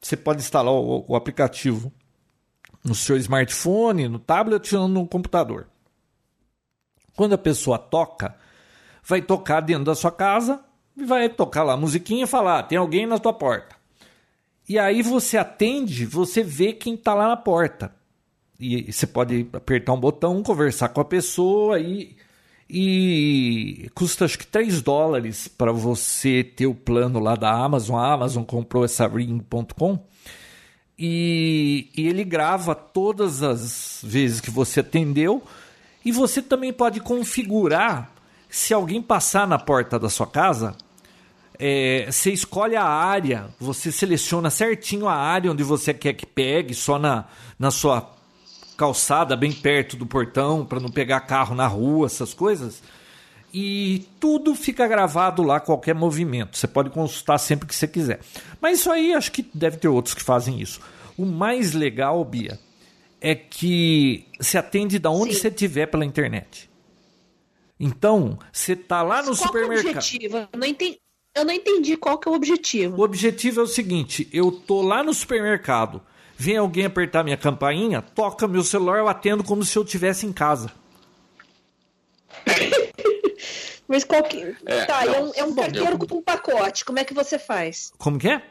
Você 0.00 0.16
pode 0.16 0.40
instalar 0.40 0.72
o, 0.72 1.04
o 1.06 1.14
aplicativo 1.14 1.92
no 2.82 2.94
seu 2.94 3.16
smartphone, 3.16 4.08
no 4.08 4.18
tablet 4.18 4.74
ou 4.74 4.88
no 4.88 5.06
computador. 5.06 5.68
Quando 7.14 7.34
a 7.34 7.38
pessoa 7.38 7.78
toca, 7.78 8.36
vai 9.04 9.22
tocar 9.22 9.60
dentro 9.60 9.84
da 9.84 9.94
sua 9.94 10.10
casa 10.10 10.64
e 10.96 11.04
vai 11.04 11.28
tocar 11.28 11.62
lá 11.62 11.74
a 11.74 11.76
musiquinha 11.76 12.24
e 12.24 12.28
falar: 12.28 12.58
ah, 12.58 12.62
tem 12.62 12.78
alguém 12.78 13.06
na 13.06 13.18
tua 13.18 13.32
porta. 13.32 13.76
E 14.68 14.78
aí 14.78 15.02
você 15.02 15.36
atende, 15.36 16.06
você 16.06 16.42
vê 16.42 16.72
quem 16.72 16.94
está 16.94 17.14
lá 17.14 17.28
na 17.28 17.36
porta. 17.36 17.94
E 18.62 18.92
você 18.92 19.08
pode 19.08 19.48
apertar 19.52 19.92
um 19.92 19.98
botão, 19.98 20.40
conversar 20.40 20.90
com 20.90 21.00
a 21.00 21.04
pessoa 21.04 21.80
e, 21.80 22.14
e 22.70 23.90
custa 23.92 24.24
acho 24.24 24.38
que 24.38 24.46
3 24.46 24.80
dólares 24.80 25.48
para 25.48 25.72
você 25.72 26.44
ter 26.44 26.66
o 26.66 26.74
plano 26.74 27.18
lá 27.18 27.34
da 27.34 27.50
Amazon. 27.50 27.98
A 27.98 28.12
Amazon 28.12 28.44
comprou 28.44 28.84
essa 28.84 29.08
Ring.com 29.08 29.98
e, 30.96 31.90
e 31.96 32.06
ele 32.06 32.22
grava 32.22 32.72
todas 32.72 33.42
as 33.42 34.00
vezes 34.04 34.40
que 34.40 34.50
você 34.50 34.78
atendeu 34.78 35.42
e 36.04 36.12
você 36.12 36.40
também 36.40 36.72
pode 36.72 37.00
configurar 37.00 38.12
se 38.48 38.72
alguém 38.72 39.02
passar 39.02 39.44
na 39.48 39.58
porta 39.58 39.98
da 39.98 40.08
sua 40.08 40.26
casa 40.28 40.76
é, 41.58 42.06
você 42.10 42.32
escolhe 42.32 42.76
a 42.76 42.84
área, 42.84 43.46
você 43.58 43.92
seleciona 43.92 44.50
certinho 44.50 45.08
a 45.08 45.14
área 45.14 45.50
onde 45.50 45.62
você 45.62 45.92
quer 45.92 46.12
que 46.12 46.26
pegue, 46.26 46.74
só 46.74 46.98
na, 46.98 47.24
na 47.58 47.70
sua 47.70 48.21
calçada, 48.82 49.36
bem 49.36 49.52
perto 49.52 49.96
do 49.96 50.04
portão, 50.04 50.66
para 50.66 50.80
não 50.80 50.90
pegar 50.90 51.20
carro 51.20 51.54
na 51.54 51.68
rua, 51.68 52.06
essas 52.06 52.34
coisas. 52.34 52.82
E 53.54 54.08
tudo 54.18 54.56
fica 54.56 54.88
gravado 54.88 55.40
lá, 55.40 55.60
qualquer 55.60 55.94
movimento. 55.94 56.58
Você 56.58 56.66
pode 56.66 56.90
consultar 56.90 57.38
sempre 57.38 57.68
que 57.68 57.76
você 57.76 57.86
quiser. 57.86 58.18
Mas 58.60 58.80
isso 58.80 58.90
aí, 58.90 59.14
acho 59.14 59.30
que 59.30 59.46
deve 59.54 59.76
ter 59.76 59.86
outros 59.86 60.16
que 60.16 60.22
fazem 60.22 60.60
isso. 60.60 60.80
O 61.16 61.24
mais 61.24 61.74
legal, 61.74 62.24
Bia, 62.24 62.58
é 63.20 63.36
que 63.36 64.26
se 64.40 64.58
atende 64.58 64.98
da 64.98 65.10
onde 65.10 65.34
Sim. 65.34 65.42
você 65.42 65.48
estiver 65.48 65.86
pela 65.86 66.04
internet. 66.04 66.68
Então, 67.78 68.36
você 68.52 68.74
tá 68.74 69.00
lá 69.00 69.22
no 69.22 69.36
Qual 69.36 69.36
que 69.36 69.42
é 69.42 69.44
o 69.44 69.46
supermercado. 69.46 69.96
objetivo? 69.96 70.48
Eu 70.52 70.58
não, 70.58 70.66
entendi, 70.66 70.98
eu 71.36 71.44
não 71.44 71.52
entendi 71.54 71.96
qual 71.96 72.18
que 72.18 72.28
é 72.28 72.32
o 72.32 72.34
objetivo. 72.34 72.96
O 73.00 73.04
objetivo 73.04 73.60
é 73.60 73.62
o 73.62 73.66
seguinte: 73.68 74.28
eu 74.32 74.50
tô 74.50 74.82
lá 74.82 75.04
no 75.04 75.14
supermercado, 75.14 76.02
vem 76.42 76.56
alguém 76.56 76.84
apertar 76.86 77.22
minha 77.22 77.36
campainha, 77.36 78.02
toca 78.02 78.48
meu 78.48 78.62
celular, 78.64 78.98
eu 78.98 79.08
atendo 79.08 79.44
como 79.44 79.64
se 79.64 79.78
eu 79.78 79.82
estivesse 79.84 80.26
em 80.26 80.32
casa. 80.32 80.72
Mas 83.88 84.04
qual 84.04 84.22
que. 84.22 84.56
É, 84.66 84.84
tá, 84.86 85.04
não, 85.04 85.14
é 85.14 85.20
um, 85.22 85.32
é 85.36 85.44
um 85.44 85.54
carteiro 85.54 85.92
eu- 85.92 85.98
com 86.06 86.16
um 86.16 86.22
pacote. 86.22 86.84
Como 86.84 86.98
é 86.98 87.04
que 87.04 87.12
você 87.14 87.38
faz? 87.38 87.92
Como 87.98 88.18
que 88.18 88.28
é? 88.28 88.42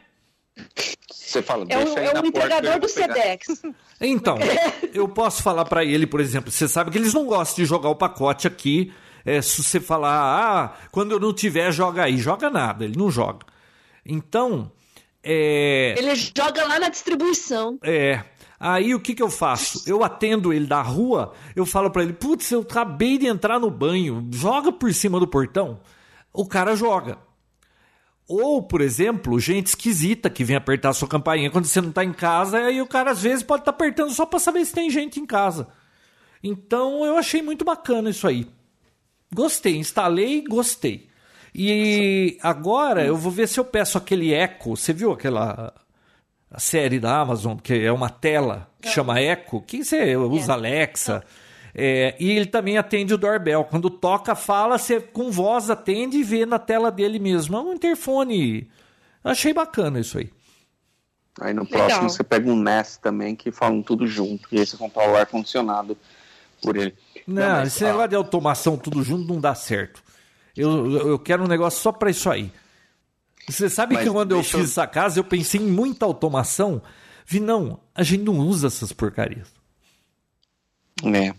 Você 1.10 1.42
fala, 1.42 1.64
É 1.68 1.76
deixa 1.76 1.92
um, 1.92 1.96
aí 1.98 2.06
é 2.06 2.12
na 2.14 2.20
um 2.20 2.22
porta, 2.30 2.38
entregador 2.46 2.80
do. 2.80 2.88
Sedex. 2.88 3.62
Então, 4.04 4.36
eu 4.92 5.08
posso 5.08 5.44
falar 5.44 5.64
pra 5.64 5.84
ele, 5.84 6.08
por 6.08 6.18
exemplo, 6.20 6.50
você 6.50 6.66
sabe 6.66 6.90
que 6.90 6.98
eles 6.98 7.14
não 7.14 7.24
gostam 7.24 7.62
de 7.62 7.68
jogar 7.68 7.88
o 7.88 7.94
pacote 7.94 8.48
aqui. 8.48 8.92
É, 9.24 9.40
se 9.40 9.62
você 9.62 9.78
falar, 9.78 10.10
ah, 10.10 10.74
quando 10.90 11.12
eu 11.12 11.20
não 11.20 11.32
tiver, 11.32 11.70
joga 11.70 12.02
aí. 12.02 12.18
Joga 12.18 12.50
nada, 12.50 12.84
ele 12.84 12.98
não 12.98 13.08
joga. 13.12 13.46
Então, 14.04 14.72
é. 15.22 15.94
Ele 15.96 16.14
joga 16.14 16.64
lá 16.66 16.80
na 16.80 16.88
distribuição. 16.88 17.78
É. 17.82 18.24
Aí 18.58 18.94
o 18.94 19.00
que, 19.00 19.14
que 19.14 19.22
eu 19.22 19.30
faço? 19.30 19.82
Eu 19.86 20.04
atendo 20.04 20.52
ele 20.52 20.66
da 20.66 20.80
rua, 20.82 21.32
eu 21.54 21.66
falo 21.66 21.90
pra 21.90 22.02
ele: 22.02 22.12
putz, 22.12 22.50
eu 22.50 22.60
acabei 22.60 23.18
de 23.18 23.26
entrar 23.26 23.58
no 23.58 23.70
banho, 23.70 24.28
joga 24.32 24.72
por 24.72 24.92
cima 24.92 25.18
do 25.18 25.26
portão. 25.26 25.80
O 26.32 26.46
cara 26.46 26.76
joga. 26.76 27.18
Ou, 28.28 28.62
por 28.62 28.80
exemplo, 28.80 29.38
gente 29.38 29.66
esquisita 29.66 30.30
que 30.30 30.44
vem 30.44 30.56
apertar 30.56 30.90
a 30.90 30.94
sua 30.94 31.08
campainha 31.08 31.50
quando 31.50 31.66
você 31.66 31.80
não 31.80 31.92
tá 31.92 32.04
em 32.04 32.12
casa, 32.12 32.56
aí 32.58 32.80
o 32.80 32.86
cara 32.86 33.10
às 33.10 33.20
vezes 33.22 33.42
pode 33.42 33.62
estar 33.62 33.72
apertando 33.72 34.12
só 34.12 34.24
pra 34.24 34.38
saber 34.38 34.64
se 34.64 34.72
tem 34.72 34.88
gente 34.88 35.20
em 35.20 35.26
casa. 35.26 35.68
Então 36.42 37.04
eu 37.04 37.18
achei 37.18 37.42
muito 37.42 37.64
bacana 37.64 38.10
isso 38.10 38.26
aí. 38.26 38.48
Gostei, 39.34 39.76
instalei 39.76 40.44
gostei. 40.44 41.11
E 41.54 42.38
agora 42.42 43.04
eu 43.04 43.16
vou 43.16 43.30
ver 43.30 43.46
se 43.46 43.60
eu 43.60 43.64
peço 43.64 43.98
aquele 43.98 44.32
Echo. 44.32 44.76
Você 44.76 44.92
viu 44.92 45.12
aquela 45.12 45.72
a 46.50 46.60
série 46.60 47.00
da 47.00 47.18
Amazon, 47.18 47.56
que 47.56 47.74
é 47.74 47.90
uma 47.90 48.10
tela 48.10 48.68
que 48.80 48.88
chama 48.88 49.20
Echo? 49.20 49.60
Que 49.62 49.84
você 49.84 50.16
usa 50.16 50.52
Alexa. 50.52 51.24
É, 51.74 52.14
e 52.20 52.30
ele 52.30 52.46
também 52.46 52.76
atende 52.76 53.14
o 53.14 53.18
doorbell. 53.18 53.64
Quando 53.64 53.88
toca, 53.88 54.34
fala, 54.34 54.76
você 54.76 55.00
com 55.00 55.30
voz 55.30 55.70
atende 55.70 56.18
e 56.18 56.22
vê 56.22 56.44
na 56.44 56.58
tela 56.58 56.90
dele 56.90 57.18
mesmo. 57.18 57.56
É 57.56 57.60
um 57.60 57.72
interfone. 57.72 58.70
Achei 59.24 59.54
bacana 59.54 60.00
isso 60.00 60.18
aí. 60.18 60.30
Aí 61.40 61.54
no 61.54 61.62
Legal. 61.62 61.86
próximo 61.86 62.10
você 62.10 62.22
pega 62.22 62.50
um 62.50 62.60
Nest 62.60 63.00
também, 63.00 63.34
que 63.34 63.50
falam 63.50 63.82
tudo 63.82 64.06
junto. 64.06 64.46
E 64.52 64.58
aí 64.58 64.66
você 64.66 64.76
controla 64.76 65.12
o 65.12 65.16
ar-condicionado 65.16 65.96
por 66.62 66.76
ele. 66.76 66.94
Não, 67.26 67.42
mas, 67.42 67.68
esse 67.68 67.84
ah, 67.84 67.88
negócio 67.88 68.08
de 68.08 68.16
automação 68.16 68.76
tudo 68.76 69.02
junto 69.02 69.32
não 69.32 69.40
dá 69.40 69.54
certo. 69.54 70.02
Eu, 70.56 71.08
eu 71.08 71.18
quero 71.18 71.44
um 71.44 71.48
negócio 71.48 71.80
só 71.80 71.90
pra 71.92 72.10
isso 72.10 72.28
aí. 72.30 72.50
Você 73.48 73.68
sabe 73.68 73.94
Mas 73.94 74.04
que 74.04 74.10
quando 74.10 74.32
eu 74.32 74.42
fiz 74.42 74.54
eu- 74.54 74.60
essa 74.64 74.86
casa, 74.86 75.18
eu 75.18 75.24
pensei 75.24 75.60
em 75.60 75.66
muita 75.66 76.04
automação. 76.06 76.80
Vi, 77.26 77.40
não, 77.40 77.80
a 77.94 78.02
gente 78.02 78.22
não 78.22 78.38
usa 78.38 78.66
essas 78.68 78.92
porcarias. 78.92 79.48
É. 81.04 81.34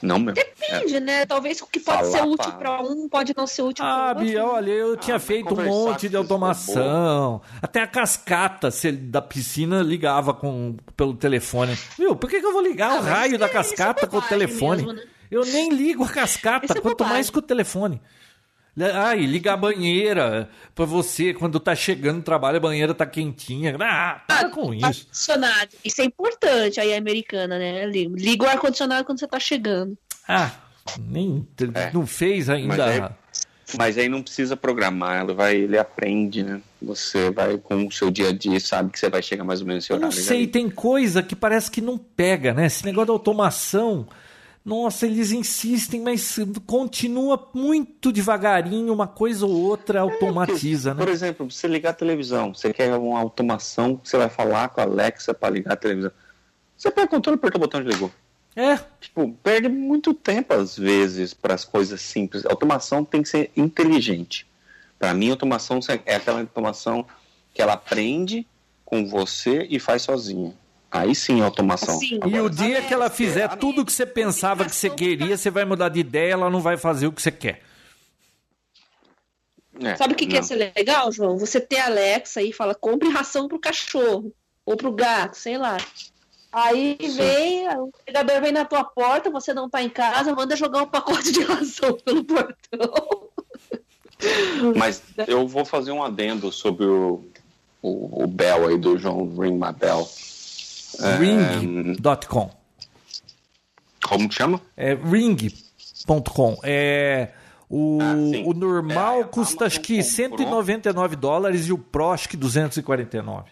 Não 0.00 0.16
mesmo. 0.20 0.38
É. 0.40 0.44
Depende, 0.44 1.00
né? 1.00 1.26
Talvez 1.26 1.60
o 1.60 1.66
que 1.66 1.80
pode 1.80 2.02
Falar 2.02 2.12
ser 2.12 2.22
útil 2.22 2.52
pra- 2.52 2.52
para 2.52 2.82
um 2.82 3.08
pode 3.08 3.34
não 3.36 3.48
ser 3.48 3.62
útil 3.62 3.84
Ah, 3.84 3.96
para 3.96 4.08
outro. 4.10 4.24
Bia, 4.26 4.44
olha, 4.46 4.70
eu 4.70 4.96
tinha 4.96 5.16
mas 5.16 5.24
feito 5.24 5.52
um 5.52 5.64
monte 5.64 6.08
de 6.08 6.16
automação. 6.16 7.42
Até 7.60 7.82
a 7.82 7.86
cascata 7.86 8.68
da 9.00 9.20
piscina 9.20 9.82
ligava 9.82 10.32
com, 10.32 10.76
pelo 10.96 11.14
telefone. 11.14 11.76
Viu, 11.98 12.14
por 12.14 12.30
que, 12.30 12.38
que 12.38 12.46
eu 12.46 12.52
vou 12.52 12.62
ligar 12.62 12.92
Ah, 12.92 13.00
o 13.00 13.02
raio 13.02 13.30
isso 13.30 13.38
da 13.40 13.46
é- 13.46 13.48
cascata 13.48 14.04
é 14.04 14.08
com 14.08 14.18
o 14.18 14.22
telefone? 14.22 14.82
mesmo, 14.84 14.92
né? 14.92 15.02
Eu 15.30 15.44
nem 15.44 15.70
ligo 15.72 16.04
a 16.04 16.08
cascata, 16.08 16.72
é 16.76 16.80
quanto 16.80 17.04
mais 17.04 17.30
com 17.30 17.38
o 17.38 17.42
telefone. 17.42 18.00
Ah, 18.94 19.16
e 19.16 19.26
ligar 19.26 19.54
a 19.54 19.56
banheira 19.56 20.48
pra 20.72 20.84
você 20.84 21.34
quando 21.34 21.58
tá 21.58 21.74
chegando 21.74 22.18
no 22.18 22.22
trabalho, 22.22 22.58
a 22.58 22.60
banheira 22.60 22.94
tá 22.94 23.04
quentinha. 23.04 23.76
Ah, 23.80 24.22
para 24.26 24.48
com 24.50 24.72
isso. 24.72 24.86
Ar-condicionado. 24.86 25.68
Isso 25.84 26.00
é 26.00 26.04
importante 26.04 26.78
aí, 26.80 26.94
a 26.94 26.98
americana, 26.98 27.58
né? 27.58 27.84
Liga 27.86 28.44
o 28.44 28.48
ar-condicionado 28.48 29.04
quando 29.04 29.18
você 29.18 29.26
tá 29.26 29.40
chegando. 29.40 29.98
Ah, 30.28 30.52
nem 30.96 31.44
É. 31.74 31.90
não 31.92 32.06
fez 32.06 32.46
Mas 32.48 32.56
ainda. 32.56 32.84
aí- 32.86 33.08
Mas 33.76 33.98
aí 33.98 34.08
não 34.08 34.22
precisa 34.22 34.56
programar, 34.56 35.24
ele, 35.24 35.34
vai, 35.34 35.56
ele 35.56 35.76
aprende, 35.76 36.42
né? 36.44 36.60
Você 36.80 37.30
vai 37.30 37.58
com 37.58 37.86
o 37.86 37.92
seu 37.92 38.10
dia 38.10 38.28
a 38.28 38.32
dia, 38.32 38.58
sabe 38.60 38.90
que 38.92 38.98
você 38.98 39.10
vai 39.10 39.20
chegar 39.22 39.44
mais 39.44 39.60
ou 39.60 39.66
menos 39.66 39.82
nesse 39.84 39.92
Eu 39.92 39.98
não 39.98 40.06
horário. 40.08 40.24
sei, 40.24 40.46
tem 40.46 40.70
coisa 40.70 41.22
que 41.22 41.34
parece 41.36 41.70
que 41.70 41.80
não 41.82 41.98
pega, 41.98 42.54
né? 42.54 42.64
Esse 42.66 42.84
negócio 42.84 43.08
da 43.08 43.12
automação. 43.12 44.06
Nossa, 44.68 45.06
eles 45.06 45.32
insistem, 45.32 46.02
mas 46.02 46.38
continua 46.66 47.48
muito 47.54 48.12
devagarinho, 48.12 48.92
uma 48.92 49.06
coisa 49.06 49.46
ou 49.46 49.52
outra 49.52 50.02
automatiza, 50.02 50.94
Por 50.94 51.06
né? 51.06 51.12
exemplo, 51.12 51.50
você 51.50 51.66
ligar 51.66 51.90
a 51.90 51.94
televisão, 51.94 52.54
você 52.54 52.72
quer 52.72 52.94
uma 52.94 53.18
automação 53.18 53.98
você 54.04 54.18
vai 54.18 54.28
falar 54.28 54.68
com 54.68 54.80
a 54.80 54.84
Alexa 54.84 55.32
para 55.32 55.50
ligar 55.54 55.72
a 55.72 55.76
televisão. 55.76 56.12
Você 56.76 56.90
pega 56.90 57.06
o 57.06 57.10
controle 57.10 57.36
e 57.36 57.38
aperta 57.38 57.56
o 57.56 57.60
botão 57.60 57.80
e 57.80 57.84
ligou. 57.84 58.10
É, 58.54 58.78
Tipo, 59.00 59.32
perde 59.42 59.68
muito 59.68 60.12
tempo 60.12 60.52
às 60.52 60.76
vezes 60.76 61.32
para 61.32 61.54
as 61.54 61.64
coisas 61.64 62.00
simples. 62.00 62.44
A 62.44 62.50
automação 62.50 63.04
tem 63.04 63.22
que 63.22 63.28
ser 63.28 63.50
inteligente. 63.56 64.46
Para 64.98 65.14
mim, 65.14 65.30
automação 65.30 65.78
é 66.04 66.16
aquela 66.16 66.40
automação 66.40 67.06
que 67.54 67.62
ela 67.62 67.72
aprende 67.72 68.46
com 68.84 69.06
você 69.06 69.66
e 69.70 69.78
faz 69.78 70.02
sozinha. 70.02 70.54
Aí 70.90 71.14
sim, 71.14 71.40
automação. 71.42 71.96
Assim, 71.96 72.18
E 72.26 72.40
o 72.40 72.48
dia 72.48 72.82
que 72.82 72.94
ela 72.94 73.06
é, 73.06 73.10
fizer 73.10 73.48
tudo 73.56 73.82
o 73.82 73.84
que 73.84 73.92
você 73.92 74.06
pensava 74.06 74.64
que 74.64 74.74
você 74.74 74.88
queria, 74.88 75.36
você 75.36 75.50
vai 75.50 75.64
mudar 75.64 75.90
de 75.90 76.00
ideia, 76.00 76.32
ela 76.32 76.48
não 76.48 76.60
vai 76.60 76.76
fazer 76.76 77.06
o 77.06 77.12
que 77.12 77.20
você 77.20 77.30
quer. 77.30 77.62
É, 79.80 79.96
Sabe 79.96 80.14
o 80.14 80.16
que, 80.16 80.26
que 80.26 80.34
ia 80.34 80.42
ser 80.42 80.72
legal, 80.74 81.12
João? 81.12 81.38
Você 81.38 81.60
ter 81.60 81.78
a 81.78 81.86
Alexa 81.86 82.42
e 82.42 82.52
fala, 82.52 82.74
compre 82.74 83.08
ração 83.10 83.46
pro 83.46 83.60
cachorro 83.60 84.32
ou 84.64 84.76
pro 84.76 84.90
gato, 84.92 85.36
sei 85.36 85.56
lá. 85.56 85.76
Aí 86.50 86.96
vem, 87.14 87.68
o 87.76 87.88
entregador 87.88 88.40
vem 88.40 88.52
na 88.52 88.64
tua 88.64 88.82
porta, 88.82 89.30
você 89.30 89.52
não 89.52 89.68
tá 89.68 89.82
em 89.82 89.90
casa, 89.90 90.34
manda 90.34 90.56
jogar 90.56 90.82
um 90.82 90.86
pacote 90.86 91.30
de 91.30 91.42
ração 91.44 91.92
pelo 92.04 92.24
portão. 92.24 93.28
Mas 94.74 95.02
eu 95.26 95.46
vou 95.46 95.64
fazer 95.64 95.92
um 95.92 96.02
adendo 96.02 96.50
sobre 96.50 96.86
o, 96.86 97.24
o, 97.82 98.24
o 98.24 98.26
Bell 98.26 98.68
aí 98.68 98.78
do 98.78 98.98
João 98.98 99.28
Ring 99.38 99.52
My 99.52 99.72
Bell. 99.72 100.08
É, 101.00 101.16
Ring.com. 101.16 102.50
Como 104.02 104.28
que 104.28 104.34
chama? 104.34 104.60
É 104.76 104.94
ring.com. 104.94 106.58
É. 106.62 107.30
O, 107.70 107.98
Ah, 108.00 108.14
o 108.46 108.54
normal 108.54 109.20
É, 109.20 109.24
custa 109.24 109.66
acho 109.66 109.80
que 109.80 109.94
Amazon 109.94 110.30
comprou. 110.30 110.64
199 110.64 111.16
dólares 111.16 111.66
e 111.66 111.72
o 111.72 111.76
Pro 111.78 112.10
acho 112.12 112.28
que 112.28 112.36
249. 112.36 113.50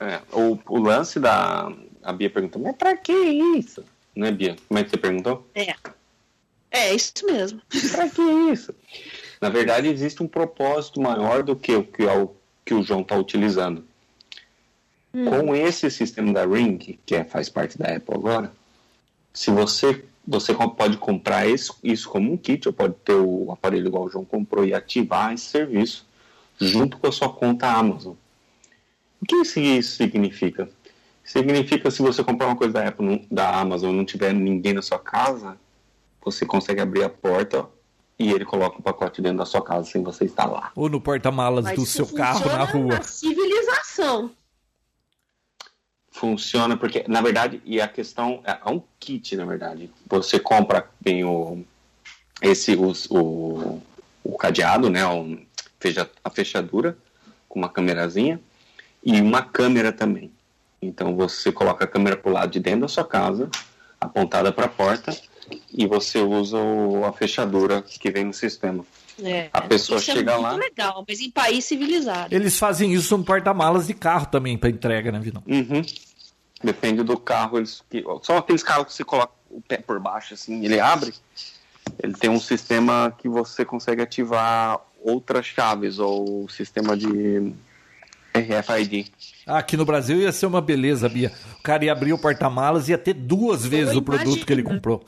É, 0.00 0.20
o, 0.32 0.58
o 0.68 0.78
lance 0.78 1.20
da. 1.20 1.70
A 2.02 2.12
Bia 2.12 2.30
perguntou, 2.30 2.60
mas 2.62 2.74
pra 2.76 2.96
que 2.96 3.12
isso? 3.12 3.84
Né, 4.16 4.32
Bia? 4.32 4.56
Como 4.66 4.78
é 4.80 4.84
que 4.84 4.90
você 4.90 4.96
perguntou? 4.96 5.46
É. 5.54 5.74
É, 6.70 6.94
isso 6.94 7.12
mesmo. 7.26 7.60
Pra 7.92 8.08
que 8.08 8.22
isso? 8.50 8.74
Na 9.40 9.50
verdade, 9.50 9.88
existe 9.88 10.22
um 10.22 10.26
propósito 10.28 11.00
maior 11.00 11.42
do 11.42 11.54
que 11.54 11.74
o 11.74 11.84
que, 11.84 12.04
o, 12.06 12.30
que 12.64 12.72
o 12.74 12.82
João 12.82 13.02
está 13.02 13.14
utilizando. 13.16 13.84
Com 15.12 15.54
esse 15.54 15.90
sistema 15.90 16.32
da 16.32 16.46
Ring, 16.46 16.78
que 17.04 17.14
é, 17.14 17.22
faz 17.24 17.48
parte 17.48 17.76
da 17.78 17.94
Apple 17.96 18.14
agora, 18.14 18.52
se 19.32 19.50
você 19.50 20.04
você 20.24 20.54
pode 20.54 20.96
comprar 20.98 21.48
isso, 21.48 21.76
isso 21.82 22.08
como 22.08 22.32
um 22.32 22.36
kit, 22.36 22.68
ou 22.68 22.72
pode 22.72 22.94
ter 23.04 23.14
o 23.14 23.50
aparelho 23.50 23.88
igual 23.88 24.04
o 24.04 24.08
João 24.08 24.24
comprou 24.24 24.64
e 24.64 24.72
ativar 24.72 25.32
esse 25.34 25.46
serviço 25.46 26.06
junto 26.60 26.96
com 26.96 27.08
a 27.08 27.12
sua 27.12 27.28
conta 27.28 27.66
Amazon. 27.66 28.14
O 29.20 29.26
que 29.26 29.34
isso- 29.36 29.58
isso 29.58 29.96
significa? 29.96 30.68
Significa 31.24 31.90
se 31.90 32.00
você 32.02 32.22
comprar 32.22 32.46
uma 32.46 32.54
coisa 32.56 32.72
da 32.72 32.86
Apple, 32.86 33.04
não- 33.04 33.24
da 33.30 33.58
Amazon, 33.58 33.92
e 33.92 33.96
não 33.96 34.04
tiver 34.04 34.32
ninguém 34.32 34.72
na 34.74 34.82
sua 34.82 34.98
casa, 35.00 35.56
você 36.24 36.46
consegue 36.46 36.80
abrir 36.80 37.02
a 37.02 37.08
porta 37.10 37.66
e 38.16 38.30
ele 38.30 38.44
coloca 38.44 38.78
o 38.78 38.82
pacote 38.82 39.20
dentro 39.20 39.38
da 39.38 39.44
sua 39.44 39.60
casa 39.62 39.90
sem 39.90 40.04
você 40.04 40.24
estar 40.24 40.46
lá. 40.46 40.70
Ou 40.76 40.88
no 40.88 41.00
porta-malas 41.00 41.64
do 41.74 41.84
seu 41.84 42.06
carro 42.06 42.46
na 42.46 42.62
rua. 42.64 42.94
na 42.98 43.02
civilização. 43.02 44.30
Funciona 46.26 46.76
porque, 46.76 47.04
na 47.08 47.20
verdade, 47.20 47.60
e 47.64 47.80
a 47.80 47.88
questão 47.88 48.40
é 48.44 48.52
é 48.64 48.70
um 48.70 48.80
kit, 49.00 49.34
na 49.34 49.44
verdade. 49.44 49.90
Você 50.08 50.38
compra 50.38 50.88
bem 51.00 51.24
o 51.24 51.64
esse 52.40 52.76
os- 52.76 53.08
o, 53.10 53.82
o 54.22 54.36
cadeado, 54.38 54.88
né, 54.88 55.04
o, 55.04 55.36
fecha- 55.80 56.08
a 56.22 56.30
fechadura 56.30 56.96
com 57.48 57.58
uma 57.58 57.68
câmerazinha 57.68 58.40
e 59.04 59.20
uma 59.20 59.42
câmera 59.42 59.90
também. 59.92 60.30
Então 60.80 61.16
você 61.16 61.50
coloca 61.50 61.82
a 61.84 61.88
câmera 61.88 62.16
pro 62.16 62.30
lado 62.30 62.52
de 62.52 62.60
dentro 62.60 62.82
da 62.82 62.88
sua 62.88 63.04
casa, 63.04 63.50
apontada 64.00 64.52
para 64.52 64.66
a 64.66 64.68
porta, 64.68 65.10
e 65.76 65.88
você 65.88 66.20
usa 66.20 66.56
o- 66.56 67.04
a 67.04 67.12
fechadura 67.12 67.82
que 67.82 68.12
vem 68.12 68.26
no 68.26 68.32
sistema. 68.32 68.84
É. 69.20 69.50
A 69.52 69.60
pessoa 69.62 69.98
Isso 69.98 70.06
chega 70.12 70.30
é 70.32 70.36
lá- 70.36 70.52
muito 70.52 70.62
legal, 70.62 71.04
mas 71.06 71.18
em 71.20 71.30
país 71.32 71.64
civilizado. 71.64 72.32
Eles 72.32 72.56
fazem 72.60 72.94
isso 72.94 73.18
no 73.18 73.24
porta-malas 73.24 73.88
de 73.88 73.94
carro 73.94 74.26
também 74.26 74.56
para 74.56 74.70
entrega, 74.70 75.10
né, 75.10 75.18
Vinão? 75.18 75.42
Uhum. 75.48 75.82
Depende 76.62 77.02
do 77.02 77.18
carro. 77.18 77.58
Eles, 77.58 77.82
que, 77.90 78.04
são 78.22 78.36
aqueles 78.36 78.62
carros 78.62 78.86
que 78.86 78.92
você 78.94 79.04
coloca 79.04 79.32
o 79.50 79.60
pé 79.60 79.78
por 79.78 79.98
baixo, 80.00 80.34
assim, 80.34 80.64
ele 80.64 80.78
abre. 80.80 81.12
Ele 82.02 82.12
tem 82.14 82.30
um 82.30 82.40
sistema 82.40 83.14
que 83.18 83.28
você 83.28 83.64
consegue 83.64 84.02
ativar 84.02 84.80
outras 85.02 85.44
chaves, 85.46 85.98
ou 85.98 86.48
sistema 86.48 86.96
de 86.96 87.52
RFID. 88.34 89.12
Ah, 89.46 89.58
Aqui 89.58 89.76
no 89.76 89.84
Brasil 89.84 90.18
ia 90.20 90.30
ser 90.32 90.46
uma 90.46 90.60
beleza, 90.60 91.08
Bia. 91.08 91.32
O 91.58 91.62
cara 91.62 91.84
ia 91.84 91.92
abrir 91.92 92.12
o 92.12 92.18
porta-malas 92.18 92.88
e 92.88 92.92
ia 92.92 92.98
ter 92.98 93.14
duas 93.14 93.66
vezes 93.66 93.96
o 93.96 94.02
produto 94.02 94.46
que 94.46 94.52
ele 94.52 94.60
imagino. 94.62 94.80
comprou. 94.80 95.04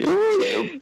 Eu, 0.00 0.10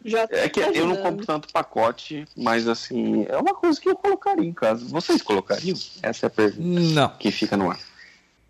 eu- 0.03 0.28
é 0.31 0.49
que 0.49 0.61
eu 0.61 0.86
não 0.86 0.97
compro 0.97 1.27
tanto 1.27 1.53
pacote, 1.53 2.24
mas 2.36 2.66
assim, 2.66 3.27
é 3.28 3.36
uma 3.36 3.55
coisa 3.55 3.78
que 3.81 3.89
eu 3.89 3.97
colocaria 3.97 4.49
em 4.49 4.53
casa. 4.53 4.85
Vocês 4.86 5.20
colocariam? 5.20 5.77
Essa 6.03 6.27
é 6.27 6.28
a 6.28 6.31
pergunta 6.31 6.81
Não. 6.81 7.09
que 7.19 7.31
fica 7.31 7.57
no 7.57 7.70
ar. 7.70 7.78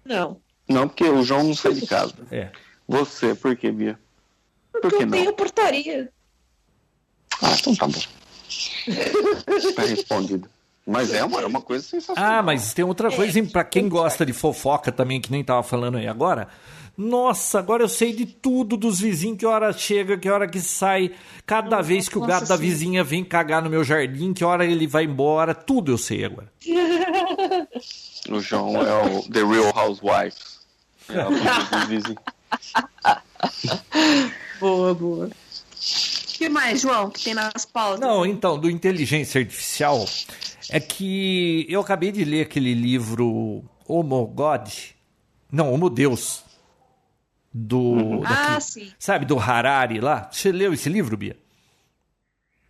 Não. 0.04 0.40
Não, 0.68 0.88
porque 0.88 1.04
o 1.04 1.22
João 1.22 1.44
não 1.44 1.54
sai 1.54 1.74
de 1.74 1.86
casa. 1.86 2.14
É. 2.30 2.50
Você, 2.88 3.34
por 3.34 3.56
que, 3.56 3.70
Bia? 3.70 3.98
Por 4.72 4.80
Porque 4.80 4.96
que 4.98 5.02
eu 5.02 5.06
não? 5.06 5.12
tenho 5.18 5.32
portaria. 5.34 6.10
Ah, 7.42 7.54
então 7.58 7.74
tá 7.74 7.86
bom. 7.86 8.00
Tá 9.74 9.82
respondido. 9.82 10.48
Mas 10.86 11.12
é 11.12 11.24
uma, 11.24 11.40
é 11.40 11.46
uma 11.46 11.60
coisa 11.60 11.84
sensacional. 11.84 12.38
Ah, 12.38 12.42
mas 12.42 12.74
tem 12.74 12.84
outra 12.84 13.10
coisa, 13.10 13.38
hein? 13.38 13.46
Pra 13.46 13.62
quem 13.62 13.88
gosta 13.88 14.26
de 14.26 14.32
fofoca 14.32 14.90
também, 14.90 15.20
que 15.20 15.30
nem 15.30 15.44
tava 15.44 15.62
falando 15.62 15.96
aí 15.98 16.08
agora. 16.08 16.48
Nossa, 16.96 17.58
agora 17.58 17.82
eu 17.82 17.88
sei 17.88 18.12
de 18.12 18.26
tudo 18.26 18.76
dos 18.76 19.00
vizinhos, 19.00 19.38
que 19.38 19.46
hora 19.46 19.72
chega, 19.72 20.18
que 20.18 20.28
hora 20.28 20.46
que 20.48 20.60
sai. 20.60 21.12
Cada 21.46 21.80
vez 21.80 22.08
que 22.08 22.18
o 22.18 22.20
nossa, 22.20 22.32
gato 22.32 22.48
da 22.48 22.56
sim. 22.56 22.62
vizinha 22.62 23.02
vem 23.02 23.24
cagar 23.24 23.62
no 23.62 23.70
meu 23.70 23.82
jardim, 23.82 24.34
que 24.34 24.44
hora 24.44 24.64
ele 24.64 24.86
vai 24.86 25.04
embora, 25.04 25.54
tudo 25.54 25.92
eu 25.92 25.98
sei 25.98 26.24
agora. 26.24 26.52
O 28.28 28.40
João 28.40 28.76
é 28.76 29.02
o 29.04 29.22
The 29.22 29.42
Real 29.42 29.72
Housewives. 29.74 30.60
É 31.08 31.20
a 31.20 31.28
dos 31.28 31.88
vizinhos. 31.88 32.22
Boa, 34.60 34.94
boa. 34.94 35.28
O 36.42 36.44
que 36.44 36.48
mais, 36.48 36.80
João, 36.80 37.08
que 37.08 37.22
tem 37.22 37.34
nas 37.34 37.64
pautas? 37.64 38.00
Não, 38.00 38.26
então, 38.26 38.58
do 38.58 38.68
inteligência 38.68 39.40
artificial, 39.40 40.04
é 40.70 40.80
que 40.80 41.64
eu 41.68 41.80
acabei 41.80 42.10
de 42.10 42.24
ler 42.24 42.42
aquele 42.42 42.74
livro 42.74 43.62
Homo 43.86 44.26
God, 44.26 44.68
não, 45.52 45.72
Homo 45.72 45.88
Deus, 45.88 46.42
do... 47.54 48.22
Ah, 48.24 48.54
daqui- 48.54 48.60
sim. 48.64 48.92
Sabe, 48.98 49.24
do 49.24 49.38
Harari 49.38 50.00
lá? 50.00 50.28
Você 50.32 50.50
leu 50.50 50.72
esse 50.72 50.88
livro, 50.88 51.16
Bia? 51.16 51.36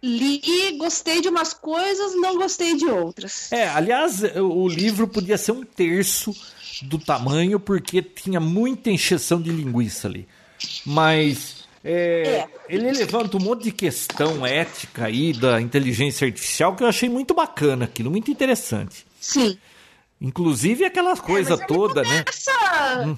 Li, 0.02 0.76
gostei 0.76 1.22
de 1.22 1.30
umas 1.30 1.54
coisas, 1.54 2.14
não 2.16 2.36
gostei 2.36 2.76
de 2.76 2.84
outras. 2.84 3.50
É, 3.50 3.68
aliás, 3.70 4.20
o 4.36 4.68
livro 4.68 5.08
podia 5.08 5.38
ser 5.38 5.52
um 5.52 5.64
terço 5.64 6.34
do 6.82 6.98
tamanho, 6.98 7.58
porque 7.58 8.02
tinha 8.02 8.38
muita 8.38 8.90
encheção 8.90 9.40
de 9.40 9.50
linguiça 9.50 10.08
ali. 10.08 10.28
Mas 10.84 11.61
é, 11.84 12.22
É. 12.22 12.48
ele 12.68 12.90
levanta 12.92 13.36
um 13.36 13.40
monte 13.40 13.64
de 13.64 13.72
questão 13.72 14.46
ética 14.46 15.06
aí 15.06 15.32
da 15.32 15.60
inteligência 15.60 16.26
artificial 16.26 16.74
que 16.76 16.82
eu 16.82 16.88
achei 16.88 17.08
muito 17.08 17.34
bacana 17.34 17.84
aquilo, 17.86 18.10
muito 18.10 18.30
interessante. 18.30 19.06
Sim. 19.20 19.58
Inclusive 20.20 20.84
aquela 20.84 21.16
coisa 21.16 21.50
mas 21.50 21.58
ele 21.60 21.66
toda, 21.68 22.02
né? 22.02 22.24
Essa... 22.28 23.16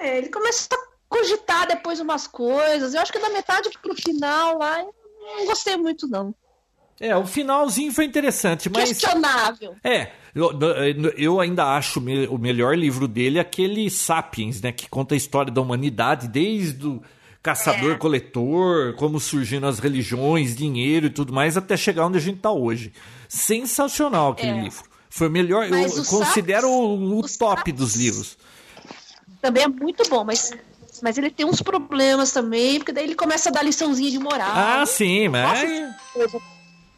É, 0.00 0.18
ele 0.18 0.28
começa 0.28 0.68
a 0.74 0.78
cogitar 1.08 1.66
depois 1.68 2.00
umas 2.00 2.26
coisas. 2.26 2.94
Eu 2.94 3.00
acho 3.00 3.12
que 3.12 3.18
da 3.20 3.30
metade 3.30 3.70
pro 3.80 3.94
final 3.94 4.58
lá, 4.58 4.80
eu 4.80 4.92
não 5.38 5.46
gostei 5.46 5.76
muito, 5.76 6.08
não. 6.08 6.34
É, 7.00 7.16
o 7.16 7.26
finalzinho 7.26 7.92
foi 7.92 8.04
interessante, 8.04 8.70
mas. 8.70 8.88
Questionável. 8.90 9.74
É, 9.82 10.10
eu, 10.34 10.52
eu 11.16 11.40
ainda 11.40 11.64
acho 11.76 12.00
o 12.30 12.38
melhor 12.38 12.76
livro 12.78 13.08
dele 13.08 13.38
aquele 13.40 13.90
Sapiens, 13.90 14.60
né? 14.60 14.70
Que 14.72 14.88
conta 14.88 15.14
a 15.14 15.16
história 15.16 15.52
da 15.52 15.60
humanidade 15.60 16.28
desde 16.28 16.86
o 16.86 17.02
caçador-coletor, 17.42 18.94
como 18.94 19.20
surgindo 19.20 19.66
as 19.66 19.78
religiões, 19.78 20.56
dinheiro 20.56 21.06
e 21.06 21.10
tudo 21.10 21.32
mais, 21.32 21.56
até 21.56 21.76
chegar 21.76 22.06
onde 22.06 22.18
a 22.18 22.20
gente 22.20 22.38
tá 22.38 22.50
hoje. 22.50 22.92
Sensacional 23.28 24.32
aquele 24.32 24.58
É. 24.58 24.62
livro. 24.62 24.84
Foi 25.10 25.28
o 25.28 25.30
melhor, 25.30 25.68
Mas 25.68 25.96
eu 25.96 26.04
considero 26.04 26.68
o, 26.68 27.20
o 27.20 27.22
top 27.38 27.70
dos 27.70 27.94
livros. 27.94 28.36
Também 29.40 29.62
é 29.62 29.68
muito 29.68 30.08
bom, 30.08 30.24
mas, 30.24 30.52
mas 31.02 31.16
ele 31.18 31.30
tem 31.30 31.46
uns 31.46 31.60
problemas 31.62 32.32
também, 32.32 32.78
porque 32.78 32.92
daí 32.92 33.04
ele 33.04 33.14
começa 33.14 33.48
a 33.48 33.52
dar 33.52 33.62
liçãozinha 33.62 34.10
de 34.10 34.18
moral. 34.18 34.50
Ah, 34.52 34.84
sim, 34.86 35.28
mas. 35.28 35.60
Coisa- 36.12 36.53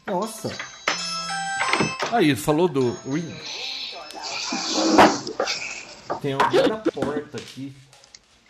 Nossa. 0.07 0.49
Aí, 2.11 2.35
falou 2.35 2.67
do 2.67 2.91
Ring. 3.05 3.35
Tem 6.21 6.33
alguém 6.33 6.67
na 6.67 6.77
porta 6.77 7.37
aqui. 7.37 7.73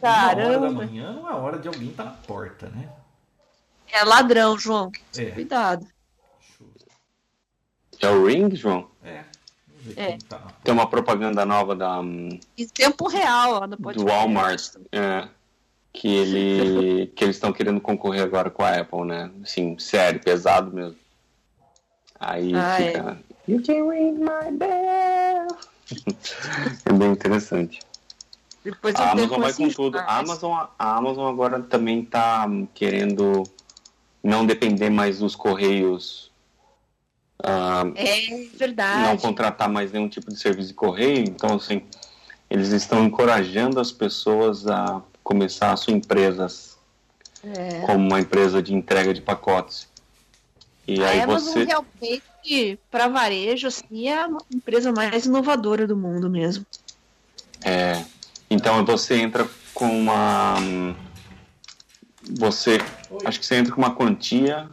Uma 0.01 0.09
hora 0.27 0.35
da 0.35 0.43
Caramba. 0.43 0.71
manhã 0.71 1.11
não 1.13 1.27
é 1.27 1.33
hora 1.33 1.57
de 1.57 1.67
alguém 1.67 1.89
estar 1.89 2.03
na 2.05 2.11
porta, 2.11 2.67
né? 2.69 2.87
É 3.91 4.03
ladrão, 4.03 4.57
João. 4.57 4.91
É. 5.17 5.25
Cuidado. 5.31 5.87
É 7.99 8.09
o 8.09 8.27
Ring, 8.27 8.55
João? 8.55 8.87
É. 9.03 9.23
Vamos 9.67 9.95
ver 9.95 9.99
É. 9.99 10.07
quem 10.09 10.19
tá. 10.19 10.39
Tem 10.63 10.73
uma 10.73 10.87
propaganda 10.87 11.43
nova 11.45 11.75
da, 11.75 11.99
hum, 11.99 12.39
Em 12.55 12.67
tempo 12.67 13.07
real, 13.07 13.53
ó, 13.53 13.59
no 13.61 13.75
do 13.75 13.81
podcast. 13.81 14.07
Walmart. 14.11 14.75
é, 14.91 15.27
que, 15.91 16.07
ele, 16.07 17.07
que 17.07 17.23
eles 17.23 17.37
estão 17.37 17.51
querendo 17.51 17.81
concorrer 17.81 18.21
agora 18.21 18.51
com 18.51 18.63
a 18.63 18.69
Apple, 18.77 19.03
né? 19.05 19.31
Assim, 19.43 19.79
sério, 19.79 20.21
pesado 20.21 20.71
mesmo. 20.71 20.95
Aí 22.19 22.53
Ah, 22.55 22.75
fica. 22.77 23.19
You 23.47 23.61
can 23.63 23.89
ring 23.89 24.13
my 24.19 24.51
bell. 24.51 25.47
é 26.85 26.93
bem 26.93 27.11
interessante. 27.11 27.79
Depois 28.63 28.95
A 28.95 29.11
Amazon 29.11 29.39
vai 29.39 29.53
com 29.53 29.69
tudo. 29.69 29.97
A. 29.97 30.17
Amazon, 30.19 30.65
a 30.77 30.95
Amazon 30.97 31.27
agora 31.31 31.61
também 31.61 32.01
está 32.01 32.45
querendo 32.73 33.43
não 34.21 34.45
depender 34.45 34.89
mais 34.89 35.19
dos 35.19 35.35
correios, 35.35 36.29
ah, 37.41 37.83
É 37.95 38.29
não 38.29 38.47
verdade. 38.57 39.21
contratar 39.21 39.69
mais 39.69 39.91
nenhum 39.93 40.09
tipo 40.09 40.29
de 40.29 40.37
serviço 40.37 40.67
de 40.69 40.73
correio. 40.73 41.19
Então, 41.19 41.55
assim, 41.55 41.81
eles 42.49 42.69
estão 42.69 43.05
encorajando 43.05 43.79
as 43.79 43.91
pessoas 43.91 44.67
a 44.67 45.01
começar 45.23 45.71
a 45.71 45.77
sua 45.77 45.93
empresa 45.93 46.47
É. 47.43 47.81
como 47.85 48.05
uma 48.05 48.19
empresa 48.19 48.61
de 48.61 48.73
entrega 48.73 49.13
de 49.13 49.21
pacotes. 49.21 49.86
E 50.87 51.03
A 51.03 51.09
aí 51.09 51.21
Amazon 51.21 51.53
você 51.53 51.63
realmente, 51.65 52.79
para 52.89 53.09
varejo, 53.09 53.67
assim, 53.67 54.07
é 54.07 54.21
a 54.23 54.29
empresa 54.53 54.91
mais 54.91 55.25
inovadora 55.25 55.85
do 55.85 55.97
mundo 55.97 56.29
mesmo. 56.29 56.65
É, 57.63 58.03
então 58.49 58.85
você 58.85 59.15
entra 59.15 59.47
com 59.73 59.85
uma. 59.85 60.55
Você. 62.37 62.79
Acho 63.25 63.39
que 63.39 63.45
você 63.45 63.55
entra 63.55 63.73
com 63.73 63.81
uma 63.81 63.93
quantia 63.93 64.69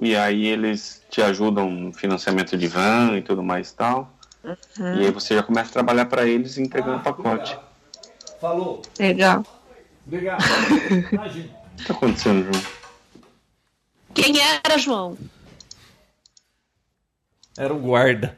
e 0.00 0.16
aí 0.16 0.46
eles 0.46 1.02
te 1.10 1.22
ajudam 1.22 1.70
no 1.70 1.92
financiamento 1.92 2.56
de 2.56 2.66
van 2.66 3.16
e 3.16 3.22
tudo 3.22 3.42
mais 3.42 3.70
e 3.70 3.74
tal. 3.74 4.10
Uhum. 4.42 4.96
E 4.96 5.06
aí 5.06 5.10
você 5.10 5.34
já 5.34 5.42
começa 5.42 5.70
a 5.70 5.72
trabalhar 5.72 6.06
para 6.06 6.26
eles 6.26 6.58
entregando 6.58 7.02
pacote. 7.02 7.58
Falou. 8.40 8.82
Legal. 8.98 9.44
Obrigado. 10.06 10.42
Imagina. 11.12 11.46
O 11.46 11.76
que 11.76 11.82
está 11.82 11.94
acontecendo, 11.94 12.44
João? 12.44 12.64
Quem 14.14 14.34
era, 14.40 14.78
João? 14.78 15.16
Era 17.56 17.72
o 17.72 17.78
guarda. 17.78 18.36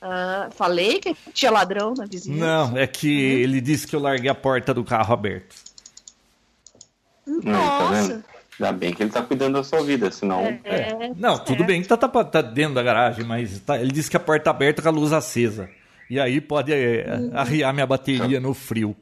Ah, 0.00 0.48
falei 0.56 0.98
que 0.98 1.14
tinha 1.32 1.50
ladrão 1.50 1.94
na 1.94 2.04
vizinhança. 2.06 2.44
Não, 2.44 2.76
é 2.78 2.86
que 2.86 3.08
ele 3.22 3.60
disse 3.60 3.86
que 3.86 3.94
eu 3.94 4.00
larguei 4.00 4.28
a 4.30 4.34
porta 4.34 4.74
do 4.74 4.82
carro 4.82 5.12
aberta. 5.14 5.54
Não, 7.26 7.40
tá 7.42 7.50
Nossa. 7.50 7.94
vendo? 8.08 8.24
Ainda 8.60 8.72
bem 8.72 8.92
que 8.92 9.02
ele 9.02 9.10
tá 9.10 9.22
cuidando 9.22 9.54
da 9.54 9.64
sua 9.64 9.82
vida, 9.82 10.10
senão. 10.10 10.40
É, 10.64 11.10
Não, 11.16 11.38
tudo 11.38 11.64
bem 11.64 11.80
que 11.82 11.88
tá, 11.88 11.96
tá- 11.96 12.08
tá 12.24 12.42
dentro 12.42 12.74
da 12.74 12.82
garagem, 12.82 13.24
mas 13.24 13.60
tá- 13.60 13.78
ele 13.78 13.90
disse 13.92 14.10
que 14.10 14.16
a 14.16 14.20
porta 14.20 14.50
aberta 14.50 14.82
com 14.82 14.88
a 14.88 14.92
luz 14.92 15.12
acesa. 15.12 15.70
E 16.10 16.20
aí 16.20 16.40
pode 16.40 16.72
é, 16.72 17.06
arriar 17.32 17.72
minha 17.72 17.86
bateria 17.86 18.38
no 18.40 18.52
frio. 18.54 18.94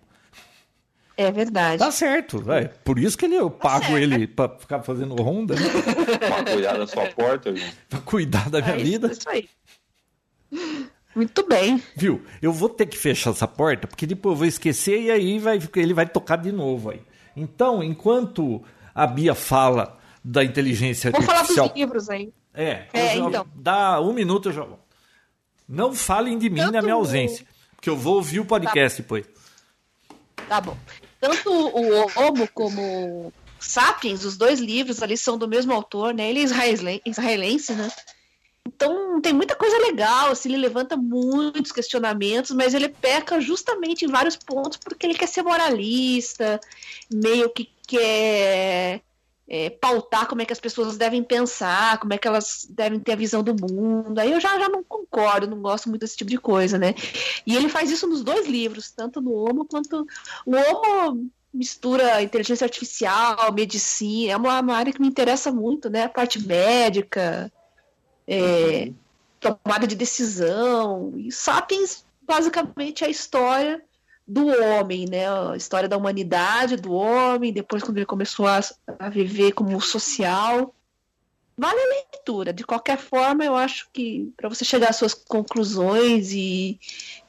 É 1.23 1.31
verdade. 1.33 1.79
Tá 1.79 1.91
certo, 1.91 2.51
é. 2.53 2.65
Por 2.85 2.99
isso 2.99 3.17
que 3.19 3.25
ele, 3.27 3.37
eu 3.37 3.51
pago 3.51 3.97
ele 3.99 4.27
pra 4.27 4.49
ficar 4.49 4.83
fazendo 4.83 5.15
ronda, 5.15 5.55
né? 5.55 5.61
Pra 6.19 6.45
cuidar 6.53 6.77
da 6.79 6.87
sua 6.87 7.07
porta, 7.07 7.55
João. 7.55 7.71
pra 7.89 8.01
cuidar 8.01 8.49
da 8.51 8.61
minha 8.61 8.75
É 8.77 8.79
vida. 8.83 9.11
Isso 9.13 9.29
aí. 9.29 9.49
Muito 11.15 11.47
bem. 11.47 11.83
Viu? 11.97 12.25
Eu 12.41 12.53
vou 12.53 12.69
ter 12.69 12.87
que 12.87 12.97
fechar 12.97 13.31
essa 13.31 13.47
porta, 13.47 13.87
porque 13.87 14.07
depois 14.07 14.33
eu 14.35 14.39
vou 14.39 14.47
esquecer 14.47 15.01
e 15.03 15.11
aí 15.11 15.39
vai, 15.39 15.59
ele 15.77 15.95
vai 15.95 16.07
tocar 16.07 16.37
de 16.37 16.53
novo 16.53 16.91
aí. 16.91 17.03
Então, 17.37 17.83
enquanto 17.83 18.63
a 18.95 19.07
Bia 19.07 19.35
fala 19.35 19.99
da 20.25 20.45
inteligência 20.45 21.11
Vou 21.11 21.23
falar 21.23 21.39
artificial. 21.39 21.69
dos 21.69 21.77
livros 21.77 22.09
aí. 22.11 22.33
É, 22.55 22.85
É, 22.93 23.17
já- 23.17 23.25
então. 23.27 23.47
dá 23.55 24.01
um 24.01 24.13
minuto 24.13 24.49
eu 24.49 24.53
já 24.53 24.63
volto. 24.63 24.81
Não 25.69 25.93
falem 25.95 26.37
de 26.39 26.51
mim 26.51 26.63
na 26.71 26.83
minha 26.83 26.95
ausência, 26.95 27.47
porque 27.77 27.89
eu 27.89 27.97
vou 27.97 28.17
ouvir 28.17 28.41
o 28.41 28.45
podcast 28.45 29.01
depois. 29.03 29.25
Tá 30.49 30.61
bom. 30.61 30.77
Tanto 31.21 31.51
o 31.53 32.07
Homo 32.17 32.49
como 32.55 32.81
o 33.29 33.33
Sapiens, 33.59 34.25
os 34.25 34.37
dois 34.37 34.59
livros 34.59 35.03
ali 35.03 35.17
são 35.17 35.37
do 35.37 35.47
mesmo 35.47 35.73
autor, 35.73 36.15
né? 36.15 36.31
Ele 36.31 36.41
é 36.41 36.43
israele- 36.43 37.03
israelense, 37.05 37.73
né? 37.75 37.91
Então 38.67 39.21
tem 39.21 39.33
muita 39.33 39.55
coisa 39.55 39.77
legal, 39.79 40.31
assim, 40.31 40.49
ele 40.49 40.59
levanta 40.59 40.97
muitos 40.97 41.73
questionamentos, 41.73 42.53
mas 42.53 42.73
ele 42.73 42.89
peca 42.89 43.41
justamente 43.41 44.05
em 44.05 44.09
vários 44.09 44.37
pontos 44.37 44.79
porque 44.79 45.07
ele 45.07 45.15
quer 45.15 45.27
ser 45.27 45.43
moralista, 45.43 46.59
meio 47.13 47.51
que 47.51 47.69
quer 47.87 49.03
é, 49.51 49.69
pautar 49.69 50.29
como 50.29 50.41
é 50.41 50.45
que 50.45 50.53
as 50.53 50.61
pessoas 50.61 50.97
devem 50.97 51.25
pensar, 51.25 51.99
como 51.99 52.15
é 52.15 52.19
que 52.19 52.29
elas 52.29 52.69
devem 52.71 53.01
ter 53.01 53.13
a 53.13 53.17
visão 53.17 53.43
do 53.43 53.53
mundo. 53.53 54.17
Aí 54.21 54.31
eu 54.31 54.39
já, 54.39 54.57
já 54.57 54.69
não 54.69 54.85
concordo, 54.85 55.49
não 55.49 55.61
gosto 55.61 55.89
muito 55.89 56.03
desse 56.03 56.17
tipo 56.17 56.31
de 56.31 56.39
coisa, 56.39 56.79
né? 56.79 56.95
E 57.45 57.57
ele 57.57 57.69
faz 57.69 57.91
isso 57.91 58.07
nos 58.07 58.23
dois 58.23 58.47
livros, 58.47 58.93
tanto 58.93 59.21
no 59.21 59.33
Homo 59.33 59.67
quanto. 59.67 60.07
O 60.47 60.53
Homo 60.55 61.29
mistura 61.53 62.23
inteligência 62.23 62.65
artificial, 62.65 63.53
medicina, 63.53 64.35
é 64.35 64.37
uma, 64.37 64.61
uma 64.61 64.77
área 64.77 64.93
que 64.93 65.01
me 65.01 65.09
interessa 65.09 65.51
muito, 65.51 65.91
né? 65.91 66.05
A 66.05 66.09
parte 66.09 66.41
médica, 66.47 67.53
é, 68.29 68.93
tomada 69.41 69.85
de 69.85 69.97
decisão. 69.97 71.13
E 71.17 71.33
Sapiens, 71.33 72.05
basicamente, 72.23 73.03
é 73.03 73.09
a 73.09 73.11
história 73.11 73.83
do 74.33 74.47
homem, 74.47 75.07
né? 75.07 75.27
A 75.29 75.57
história 75.57 75.89
da 75.89 75.97
humanidade, 75.97 76.77
do 76.77 76.93
homem, 76.93 77.53
depois 77.53 77.83
quando 77.83 77.97
ele 77.99 78.07
começou 78.07 78.47
a, 78.47 78.61
a 78.99 79.09
viver 79.09 79.53
como 79.53 79.81
social. 79.81 80.73
Vale 81.59 81.79
a 81.79 81.89
leitura. 81.89 82.53
De 82.53 82.65
qualquer 82.65 82.97
forma, 82.97 83.45
eu 83.45 83.55
acho 83.57 83.89
que 83.93 84.33
para 84.37 84.49
você 84.49 84.65
chegar 84.65 84.91
às 84.91 84.97
suas 84.97 85.13
conclusões 85.13 86.33
e, 86.33 86.79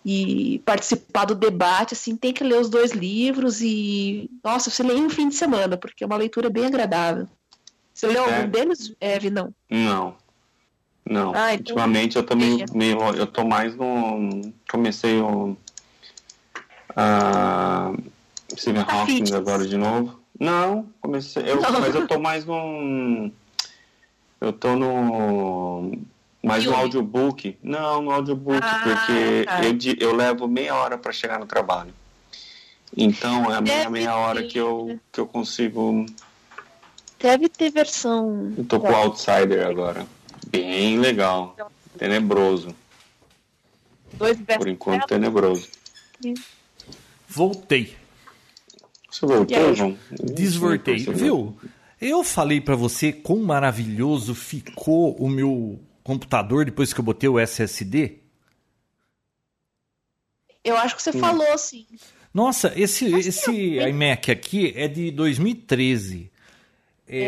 e 0.06 0.60
participar 0.64 1.26
do 1.26 1.36
debate, 1.36 1.96
assim, 1.96 2.16
tem 2.16 2.32
que 2.32 2.44
ler 2.44 2.62
os 2.62 2.70
dois 2.70 2.92
livros 2.92 3.62
e, 3.62 4.30
nossa, 4.44 4.70
você 4.70 4.84
lê 4.84 4.94
em 4.96 5.06
um 5.06 5.10
fim 5.10 5.28
de 5.28 5.36
semana, 5.36 5.76
porque 5.76 6.04
é 6.04 6.08
uma 6.08 6.16
leitura 6.16 6.50
bem 6.50 6.66
agradável. 6.66 7.28
Você 7.94 8.08
leu 8.08 8.24
É. 8.26 8.36
algum 8.38 8.50
deles, 8.50 8.94
Eve? 9.02 9.30
Não. 9.30 9.54
Não. 9.70 10.16
Não. 11.06 11.34
Ah, 11.36 11.54
então- 11.56 11.76
Ultimamente 11.76 12.16
eu 12.16 12.24
Veja. 12.24 12.66
meio. 12.74 13.00
Eu 13.16 13.28
tô 13.28 13.44
mais 13.44 13.76
no. 13.76 14.54
Comecei 14.72 15.20
o. 15.20 15.58
A. 16.96 17.94
Stephen 18.58 18.84
Tá 18.84 18.94
Hawking 19.02 19.34
agora 19.34 19.66
de 19.66 19.78
novo. 19.78 20.20
Não, 20.40 20.90
comecei. 21.00 21.44
Eu, 21.50 21.62
Não. 21.62 21.80
mas 21.80 21.96
eu 21.96 22.08
tô 22.08 22.20
mais 22.20 22.46
no. 22.46 23.32
Eu 24.40 24.52
tô 24.54 24.76
no. 24.76 25.98
Mais 26.44 26.64
no 26.66 26.72
Filme. 26.72 26.84
audiobook. 26.84 27.58
Não, 27.62 28.02
no 28.02 28.12
audiobook, 28.12 28.60
Ah, 28.64 28.82
porque 28.84 29.46
tá. 29.46 29.62
eu, 29.64 30.10
eu 30.10 30.16
levo 30.16 30.48
meia 30.48 30.76
hora 30.76 30.98
para 30.98 31.12
chegar 31.12 31.40
no 31.40 31.46
trabalho. 31.46 31.94
Então 32.98 33.46
é 33.52 33.56
a 33.86 33.90
meia, 33.90 34.16
hora 34.16 34.44
que 34.44 34.58
eu, 34.58 35.00
que 35.12 35.20
eu 35.20 35.28
consigo. 35.28 36.06
Deve 37.20 37.48
ter 37.48 37.70
versão. 37.70 38.52
Eu 38.58 38.66
tô 38.66 38.80
com 38.80 38.90
o 38.90 38.96
Outsider 38.96 39.66
agora. 39.68 40.06
Bem 40.48 41.00
legal. 41.00 41.56
Tenebroso. 41.98 42.76
Dois 44.14 44.38
Por 44.58 44.68
enquanto, 44.68 45.06
tenebroso. 45.08 45.70
Voltei, 47.34 47.96
Você 49.10 49.26
voltou, 49.26 49.58
aí? 49.58 49.74
João? 49.76 49.98
desvortei. 50.34 50.98
Viu? 50.98 51.58
Eu 52.00 52.24
falei 52.24 52.60
pra 52.60 52.76
você 52.76 53.12
quão 53.14 53.40
maravilhoso 53.40 54.34
ficou 54.36 55.16
o 55.16 55.30
meu 55.30 55.80
computador 56.04 56.66
depois 56.66 56.92
que 56.94 57.00
eu 57.00 57.04
botei 57.06 57.30
o 57.30 57.40
SSD. 57.40 58.18
Eu 60.64 60.78
acho 60.78 60.96
que 60.96 61.02
você 61.04 61.12
Hum. 61.12 61.20
falou, 61.20 61.58
sim. 61.58 61.86
Nossa, 62.34 62.72
esse, 62.76 63.06
esse 63.16 63.76
eu- 63.78 63.88
iMac 63.90 64.32
aqui 64.32 64.74
é 64.76 64.88
de 64.88 65.12
2013. 65.12 66.32
É, 67.08 67.22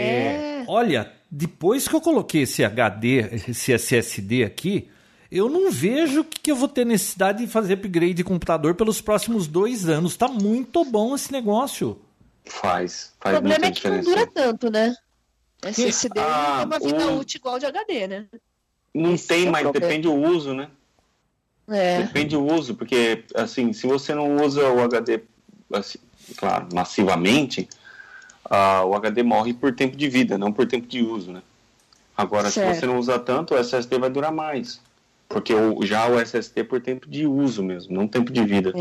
É. 0.61 0.65
Olha, 0.67 1.11
depois 1.29 1.87
que 1.87 1.95
eu 1.95 1.99
coloquei 2.01 2.43
esse 2.43 2.63
HD, 2.63 3.19
esse 3.49 3.73
SSD 3.73 4.43
aqui, 4.43 4.89
eu 5.37 5.49
não 5.49 5.71
vejo 5.71 6.23
que 6.23 6.51
eu 6.51 6.55
vou 6.55 6.67
ter 6.67 6.85
necessidade 6.85 7.39
de 7.45 7.51
fazer 7.51 7.73
upgrade 7.73 8.13
de 8.13 8.23
computador 8.23 8.75
pelos 8.75 9.01
próximos 9.01 9.47
dois 9.47 9.87
anos. 9.89 10.15
Tá 10.15 10.27
muito 10.27 10.83
bom 10.85 11.15
esse 11.15 11.31
negócio. 11.31 11.99
Faz, 12.45 13.13
O 13.19 13.23
faz 13.23 13.35
problema 13.37 13.59
muita 13.59 13.67
é 13.67 13.71
que 13.71 13.89
não 13.89 13.99
diferença. 13.99 14.09
dura 14.09 14.27
tanto, 14.33 14.69
né? 14.71 14.95
SSD 15.63 16.19
Ah, 16.19 16.55
tem 16.57 16.65
uma 16.65 16.79
vida 16.79 17.07
o- 17.11 17.19
útil 17.19 17.39
igual 17.39 17.57
de 17.59 17.65
HD, 17.65 18.07
né? 18.07 18.25
Não 18.93 19.13
Esse 19.13 19.27
tem, 19.27 19.45
é 19.45 19.49
o 19.49 19.51
mas 19.51 19.61
problema. 19.63 19.87
depende 19.87 20.07
do 20.07 20.13
uso, 20.13 20.53
né? 20.53 20.69
É. 21.69 22.03
Depende 22.03 22.35
do 22.35 22.45
uso, 22.45 22.75
porque, 22.75 23.23
assim, 23.33 23.71
se 23.73 23.87
você 23.87 24.13
não 24.13 24.35
usa 24.43 24.67
o 24.69 24.81
HD, 24.83 25.21
assim, 25.73 25.97
claro, 26.37 26.67
massivamente, 26.73 27.67
ah, 28.45 28.83
o 28.83 28.93
HD 28.93 29.23
morre 29.23 29.53
por 29.53 29.73
tempo 29.73 29.95
de 29.95 30.07
vida, 30.09 30.37
não 30.37 30.51
por 30.51 30.67
tempo 30.67 30.85
de 30.85 31.01
uso, 31.01 31.31
né? 31.31 31.41
Agora, 32.15 32.51
Certo. 32.51 32.75
se 32.75 32.81
você 32.81 32.85
não 32.85 32.99
usa 32.99 33.17
tanto, 33.17 33.53
o 33.55 33.57
SSD 33.57 33.97
vai 33.97 34.09
durar 34.09 34.31
mais. 34.31 34.79
Porque 35.27 35.53
o, 35.53 35.85
já 35.85 36.07
o 36.07 36.19
SSD 36.19 36.61
é 36.61 36.63
por 36.63 36.81
tempo 36.81 37.09
de 37.09 37.25
uso 37.25 37.63
mesmo, 37.63 37.93
não 37.95 38.07
tempo 38.07 38.31
de 38.31 38.43
vida. 38.43 38.73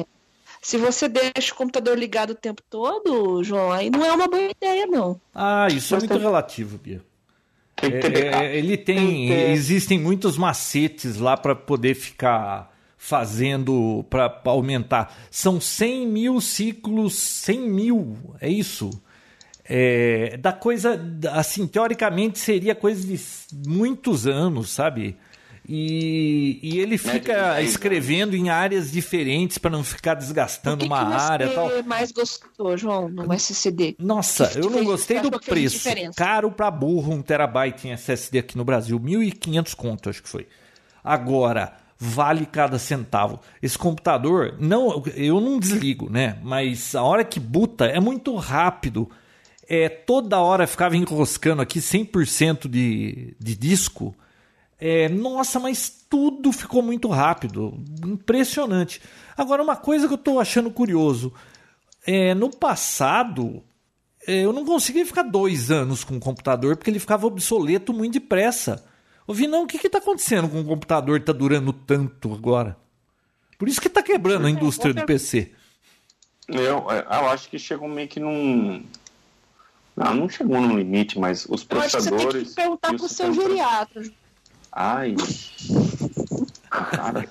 Se 0.60 0.76
você 0.76 1.08
deixa 1.08 1.52
o 1.52 1.56
computador 1.56 1.98
ligado 1.98 2.30
o 2.30 2.34
tempo 2.34 2.62
todo, 2.70 3.42
João, 3.42 3.72
aí 3.72 3.90
não 3.90 4.04
é 4.04 4.12
uma 4.12 4.28
boa 4.28 4.42
ideia, 4.50 4.86
não. 4.86 5.20
Ah, 5.34 5.66
isso 5.68 5.94
Mas 5.94 6.04
é 6.04 6.06
muito 6.06 6.12
tem- 6.12 6.22
relativo, 6.22 6.78
Bia. 6.78 7.02
Tem 7.76 7.90
que 7.90 7.98
ter 7.98 8.26
É, 8.26 8.44
é, 8.44 8.56
ele 8.56 8.76
tem, 8.76 8.96
Tem 8.96 9.08
que 9.08 9.28
ter- 9.28 9.50
existem 9.50 9.98
muitos 9.98 10.36
macetes 10.38 11.16
lá 11.16 11.36
para 11.36 11.54
poder 11.56 11.94
ficar 11.94 12.70
fazendo 12.96 14.04
para 14.08 14.40
aumentar. 14.44 15.16
São 15.30 15.60
100 15.60 16.06
mil 16.06 16.40
ciclos, 16.40 17.14
100 17.14 17.58
mil, 17.68 18.16
é 18.40 18.48
isso. 18.48 18.90
É, 19.64 20.36
da 20.36 20.52
coisa, 20.52 21.00
assim, 21.32 21.66
teoricamente 21.66 22.38
seria 22.38 22.74
coisa 22.74 23.04
de 23.04 23.18
muitos 23.66 24.26
anos, 24.28 24.70
sabe? 24.70 25.16
E, 25.74 26.58
e 26.62 26.78
ele 26.80 26.98
fica 26.98 27.54
dez 27.54 27.70
escrevendo 27.70 28.36
em 28.36 28.50
áreas 28.50 28.92
diferentes 28.92 29.56
para 29.56 29.70
não 29.70 29.82
ficar 29.82 30.12
O 30.16 30.18
desgastando 30.18 30.78
que, 30.78 30.86
uma 30.86 30.98
que 31.02 31.12
você 31.12 31.32
área 31.32 31.48
tal. 31.48 31.82
mais 31.84 32.12
gostou, 32.12 32.76
João, 32.76 33.08
no 33.08 33.32
SSD? 33.32 33.96
Nossa, 33.98 34.48
que 34.48 34.58
eu 34.58 34.64
não 34.64 34.72
fez- 34.74 34.84
gostei 34.86 35.20
do 35.20 35.30
preço. 35.40 35.88
Caro 36.14 36.52
pra 36.52 36.70
burro, 36.70 37.14
um 37.14 37.22
terabyte 37.22 37.88
em 37.88 37.92
SSD 37.92 38.40
aqui 38.40 38.54
no 38.58 38.64
Brasil. 38.66 39.00
1.500 39.00 39.74
conto, 39.74 40.10
acho 40.10 40.22
que 40.22 40.28
foi. 40.28 40.46
Agora, 41.02 41.72
vale 41.98 42.44
cada 42.44 42.78
centavo. 42.78 43.40
Esse 43.62 43.78
computador, 43.78 44.54
não, 44.60 45.02
eu 45.16 45.40
não 45.40 45.58
desligo, 45.58 46.10
né? 46.10 46.36
Mas 46.42 46.94
a 46.94 47.02
hora 47.02 47.24
que 47.24 47.40
buta 47.40 47.86
é 47.86 47.98
muito 47.98 48.36
rápido. 48.36 49.08
É, 49.66 49.88
toda 49.88 50.38
hora 50.38 50.66
ficava 50.66 50.94
enroscando 50.98 51.62
aqui 51.62 51.78
100% 51.78 52.68
de, 52.68 53.34
de 53.40 53.56
disco. 53.56 54.14
É, 54.84 55.08
nossa, 55.08 55.60
mas 55.60 56.04
tudo 56.10 56.50
ficou 56.50 56.82
muito 56.82 57.06
rápido. 57.06 57.80
Impressionante. 58.04 59.00
Agora, 59.36 59.62
uma 59.62 59.76
coisa 59.76 60.08
que 60.08 60.14
eu 60.14 60.18
tô 60.18 60.40
achando 60.40 60.72
curioso. 60.72 61.32
É, 62.04 62.34
no 62.34 62.50
passado, 62.50 63.62
é, 64.26 64.44
eu 64.44 64.52
não 64.52 64.64
conseguia 64.64 65.06
ficar 65.06 65.22
dois 65.22 65.70
anos 65.70 66.02
com 66.02 66.16
o 66.16 66.20
computador 66.20 66.76
porque 66.76 66.90
ele 66.90 66.98
ficava 66.98 67.28
obsoleto 67.28 67.92
muito 67.92 68.14
depressa. 68.14 68.84
Ô 69.24 69.32
Vinão, 69.32 69.62
o 69.62 69.66
que 69.68 69.86
está 69.86 69.98
acontecendo 69.98 70.48
com 70.48 70.60
o 70.60 70.64
computador 70.64 71.20
que 71.20 71.22
está 71.22 71.32
durando 71.32 71.72
tanto 71.72 72.34
agora? 72.34 72.76
Por 73.56 73.68
isso 73.68 73.80
que 73.80 73.86
está 73.86 74.02
quebrando 74.02 74.48
a 74.48 74.50
indústria 74.50 74.92
do 74.92 75.06
PC. 75.06 75.52
Eu, 76.48 76.90
é, 76.90 76.98
eu 77.02 77.28
acho 77.28 77.48
que 77.48 77.56
chegou 77.56 77.86
meio 77.86 78.08
que 78.08 78.18
num. 78.18 78.84
Não, 79.94 80.12
não 80.12 80.28
chegou 80.28 80.60
num 80.60 80.76
limite, 80.76 81.20
mas 81.20 81.46
os 81.48 81.64
Eu 81.70 81.80
acho 81.80 81.98
que 81.98 82.02
você 82.02 82.10
tem 82.10 82.18
processadores. 82.18 82.48
que 82.48 82.54
perguntar 82.56 82.94
pro 82.94 83.06
os 83.06 83.12
seu 83.12 83.32
geriatra. 83.32 84.21
Ai. 84.72 85.14
Cara, 86.70 87.28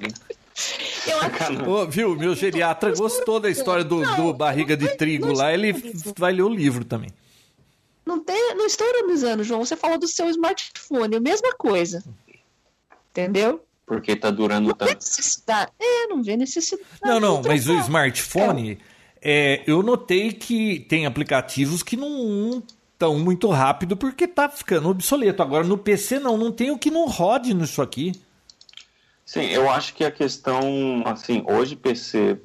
Eu 1.08 1.20
acho. 1.20 1.70
Ô, 1.70 1.88
viu, 1.88 2.16
meu 2.16 2.36
geriatra 2.36 2.96
gostou 2.96 3.40
da 3.40 3.50
história 3.50 3.84
do, 3.84 4.02
do 4.16 4.34
barriga 4.34 4.78
de 4.78 4.96
trigo 4.96 5.34
lá, 5.34 5.52
ele 5.52 5.74
vai 6.16 6.32
ler 6.32 6.44
o 6.44 6.50
livro 6.50 6.86
também. 6.86 7.10
Não, 8.06 8.20
tem, 8.24 8.56
não 8.56 8.66
estou 8.66 8.88
ironizando, 8.88 9.44
João. 9.44 9.64
Você 9.64 9.76
falou 9.76 9.98
do 9.98 10.08
seu 10.08 10.30
smartphone, 10.30 11.16
a 11.16 11.20
mesma 11.20 11.52
coisa. 11.54 12.04
Entendeu? 13.12 13.64
Porque 13.86 14.16
tá 14.16 14.32
durando 14.32 14.70
Não 14.70 14.76
tanto. 14.76 14.94
necessidade. 14.96 15.72
É, 15.80 16.08
não 16.08 16.24
vê 16.24 16.38
necessidade. 16.38 16.88
Não, 17.04 17.20
não, 17.20 17.42
mas 17.42 17.68
o 17.68 17.78
smartphone, 17.80 18.80
é, 19.22 19.64
eu 19.68 19.84
notei 19.84 20.32
que 20.32 20.80
tem 20.82 21.06
aplicativos 21.06 21.84
que 21.84 21.98
não 21.98 22.64
estão 23.02 23.18
muito 23.18 23.50
rápido 23.50 23.98
porque 23.98 24.28
tá 24.28 24.48
ficando 24.48 24.90
obsoleto. 24.90 25.42
Agora 25.42 25.66
no 25.66 25.78
PC 25.78 26.20
não, 26.20 26.38
não 26.38 26.52
tem 26.52 26.70
o 26.70 26.78
que 26.78 26.92
não 26.92 27.08
rode 27.08 27.54
nisso 27.54 27.82
aqui. 27.82 28.14
Sim, 29.26 29.46
eu 29.48 29.70
acho 29.70 29.96
que 29.96 30.04
a 30.04 30.12
questão, 30.12 31.04
assim, 31.06 31.44
hoje 31.50 31.76
PC 31.76 32.38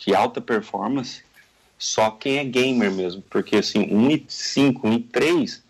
de 0.00 0.14
alta 0.14 0.40
performance, 0.40 1.22
só 1.78 2.10
quem 2.10 2.38
é 2.38 2.44
gamer 2.44 2.90
mesmo, 2.90 3.22
porque 3.30 3.56
assim, 3.56 3.86
1.5, 3.86 4.80
1.3 4.80 5.60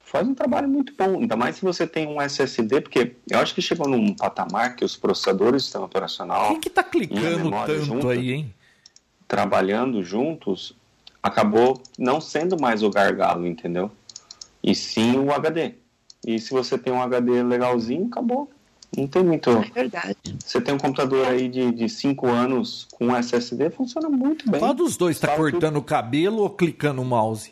faz 0.00 0.26
um 0.26 0.34
trabalho 0.34 0.68
muito 0.68 0.92
bom, 0.96 1.20
ainda 1.20 1.36
mais 1.36 1.56
se 1.56 1.62
você 1.62 1.86
tem 1.86 2.06
um 2.06 2.20
SSD, 2.20 2.80
porque 2.80 3.14
eu 3.30 3.38
acho 3.38 3.54
que 3.54 3.62
chegou 3.62 3.86
num 3.88 4.14
patamar 4.14 4.74
que 4.74 4.84
os 4.84 4.96
processadores 4.96 5.62
do 5.62 5.64
sistema 5.64 5.84
operacional 5.84 6.48
Quem 6.48 6.60
que 6.60 6.70
tá 6.70 6.82
clicando 6.82 7.50
tanto 7.50 7.84
junto? 7.84 8.08
aí, 8.08 8.32
hein? 8.32 8.54
trabalhando 9.28 10.02
juntos, 10.02 10.74
acabou 11.22 11.82
não 11.98 12.20
sendo 12.20 12.60
mais 12.60 12.82
o 12.82 12.90
gargalo, 12.90 13.46
entendeu? 13.46 13.90
E 14.62 14.74
sim 14.74 15.18
o 15.18 15.32
HD. 15.32 15.74
E 16.26 16.38
se 16.38 16.50
você 16.50 16.76
tem 16.76 16.92
um 16.92 17.02
HD 17.02 17.42
legalzinho, 17.42 18.06
acabou. 18.06 18.50
Não 18.96 19.06
tem 19.06 19.22
muito. 19.22 19.50
É 19.50 19.60
verdade. 19.74 20.16
Você 20.42 20.60
tem 20.60 20.74
um 20.74 20.78
computador 20.78 21.26
aí 21.26 21.48
de 21.48 21.88
5 21.88 22.26
anos 22.26 22.88
com 22.92 23.14
SSD, 23.14 23.70
funciona 23.70 24.08
muito 24.08 24.50
bem. 24.50 24.58
Qual 24.60 24.72
dos 24.74 24.96
dois 24.96 25.18
tá 25.18 25.28
Sabe 25.28 25.38
cortando 25.38 25.76
o 25.76 25.82
cabelo 25.82 26.38
ou 26.38 26.50
clicando 26.50 27.02
o 27.02 27.04
mouse? 27.04 27.50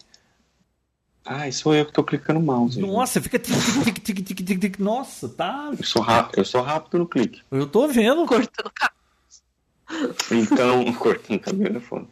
Ai, 1.24 1.52
sou 1.52 1.74
eu 1.74 1.84
que 1.84 1.92
tô 1.92 2.02
clicando 2.04 2.38
o 2.40 2.42
mouse. 2.42 2.80
Nossa, 2.80 3.20
fica 3.20 3.38
tic, 3.38 3.54
tic, 3.54 3.98
tic, 4.00 4.22
tic, 4.24 4.44
tic, 4.46 4.60
tic. 4.60 4.78
Nossa, 4.78 5.28
tá. 5.28 5.70
Eu 5.76 5.84
sou, 5.84 6.00
ra- 6.00 6.30
eu 6.36 6.44
sou 6.44 6.62
rápido 6.62 6.98
no 6.98 7.06
clique. 7.06 7.42
Eu 7.50 7.66
tô 7.66 7.86
vendo. 7.88 8.24
Cortando 8.26 8.70
cabelo. 8.72 10.14
Então, 10.30 10.92
cortando 10.94 11.40
cabelo 11.40 11.76
é 11.76 11.80
foda. 11.80 12.06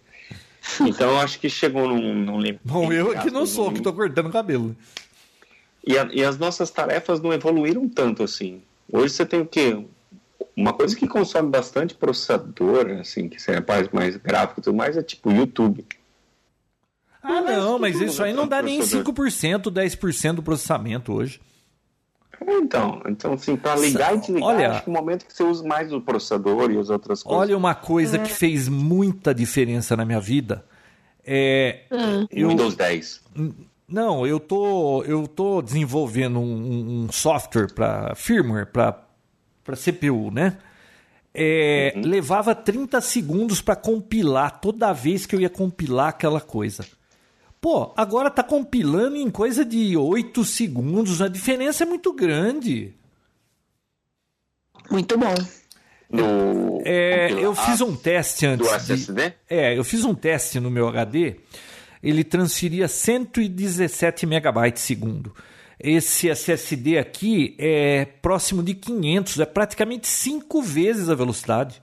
Então, 0.81 1.11
eu 1.11 1.19
acho 1.19 1.39
que 1.39 1.49
chegou 1.49 1.89
num, 1.89 2.15
num 2.15 2.41
limite. 2.41 2.61
Bom, 2.65 2.93
eu 2.93 3.11
aqui 3.12 3.31
não 3.31 3.47
sou, 3.47 3.70
que 3.73 3.81
tô 3.82 3.93
cortando 3.93 4.27
o 4.28 4.32
cabelo. 4.32 4.74
E, 5.86 5.99
a- 5.99 6.09
e 6.12 6.24
as 6.24 6.39
nossas 6.39 6.70
tarefas 6.70 7.20
não 7.20 7.32
evoluíram 7.32 7.89
tanto 7.89 8.23
assim. 8.23 8.62
Hoje 8.93 9.12
você 9.15 9.27
tem 9.27 9.41
o 9.41 9.47
quê? 9.47 9.85
Uma 10.57 10.73
coisa 10.73 10.95
que 10.97 11.07
consome 11.07 11.51
bastante 11.51 11.95
processador, 11.95 12.86
assim, 13.01 13.28
que 13.28 13.41
você 13.41 13.61
faz 13.62 13.89
mais 13.91 14.16
gráfico 14.16 14.61
e 14.61 14.62
tudo 14.62 14.77
mais, 14.77 14.97
é 14.97 15.03
tipo 15.03 15.31
YouTube. 15.31 15.85
Ah, 17.23 17.41
Mas 17.43 17.57
não, 17.57 17.78
mas 17.78 18.01
isso 18.01 18.23
aí 18.23 18.32
não 18.32 18.47
dá 18.47 18.61
nem 18.62 18.78
processador. 18.78 19.12
5%, 19.15 19.70
10% 19.70 20.32
do 20.36 20.43
processamento 20.43 21.12
hoje. 21.12 21.41
Então, 22.47 23.03
então 23.09 23.33
assim, 23.35 23.57
para 23.57 23.77
ligar 23.77 24.15
e 24.15 24.19
desligar, 24.19 24.49
Olha- 24.49 24.71
acho 24.73 24.83
que 24.85 24.91
o 24.91 24.93
momento 24.93 25.27
que 25.27 25.33
você 25.35 25.43
usa 25.43 25.66
mais 25.66 25.93
o 25.93 26.01
processador 26.01 26.71
e 26.71 26.79
as 26.79 26.91
outras 26.91 27.23
coisas. 27.23 27.41
Olha 27.43 27.57
uma 27.57 27.75
coisa 27.75 28.19
que 28.19 28.31
fez 28.31 28.69
muita 28.69 29.35
diferença 29.35 29.97
na 29.97 30.05
minha 30.05 30.21
vida. 30.21 30.65
É, 31.27 31.85
eu, 32.31 32.49
Windows 32.49 32.75
10. 32.77 33.23
não, 33.89 34.27
eu 34.27 34.39
tô, 34.39 35.03
eu 35.05 35.27
tô 35.27 35.62
desenvolvendo 35.62 36.39
um, 36.39 37.05
um- 37.07 37.12
software 37.12 37.73
para 37.73 38.15
firmware 38.15 38.66
para 38.66 39.03
para 39.65 39.77
CPU, 39.77 40.31
né? 40.31 40.59
É, 41.33 41.95
Levava 41.97 42.55
30 42.55 43.01
segundos 43.01 43.61
para 43.62 43.75
compilar 43.75 44.61
toda 44.61 44.93
vez 44.93 45.25
que 45.27 45.35
eu 45.35 45.41
ia 45.41 45.49
compilar 45.51 46.09
aquela 46.11 46.41
coisa. 46.41 46.85
Pô, 47.65 47.95
agora 47.97 48.31
tá 48.31 48.43
compilando 48.43 49.16
em 49.16 49.31
coisa 49.31 49.65
de 49.65 49.97
8 49.97 50.45
segundos, 50.45 51.23
a 51.23 51.28
diferença 51.28 51.82
é 51.82 51.86
muito 51.86 52.12
grande. 52.12 52.93
Muito 54.91 55.16
bom. 55.16 55.32
No, 56.11 56.82
É, 56.85 57.32
eu 57.32 57.55
fiz 57.55 57.81
um 57.81 57.97
teste 57.97 58.47
do 58.55 58.69
antes. 58.69 58.86
de- 58.86 58.93
SSD? 58.93 59.32
É, 59.49 59.78
eu 59.78 59.82
fiz 59.82 60.05
um 60.05 60.15
teste 60.15 60.61
no 60.61 60.70
meu 60.70 60.86
HD. 60.89 61.36
Ele 62.03 62.23
transferia 62.23 62.86
117 62.86 64.27
megabytes 64.27 64.82
segundo. 64.82 65.35
Esse 65.81 66.28
SSD 66.28 66.99
aqui 66.99 67.57
é 67.59 68.05
próximo 68.05 68.62
de 68.62 68.74
500, 68.74 69.41
é 69.41 69.47
praticamente 69.47 70.07
cinco 70.07 70.61
vezes 70.61 71.09
a 71.09 71.15
velocidade. 71.15 71.82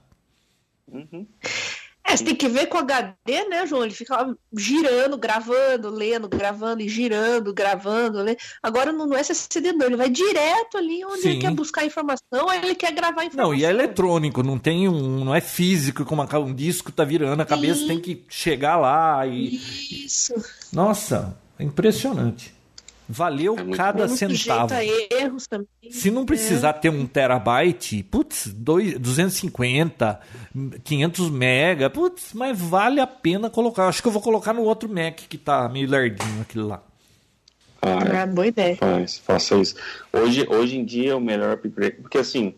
É, 2.03 2.17
você 2.17 2.23
tem 2.23 2.35
que 2.35 2.47
ver 2.47 2.67
com 2.67 2.77
o 2.77 2.81
HD, 2.81 3.45
né, 3.49 3.65
João? 3.65 3.83
Ele 3.83 3.93
fica 3.93 4.35
girando, 4.57 5.17
gravando, 5.17 5.89
lendo, 5.89 6.27
gravando 6.27 6.81
e 6.81 6.89
girando, 6.89 7.53
gravando. 7.53 8.21
Lendo. 8.21 8.37
Agora 8.61 8.91
no, 8.91 9.05
no 9.05 9.15
SSD 9.15 9.71
não, 9.73 9.85
ele 9.85 9.95
vai 9.95 10.09
direto 10.09 10.77
ali 10.77 11.05
onde 11.05 11.21
Sim. 11.21 11.29
ele 11.29 11.39
quer 11.39 11.51
buscar 11.51 11.85
informação, 11.85 12.49
aí 12.49 12.59
ele 12.63 12.75
quer 12.75 12.91
gravar 12.91 13.25
informação. 13.25 13.51
Não, 13.51 13.53
e 13.53 13.65
é 13.65 13.69
eletrônico, 13.69 14.41
não 14.43 14.57
tem 14.57 14.87
um, 14.87 15.23
não 15.23 15.35
é 15.35 15.41
físico 15.41 16.03
como 16.03 16.21
um 16.21 16.53
disco 16.53 16.91
tá 16.91 17.03
virando, 17.03 17.41
a 17.41 17.45
cabeça 17.45 17.81
Sim. 17.81 17.87
tem 17.87 17.99
que 17.99 18.23
chegar 18.29 18.77
lá 18.77 19.25
e 19.27 19.55
Isso. 20.05 20.33
nossa, 20.71 21.37
é 21.59 21.63
impressionante. 21.63 22.53
Valeu 23.11 23.57
É 23.59 23.63
muito 23.63 23.77
cada 23.77 24.07
muito 24.07 24.17
centavo. 24.17 24.73
jeito 24.73 24.73
a 25.11 25.17
erros 25.21 25.45
também. 25.47 25.67
Se 25.91 26.09
não 26.09 26.25
precisar 26.25 26.73
ter 26.73 26.89
um 26.89 27.05
terabyte, 27.05 28.01
putz, 28.03 28.47
dois- 28.47 28.97
250, 28.97 30.19
500 30.83 31.29
mega, 31.29 31.89
putz, 31.89 32.33
mas 32.33 32.57
vale 32.59 32.99
a 33.01 33.07
pena 33.07 33.49
colocar. 33.49 33.87
Acho 33.87 34.01
que 34.01 34.07
eu 34.07 34.11
vou 34.11 34.21
colocar 34.21 34.53
no 34.53 34.61
outro 34.63 34.87
Mac 34.87 35.15
que 35.27 35.37
tá 35.37 35.67
meio 35.67 35.89
lerdinho 35.89 36.41
aquele 36.41 36.63
lá. 36.63 36.81
Ah, 37.81 38.03
é. 38.05 38.17
Ah, 38.21 38.25
boa 38.27 38.47
ideia. 38.47 38.75
Faz, 38.77 39.17
faça 39.17 39.55
isso. 39.57 39.75
Hoje, 40.13 40.45
hoje 40.49 40.77
em 40.77 40.85
dia, 40.85 41.17
o 41.17 41.21
melhor 41.21 41.53
upgrade. 41.53 41.97
Porque 42.01 42.17
assim, 42.19 42.53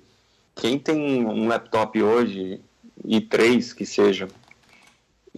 quem 0.55 0.77
tem 0.77 0.95
um 1.25 1.47
laptop 1.47 2.01
hoje, 2.01 2.59
e 3.05 3.19
três 3.21 3.73
que 3.73 3.85
seja, 3.85 4.27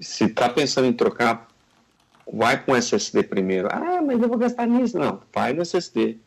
se 0.02 0.28
tá 0.28 0.50
pensando 0.50 0.88
em 0.88 0.94
trocar, 0.94 1.48
vai 2.32 2.64
com 2.64 2.76
SSD 2.76 3.24
primeiro. 3.24 3.68
Ah, 3.72 4.02
mas 4.02 4.22
eu 4.22 4.28
vou 4.28 4.38
gastar 4.38 4.68
nisso. 4.68 4.98
Não, 4.98 5.22
vai 5.34 5.54
no 5.54 5.62
SSD. 5.62 6.18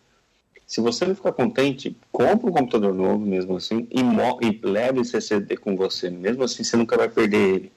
Se 0.66 0.80
você 0.80 1.06
não 1.06 1.14
ficar 1.14 1.32
contente, 1.32 1.96
compra 2.12 2.48
um 2.48 2.52
computador 2.52 2.92
novo 2.92 3.24
mesmo 3.24 3.56
assim 3.56 3.88
e, 3.90 4.00
e 4.00 4.60
leva 4.66 5.00
esse 5.00 5.16
SSD 5.16 5.56
com 5.56 5.74
você. 5.74 6.10
Mesmo 6.10 6.44
assim, 6.44 6.62
você 6.62 6.76
nunca 6.76 6.96
vai 6.96 7.08
perder 7.08 7.54
ele. 7.54 7.72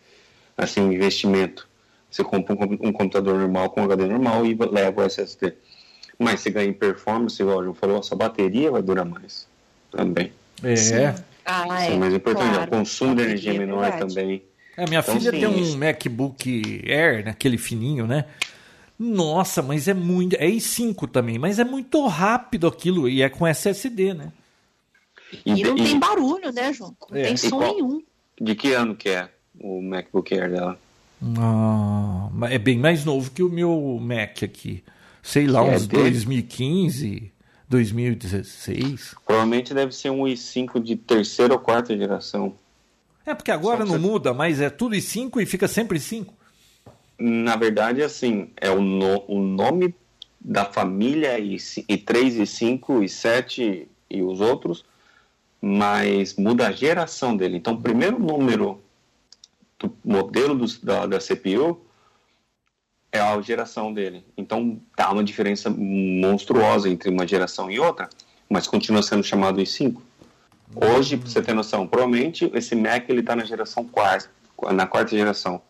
Assim, 0.57 0.81
um 0.81 0.91
investimento. 0.91 1.67
Você 2.09 2.23
compra 2.23 2.53
um, 2.53 2.89
um 2.89 2.91
computador 2.91 3.39
normal 3.39 3.69
com 3.69 3.81
HD 3.83 4.05
normal 4.05 4.45
e 4.45 4.53
leva 4.53 5.01
o 5.01 5.05
SSD. 5.05 5.53
Mas 6.19 6.41
se 6.41 6.49
ganha 6.49 6.69
em 6.69 6.73
performance, 6.73 7.41
igual 7.41 7.59
o 7.59 7.63
João 7.63 7.73
falou, 7.73 7.99
a 7.99 8.03
sua 8.03 8.17
bateria 8.17 8.69
vai 8.69 8.81
durar 8.81 9.05
mais 9.05 9.47
também. 9.89 10.31
É. 10.61 11.15
Ah, 11.45 11.65
Isso 11.83 11.91
é 11.93 11.97
mais 11.97 12.13
importante. 12.13 12.53
claro. 12.53 12.67
O 12.67 12.77
consumo 12.77 13.15
de 13.15 13.23
energia 13.23 13.53
é 13.53 13.55
É 13.55 13.59
menor 13.59 13.97
também. 13.97 14.43
A 14.77 14.87
minha 14.87 14.99
Então, 14.99 15.19
filha 15.19 15.31
sim, 15.31 15.39
tem 15.39 15.47
um 15.47 15.59
isso. 15.59 15.77
MacBook 15.77 16.83
Air, 16.87 17.25
naquele 17.25 17.57
fininho, 17.57 18.07
né? 18.07 18.25
Nossa, 18.97 19.61
mas 19.61 19.87
é 19.87 19.93
muito. 19.93 20.35
É 20.35 20.47
i5 20.47 21.09
também, 21.09 21.39
mas 21.39 21.57
é 21.59 21.63
muito 21.63 22.05
rápido 22.07 22.67
aquilo 22.67 23.09
e 23.09 23.21
é 23.21 23.29
com 23.29 23.47
SSD, 23.47 24.13
né? 24.13 24.31
E, 25.45 25.51
e 25.51 25.63
não 25.63 25.75
de, 25.75 25.83
tem 25.83 25.95
e... 25.95 25.99
barulho, 25.99 26.51
né, 26.51 26.71
João? 26.71 26.95
Não 27.09 27.17
é. 27.17 27.23
tem 27.23 27.37
som 27.37 27.57
qual... 27.57 27.73
nenhum. 27.73 28.03
De 28.39 28.55
que 28.55 28.73
ano 28.73 28.95
que 28.95 29.09
é 29.09 29.29
o 29.59 29.81
MacBook 29.81 30.33
Air 30.33 30.51
dela? 30.51 30.79
Ah, 31.37 32.29
é 32.49 32.57
bem 32.57 32.77
mais 32.77 33.05
novo 33.05 33.31
que 33.31 33.43
o 33.43 33.49
meu 33.49 33.99
Mac 34.01 34.43
aqui. 34.43 34.83
Sei 35.21 35.47
lá, 35.47 35.63
que 35.63 35.75
uns 35.75 35.83
é 35.83 35.87
2015, 35.87 37.31
2016. 37.69 39.15
Provavelmente 39.25 39.73
deve 39.73 39.91
ser 39.93 40.09
um 40.09 40.23
i5 40.23 40.81
de 40.81 40.95
terceira 40.95 41.53
ou 41.53 41.59
quarta 41.59 41.95
geração. 41.95 42.55
É, 43.25 43.33
porque 43.33 43.51
agora 43.51 43.79
não 43.79 43.93
você... 43.93 43.97
muda, 43.97 44.33
mas 44.33 44.59
é 44.59 44.69
tudo 44.69 44.95
i5 44.95 45.41
e 45.41 45.45
fica 45.45 45.67
sempre 45.67 45.99
i5. 45.99 46.27
Na 47.19 47.55
verdade, 47.55 48.01
assim, 48.01 48.51
é 48.57 48.69
o, 48.69 48.81
no, 48.81 49.23
o 49.27 49.39
nome 49.39 49.93
da 50.39 50.65
família 50.65 51.37
i, 51.37 51.55
i3, 51.55 52.41
i5, 52.41 52.79
i7 53.03 53.87
e 54.09 54.23
os 54.23 54.41
outros, 54.41 54.83
mas 55.61 56.35
muda 56.35 56.67
a 56.67 56.71
geração 56.71 57.37
dele. 57.37 57.57
Então, 57.57 57.73
o 57.73 57.81
primeiro 57.81 58.17
número 58.17 58.81
do 59.77 59.95
modelo 60.03 60.55
do, 60.55 60.65
da, 60.79 61.05
da 61.05 61.19
CPU 61.19 61.79
é 63.11 63.19
a 63.19 63.39
geração 63.41 63.93
dele. 63.93 64.23
Então 64.37 64.79
tá 64.95 65.11
uma 65.11 65.23
diferença 65.23 65.69
monstruosa 65.69 66.87
entre 66.87 67.09
uma 67.09 67.27
geração 67.27 67.69
e 67.69 67.79
outra, 67.79 68.09
mas 68.49 68.67
continua 68.67 69.03
sendo 69.03 69.23
chamado 69.23 69.59
i5. 69.59 69.97
Hoje, 70.75 71.17
pra 71.17 71.29
você 71.29 71.41
ter 71.41 71.53
noção, 71.53 71.87
provavelmente 71.87 72.49
esse 72.53 72.75
Mac 72.75 73.09
ele 73.09 73.23
tá 73.23 73.35
na 73.35 73.43
geração 73.43 73.85
quarta, 73.85 74.29
na 74.71 74.87
quarta 74.87 75.11
geração. 75.11 75.61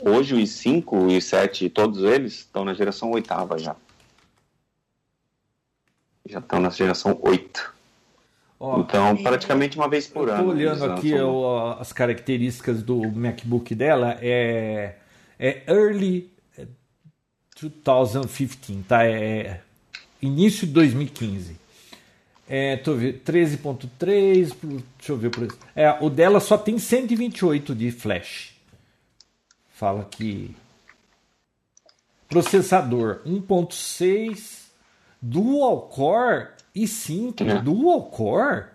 Hoje 0.00 0.34
o 0.34 0.38
i5, 0.38 0.84
o 0.92 1.06
i7, 1.06 1.70
todos 1.72 2.02
eles 2.02 2.38
estão 2.38 2.64
na 2.64 2.74
geração 2.74 3.10
oitava 3.12 3.56
já. 3.58 3.76
Já 6.28 6.38
estão 6.38 6.60
na 6.60 6.70
geração 6.70 7.18
8. 7.20 7.72
Ó, 8.58 8.80
então, 8.80 9.16
praticamente 9.16 9.76
uma 9.76 9.88
vez 9.88 10.06
por 10.06 10.28
ano. 10.28 10.38
Estou 10.38 10.54
olhando 10.54 10.84
aqui 10.84 11.12
as 11.78 11.92
características 11.92 12.82
do 12.82 13.00
MacBook 13.10 13.74
dela. 13.74 14.16
É, 14.20 14.96
é 15.38 15.62
Early 15.66 16.32
2015, 17.60 18.82
tá? 18.84 19.04
É 19.04 19.60
início 20.20 20.66
de 20.66 20.72
2015. 20.72 21.61
É, 22.54 22.76
tô 22.76 22.92
vendo 22.92 23.18
13.3, 23.20 24.54
deixa 24.58 24.84
eu 25.08 25.16
ver 25.16 25.30
por 25.30 25.48
É, 25.74 25.90
o 26.04 26.10
dela 26.10 26.38
só 26.38 26.58
tem 26.58 26.78
128 26.78 27.74
de 27.74 27.90
flash. 27.90 28.54
Fala 29.70 30.04
que 30.04 30.54
processador 32.28 33.22
1.6 33.24 34.64
dual 35.22 35.88
core 35.88 36.48
e 36.74 36.86
5 36.86 37.42
é. 37.42 37.62
dual 37.62 38.10
core. 38.10 38.66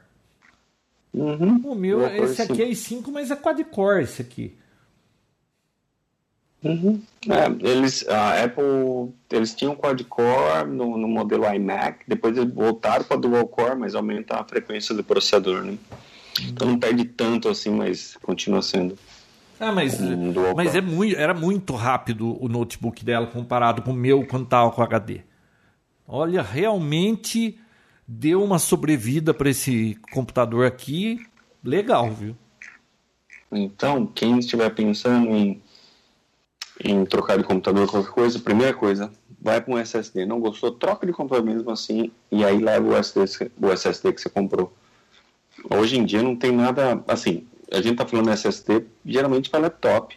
Uhum. 1.13 1.61
O 1.63 1.75
meu, 1.75 2.03
esse 2.23 2.41
aqui 2.41 2.63
é 2.63 2.69
i5, 2.69 3.11
mas 3.11 3.29
é 3.29 3.35
quad-core 3.35 4.05
esse 4.05 4.23
aqui. 4.23 4.57
Uhum. 6.63 7.01
É, 7.29 7.69
eles, 7.69 8.07
a 8.07 8.43
Apple, 8.43 9.13
eles 9.31 9.53
tinham 9.53 9.75
quad-core 9.75 10.67
no, 10.67 10.97
no, 10.97 11.07
modelo 11.07 11.45
iMac, 11.53 11.99
depois 12.07 12.35
eles 12.35 12.51
voltaram 12.53 13.05
para 13.05 13.17
dual-core, 13.17 13.77
mas 13.77 13.93
aumenta 13.93 14.35
a 14.35 14.43
frequência 14.43 14.95
do 14.95 15.03
processador, 15.03 15.63
né? 15.63 15.77
Então 16.41 16.67
não 16.67 16.79
perde 16.79 17.05
tanto 17.05 17.49
assim, 17.49 17.69
mas 17.69 18.17
continua 18.21 18.61
sendo. 18.61 18.97
Ah, 19.59 19.71
mas, 19.71 19.99
um 19.99 20.33
mas 20.55 20.75
é 20.75 20.81
muito, 20.81 21.15
era 21.15 21.33
muito 21.33 21.73
rápido 21.73 22.37
o 22.43 22.47
notebook 22.47 23.03
dela 23.03 23.25
comparado 23.27 23.81
com 23.81 23.91
o 23.91 23.95
meu 23.95 24.25
quando 24.25 24.43
estava 24.43 24.69
com 24.71 24.81
HD. 24.81 25.21
Olha, 26.07 26.41
realmente 26.41 27.59
deu 28.07 28.43
uma 28.43 28.59
sobrevida 28.59 29.33
para 29.33 29.49
esse 29.49 29.97
computador 30.11 30.65
aqui 30.65 31.25
legal, 31.63 32.11
viu? 32.11 32.35
Então, 33.51 34.05
quem 34.05 34.37
estiver 34.37 34.69
pensando 34.69 35.29
em 35.35 35.61
em 36.83 37.05
trocar 37.05 37.37
de 37.37 37.43
computador, 37.43 37.87
qualquer 37.89 38.11
coisa, 38.11 38.39
primeira 38.39 38.73
coisa, 38.73 39.11
vai 39.41 39.61
para 39.61 39.73
um 39.73 39.77
SSD. 39.77 40.25
Não 40.25 40.39
gostou, 40.39 40.71
troca 40.71 41.05
de 41.05 41.13
computador 41.13 41.45
mesmo 41.45 41.71
assim 41.71 42.11
e 42.31 42.43
aí 42.43 42.57
leva 42.57 42.87
o 42.87 42.95
SSD, 42.95 43.51
o 43.61 43.71
SSD 43.71 44.13
que 44.13 44.21
você 44.21 44.29
comprou. 44.29 44.73
Hoje 45.69 45.97
em 45.97 46.05
dia 46.05 46.21
não 46.21 46.35
tem 46.35 46.51
nada 46.51 47.03
assim. 47.07 47.47
A 47.71 47.77
gente 47.77 47.93
está 47.93 48.05
falando 48.05 48.29
SSD 48.29 48.85
geralmente 49.05 49.49
para 49.49 49.61
laptop 49.61 50.15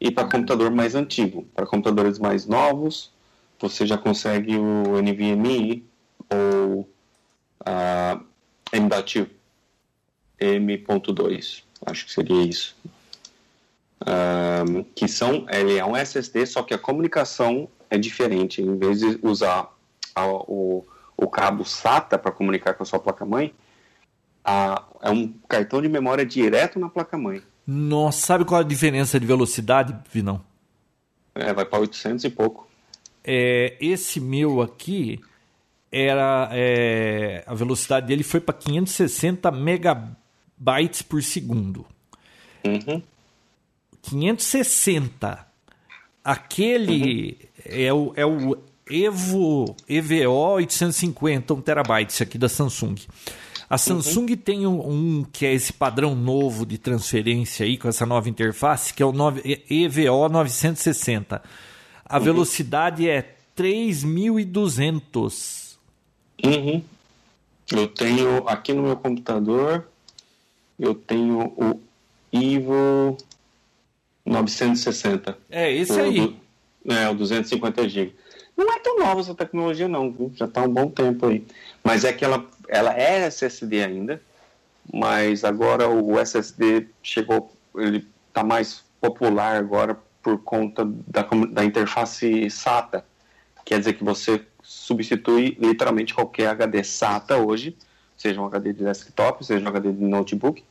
e 0.00 0.10
para 0.10 0.28
computador 0.28 0.70
mais 0.70 0.94
antigo. 0.94 1.46
Para 1.54 1.66
computadores 1.66 2.18
mais 2.18 2.46
novos, 2.46 3.10
você 3.58 3.86
já 3.86 3.98
consegue 3.98 4.56
o 4.56 5.00
NVMe 5.02 5.84
ou 6.30 6.88
a 7.64 8.20
M.2, 8.72 9.28
M.2, 10.38 11.62
acho 11.86 12.04
que 12.04 12.12
seria 12.12 12.42
isso 12.42 12.76
um, 14.06 14.82
que 14.82 15.08
são, 15.08 15.46
ele 15.50 15.76
é 15.76 15.84
um 15.84 15.96
SSD, 15.96 16.46
só 16.46 16.62
que 16.62 16.74
a 16.74 16.78
comunicação 16.78 17.68
é 17.90 17.98
diferente. 17.98 18.62
Em 18.62 18.76
vez 18.76 19.00
de 19.00 19.18
usar 19.22 19.68
a, 20.14 20.26
o, 20.26 20.86
o 21.16 21.28
cabo 21.28 21.64
SATA 21.64 22.18
para 22.18 22.30
comunicar 22.30 22.74
com 22.74 22.82
a 22.82 22.86
sua 22.86 22.98
placa-mãe, 22.98 23.54
é 25.02 25.10
um 25.10 25.32
cartão 25.48 25.82
de 25.82 25.88
memória 25.88 26.24
direto 26.24 26.78
na 26.78 26.88
placa-mãe. 26.88 27.42
Nossa, 27.66 28.26
sabe 28.26 28.44
qual 28.44 28.60
é 28.60 28.64
a 28.64 28.66
diferença 28.66 29.20
de 29.20 29.26
velocidade, 29.26 29.94
Vinão? 30.10 30.42
É, 31.34 31.52
vai 31.52 31.64
para 31.64 31.80
800 31.80 32.24
e 32.24 32.30
pouco. 32.30 32.66
É, 33.22 33.76
esse 33.78 34.20
meu 34.20 34.62
aqui 34.62 35.20
era 35.92 36.48
é, 36.52 37.44
a 37.46 37.54
velocidade 37.54 38.06
dele 38.06 38.22
foi 38.22 38.40
para 38.40 38.54
560 38.54 39.50
megabytes 39.50 41.02
por 41.02 41.22
segundo. 41.22 41.84
Uhum. 42.64 43.02
560. 44.08 45.46
Aquele 46.24 47.38
é, 47.64 47.92
o, 47.92 48.12
é 48.16 48.26
o 48.26 48.58
Evo 48.90 49.76
EVO 49.88 50.30
850, 50.30 51.54
1 51.54 51.60
terabyte, 51.60 52.12
esse 52.12 52.22
aqui 52.22 52.38
da 52.38 52.48
Samsung. 52.48 52.94
A 53.68 53.74
uhum. 53.74 53.78
Samsung 53.78 54.30
uhum. 54.30 54.36
tem 54.36 54.64
um, 54.66 54.90
um, 54.90 55.26
que 55.30 55.44
é 55.44 55.52
esse 55.52 55.70
padrão 55.72 56.14
novo 56.14 56.64
de 56.64 56.78
transferência 56.78 57.66
aí, 57.66 57.76
com 57.76 57.88
essa 57.88 58.06
nova 58.06 58.28
interface, 58.28 58.94
que 58.94 59.02
é 59.02 59.06
o 59.06 59.12
9, 59.12 59.64
EVO 59.68 60.28
960. 60.28 61.42
A 62.04 62.16
uhum. 62.16 62.24
velocidade 62.24 63.08
é 63.08 63.34
3.200. 63.56 65.76
Uhum. 66.44 66.82
Eu 67.70 67.88
tenho 67.88 68.48
aqui 68.48 68.72
no 68.72 68.84
meu 68.84 68.96
computador, 68.96 69.86
eu 70.78 70.94
tenho 70.94 71.52
o 71.56 71.78
Evo 72.32 73.18
960. 74.28 75.38
É, 75.50 75.72
esse 75.72 75.98
aí. 75.98 76.36
é, 76.86 77.08
o 77.08 77.14
250 77.14 77.88
GB. 77.88 78.14
Não 78.56 78.72
é 78.72 78.78
tão 78.80 78.98
nova 78.98 79.20
essa 79.20 79.34
tecnologia, 79.34 79.88
não, 79.88 80.10
viu? 80.10 80.32
Já 80.34 80.46
está 80.46 80.62
um 80.62 80.72
bom 80.72 80.90
tempo 80.90 81.26
aí. 81.26 81.46
Mas 81.82 82.04
é 82.04 82.12
que 82.12 82.24
ela, 82.24 82.44
ela 82.68 82.92
é 82.94 83.26
SSD 83.26 83.84
ainda, 83.84 84.20
mas 84.92 85.44
agora 85.44 85.88
o 85.88 86.18
SSD 86.18 86.88
chegou, 87.02 87.52
ele 87.76 88.06
está 88.28 88.42
mais 88.42 88.84
popular 89.00 89.56
agora 89.56 89.96
por 90.22 90.38
conta 90.42 90.84
da, 90.84 91.22
da 91.50 91.64
interface 91.64 92.50
SATA. 92.50 93.04
Quer 93.64 93.78
dizer 93.78 93.92
que 93.94 94.02
você 94.02 94.42
substitui 94.62 95.56
literalmente 95.60 96.12
qualquer 96.12 96.48
HD 96.48 96.82
SATA 96.82 97.36
hoje, 97.36 97.76
seja 98.16 98.40
um 98.40 98.46
HD 98.46 98.72
de 98.72 98.84
desktop, 98.84 99.44
seja 99.46 99.64
um 99.64 99.68
HD 99.68 99.92
de 99.92 100.04
notebook, 100.04 100.64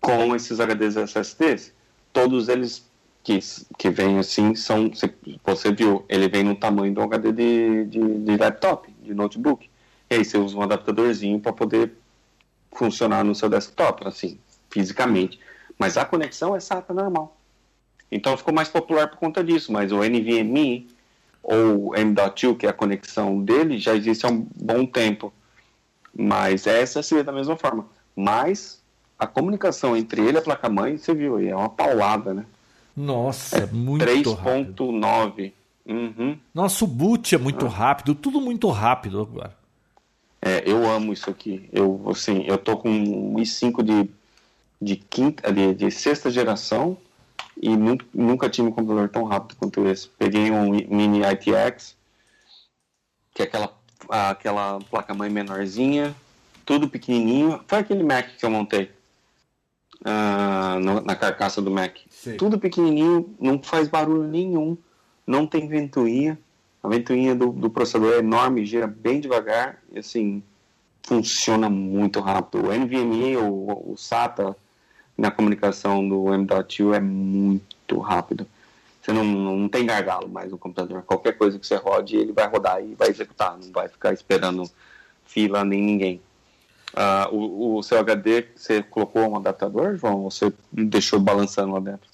com 0.00 0.34
esses 0.34 0.58
HDs 0.58 0.96
SSDs 0.96 1.77
todos 2.12 2.48
eles 2.48 2.88
que, 3.22 3.38
que 3.76 3.90
vêm 3.90 4.18
assim 4.18 4.54
são. 4.54 4.90
Você 5.44 5.72
viu, 5.72 6.04
ele 6.08 6.28
vem 6.28 6.42
no 6.42 6.54
tamanho 6.54 6.94
do 6.94 7.02
HD 7.02 7.32
de, 7.32 7.84
de, 7.84 8.18
de 8.20 8.36
laptop, 8.36 8.90
de 9.02 9.14
notebook. 9.14 9.68
E 10.10 10.14
aí 10.14 10.24
você 10.24 10.38
usa 10.38 10.56
um 10.56 10.62
adaptadorzinho 10.62 11.38
para 11.38 11.52
poder 11.52 11.92
funcionar 12.72 13.24
no 13.24 13.34
seu 13.34 13.48
desktop, 13.48 14.06
assim, 14.06 14.38
fisicamente. 14.70 15.38
Mas 15.78 15.96
a 15.96 16.04
conexão 16.04 16.56
é 16.56 16.60
SATA 16.60 16.94
normal. 16.94 17.36
Então 18.10 18.36
ficou 18.36 18.54
mais 18.54 18.68
popular 18.68 19.08
por 19.08 19.18
conta 19.18 19.44
disso, 19.44 19.70
mas 19.70 19.92
o 19.92 19.98
NVMe 19.98 20.88
ou 21.42 21.94
M.2, 21.94 22.56
que 22.56 22.66
é 22.66 22.70
a 22.70 22.72
conexão 22.72 23.42
dele, 23.42 23.78
já 23.78 23.94
existe 23.94 24.24
há 24.24 24.30
um 24.30 24.46
bom 24.56 24.86
tempo. 24.86 25.32
Mas 26.14 26.66
essa 26.66 27.02
seria 27.02 27.24
da 27.24 27.32
mesma 27.32 27.56
forma. 27.56 27.86
Mas 28.16 28.77
a 29.18 29.26
comunicação 29.26 29.96
entre 29.96 30.20
ele 30.20 30.36
e 30.36 30.38
a 30.38 30.42
placa-mãe, 30.42 30.96
você 30.96 31.12
viu 31.12 31.36
aí, 31.36 31.48
é 31.48 31.56
uma 31.56 31.68
paulada, 31.68 32.32
né? 32.32 32.46
Nossa, 32.96 33.58
é 33.58 33.66
muito 33.66 34.04
3.9. 34.04 35.52
Uhum. 35.86 36.38
Nossa, 36.54 36.84
o 36.84 36.88
boot 36.88 37.34
é 37.34 37.38
muito 37.38 37.66
ah. 37.66 37.70
rápido, 37.70 38.14
tudo 38.14 38.40
muito 38.40 38.68
rápido 38.68 39.20
agora. 39.20 39.56
É, 40.40 40.62
eu 40.70 40.88
amo 40.88 41.12
isso 41.12 41.28
aqui. 41.28 41.68
Eu, 41.72 42.04
assim, 42.08 42.44
eu 42.46 42.56
tô 42.58 42.76
com 42.76 42.90
um 42.90 43.34
i5 43.36 43.82
de, 43.82 44.10
de, 44.80 44.96
quinta, 44.96 45.52
de, 45.52 45.74
de 45.74 45.90
sexta 45.90 46.30
geração 46.30 46.96
e 47.60 47.76
nunca, 47.76 48.06
nunca 48.14 48.48
tive 48.48 48.68
um 48.68 48.72
computador 48.72 49.08
tão 49.08 49.24
rápido 49.24 49.56
quanto 49.56 49.86
esse. 49.88 50.08
Peguei 50.08 50.50
um 50.50 50.70
mini 50.70 51.22
ITX, 51.22 51.96
que 53.34 53.42
é 53.42 53.46
aquela, 53.46 53.72
aquela 54.08 54.78
placa-mãe 54.90 55.28
menorzinha, 55.28 56.14
tudo 56.64 56.88
pequenininho. 56.88 57.60
Foi 57.66 57.78
aquele 57.78 58.04
Mac 58.04 58.28
que 58.36 58.44
eu 58.44 58.50
montei 58.50 58.97
ah, 60.04 60.78
no- 60.80 61.00
na 61.00 61.14
carcaça 61.16 61.60
do 61.60 61.70
Mac. 61.70 61.96
Sei. 62.10 62.36
Tudo 62.36 62.58
pequenininho, 62.58 63.34
não 63.40 63.60
faz 63.62 63.88
barulho 63.88 64.24
nenhum, 64.28 64.76
não 65.26 65.46
tem 65.46 65.66
ventoinha. 65.68 66.38
A 66.82 66.88
ventoinha 66.88 67.34
do, 67.34 67.50
do 67.50 67.68
processador 67.68 68.14
é 68.14 68.18
enorme, 68.18 68.64
gira 68.64 68.86
bem 68.86 69.20
devagar 69.20 69.78
e 69.92 69.98
assim 69.98 70.42
funciona 71.02 71.68
muito 71.68 72.20
rápido. 72.20 72.66
O 72.68 72.72
NVMe, 72.72 73.36
o, 73.36 73.92
o 73.92 73.96
SATA 73.96 74.56
na 75.16 75.30
comunicação 75.30 76.06
do 76.08 76.32
M.2 76.32 76.94
é 76.94 77.00
muito 77.00 77.98
rápido. 77.98 78.46
Você 79.02 79.12
não, 79.12 79.24
não 79.24 79.68
tem 79.68 79.86
gargalo 79.86 80.28
mais 80.28 80.50
no 80.50 80.58
computador. 80.58 81.02
Qualquer 81.02 81.32
coisa 81.36 81.58
que 81.58 81.66
você 81.66 81.76
rode, 81.76 82.16
ele 82.16 82.32
vai 82.32 82.46
rodar 82.46 82.82
e 82.84 82.94
vai 82.94 83.08
executar. 83.08 83.56
Não 83.58 83.72
vai 83.72 83.88
ficar 83.88 84.12
esperando 84.12 84.70
fila 85.26 85.64
nem 85.64 85.82
ninguém. 85.82 86.20
Ah, 86.94 87.28
o, 87.30 87.76
o 87.76 87.82
seu 87.82 87.98
HD, 87.98 88.46
você 88.54 88.82
colocou 88.82 89.22
um 89.30 89.36
adaptador, 89.36 89.96
João? 89.96 90.22
Ou 90.24 90.30
você 90.30 90.52
deixou 90.72 91.20
balançando 91.20 91.72
lá 91.72 91.80
dentro? 91.80 92.08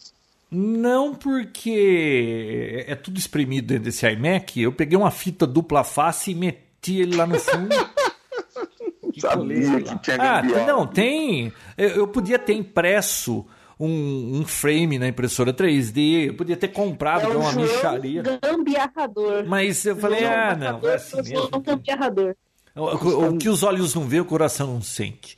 Não, 0.51 1.15
porque 1.15 2.85
é 2.87 2.95
tudo 2.95 3.19
espremido 3.19 3.69
dentro 3.69 3.85
desse 3.85 4.07
iMac. 4.09 4.61
Eu 4.61 4.73
peguei 4.73 4.97
uma 4.97 5.11
fita 5.11 5.47
dupla 5.47 5.83
face 5.85 6.31
e 6.31 6.35
meti 6.35 7.01
ele 7.01 7.17
lá 7.17 7.27
no 7.27 7.39
fundo. 7.39 7.75
Sabia 9.19 9.81
que 9.81 9.99
tinha 10.01 10.17
Ah, 10.21 10.43
não, 10.67 10.87
tem. 10.87 11.53
Eu, 11.77 12.07
podia 12.09 12.39
ter 12.39 12.55
impresso 12.55 13.47
um, 13.79 14.41
um 14.41 14.45
frame 14.45 14.99
na 14.99 15.09
impressora 15.09 15.53
3D, 15.53 16.29
eu 16.29 16.35
podia 16.35 16.57
ter 16.57 16.69
comprado 16.69 17.33
É 17.33 17.37
uma 17.37 17.53
micharia. 17.53 18.23
gambiarrador. 18.43 19.45
Mas 19.47 19.85
eu 19.85 19.97
falei, 19.97 20.21
João 20.21 20.33
ah, 20.33 20.57
não, 20.57 20.89
é 20.89 20.95
assim 20.95 21.17
gambiarrador, 21.17 21.25
João 21.25 21.51
mesmo. 21.51 21.61
gambiarrador. 21.63 22.37
O, 22.77 23.39
que 23.39 23.49
os 23.49 23.63
olhos 23.63 23.95
não 23.95 24.07
vê, 24.09 24.21
o 24.21 24.25
coração 24.25 24.67
não 24.75 24.83
sente. 24.83 25.37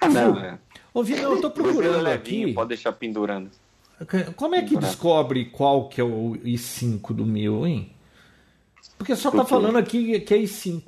Ah, 0.00 0.08
não, 0.08 0.36
é. 0.38 0.58
Ô, 0.92 1.02
Vini, 1.02 1.20
eu 1.20 1.40
tô 1.40 1.48
é 1.48 1.50
procurando 1.50 2.02
levinho, 2.02 2.46
aqui. 2.46 2.52
Pode 2.54 2.68
deixar 2.68 2.92
pendurando. 2.92 3.50
Como 4.36 4.54
é 4.54 4.62
que 4.62 4.76
descobre 4.76 5.46
qual 5.46 5.88
que 5.88 6.00
é 6.00 6.04
o 6.04 6.32
i5 6.44 7.14
do 7.14 7.24
meu, 7.24 7.66
hein? 7.66 7.94
Porque 8.98 9.14
só 9.16 9.30
tá 9.30 9.44
falando 9.44 9.78
aqui 9.78 10.20
que 10.20 10.34
é 10.34 10.38
i5. 10.38 10.82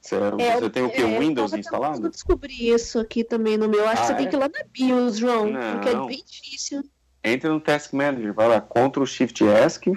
Você, 0.00 0.16
É, 0.16 0.56
você 0.60 0.70
tem 0.70 0.82
o 0.84 0.90
que? 0.90 1.02
é, 1.02 1.04
O 1.04 1.18
Windows 1.20 1.52
eu 1.52 1.58
instalado? 1.58 1.96
tentando 1.96 2.12
descobrir 2.12 2.70
isso 2.74 2.98
aqui 2.98 3.22
também 3.22 3.58
no 3.58 3.68
meu. 3.68 3.86
Acho 3.86 4.02
Ah, 4.02 4.06
que 4.06 4.06
você 4.06 4.12
é? 4.12 4.16
tem 4.16 4.28
que 4.30 4.36
ir 4.36 4.38
lá 4.38 4.48
na 4.48 4.64
BIOS, 4.72 5.18
João. 5.18 5.50
Não. 5.50 5.72
Porque 5.72 5.88
é 5.90 6.06
bem 6.06 6.24
difícil. 6.26 6.82
Entra 7.22 7.50
no 7.50 7.60
Task 7.60 7.92
Manager, 7.92 8.32
vai 8.32 8.48
lá, 8.48 8.60
Ctrl 8.62 9.04
Shift 9.04 9.44
ESC, 9.44 9.92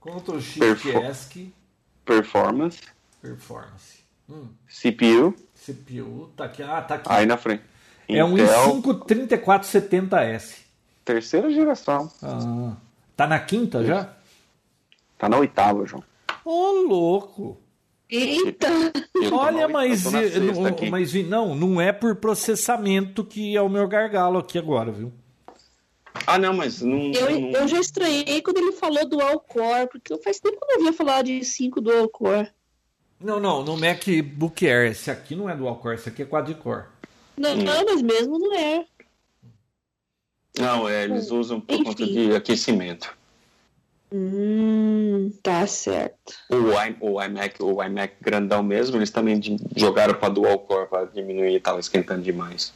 Ctrl 0.00 0.40
Shift 0.40 0.88
ESC 0.90 1.52
Performance, 2.04 2.80
Performance. 3.22 4.02
Hum, 4.28 4.48
CPU, 4.68 5.34
CPU, 5.54 6.30
tá 6.36 6.44
aqui. 6.44 6.62
Ah, 6.62 6.82
tá 6.82 6.96
aqui. 6.96 7.08
aí 7.10 7.24
na 7.24 7.36
frente. 7.36 7.62
é 8.08 8.24
um 8.24 8.36
Intel, 8.36 8.82
i5 8.82 9.06
3470S. 9.06 10.56
terceira 11.04 11.50
geração. 11.50 12.10
Ah, 12.22 12.76
tá 13.16 13.26
na 13.26 13.38
quinta 13.38 13.84
já? 13.84 14.12
Tá 15.16 15.28
na 15.28 15.38
oitava, 15.38 15.86
João. 15.86 16.02
Ô, 16.44 16.72
louco! 16.88 17.58
Eita! 18.10 18.66
Eu 19.14 19.34
Olha, 19.34 19.68
mas, 19.68 20.04
não, 20.04 20.90
mas 20.90 21.14
não, 21.14 21.54
não 21.54 21.80
é 21.80 21.92
por 21.92 22.16
processamento 22.16 23.24
que 23.24 23.56
é 23.56 23.62
o 23.62 23.68
meu 23.68 23.86
gargalo 23.88 24.38
aqui 24.38 24.58
agora, 24.58 24.90
viu? 24.90 25.12
Ah, 26.26 26.38
não, 26.38 26.52
mas 26.52 26.82
não. 26.82 27.10
Eu, 27.12 27.30
não- 27.40 27.50
eu 27.52 27.68
já 27.68 27.78
estranhei 27.80 28.42
quando 28.42 28.58
ele 28.58 28.72
falou 28.72 29.08
dual 29.08 29.40
core, 29.40 29.88
porque 29.90 30.16
faz 30.18 30.38
tempo 30.40 30.58
que 30.58 30.64
eu 30.64 30.68
não 30.68 30.76
ouvia 30.78 30.92
falar 30.92 31.22
de 31.22 31.42
5 31.44 31.80
dual 31.80 32.08
core. 32.08 32.50
Não, 33.22 33.38
não, 33.38 33.62
no 33.62 33.76
MacBook 33.76 34.66
Air, 34.66 34.90
esse 34.90 35.10
aqui 35.10 35.34
não 35.36 35.48
é 35.48 35.54
dual 35.56 35.76
core, 35.76 35.94
esse 35.96 36.08
aqui 36.08 36.22
é 36.22 36.24
quad-core. 36.26 36.84
Não, 37.36 37.54
não, 37.56 37.84
mas 37.84 38.02
mesmo 38.02 38.38
não 38.38 38.54
é. 38.54 38.84
Não, 40.58 40.88
é, 40.88 41.04
eles 41.04 41.30
usam 41.30 41.60
por 41.60 41.74
Enfim. 41.74 41.84
conta 41.84 42.04
de 42.06 42.34
aquecimento. 42.34 43.14
Hum, 44.12 45.32
tá 45.42 45.66
certo. 45.66 46.34
O, 46.50 46.56
i- 46.72 46.96
o 47.00 47.22
iMac, 47.22 47.62
o 47.62 47.82
iMac 47.82 48.14
grandão 48.20 48.62
mesmo, 48.62 48.96
eles 48.98 49.10
também 49.10 49.38
de- 49.38 49.56
jogaram 49.74 50.12
para 50.14 50.28
dual 50.28 50.58
core 50.58 50.86
para 50.88 51.06
diminuir, 51.06 51.58
tava 51.60 51.80
esquentando 51.80 52.20
demais. 52.22 52.72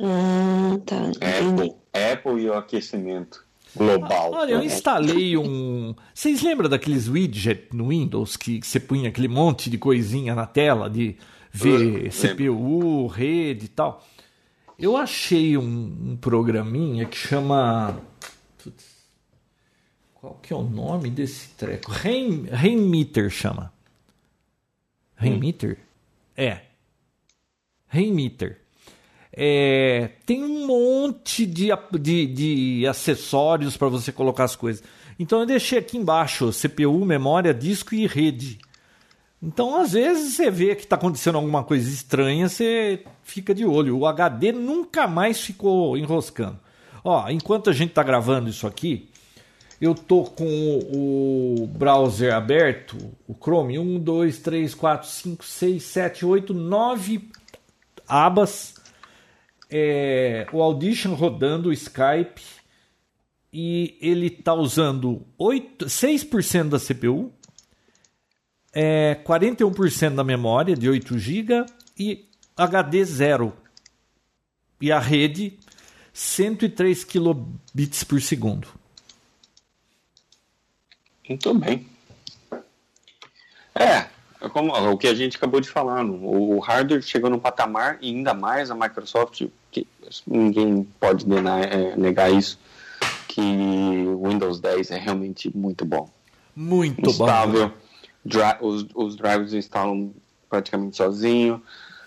Ah, 0.00 0.78
tá. 0.84 0.96
Entendi. 0.96 1.24
Apple, 1.24 1.74
Apple 2.12 2.42
e 2.42 2.50
o 2.50 2.54
aquecimento 2.54 3.44
global. 3.78 4.32
Olha, 4.32 4.52
eu 4.52 4.62
instalei 4.62 5.36
um. 5.36 5.94
Vocês 6.12 6.42
lembram 6.42 6.68
daqueles 6.68 7.08
widgets 7.08 7.68
no 7.72 7.88
Windows 7.88 8.36
que 8.36 8.60
você 8.62 8.78
punha 8.78 9.08
aquele 9.08 9.28
monte 9.28 9.70
de 9.70 9.78
coisinha 9.78 10.34
na 10.34 10.46
tela 10.46 10.90
de 10.90 11.16
ver 11.52 12.10
CPU, 12.10 13.06
rede 13.06 13.66
e 13.66 13.68
tal? 13.68 14.06
Eu 14.78 14.96
achei 14.96 15.56
um, 15.56 16.10
um 16.10 16.16
programinha 16.16 17.04
que 17.04 17.16
chama. 17.16 18.00
Qual 20.14 20.34
que 20.42 20.52
é 20.52 20.56
o 20.56 20.62
nome 20.62 21.10
desse 21.10 21.48
treco? 21.50 21.90
Rain, 21.90 22.46
Rainmeter 22.50 23.30
chama. 23.30 23.72
Rainmeter? 25.16 25.78
É. 26.36 26.62
Rainmeter. 27.88 28.60
É, 29.40 30.10
tem 30.26 30.42
um 30.42 30.66
monte 30.66 31.46
de, 31.46 31.68
de, 32.00 32.26
de 32.26 32.86
acessórios 32.88 33.76
para 33.76 33.86
você 33.86 34.10
colocar 34.10 34.42
as 34.42 34.56
coisas. 34.56 34.82
Então 35.16 35.38
eu 35.38 35.46
deixei 35.46 35.78
aqui 35.78 35.96
embaixo 35.96 36.50
CPU, 36.50 37.04
memória, 37.04 37.54
disco 37.54 37.94
e 37.94 38.04
rede. 38.04 38.58
Então 39.40 39.80
às 39.80 39.92
vezes 39.92 40.34
você 40.34 40.50
vê 40.50 40.74
que 40.74 40.82
está 40.82 40.96
acontecendo 40.96 41.36
alguma 41.36 41.62
coisa 41.62 41.88
estranha, 41.88 42.48
você 42.48 43.04
fica 43.22 43.54
de 43.54 43.64
olho. 43.64 43.96
O 43.96 44.06
HD 44.06 44.50
nunca 44.50 45.06
mais 45.06 45.40
ficou 45.40 45.96
enroscando. 45.96 46.58
Ó, 47.04 47.28
enquanto 47.30 47.70
a 47.70 47.72
gente 47.72 47.90
está 47.90 48.02
gravando 48.02 48.50
isso 48.50 48.66
aqui, 48.66 49.08
eu 49.80 49.94
tô 49.94 50.24
com 50.24 50.44
o, 50.44 51.62
o 51.62 51.66
browser 51.68 52.34
aberto, 52.34 52.96
o 53.28 53.34
Chrome, 53.40 53.78
1, 53.78 54.00
2, 54.00 54.38
3, 54.40 54.74
4, 54.74 55.08
5, 55.08 55.44
6, 55.44 55.82
7, 55.84 56.26
8, 56.26 56.52
9 56.52 57.30
abas. 58.08 58.77
É, 59.70 60.46
o 60.52 60.62
Audition 60.62 61.14
rodando, 61.14 61.68
o 61.68 61.72
Skype, 61.72 62.42
e 63.52 63.96
ele 64.00 64.26
está 64.26 64.54
usando 64.54 65.26
8, 65.36 65.86
6% 65.86 66.68
da 66.68 66.78
CPU, 66.78 67.32
é, 68.72 69.14
41% 69.24 70.14
da 70.14 70.24
memória 70.24 70.76
de 70.76 70.88
8 70.88 71.18
GB 71.18 71.66
e 71.98 72.28
HD 72.56 73.04
zero. 73.04 73.56
E 74.80 74.92
a 74.92 74.98
rede 74.98 75.58
103 76.12 77.04
kilobits 77.04 78.04
por 78.04 78.20
segundo. 78.20 78.68
Muito 81.28 81.54
bem. 81.54 81.86
É, 83.74 84.06
é 84.40 84.48
como 84.48 84.72
o 84.72 84.98
que 84.98 85.06
a 85.06 85.14
gente 85.14 85.36
acabou 85.36 85.60
de 85.60 85.68
falar, 85.68 86.04
o 86.04 86.58
hardware 86.58 87.02
chegou 87.02 87.30
num 87.30 87.38
patamar 87.38 87.98
e 88.00 88.08
ainda 88.08 88.34
mais 88.34 88.70
a 88.70 88.74
Microsoft, 88.74 89.42
ninguém 90.26 90.86
pode 91.00 91.28
negar, 91.28 91.60
é, 91.72 91.96
negar 91.96 92.30
isso, 92.32 92.58
que 93.26 93.40
o 93.40 94.26
Windows 94.28 94.60
10 94.60 94.90
é 94.90 94.98
realmente 94.98 95.54
muito 95.56 95.84
bom. 95.84 96.08
Muito 96.56 97.02
bom. 97.02 97.10
Instável, 97.10 97.72
dri- 98.24 98.40
os, 98.60 98.86
os 98.94 99.16
drivers 99.16 99.52
instalam 99.52 100.12
praticamente 100.50 100.96
sozinho, 100.96 101.62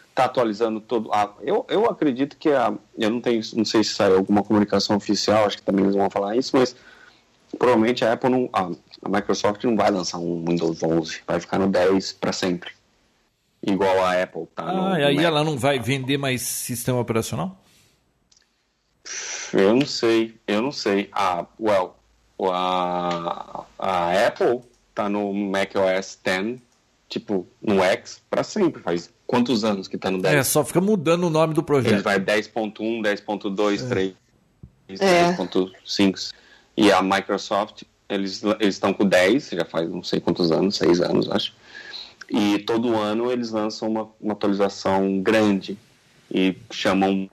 está 0.09 0.25
atualizando 0.25 0.81
todo. 0.81 1.09
Ah, 1.13 1.31
eu, 1.41 1.65
eu 1.69 1.85
acredito 1.85 2.35
que 2.37 2.49
a, 2.49 2.73
eu 2.97 3.09
não 3.09 3.21
tenho, 3.21 3.41
não 3.55 3.63
sei 3.63 3.83
se 3.83 3.91
saiu 3.93 4.17
alguma 4.17 4.43
comunicação 4.43 4.95
oficial, 4.97 5.45
acho 5.45 5.57
que 5.57 5.63
também 5.63 5.83
eles 5.85 5.95
vão 5.95 6.09
falar 6.09 6.35
isso, 6.35 6.57
mas 6.57 6.75
provavelmente 7.57 8.03
a 8.03 8.13
Apple 8.13 8.29
não, 8.29 8.49
a, 8.51 8.69
a 9.03 9.09
Microsoft 9.09 9.63
não 9.63 9.75
vai 9.75 9.91
lançar 9.91 10.17
um 10.17 10.43
Windows 10.45 10.81
11, 10.83 11.21
vai 11.27 11.39
ficar 11.39 11.59
no 11.59 11.67
10 11.67 12.13
para 12.13 12.33
sempre, 12.33 12.71
igual 13.61 14.03
a 14.03 14.21
Apple 14.21 14.47
tá. 14.55 14.71
no- 14.71 14.87
Ah, 14.87 14.97
e 14.99 15.01
no 15.01 15.07
aí 15.07 15.17
ela 15.23 15.43
não 15.43 15.57
vai 15.57 15.79
vender 15.79 16.17
mais 16.17 16.41
sistema 16.41 16.99
operacional? 16.99 17.60
Eu 19.53 19.75
não 19.75 19.85
sei, 19.85 20.35
eu 20.47 20.61
não 20.61 20.71
sei. 20.71 21.09
Ah, 21.11 21.45
well, 21.59 21.95
a, 22.51 23.63
a 23.77 24.27
Apple 24.27 24.61
tá 24.93 25.09
no 25.09 25.33
macOS 25.33 26.17
10, 26.23 26.59
tipo, 27.09 27.47
no 27.61 27.83
X, 27.83 28.21
para 28.29 28.43
sempre. 28.43 28.81
Faz 28.81 29.09
quantos 29.27 29.63
anos 29.63 29.87
que 29.87 29.97
tá 29.97 30.09
no 30.11 30.21
10? 30.21 30.35
É, 30.35 30.43
só 30.43 30.63
fica 30.63 30.79
mudando 30.81 31.25
o 31.25 31.29
nome 31.29 31.53
do 31.53 31.61
Ele 31.61 31.65
projeto. 31.65 32.03
vai 32.03 32.19
10.1, 32.19 32.73
10.2, 33.01 33.87
3, 33.89 34.13
É. 34.99 35.33
10.5. 35.33 36.31
E 36.77 36.91
a 36.91 37.01
Microsoft, 37.01 37.83
eles 38.07 38.41
eles 38.59 38.75
estão 38.75 38.93
com 38.93 39.05
10, 39.05 39.49
já 39.49 39.65
faz 39.65 39.89
não 39.89 40.03
sei 40.03 40.19
quantos 40.19 40.51
anos, 40.51 40.75
6 40.77 41.01
anos, 41.01 41.29
acho. 41.29 41.53
E 42.29 42.59
todo 42.59 42.95
ano 42.97 43.29
eles 43.31 43.51
lançam 43.51 43.89
uma, 43.89 44.09
uma 44.21 44.33
atualização 44.33 45.19
grande 45.21 45.77
e 46.33 46.55
chamam 46.71 47.29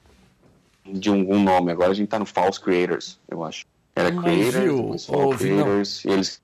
de 0.93 1.09
algum 1.09 1.43
nome. 1.43 1.73
Agora 1.73 1.90
a 1.90 1.94
gente 1.94 2.09
tá 2.09 2.19
no 2.19 2.27
False 2.27 2.60
Creators, 2.60 3.19
eu 3.28 3.44
acho. 3.44 3.65
Era 3.94 4.10
Mas, 4.12 4.24
Creators, 4.24 4.55
viu, 4.65 4.77
Vinão? 5.36 5.65
Creators, 5.65 6.05
e 6.05 6.09
eles, 6.10 6.43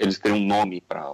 eles 0.00 0.18
criam 0.18 0.38
um 0.38 0.46
nome 0.46 0.80
para 0.80 1.12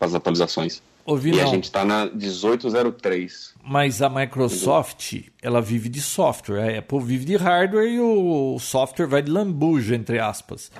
as 0.00 0.14
atualizações. 0.14 0.82
Ouvi 1.04 1.30
E 1.30 1.36
não. 1.36 1.42
a 1.42 1.46
gente 1.46 1.64
está 1.64 1.84
na 1.84 2.06
1803. 2.06 3.54
Mas 3.64 4.00
a 4.02 4.08
Microsoft, 4.08 5.22
ela 5.42 5.60
vive 5.60 5.88
de 5.88 6.00
software. 6.00 6.60
A 6.62 6.78
Apple 6.78 7.00
vive 7.00 7.24
de 7.24 7.36
hardware 7.36 7.88
e 7.90 8.00
o 8.00 8.58
software 8.58 9.06
vai 9.06 9.22
de 9.22 9.30
lambuja, 9.30 9.94
entre 9.94 10.18
aspas. 10.18 10.70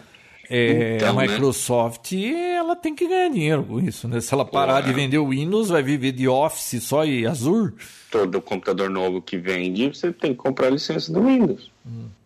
É, 0.51 0.97
Então, 0.97 1.11
a 1.19 1.23
né? 1.23 1.29
Microsoft, 1.29 2.13
ela 2.13 2.75
tem 2.75 2.93
que 2.95 3.07
ganhar 3.07 3.29
dinheiro 3.31 3.63
com 3.63 3.79
isso, 3.79 4.09
né? 4.09 4.21
Se 4.21 4.35
ela 4.35 4.45
parar 4.45 4.75
Ué. 4.77 4.83
de 4.83 4.93
vender 4.93 5.19
o 5.19 5.29
Windows, 5.29 5.69
vai 5.69 5.83
viver 5.83 6.11
de 6.13 6.27
Office 6.29 6.83
só 6.83 7.05
e 7.05 7.25
Azure. 7.27 7.73
Todo 8.11 8.43
computador 8.43 8.91
novo 8.91 9.23
que 9.23 9.39
vende, 9.39 9.89
você 9.89 10.13
tem 10.13 10.33
que 10.33 10.39
comprar 10.39 10.67
a 10.67 10.71
licença 10.71 11.13
do 11.13 11.23
Windows. 11.23 11.71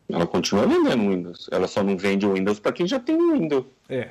Ela 0.09 0.27
continua 0.27 0.67
vendendo 0.67 1.09
Windows. 1.11 1.49
Ela 1.53 1.67
só 1.69 1.83
não 1.83 1.97
vende 1.99 2.25
o 2.27 2.33
Windows 2.33 2.59
para 2.59 2.73
quem 2.73 2.87
já 2.87 2.99
tem 2.99 3.15
o 3.17 3.33
Windows. 3.35 3.65
É. 3.89 4.09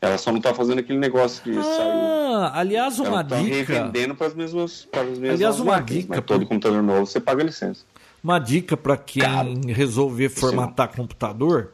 Ela 0.00 0.18
só 0.18 0.30
não 0.30 0.38
está 0.38 0.52
fazendo 0.54 0.78
aquele 0.80 0.98
negócio 0.98 1.42
de 1.44 1.54
sair. 1.54 1.90
Ah, 1.90 2.52
aliás, 2.54 2.98
uma 2.98 3.08
Ela 3.08 3.24
tá 3.24 3.36
dica. 3.40 3.72
revendendo 3.74 4.14
para 4.14 4.26
as 4.26 4.34
mesmas, 4.34 4.86
para 4.90 5.02
as 5.02 5.08
mesmas 5.18 5.30
Aliás, 5.30 5.60
uma 5.60 5.72
máquinas, 5.76 6.02
dica 6.02 6.16
mas 6.16 6.24
todo 6.26 6.46
computador 6.46 6.82
novo 6.82 7.06
você 7.06 7.20
paga 7.20 7.42
a 7.42 7.46
licença. 7.46 7.84
Uma 8.22 8.38
dica 8.38 8.76
para 8.76 8.96
quem 8.98 9.22
Caro. 9.22 9.60
resolver 9.66 10.28
formatar 10.28 10.88
computador, 10.94 11.72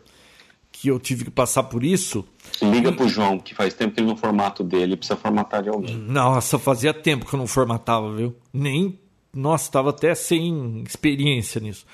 que 0.80 0.88
eu 0.88 0.98
tive 0.98 1.24
que 1.24 1.30
passar 1.30 1.64
por 1.64 1.84
isso. 1.84 2.26
Liga 2.62 2.90
pro 2.90 3.06
João, 3.06 3.38
que 3.38 3.54
faz 3.54 3.74
tempo 3.74 3.94
que 3.94 4.00
ele 4.00 4.08
não 4.08 4.16
formata 4.16 4.62
o 4.62 4.66
dele, 4.66 4.96
precisa 4.96 5.14
formatar 5.14 5.62
de 5.62 5.68
alguém. 5.68 5.94
Nossa, 5.94 6.58
fazia 6.58 6.94
tempo 6.94 7.26
que 7.26 7.34
eu 7.34 7.38
não 7.38 7.46
formatava, 7.46 8.16
viu? 8.16 8.34
Nem. 8.50 8.98
Nossa, 9.30 9.64
estava 9.64 9.90
até 9.90 10.14
sem 10.14 10.82
experiência 10.86 11.60
nisso. 11.60 11.84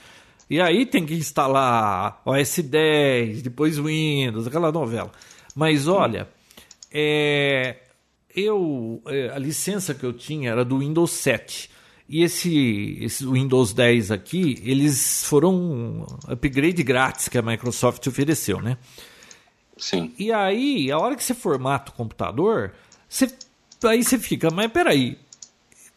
E 0.49 0.61
aí 0.61 0.87
tem 0.87 1.05
que 1.05 1.15
instalar 1.15 2.23
OS 2.25 2.61
10, 2.61 3.43
depois 3.43 3.77
Windows, 3.77 4.47
aquela 4.47 4.71
novela. 4.71 5.11
Mas 5.53 5.89
olha, 5.89 6.29
é, 6.93 7.79
eu 8.37 9.03
é, 9.09 9.31
a 9.31 9.39
licença 9.41 9.95
que 9.95 10.07
eu 10.07 10.13
tinha 10.13 10.51
era 10.51 10.65
do 10.65 10.79
Windows 10.79 11.11
7. 11.11 11.69
E 12.09 12.23
esse, 12.23 12.99
esse 13.01 13.27
Windows 13.27 13.73
10 13.73 14.11
aqui, 14.12 14.62
eles 14.65 15.24
foram 15.24 15.53
um 15.55 16.07
upgrade 16.28 16.83
grátis 16.85 17.28
que 17.28 17.37
a 17.37 17.43
Microsoft 17.43 18.07
ofereceu, 18.07 18.61
né? 18.61 18.77
Sim. 19.77 20.15
E 20.19 20.33
aí, 20.33 20.91
a 20.91 20.99
hora 20.99 21.16
que 21.16 21.23
você 21.24 21.35
formata 21.35 21.91
o 21.91 21.95
computador, 21.95 22.73
você, 23.09 23.28
aí 23.85 24.05
você 24.05 24.19
fica, 24.19 24.51
mas 24.53 24.70
peraí, 24.70 25.19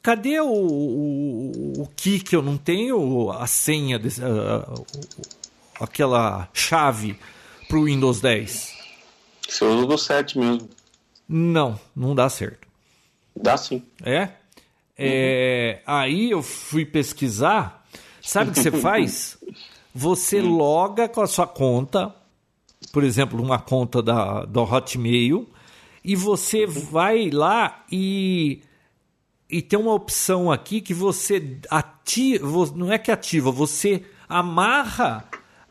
cadê 0.01 0.39
o, 0.41 0.47
o, 0.47 1.81
o 1.83 1.87
key 1.95 2.19
que 2.19 2.35
eu 2.35 2.41
não 2.41 2.57
tenho, 2.57 3.29
a 3.31 3.45
senha, 3.45 3.99
desse, 3.99 4.21
o- 4.23 4.85
aquela 5.79 6.49
chave 6.53 7.17
para 7.67 7.77
o 7.77 7.83
Windows 7.85 8.19
10? 8.19 8.73
Você 9.47 9.63
usa 9.63 9.83
o 9.83 9.87
do 9.87 9.97
7 9.97 10.37
mesmo. 10.39 10.67
Não, 11.27 11.79
não 11.95 12.15
dá 12.15 12.27
certo. 12.29 12.67
Dá 13.35 13.55
sim. 13.55 13.83
É? 14.03 14.29
É, 15.01 15.81
Aí 15.85 16.31
eu 16.31 16.41
fui 16.41 16.85
pesquisar. 16.85 17.85
Sabe 18.21 18.51
o 18.51 18.53
que 18.53 18.59
você 18.61 18.71
faz? 18.79 19.37
Você 19.95 20.41
loga 20.41 21.07
com 21.09 21.21
a 21.21 21.27
sua 21.27 21.47
conta, 21.47 22.13
por 22.91 23.03
exemplo, 23.03 23.41
uma 23.41 23.59
conta 23.59 24.01
da, 24.01 24.45
do 24.45 24.61
Hotmail, 24.61 25.49
e 26.03 26.15
você 26.15 26.65
vai 26.65 27.29
lá 27.29 27.83
e, 27.91 28.61
e 29.49 29.61
tem 29.61 29.77
uma 29.79 29.93
opção 29.93 30.51
aqui 30.51 30.79
que 30.81 30.93
você 30.93 31.59
ativa, 31.69 32.47
não 32.75 32.91
é 32.91 32.97
que 32.97 33.11
ativa, 33.11 33.51
você 33.51 34.03
amarra 34.27 35.25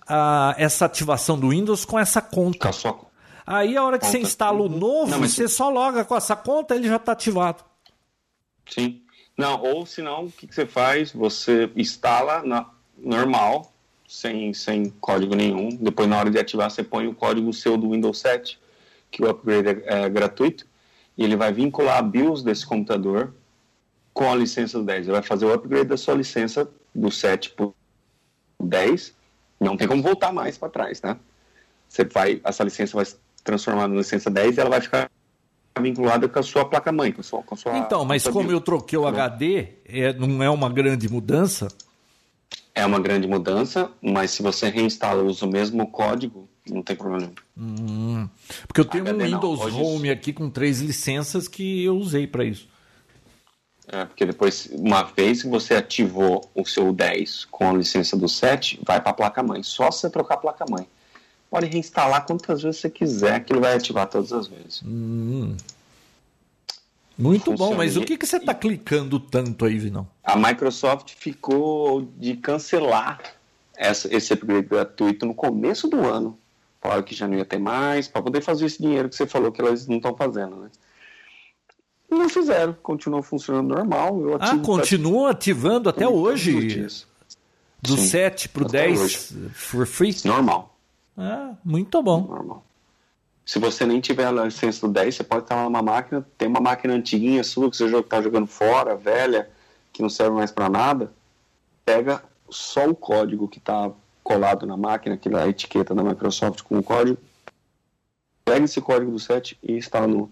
ah, 0.06 0.55
essa 0.59 0.84
ativação 0.84 1.38
do 1.38 1.50
Windows 1.50 1.84
com 1.84 1.98
essa 1.98 2.20
conta. 2.20 2.70
Com 2.72 2.88
a. 2.88 3.09
Aí 3.46 3.76
a 3.76 3.82
hora 3.84 3.98
que 3.98 4.05
você 4.05 4.18
Conta. 4.18 4.28
instala 4.28 4.60
o 4.60 4.68
novo, 4.68 5.10
Não, 5.10 5.20
mas- 5.20 5.32
você 5.32 5.48
só 5.48 5.70
loga 5.70 6.05
com 6.05 6.14
essa 6.16 6.36
conta, 6.36 6.74
ele 6.74 6.86
já 6.88 6.96
está 6.96 7.12
ativado. 7.12 7.64
Sim. 8.68 9.00
Não, 9.39 9.62
ou 9.62 9.86
senão, 9.86 10.24
o 10.24 10.32
que, 10.32 10.48
que 10.48 10.55
você 10.55 10.66
faz? 10.66 11.12
Você 11.12 11.70
instala 11.77 12.43
na, 12.43 12.69
normal, 12.98 13.73
sem, 14.09 14.52
sem 14.52 14.90
código 15.01 15.36
nenhum. 15.36 15.69
Depois, 15.69 16.09
na 16.09 16.19
hora 16.19 16.28
de 16.28 16.40
ativar, 16.40 16.69
você 16.69 16.82
põe 16.82 17.06
o 17.06 17.15
código 17.15 17.52
seu 17.52 17.77
do 17.77 17.93
Windows 17.93 18.19
7, 18.19 18.59
que 19.12 19.23
o 19.23 19.28
upgrade 19.28 19.69
é, 19.69 20.02
é 20.02 20.09
gratuito, 20.09 20.66
e 21.16 21.23
ele 21.23 21.36
vai 21.36 21.52
vincular 21.52 21.98
a 21.98 22.02
BIOS 22.02 22.43
desse 22.43 22.66
computador 22.66 23.32
com 24.12 24.28
a 24.28 24.35
licença 24.35 24.77
do 24.77 24.85
10. 24.85 25.06
Ele 25.06 25.12
vai 25.12 25.23
fazer 25.23 25.47
o 25.47 25.52
upgrade 25.52 25.89
da 25.89 25.97
sua 25.97 26.15
licença 26.15 26.69
do 26.93 27.09
7 27.09 27.51
para 27.51 27.69
10. 28.60 29.15
Não 29.60 29.77
tem 29.77 29.86
como 29.86 30.02
voltar 30.02 30.32
mais 30.32 30.59
para 30.59 30.69
trás, 30.69 30.98
tá? 30.98 31.16
Você 31.89 32.05
vai, 32.05 32.40
essa 32.43 32.65
licença 32.65 32.97
vai 32.97 33.05
se 33.05 33.16
transformar 33.44 33.86
na 33.86 33.94
licença 33.94 34.28
10 34.28 34.56
e 34.56 34.60
ela 34.60 34.70
vai 34.70 34.81
ficar 34.81 35.09
vinculada 35.78 36.28
com 36.28 36.38
a 36.38 36.42
sua 36.42 36.64
placa-mãe, 36.64 37.12
com 37.12 37.22
com 37.42 37.55
a 37.55 37.59
sua 37.59 37.78
Então, 37.78 38.05
mas 38.05 38.24
como 38.24 38.40
BIOS. 38.40 38.52
eu 38.52 38.60
troquei 38.60 38.98
o 38.98 39.06
HD, 39.06 39.68
é, 39.86 40.12
não 40.12 40.42
é 40.42 40.50
uma 40.50 40.68
grande 40.68 41.09
mudança? 41.09 41.68
É 42.74 42.84
uma 42.86 43.00
grande 43.00 43.26
mudança, 43.26 43.90
mas 44.00 44.30
se 44.30 44.42
você 44.42 44.68
reinstala 44.68 45.22
e 45.22 45.26
usa 45.26 45.46
o 45.46 45.50
mesmo 45.50 45.86
código, 45.88 46.48
não 46.68 46.82
tem 46.82 46.94
problema 46.94 47.32
nenhum. 47.56 48.28
Porque 48.66 48.80
eu 48.80 48.84
tenho 48.84 49.05
um 49.05 49.09
HD 49.09 49.24
não, 49.24 49.36
Windows 49.36 49.60
hoje 49.60 49.80
Home 49.80 50.10
aqui 50.10 50.32
com 50.32 50.48
três 50.48 50.80
licenças 50.80 51.48
que 51.48 51.84
eu 51.84 51.96
usei 51.96 52.26
para 52.26 52.44
isso. 52.44 52.68
É, 53.90 54.05
porque 54.05 54.26
depois, 54.26 54.68
uma 54.72 55.02
vez 55.02 55.42
que 55.42 55.48
você 55.48 55.74
ativou 55.74 56.48
o 56.55 56.64
seu 56.64 56.92
10 56.92 57.46
com 57.46 57.70
a 57.70 57.72
licença 57.72 58.16
do 58.16 58.28
7, 58.28 58.80
vai 58.86 59.00
para 59.00 59.10
a 59.10 59.14
placa-mãe. 59.14 59.62
Só 59.62 59.90
você 59.90 60.10
trocar 60.10 60.34
a 60.34 60.38
placa-mãe. 60.38 60.86
Pode 61.51 61.66
reinstalar 61.66 62.27
quantas 62.27 62.62
vezes 62.62 62.81
você 62.81 62.91
quiser, 62.91 63.43
que 63.45 63.53
ele 63.53 63.61
vai 63.61 63.75
ativar 63.75 64.07
todas 64.07 64.33
as 64.33 64.47
vezes. 64.47 64.83
Muito 67.16 67.51
Funciona. 67.51 67.57
bom, 67.57 67.75
mas 67.77 67.97
o 67.97 68.03
que, 68.03 68.16
que 68.16 68.27
você 68.27 68.37
está 68.37 68.55
clicando 68.55 69.19
tanto 69.19 69.65
aí, 69.65 69.79
Vinão? 69.79 70.07
A 70.23 70.37
Microsoft 70.37 71.15
ficou 71.16 72.07
de 72.16 72.37
cancelar 72.37 73.19
essa, 73.77 74.15
esse 74.15 74.33
upgrade 74.33 74.69
gratuito 74.69 75.27
no 75.27 75.35
começo 75.35 75.89
do 75.89 76.01
ano. 76.07 76.39
Falaram 76.81 77.03
que 77.03 77.15
já 77.15 77.27
não 77.27 77.37
ia 77.37 77.45
ter 77.45 77.59
mais, 77.59 78.07
para 78.07 78.23
poder 78.23 78.41
fazer 78.41 78.66
esse 78.66 78.81
dinheiro 78.81 79.09
que 79.09 79.16
você 79.16 79.27
falou 79.27 79.51
que 79.51 79.61
elas 79.61 79.87
não 79.89 79.97
estão 79.97 80.15
fazendo, 80.16 80.57
né? 80.57 80.70
Não 82.09 82.29
fizeram, 82.29 82.73
continuou 82.83 83.23
funcionando 83.23 83.69
normal. 83.75 84.20
Eu 84.20 84.35
Ah, 84.35 84.45
ativo 84.47 84.62
continuam 84.62 85.27
ativando 85.27 85.89
até 85.89 86.07
hoje. 86.09 86.87
Do 87.83 87.97
Sim, 87.97 88.09
7 88.09 88.49
pro 88.49 88.66
até 88.66 88.89
10 88.89 89.35
for 89.53 89.87
free. 89.87 90.15
Normal, 90.25 90.77
Ah, 91.19 91.55
muito 91.65 92.01
bom. 92.01 92.20
normal. 92.20 92.65
Se 93.45 93.59
você 93.59 93.85
nem 93.85 94.01
tiver 94.01 94.27
a 94.27 94.31
licença 94.31 94.86
do 94.86 94.93
10, 94.93 95.16
você 95.16 95.24
pode 95.24 95.43
estar 95.43 95.65
numa 95.65 95.82
máquina, 95.82 96.24
tem 96.36 96.47
uma 96.47 96.61
máquina 96.61 96.95
antiguinha 96.95 97.43
sua 97.43 97.69
que 97.70 97.77
você 97.77 97.86
está 97.86 98.23
jogando 98.23 98.47
fora, 98.47 98.95
velha, 98.95 99.51
que 99.93 100.01
não 100.01 100.09
serve 100.09 100.36
mais 100.36 100.53
para 100.53 100.69
nada, 100.69 101.11
pega 101.85 102.23
só 102.49 102.89
o 102.89 102.95
código 102.95 103.49
que 103.49 103.59
está 103.59 103.90
colado 104.23 104.66
na 104.66 104.77
máquina, 104.77 105.16
que 105.16 105.35
a 105.35 105.49
etiqueta 105.49 105.95
da 105.95 106.05
Microsoft 106.05 106.62
com 106.62 106.78
o 106.78 106.82
código, 106.82 107.19
pega 108.45 108.65
esse 108.65 108.81
código 108.81 109.11
do 109.11 109.19
7 109.19 109.59
e 109.62 109.73
instala 109.73 110.07
no, 110.07 110.31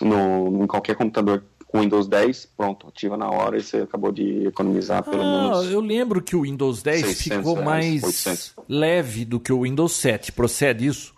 no, 0.00 0.64
em 0.64 0.66
qualquer 0.66 0.96
computador 0.96 1.44
com 1.70 1.80
Windows 1.80 2.08
10, 2.08 2.46
pronto, 2.56 2.88
ativa 2.88 3.16
na 3.16 3.30
hora 3.30 3.56
e 3.56 3.62
você 3.62 3.78
acabou 3.78 4.10
de 4.10 4.46
economizar 4.46 5.02
pelo 5.04 5.22
Ah, 5.22 5.42
menos. 5.60 5.70
eu 5.70 5.80
lembro 5.80 6.20
que 6.20 6.34
o 6.34 6.42
Windows 6.42 6.82
10 6.82 7.00
600 7.06 7.36
ficou 7.38 7.62
mais 7.62 8.02
800. 8.02 8.54
leve 8.68 9.24
do 9.24 9.38
que 9.38 9.52
o 9.52 9.62
Windows 9.62 9.92
7. 9.92 10.32
Procede 10.32 10.86
isso? 10.86 11.14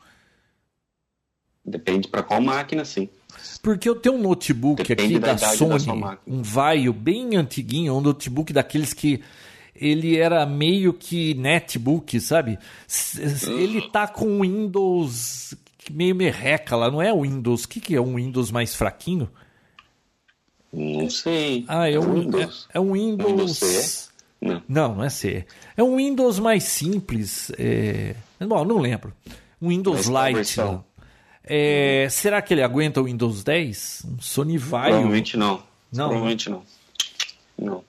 Depende 1.64 2.08
para 2.08 2.22
qual 2.22 2.40
máquina, 2.40 2.84
sim. 2.84 3.08
Porque 3.62 3.88
eu 3.88 3.94
tenho 3.94 4.16
um 4.16 4.20
notebook 4.22 4.82
Depende 4.82 5.14
aqui 5.14 5.18
da 5.18 5.28
da, 5.28 5.34
da 5.34 5.48
Sony, 5.56 5.86
máquina. 5.86 6.18
um 6.26 6.42
Vaio 6.42 6.92
bem 6.92 7.36
antiguinho, 7.36 7.94
um 7.94 8.00
notebook 8.00 8.52
daqueles 8.52 8.92
que 8.92 9.22
ele 9.74 10.16
era 10.18 10.44
meio 10.44 10.92
que 10.92 11.34
netbook, 11.34 12.20
sabe? 12.20 12.58
Ele 13.46 13.80
tá 13.90 14.06
com 14.06 14.40
Windows 14.42 15.54
meio 15.90 16.14
merreca 16.14 16.76
lá, 16.76 16.90
não 16.90 17.00
é 17.00 17.12
o 17.12 17.22
Windows. 17.22 17.64
O 17.64 17.68
que, 17.68 17.80
que 17.80 17.94
é 17.96 18.00
um 18.00 18.16
Windows 18.16 18.50
mais 18.50 18.74
fraquinho? 18.74 19.30
Não 20.72 21.10
sei. 21.10 21.64
Ah, 21.68 21.88
é 21.88 21.98
um, 21.98 22.14
Windows. 22.14 22.68
é, 22.72 22.78
é 22.78 22.80
um 22.80 22.92
Windows 22.92 23.30
Windows. 23.30 23.58
CE? 23.58 24.08
Não. 24.40 24.62
Não, 24.68 24.94
não 24.96 25.04
é 25.04 25.10
C. 25.10 25.46
É 25.76 25.82
um 25.82 25.96
Windows 25.96 26.38
mais 26.38 26.64
simples. 26.64 27.52
É... 27.58 28.14
Bom, 28.40 28.64
não 28.64 28.78
lembro. 28.78 29.12
Um 29.60 29.68
Windows 29.68 30.08
Mas 30.08 30.54
qual 30.54 30.72
Lite. 30.74 30.92
É, 31.44 32.08
Será 32.10 32.40
que 32.40 32.54
ele 32.54 32.62
aguenta 32.62 33.00
o 33.00 33.04
Windows 33.04 33.44
10? 33.44 34.02
Um 34.06 34.20
Sony 34.20 34.58
Vaio? 34.58 34.92
Provavelmente 34.94 35.36
não. 35.36 35.62
Não, 35.92 36.08
Provavelmente 36.08 36.50
não. 36.50 36.62
Não. 37.58 37.84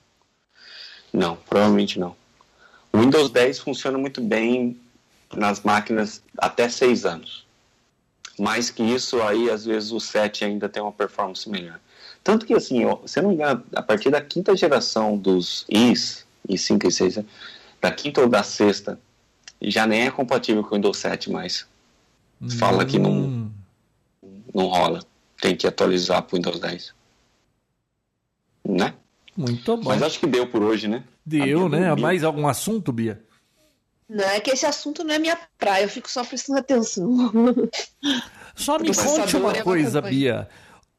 Não, 1.12 1.36
provavelmente 1.36 1.98
não. 1.98 2.14
O 2.92 2.98
Windows 2.98 3.30
10 3.30 3.60
funciona 3.60 3.96
muito 3.98 4.20
bem 4.20 4.78
nas 5.34 5.60
máquinas 5.62 6.22
até 6.38 6.68
6 6.68 7.04
anos. 7.04 7.44
Mais 8.38 8.70
que 8.70 8.82
isso, 8.82 9.22
aí 9.22 9.48
às 9.48 9.64
vezes 9.64 9.92
o 9.92 10.00
7 10.00 10.44
ainda 10.44 10.68
tem 10.68 10.82
uma 10.82 10.92
performance 10.92 11.48
melhor. 11.48 11.80
Tanto 12.24 12.46
que, 12.46 12.54
assim, 12.54 12.86
ó, 12.86 12.98
se 13.06 13.18
eu 13.18 13.22
não 13.24 13.30
me 13.30 13.36
engano, 13.36 13.62
a 13.76 13.82
partir 13.82 14.10
da 14.10 14.20
quinta 14.20 14.56
geração 14.56 15.16
dos 15.16 15.66
Is, 15.68 16.24
i5 16.48 16.88
e 16.88 16.90
6, 16.90 17.16
né, 17.18 17.24
da 17.82 17.92
quinta 17.92 18.22
ou 18.22 18.28
da 18.28 18.42
sexta, 18.42 18.98
já 19.60 19.86
nem 19.86 20.06
é 20.06 20.10
compatível 20.10 20.62
com 20.62 20.70
o 20.70 20.74
Windows 20.76 20.96
7 20.96 21.30
mais. 21.30 21.66
Fala 22.58 22.84
que 22.84 22.98
não, 22.98 23.12
Hum, 23.12 23.50
não 24.54 24.66
rola. 24.66 25.04
Tem 25.40 25.54
que 25.54 25.66
atualizar 25.66 26.22
para 26.22 26.34
o 26.34 26.36
Windows 26.38 26.58
10. 26.58 26.94
Né? 28.66 28.94
Muito 29.36 29.76
bom. 29.76 29.90
Mas 29.90 30.02
acho 30.02 30.18
que 30.18 30.26
deu 30.26 30.46
por 30.46 30.62
hoje, 30.62 30.88
né? 30.88 31.04
Deu, 31.26 31.68
Bia 31.68 31.68
né? 31.68 31.88
dormiu. 31.88 32.02
Mais 32.02 32.24
algum 32.24 32.48
assunto, 32.48 32.90
Bia? 32.90 33.22
Não, 34.08 34.24
é 34.24 34.40
que 34.40 34.50
esse 34.50 34.64
assunto 34.64 35.02
não 35.04 35.14
é 35.14 35.18
minha 35.18 35.38
praia, 35.58 35.84
eu 35.84 35.88
fico 35.88 36.10
só 36.10 36.24
prestando 36.24 36.58
atenção. 36.58 37.30
Só 38.54 38.78
me 38.78 38.94
conte 38.94 39.36
uma 39.36 39.62
coisa. 39.62 40.00
Bia. 40.00 40.48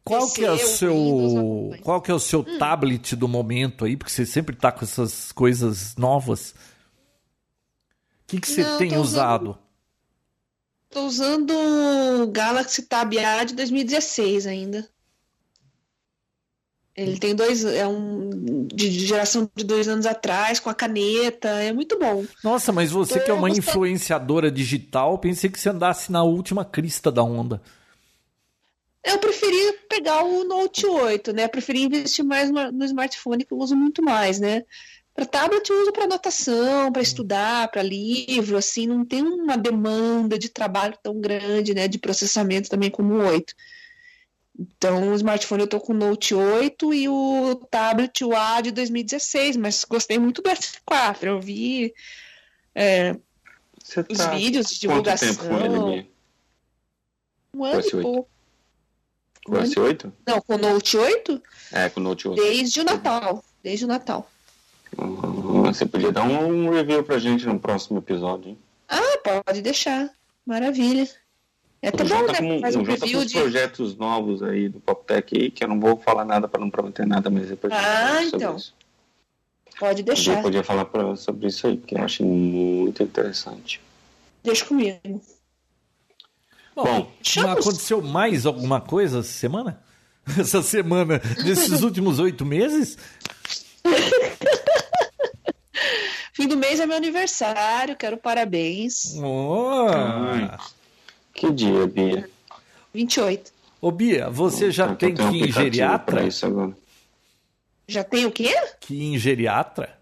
Qual 0.06 0.32
que 0.32 0.46
é 0.46 0.52
o 0.52 0.58
seu, 0.60 1.74
qual 1.82 2.00
que 2.00 2.12
é 2.12 2.14
o 2.14 2.20
seu 2.20 2.44
tablet 2.60 3.16
do 3.16 3.28
momento 3.28 3.86
aí? 3.86 3.98
Porque 3.98 4.12
você 4.12 4.24
sempre 4.26 4.56
tá 4.56 4.72
com 4.72 4.86
essas 4.86 5.32
coisas 5.32 5.96
novas. 5.98 6.52
O 6.52 8.28
que 8.28 8.40
que 8.40 8.48
você 8.48 8.64
Não, 8.64 8.78
tem 8.78 8.90
tô 8.92 8.96
usando- 9.02 9.04
usado? 9.04 9.58
Tô 10.92 11.06
usando 11.08 11.52
o 12.22 12.28
Galaxy 12.28 12.84
Tab 12.84 13.14
A 13.18 13.44
de 13.44 13.56
2016 13.56 14.46
ainda. 14.46 14.88
Ele 16.96 17.18
tem 17.20 17.36
dois, 17.36 17.66
é 17.66 17.86
um 17.86 18.68
de 18.74 18.90
geração 18.92 19.50
de 19.54 19.66
dois 19.66 19.88
anos 19.88 20.06
atrás, 20.06 20.62
com 20.62 20.70
a 20.70 20.74
caneta, 20.74 21.50
é 21.50 21.74
muito 21.74 22.00
bom. 22.00 22.24
Nossa, 22.42 22.72
mas 22.72 22.92
você 22.92 23.20
que 23.20 23.30
é 23.30 23.34
uma 23.34 23.50
influenciadora 23.50 24.50
digital, 24.50 25.18
pensei 25.18 25.50
que 25.50 25.60
você 25.60 25.70
andasse 25.70 26.10
na 26.12 26.24
última 26.24 26.64
crista 26.64 27.12
da 27.12 27.22
onda. 27.22 27.62
Eu 29.06 29.20
preferi 29.20 29.74
pegar 29.88 30.24
o 30.24 30.44
Note 30.44 30.86
8, 30.86 31.32
né? 31.32 31.48
Preferi 31.48 31.84
investir 31.84 32.26
mais 32.26 32.50
no 32.50 32.84
smartphone, 32.86 33.46
que 33.46 33.54
eu 33.54 33.58
uso 33.60 33.76
muito 33.76 34.02
mais, 34.04 34.40
né? 34.40 34.64
Para 35.14 35.26
tablet 35.26 35.70
eu 35.70 35.82
uso 35.82 35.94
para 35.94 36.06
anotação, 36.06 36.92
para 36.92 37.02
estudar, 37.02 37.70
para 37.70 37.82
livro, 37.84 38.58
assim, 38.58 38.88
não 38.88 39.06
tem 39.06 39.22
uma 39.22 39.56
demanda 39.56 40.38
de 40.38 40.50
trabalho 40.50 40.98
tão 41.02 41.22
grande, 41.22 41.74
né? 41.74 41.88
De 41.88 42.00
processamento 42.00 42.70
também 42.70 42.90
como 42.90 43.14
o 43.14 43.26
8. 43.26 43.54
Então, 44.58 45.12
o 45.12 45.16
smartphone 45.16 45.62
eu 45.62 45.68
tô 45.68 45.80
com 45.80 45.94
o 45.94 45.96
Note 45.96 46.34
8 46.34 46.94
e 46.94 47.08
o 47.08 47.56
tablet 47.70 48.24
o 48.24 48.36
A 48.36 48.60
de 48.62 48.72
2016, 48.72 49.56
mas 49.58 49.86
gostei 49.86 50.18
muito 50.18 50.42
do 50.42 50.50
S4. 50.50 51.24
Eu 51.24 51.40
vi 51.40 51.94
é, 52.74 53.16
Você 53.84 54.04
os 54.10 54.18
tá 54.18 54.32
vídeos 54.32 54.68
de 54.68 54.88
quanto 54.88 55.04
divulgação. 55.04 55.30
tempo 55.30 55.48
com 55.48 55.58
ele, 55.58 56.02
Bia? 56.02 56.08
um 57.54 57.66
ano 57.66 57.80
e 57.80 57.84
S8? 57.84 58.02
pouco. 58.02 58.35
Com 59.46 59.54
o 59.54 59.58
S8? 59.60 60.12
Não, 60.28 60.42
com 60.42 60.56
o 60.56 60.58
Note 60.58 60.98
8? 60.98 61.42
É, 61.72 61.88
com 61.90 62.00
o 62.00 62.04
Note 62.04 62.28
8. 62.28 62.42
Desde 62.42 62.82
o 62.82 62.84
Natal. 62.84 63.46
Desde 63.64 63.86
o 63.86 63.88
Natal. 63.88 64.30
Uhum, 64.98 65.64
Você 65.66 65.86
podia 65.86 66.12
dar 66.12 66.24
um 66.24 66.70
review 66.72 67.04
pra 67.04 67.20
gente 67.20 67.46
no 67.46 67.60
próximo 67.60 68.00
episódio, 68.00 68.50
hein? 68.50 68.58
Ah, 68.90 69.20
pode 69.46 69.62
deixar. 69.62 70.10
Maravilha. 70.46 71.08
É 71.82 71.90
até 71.90 72.04
bom, 72.04 72.26
tá 72.26 72.34
né? 72.34 72.40
com, 72.40 72.62
Faz 72.62 72.76
um 72.76 72.80
tá 72.84 72.86
com 72.86 72.92
review 72.92 73.26
de. 73.26 73.34
projetos 73.34 73.96
novos 73.96 74.42
aí 74.42 74.68
do 74.70 74.80
PopTech 74.80 75.38
aí, 75.38 75.52
que 75.52 75.64
eu 75.64 75.68
não 75.68 75.80
vou 75.80 75.98
falar 75.98 76.26
nada 76.26 76.48
pra 76.48 76.60
não 76.60 76.70
prometer 76.70 77.06
nada, 77.06 77.30
mas 77.30 77.48
depois 77.50 77.72
Ah, 77.74 78.24
então. 78.24 78.56
isso. 78.56 78.74
Pode 79.80 80.02
Eu 80.02 80.06
deixar. 80.06 80.42
podia 80.42 80.64
falar 80.64 80.86
pra, 80.86 81.16
sobre 81.16 81.48
isso 81.48 81.68
aí, 81.68 81.78
porque 81.78 81.96
eu 81.96 82.02
acho 82.04 82.24
muito 82.24 83.04
interessante. 83.04 83.80
Deixa 84.44 84.66
comigo. 84.66 85.22
Bom, 86.76 86.84
Bom, 86.84 87.12
não 87.38 87.52
aconteceu 87.52 88.02
mais 88.02 88.46
alguma 88.46 88.82
coisa 88.82 89.20
essa 89.20 89.32
semana? 89.32 89.82
Essa 90.40 90.64
semana, 90.64 91.22
nesses 91.44 91.84
últimos 91.84 92.18
oito 92.18 92.44
meses? 92.44 92.98
Fim 96.34 96.48
do 96.48 96.58
mês 96.58 96.80
é 96.80 96.86
meu 96.88 96.98
aniversário, 96.98 97.96
quero 97.96 98.18
parabéns. 98.18 99.14
Oh. 99.18 99.86
Ai. 99.88 100.58
Que 101.32 101.52
dia, 101.52 101.86
Bia? 101.86 102.28
28. 102.92 103.54
Ô 103.80 103.92
Bia, 103.92 104.30
você 104.30 104.72
já 104.72 104.96
tem 104.96 105.14
que 105.14 105.22
ir 105.22 105.50
em 105.50 105.52
geriatra? 105.52 106.24
isso 106.24 106.46
agora. 106.46 106.76
Já 107.88 108.04
tem 108.04 108.26
o 108.26 108.32
quê? 108.32 108.54
Que 108.80 108.96
ir 108.96 109.14
em 109.14 109.20
geriatra? 109.20 109.95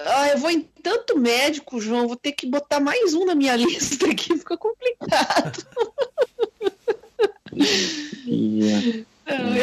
Ah, 0.00 0.28
eu 0.28 0.38
vou 0.38 0.50
em 0.50 0.60
tanto 0.82 1.18
médico, 1.18 1.80
João, 1.80 2.06
vou 2.06 2.16
ter 2.16 2.32
que 2.32 2.46
botar 2.46 2.78
mais 2.80 3.14
um 3.14 3.24
na 3.24 3.34
minha 3.34 3.54
lista 3.56 4.08
aqui, 4.10 4.36
fica 4.38 4.56
complicado. 4.56 5.66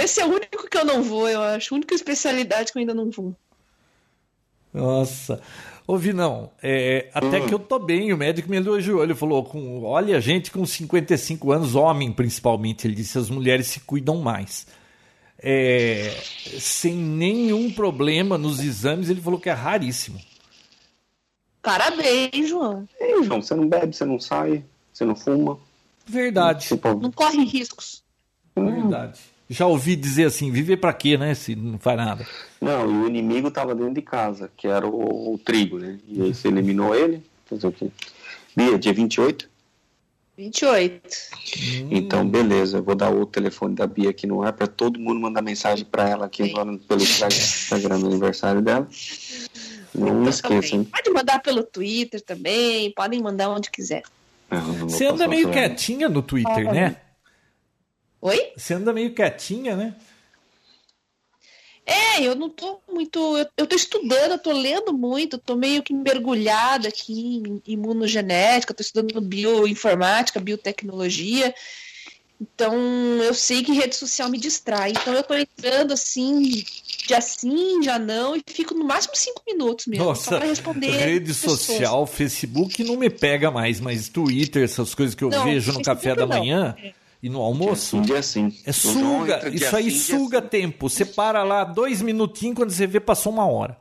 Esse 0.04 0.22
é 0.22 0.26
o 0.26 0.30
único 0.30 0.70
que 0.70 0.78
eu 0.78 0.86
não 0.86 1.02
vou, 1.02 1.28
eu 1.30 1.42
acho. 1.42 1.74
A 1.74 1.78
única 1.78 1.96
especialidade 1.96 2.72
que 2.72 2.78
eu 2.78 2.82
ainda 2.82 2.94
não 2.94 3.10
vou. 3.10 3.34
Nossa. 4.74 5.42
Ô 5.88 5.98
Vinão, 5.98 6.52
é, 6.62 7.10
até 7.14 7.40
Hum. 7.40 7.48
que 7.48 7.54
eu 7.54 7.60
tô 7.60 7.80
bem, 7.80 8.12
o 8.12 8.18
médico 8.18 8.50
me 8.50 8.58
elogiou. 8.58 9.04
Ele 9.04 9.16
falou: 9.16 9.44
com, 9.44 9.84
olha, 9.84 10.20
gente 10.20 10.52
com 10.52 10.66
55 10.66 11.52
anos, 11.52 11.76
homem 11.76 12.12
principalmente, 12.12 12.86
ele 12.86 12.96
disse: 12.96 13.18
as 13.18 13.30
mulheres 13.30 13.68
se 13.68 13.80
cuidam 13.80 14.18
mais. 14.18 14.68
É, 15.48 16.10
sem 16.60 16.96
nenhum 16.96 17.72
problema 17.72 18.36
nos 18.36 18.60
exames, 18.60 19.10
ele 19.12 19.22
falou 19.22 19.40
que 19.40 19.48
é 19.48 19.54
raríssimo. 19.54 20.20
Parabéns, 21.62 22.50
João. 22.50 22.88
Ei, 23.00 23.24
João, 23.24 23.42
você 23.44 23.54
não 23.54 23.68
bebe, 23.68 23.96
você 23.96 24.06
não 24.06 24.20
sai, 24.20 24.64
você 24.92 25.06
não 25.06 25.16
fuma. 25.16 25.60
Verdade, 26.08 26.68
Tipo, 26.68 26.96
Não 27.00 27.12
corre 27.12 27.44
riscos. 27.44 28.04
verdade. 28.56 29.20
Já 29.48 29.68
ouvi 29.68 29.96
dizer 29.96 30.26
assim: 30.26 30.52
viver 30.52 30.78
pra 30.78 30.94
quê, 30.94 31.16
né? 31.18 31.36
Se 31.36 31.56
não 31.56 31.78
faz 31.78 31.98
nada. 31.98 32.26
Não, 32.60 32.90
e 32.90 33.04
o 33.04 33.08
inimigo 33.08 33.52
tava 33.52 33.76
dentro 33.76 33.94
de 33.94 34.02
casa, 34.02 34.52
que 34.58 34.68
era 34.68 34.88
o, 34.88 35.34
o 35.34 35.38
trigo, 35.38 35.78
né? 35.78 36.00
E 36.08 36.22
aí 36.24 36.34
você 36.34 36.48
eliminou 36.48 36.96
ele, 36.96 37.24
fazer 37.46 37.68
o 37.68 37.72
quê? 37.72 37.90
Bia, 38.56 38.80
dia 38.80 38.94
28? 38.94 39.48
28. 40.38 41.10
Então, 41.90 42.28
beleza, 42.28 42.78
eu 42.78 42.84
vou 42.84 42.96
dar 42.96 43.10
o 43.10 43.26
telefone 43.26 43.74
da 43.74 43.88
Bia 43.88 44.10
aqui 44.10 44.28
no 44.28 44.42
ar 44.42 44.52
pra 44.54 44.68
todo 44.68 45.00
mundo 45.00 45.20
mandar 45.20 45.42
mensagem 45.42 45.86
pra 45.86 46.10
ela 46.10 46.26
aqui 46.26 46.44
agora 46.44 46.78
pelo 46.78 47.02
Instagram 47.02 48.00
no 48.00 48.08
aniversário 48.08 48.62
dela. 48.62 48.88
Não 49.94 50.28
esqueça, 50.28 50.76
hein? 50.76 50.84
Pode 50.84 51.10
mandar 51.10 51.40
pelo 51.42 51.64
Twitter 51.64 52.22
também, 52.22 52.92
podem 52.92 53.22
mandar 53.22 53.50
onde 53.50 53.72
quiser. 53.72 54.04
Ah, 54.52 54.60
não 54.60 54.90
Você 54.90 55.06
anda 55.06 55.28
meio 55.28 55.50
quietinha 55.52 56.10
no 56.10 56.22
Twitter, 56.22 56.72
né? 56.72 56.98
Oi? 58.22 58.52
Você 58.58 58.74
anda 58.74 58.92
meio 58.92 59.14
quietinha, 59.14 59.76
né? 59.76 59.96
É, 61.86 62.24
eu 62.24 62.34
não 62.36 62.50
tô 62.50 62.80
muito. 62.92 63.38
Eu, 63.38 63.46
eu 63.58 63.68
tô 63.68 63.76
estudando, 63.76 64.32
eu 64.32 64.40
tô 64.40 64.52
lendo 64.52 64.92
muito, 64.92 65.38
tô 65.38 65.56
meio 65.56 65.84
que 65.84 65.94
mergulhada 65.94 66.88
aqui 66.88 67.44
em 67.46 67.62
imunogenética, 67.68 68.74
tô 68.74 68.82
estudando 68.82 69.22
bioinformática, 69.22 70.40
biotecnologia. 70.40 71.54
Então, 72.42 72.76
eu 73.24 73.34
sei 73.34 73.64
que 73.64 73.72
rede 73.72 73.96
social 73.96 74.30
me 74.30 74.38
distrai. 74.38 74.92
Então, 74.92 75.14
eu 75.14 75.24
tô 75.24 75.36
entrando 75.36 75.94
assim, 75.94 76.64
dia 77.08 77.22
sim, 77.22 77.82
já 77.82 77.98
não, 77.98 78.36
e 78.36 78.42
fico 78.46 78.74
no 78.74 78.84
máximo 78.84 79.16
cinco 79.16 79.42
minutos 79.48 79.86
mesmo, 79.86 80.06
Nossa, 80.06 80.32
só 80.32 80.38
pra 80.38 80.48
responder. 80.48 80.92
Rede 80.92 81.28
pessoas. 81.28 81.62
social, 81.62 82.06
Facebook 82.06 82.84
não 82.84 82.98
me 82.98 83.10
pega 83.10 83.50
mais, 83.52 83.80
mas 83.80 84.10
Twitter, 84.10 84.64
essas 84.64 84.94
coisas 84.94 85.16
que 85.16 85.24
eu 85.24 85.30
Não, 85.30 85.44
vejo 85.46 85.72
no 85.72 85.76
Facebook 85.76 85.86
café 85.86 86.16
da 86.16 86.26
não. 86.26 86.40
manhã 86.40 86.76
e 87.26 87.30
no 87.30 87.42
almoço. 87.42 87.98
Um 87.98 88.02
dia 88.04 88.22
sim. 88.22 88.56
É 88.64 88.72
suga, 88.72 89.50
isso 89.50 89.76
aí 89.76 89.90
suga 89.90 90.42
tempo. 90.44 90.88
Você 90.88 91.04
para 91.04 91.44
lá 91.44 91.64
dois 91.64 92.00
minutinhos, 92.00 92.56
quando 92.56 92.70
você 92.70 92.86
vê, 92.86 93.00
passou 93.00 93.34
uma 93.34 93.48
hora. 93.48 93.76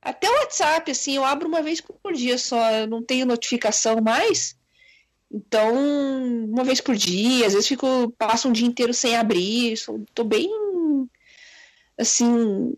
Até 0.00 0.26
o 0.26 0.32
WhatsApp, 0.40 0.90
assim, 0.90 1.16
eu 1.16 1.24
abro 1.24 1.46
uma 1.46 1.60
vez 1.60 1.82
por 1.82 2.14
dia 2.14 2.38
só, 2.38 2.70
eu 2.70 2.86
não 2.86 3.02
tenho 3.02 3.26
notificação 3.26 4.00
mais. 4.00 4.56
Então, 5.30 5.74
uma 6.48 6.64
vez 6.64 6.80
por 6.80 6.96
dia, 6.96 7.46
às 7.46 7.52
vezes 7.52 7.68
fico, 7.68 8.10
passo 8.16 8.48
um 8.48 8.52
dia 8.52 8.66
inteiro 8.66 8.94
sem 8.94 9.14
abrir, 9.14 9.76
sou- 9.76 10.02
tô 10.14 10.24
bem, 10.24 10.48
assim, 11.98 12.72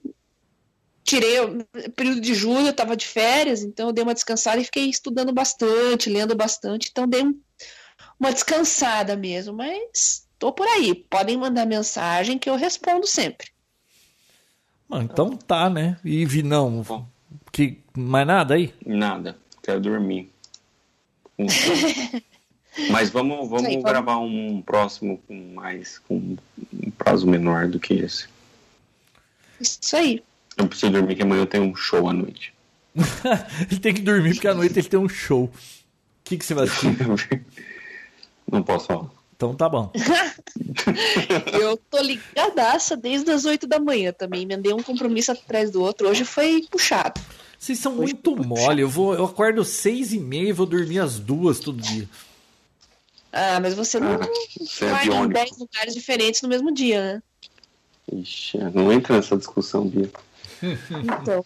tirei, 1.05 1.39
o 1.41 1.65
período 1.95 2.21
de 2.21 2.35
julho, 2.35 2.67
eu 2.67 2.73
tava 2.73 2.97
de 2.97 3.07
férias, 3.07 3.63
então 3.63 3.89
eu 3.89 3.93
dei 3.93 4.03
uma 4.03 4.15
descansada 4.15 4.61
e 4.61 4.65
fiquei 4.65 4.91
estudando 4.91 5.33
bastante, 5.33 6.11
lendo 6.11 6.35
bastante, 6.35 6.89
então 6.91 7.07
dei 7.07 7.23
um- 7.23 7.39
uma 8.21 8.33
descansada 8.33 9.17
mesmo, 9.17 9.55
mas 9.55 10.27
tô 10.39 10.53
por 10.53 10.69
aí, 10.69 10.95
podem 10.95 11.39
mandar 11.39 11.67
mensagem 11.67 12.39
que 12.39 12.51
eu 12.51 12.55
respondo 12.55 13.07
sempre. 13.07 13.49
Mano, 14.87 15.09
então 15.11 15.31
tá, 15.37 15.71
né? 15.71 15.99
E 16.05 16.27
Vinão, 16.27 16.85
que, 17.51 17.81
mais 17.97 18.27
nada 18.27 18.55
aí? 18.55 18.75
Nada, 18.85 19.39
quero 19.63 19.81
dormir. 19.81 20.31
Mas 22.89 23.11
vamos, 23.11 23.49
vamos 23.49 23.67
Aí, 23.67 23.73
vamos. 23.73 23.91
gravar 23.91 24.19
um 24.19 24.63
próximo 24.63 25.21
com 25.27 25.55
mais, 25.55 25.99
com 25.99 26.37
um 26.73 26.91
prazo 26.97 27.27
menor 27.27 27.67
do 27.67 27.81
que 27.81 27.95
esse. 27.95 28.29
Isso 29.61 29.97
aí. 29.97 30.23
Eu 30.57 30.69
preciso 30.69 30.93
dormir 30.93 31.17
que 31.17 31.23
amanhã 31.23 31.43
eu 31.43 31.47
tenho 31.47 31.65
um 31.65 31.75
show 31.75 32.09
à 32.09 32.13
noite. 32.13 32.55
ele 33.71 33.81
tem 33.81 33.93
que 33.93 34.03
dormir 34.03 34.35
porque 34.35 34.49
à 34.49 34.55
noite 34.55 34.79
ele 34.79 34.89
tem 34.89 35.01
um 35.01 35.09
show. 35.09 35.45
O 35.45 35.51
que, 36.25 36.39
que 36.39 36.45
você 36.45 36.55
vai 36.55 36.65
assistir? 36.65 36.97
Não 38.51 38.63
posso 38.63 38.87
falar. 38.87 39.09
Então 39.37 39.55
tá 39.55 39.69
bom. 39.69 39.91
Eu 41.61 41.77
tô 41.91 41.99
ligadaça 42.01 42.97
desde 42.97 43.31
as 43.31 43.45
8 43.45 43.67
da 43.67 43.79
manhã 43.79 44.13
também. 44.13 44.43
Emendei 44.43 44.73
um 44.73 44.83
compromisso 44.83 45.33
atrás 45.33 45.71
do 45.71 45.81
outro. 45.83 46.09
Hoje 46.09 46.25
foi 46.25 46.67
puxado. 46.71 47.21
Vocês 47.59 47.79
são 47.79 47.95
muito 47.95 48.37
mole. 48.37 48.83
Eu, 48.83 48.89
vou, 48.89 49.15
eu 49.15 49.25
acordo 49.25 49.65
seis 49.65 50.13
e 50.13 50.19
meia 50.19 50.49
e 50.49 50.53
vou 50.53 50.67
dormir 50.67 50.99
às 50.99 51.19
duas 51.19 51.59
todo 51.61 51.81
dia. 51.81 52.09
Ah, 53.33 53.61
mas 53.61 53.75
você 53.75 54.01
não 54.01 54.13
Ah, 54.13 54.27
é 54.81 54.87
vai 54.91 55.05
em 55.07 55.09
biônico. 55.11 55.35
10 55.35 55.59
lugares 55.59 55.95
diferentes 55.95 56.43
no 56.43 56.49
mesmo 56.49 56.73
dia, 56.73 57.01
né? 57.15 57.23
Ixi, 58.13 58.59
não 58.75 58.93
entra 58.93 59.17
nessa 59.17 59.37
discussão, 59.37 59.87
Bia. 59.87 60.11
Então, 60.63 61.45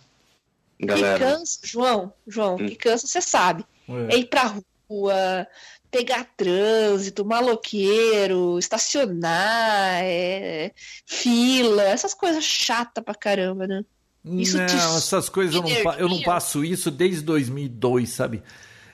que 0.79 0.87
Galera, 0.87 1.19
cansa, 1.19 1.59
João, 1.63 2.13
João, 2.27 2.55
Hum. 2.57 2.67
que 2.67 2.75
cansa, 2.77 3.07
você 3.07 3.21
sabe. 3.21 3.65
É 4.09 4.17
ir 4.17 4.27
pra 4.27 4.55
rua, 4.89 5.47
pegar 5.95 6.25
trânsito, 6.37 7.25
maloqueiro, 7.25 8.59
estacionar, 8.59 10.03
é, 10.03 10.73
fila, 11.07 11.85
essas 11.85 12.13
coisas 12.13 12.43
chatas 12.43 13.05
pra 13.05 13.15
caramba, 13.15 13.65
né? 13.69 13.85
Isso 14.25 14.57
não, 14.57 14.67
te 14.67 14.75
essas 14.75 15.29
coisas 15.29 15.55
eu 15.55 15.63
não, 15.63 15.93
eu 15.95 16.09
não 16.09 16.21
passo 16.23 16.65
isso 16.65 16.91
desde 16.91 17.21
2002, 17.23 18.11
sabe? 18.11 18.43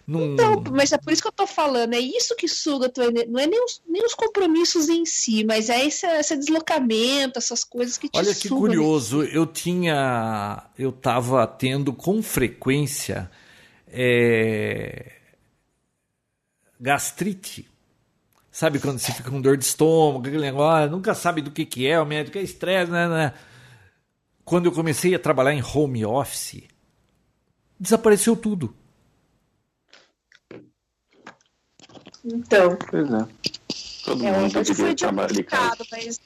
Não, 0.06 0.32
Então, 0.35 0.62
mas 0.72 0.93
é 0.93 0.98
por 0.98 1.10
isso 1.12 1.22
que 1.22 1.28
eu 1.28 1.32
tô 1.32 1.47
falando, 1.47 1.94
é 1.94 2.01
isso 2.01 2.35
que 2.36 2.48
suga 2.48 2.86
a 2.86 2.90
tua 2.90 3.05
energia. 3.06 3.31
Não 3.31 3.40
é 3.40 3.47
nem 3.47 3.64
os, 3.64 3.81
nem 3.89 4.05
os 4.05 4.12
compromissos 4.12 4.89
em 4.90 5.06
si, 5.06 5.43
mas 5.44 5.70
é 5.70 5.86
esse, 5.86 6.05
esse 6.05 6.36
deslocamento, 6.36 7.39
essas 7.39 7.64
coisas 7.64 7.97
que 7.97 8.09
te 8.09 8.18
Olha 8.18 8.35
que 8.35 8.48
sugam. 8.48 8.59
curioso, 8.59 9.22
eu 9.22 9.47
tinha. 9.47 10.64
Eu 10.77 10.90
tava 10.90 11.47
tendo 11.47 11.93
com 11.93 12.22
frequência 12.22 13.31
é, 13.86 15.19
gastrite. 16.81 17.69
Sabe 18.51 18.81
quando 18.81 18.98
você 18.98 19.12
fica 19.12 19.31
com 19.31 19.40
dor 19.40 19.57
de 19.57 19.65
estômago, 19.65 20.27
aquele 20.27 20.43
negócio, 20.43 20.90
nunca 20.90 21.15
sabe 21.15 21.40
do 21.40 21.51
que, 21.51 21.65
que 21.65 21.86
é, 21.86 22.01
o 22.01 22.07
médico 22.07 22.39
é 22.39 22.43
estresse, 22.43 22.90
né, 22.90 23.09
né? 23.09 23.35
Quando 24.44 24.66
eu 24.66 24.73
comecei 24.73 25.15
a 25.15 25.19
trabalhar 25.19 25.52
em 25.52 25.62
home 25.62 26.05
office, 26.05 26.65
desapareceu 27.78 28.35
tudo. 28.35 28.74
Então, 32.24 32.77
pois 32.90 33.09
é. 33.12 33.28
Todo 34.05 34.27
é, 34.27 34.32
mundo 34.32 34.74
foi 34.74 34.94
trabalhar 34.94 35.32
de 35.32 35.44
casa. 35.44 35.77
complicado, 35.77 35.86
mas 35.93 36.20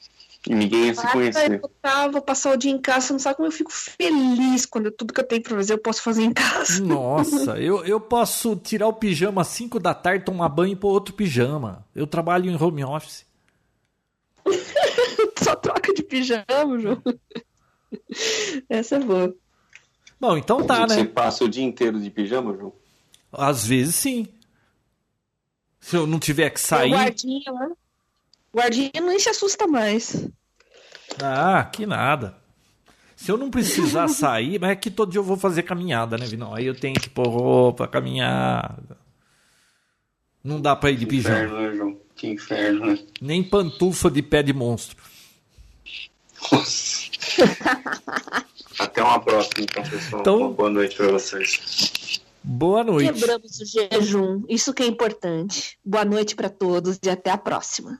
E 0.47 0.53
ninguém 0.53 0.85
ia 0.87 0.95
se 0.95 1.07
conhecer. 1.11 1.59
Eu 1.63 1.71
tá, 1.81 2.07
vou 2.07 2.21
passar 2.21 2.53
o 2.53 2.57
dia 2.57 2.71
em 2.71 2.79
casa, 2.79 3.07
você 3.07 3.13
não 3.13 3.19
sabe 3.19 3.35
como 3.37 3.47
eu 3.47 3.51
fico 3.51 3.71
feliz 3.73 4.65
quando 4.65 4.85
eu- 4.87 4.91
tudo 4.91 5.13
que 5.13 5.19
eu 5.19 5.27
tenho 5.27 5.41
pra 5.41 5.55
fazer 5.55 5.73
eu 5.73 5.77
posso 5.79 6.01
fazer 6.03 6.23
em 6.23 6.33
casa. 6.33 6.83
Nossa, 6.83 7.57
eu, 7.61 7.83
eu 7.85 7.99
posso 7.99 8.55
tirar 8.55 8.87
o 8.87 8.93
pijama 8.93 9.41
às 9.41 9.47
5 9.47 9.79
da 9.79 9.93
tarde, 9.93 10.25
tomar 10.25 10.49
banho 10.49 10.73
e 10.73 10.75
pôr 10.75 10.89
outro 10.89 11.13
pijama. 11.15 11.85
Eu 11.95 12.05
trabalho 12.05 12.49
em 12.49 12.55
home 12.61 12.83
office. 12.83 13.25
Só 15.41 15.55
troca 15.55 15.93
de 15.93 16.03
pijama, 16.03 16.79
João. 16.79 17.01
Essa 18.69 18.95
é 18.97 18.99
boa. 18.99 19.33
Bom, 20.19 20.37
então 20.37 20.65
tá, 20.65 20.87
Você 20.87 21.03
né? 21.03 21.05
passa 21.05 21.43
o 21.43 21.49
dia 21.49 21.63
inteiro 21.63 21.99
de 21.99 22.09
pijama, 22.09 22.55
João? 22.57 22.73
Às 23.31 23.65
vezes 23.65 23.95
sim. 23.95 24.27
Se 25.79 25.95
eu 25.95 26.07
não 26.07 26.19
tiver 26.19 26.49
que 26.49 26.59
sair. 26.59 26.89
guardinha 26.91 27.51
lá. 27.51 27.69
O 28.55 28.57
guardinha 28.57 28.89
nem 29.01 29.19
se 29.19 29.27
assusta 29.27 29.67
mais. 29.67 30.25
Ah, 31.21 31.65
que 31.65 31.85
nada. 31.85 32.37
Se 33.13 33.29
eu 33.29 33.35
não 33.37 33.51
precisar 33.51 34.07
sair, 34.07 34.57
mas 34.61 34.69
é 34.71 34.75
que 34.77 34.89
todo 34.89 35.11
dia 35.11 35.19
eu 35.19 35.23
vou 35.25 35.35
fazer 35.35 35.63
caminhada, 35.63 36.17
né, 36.17 36.25
Vinão? 36.25 36.55
Aí 36.55 36.65
eu 36.65 36.73
tenho 36.73 36.95
que 36.97 37.09
pôr 37.09 37.27
roupa, 37.27 37.85
caminhar. 37.85 38.77
Não 40.41 40.61
dá 40.61 40.73
pra 40.73 40.89
ir 40.89 40.95
de 40.95 41.05
Que 41.05 41.09
pijama. 41.17 41.35
inferno, 41.37 41.61
né, 41.61 41.75
João? 41.75 41.97
Que 42.15 42.27
inferno, 42.27 42.85
né? 42.85 42.99
Nem 43.19 43.43
pantufa 43.43 44.09
de 44.09 44.21
pé 44.21 44.41
de 44.41 44.53
monstro. 44.53 45.03
Nossa. 46.49 47.09
Até 48.79 49.03
uma 49.03 49.19
próxima, 49.19 49.65
então, 49.69 49.83
pessoal. 49.83 50.21
Então- 50.21 50.53
boa 50.53 50.69
noite 50.69 50.95
pra 50.95 51.07
vocês. 51.11 52.21
Boa 52.41 52.85
noite. 52.85 53.11
Quebramos 53.11 53.59
o 53.59 53.65
jejum. 53.65 54.43
Isso 54.47 54.73
que 54.73 54.81
é 54.83 54.85
importante. 54.87 55.77
Boa 55.83 56.05
noite 56.05 56.35
pra 56.37 56.47
todos 56.47 56.97
e 57.03 57.09
até 57.09 57.31
a 57.31 57.37
próxima. 57.37 57.99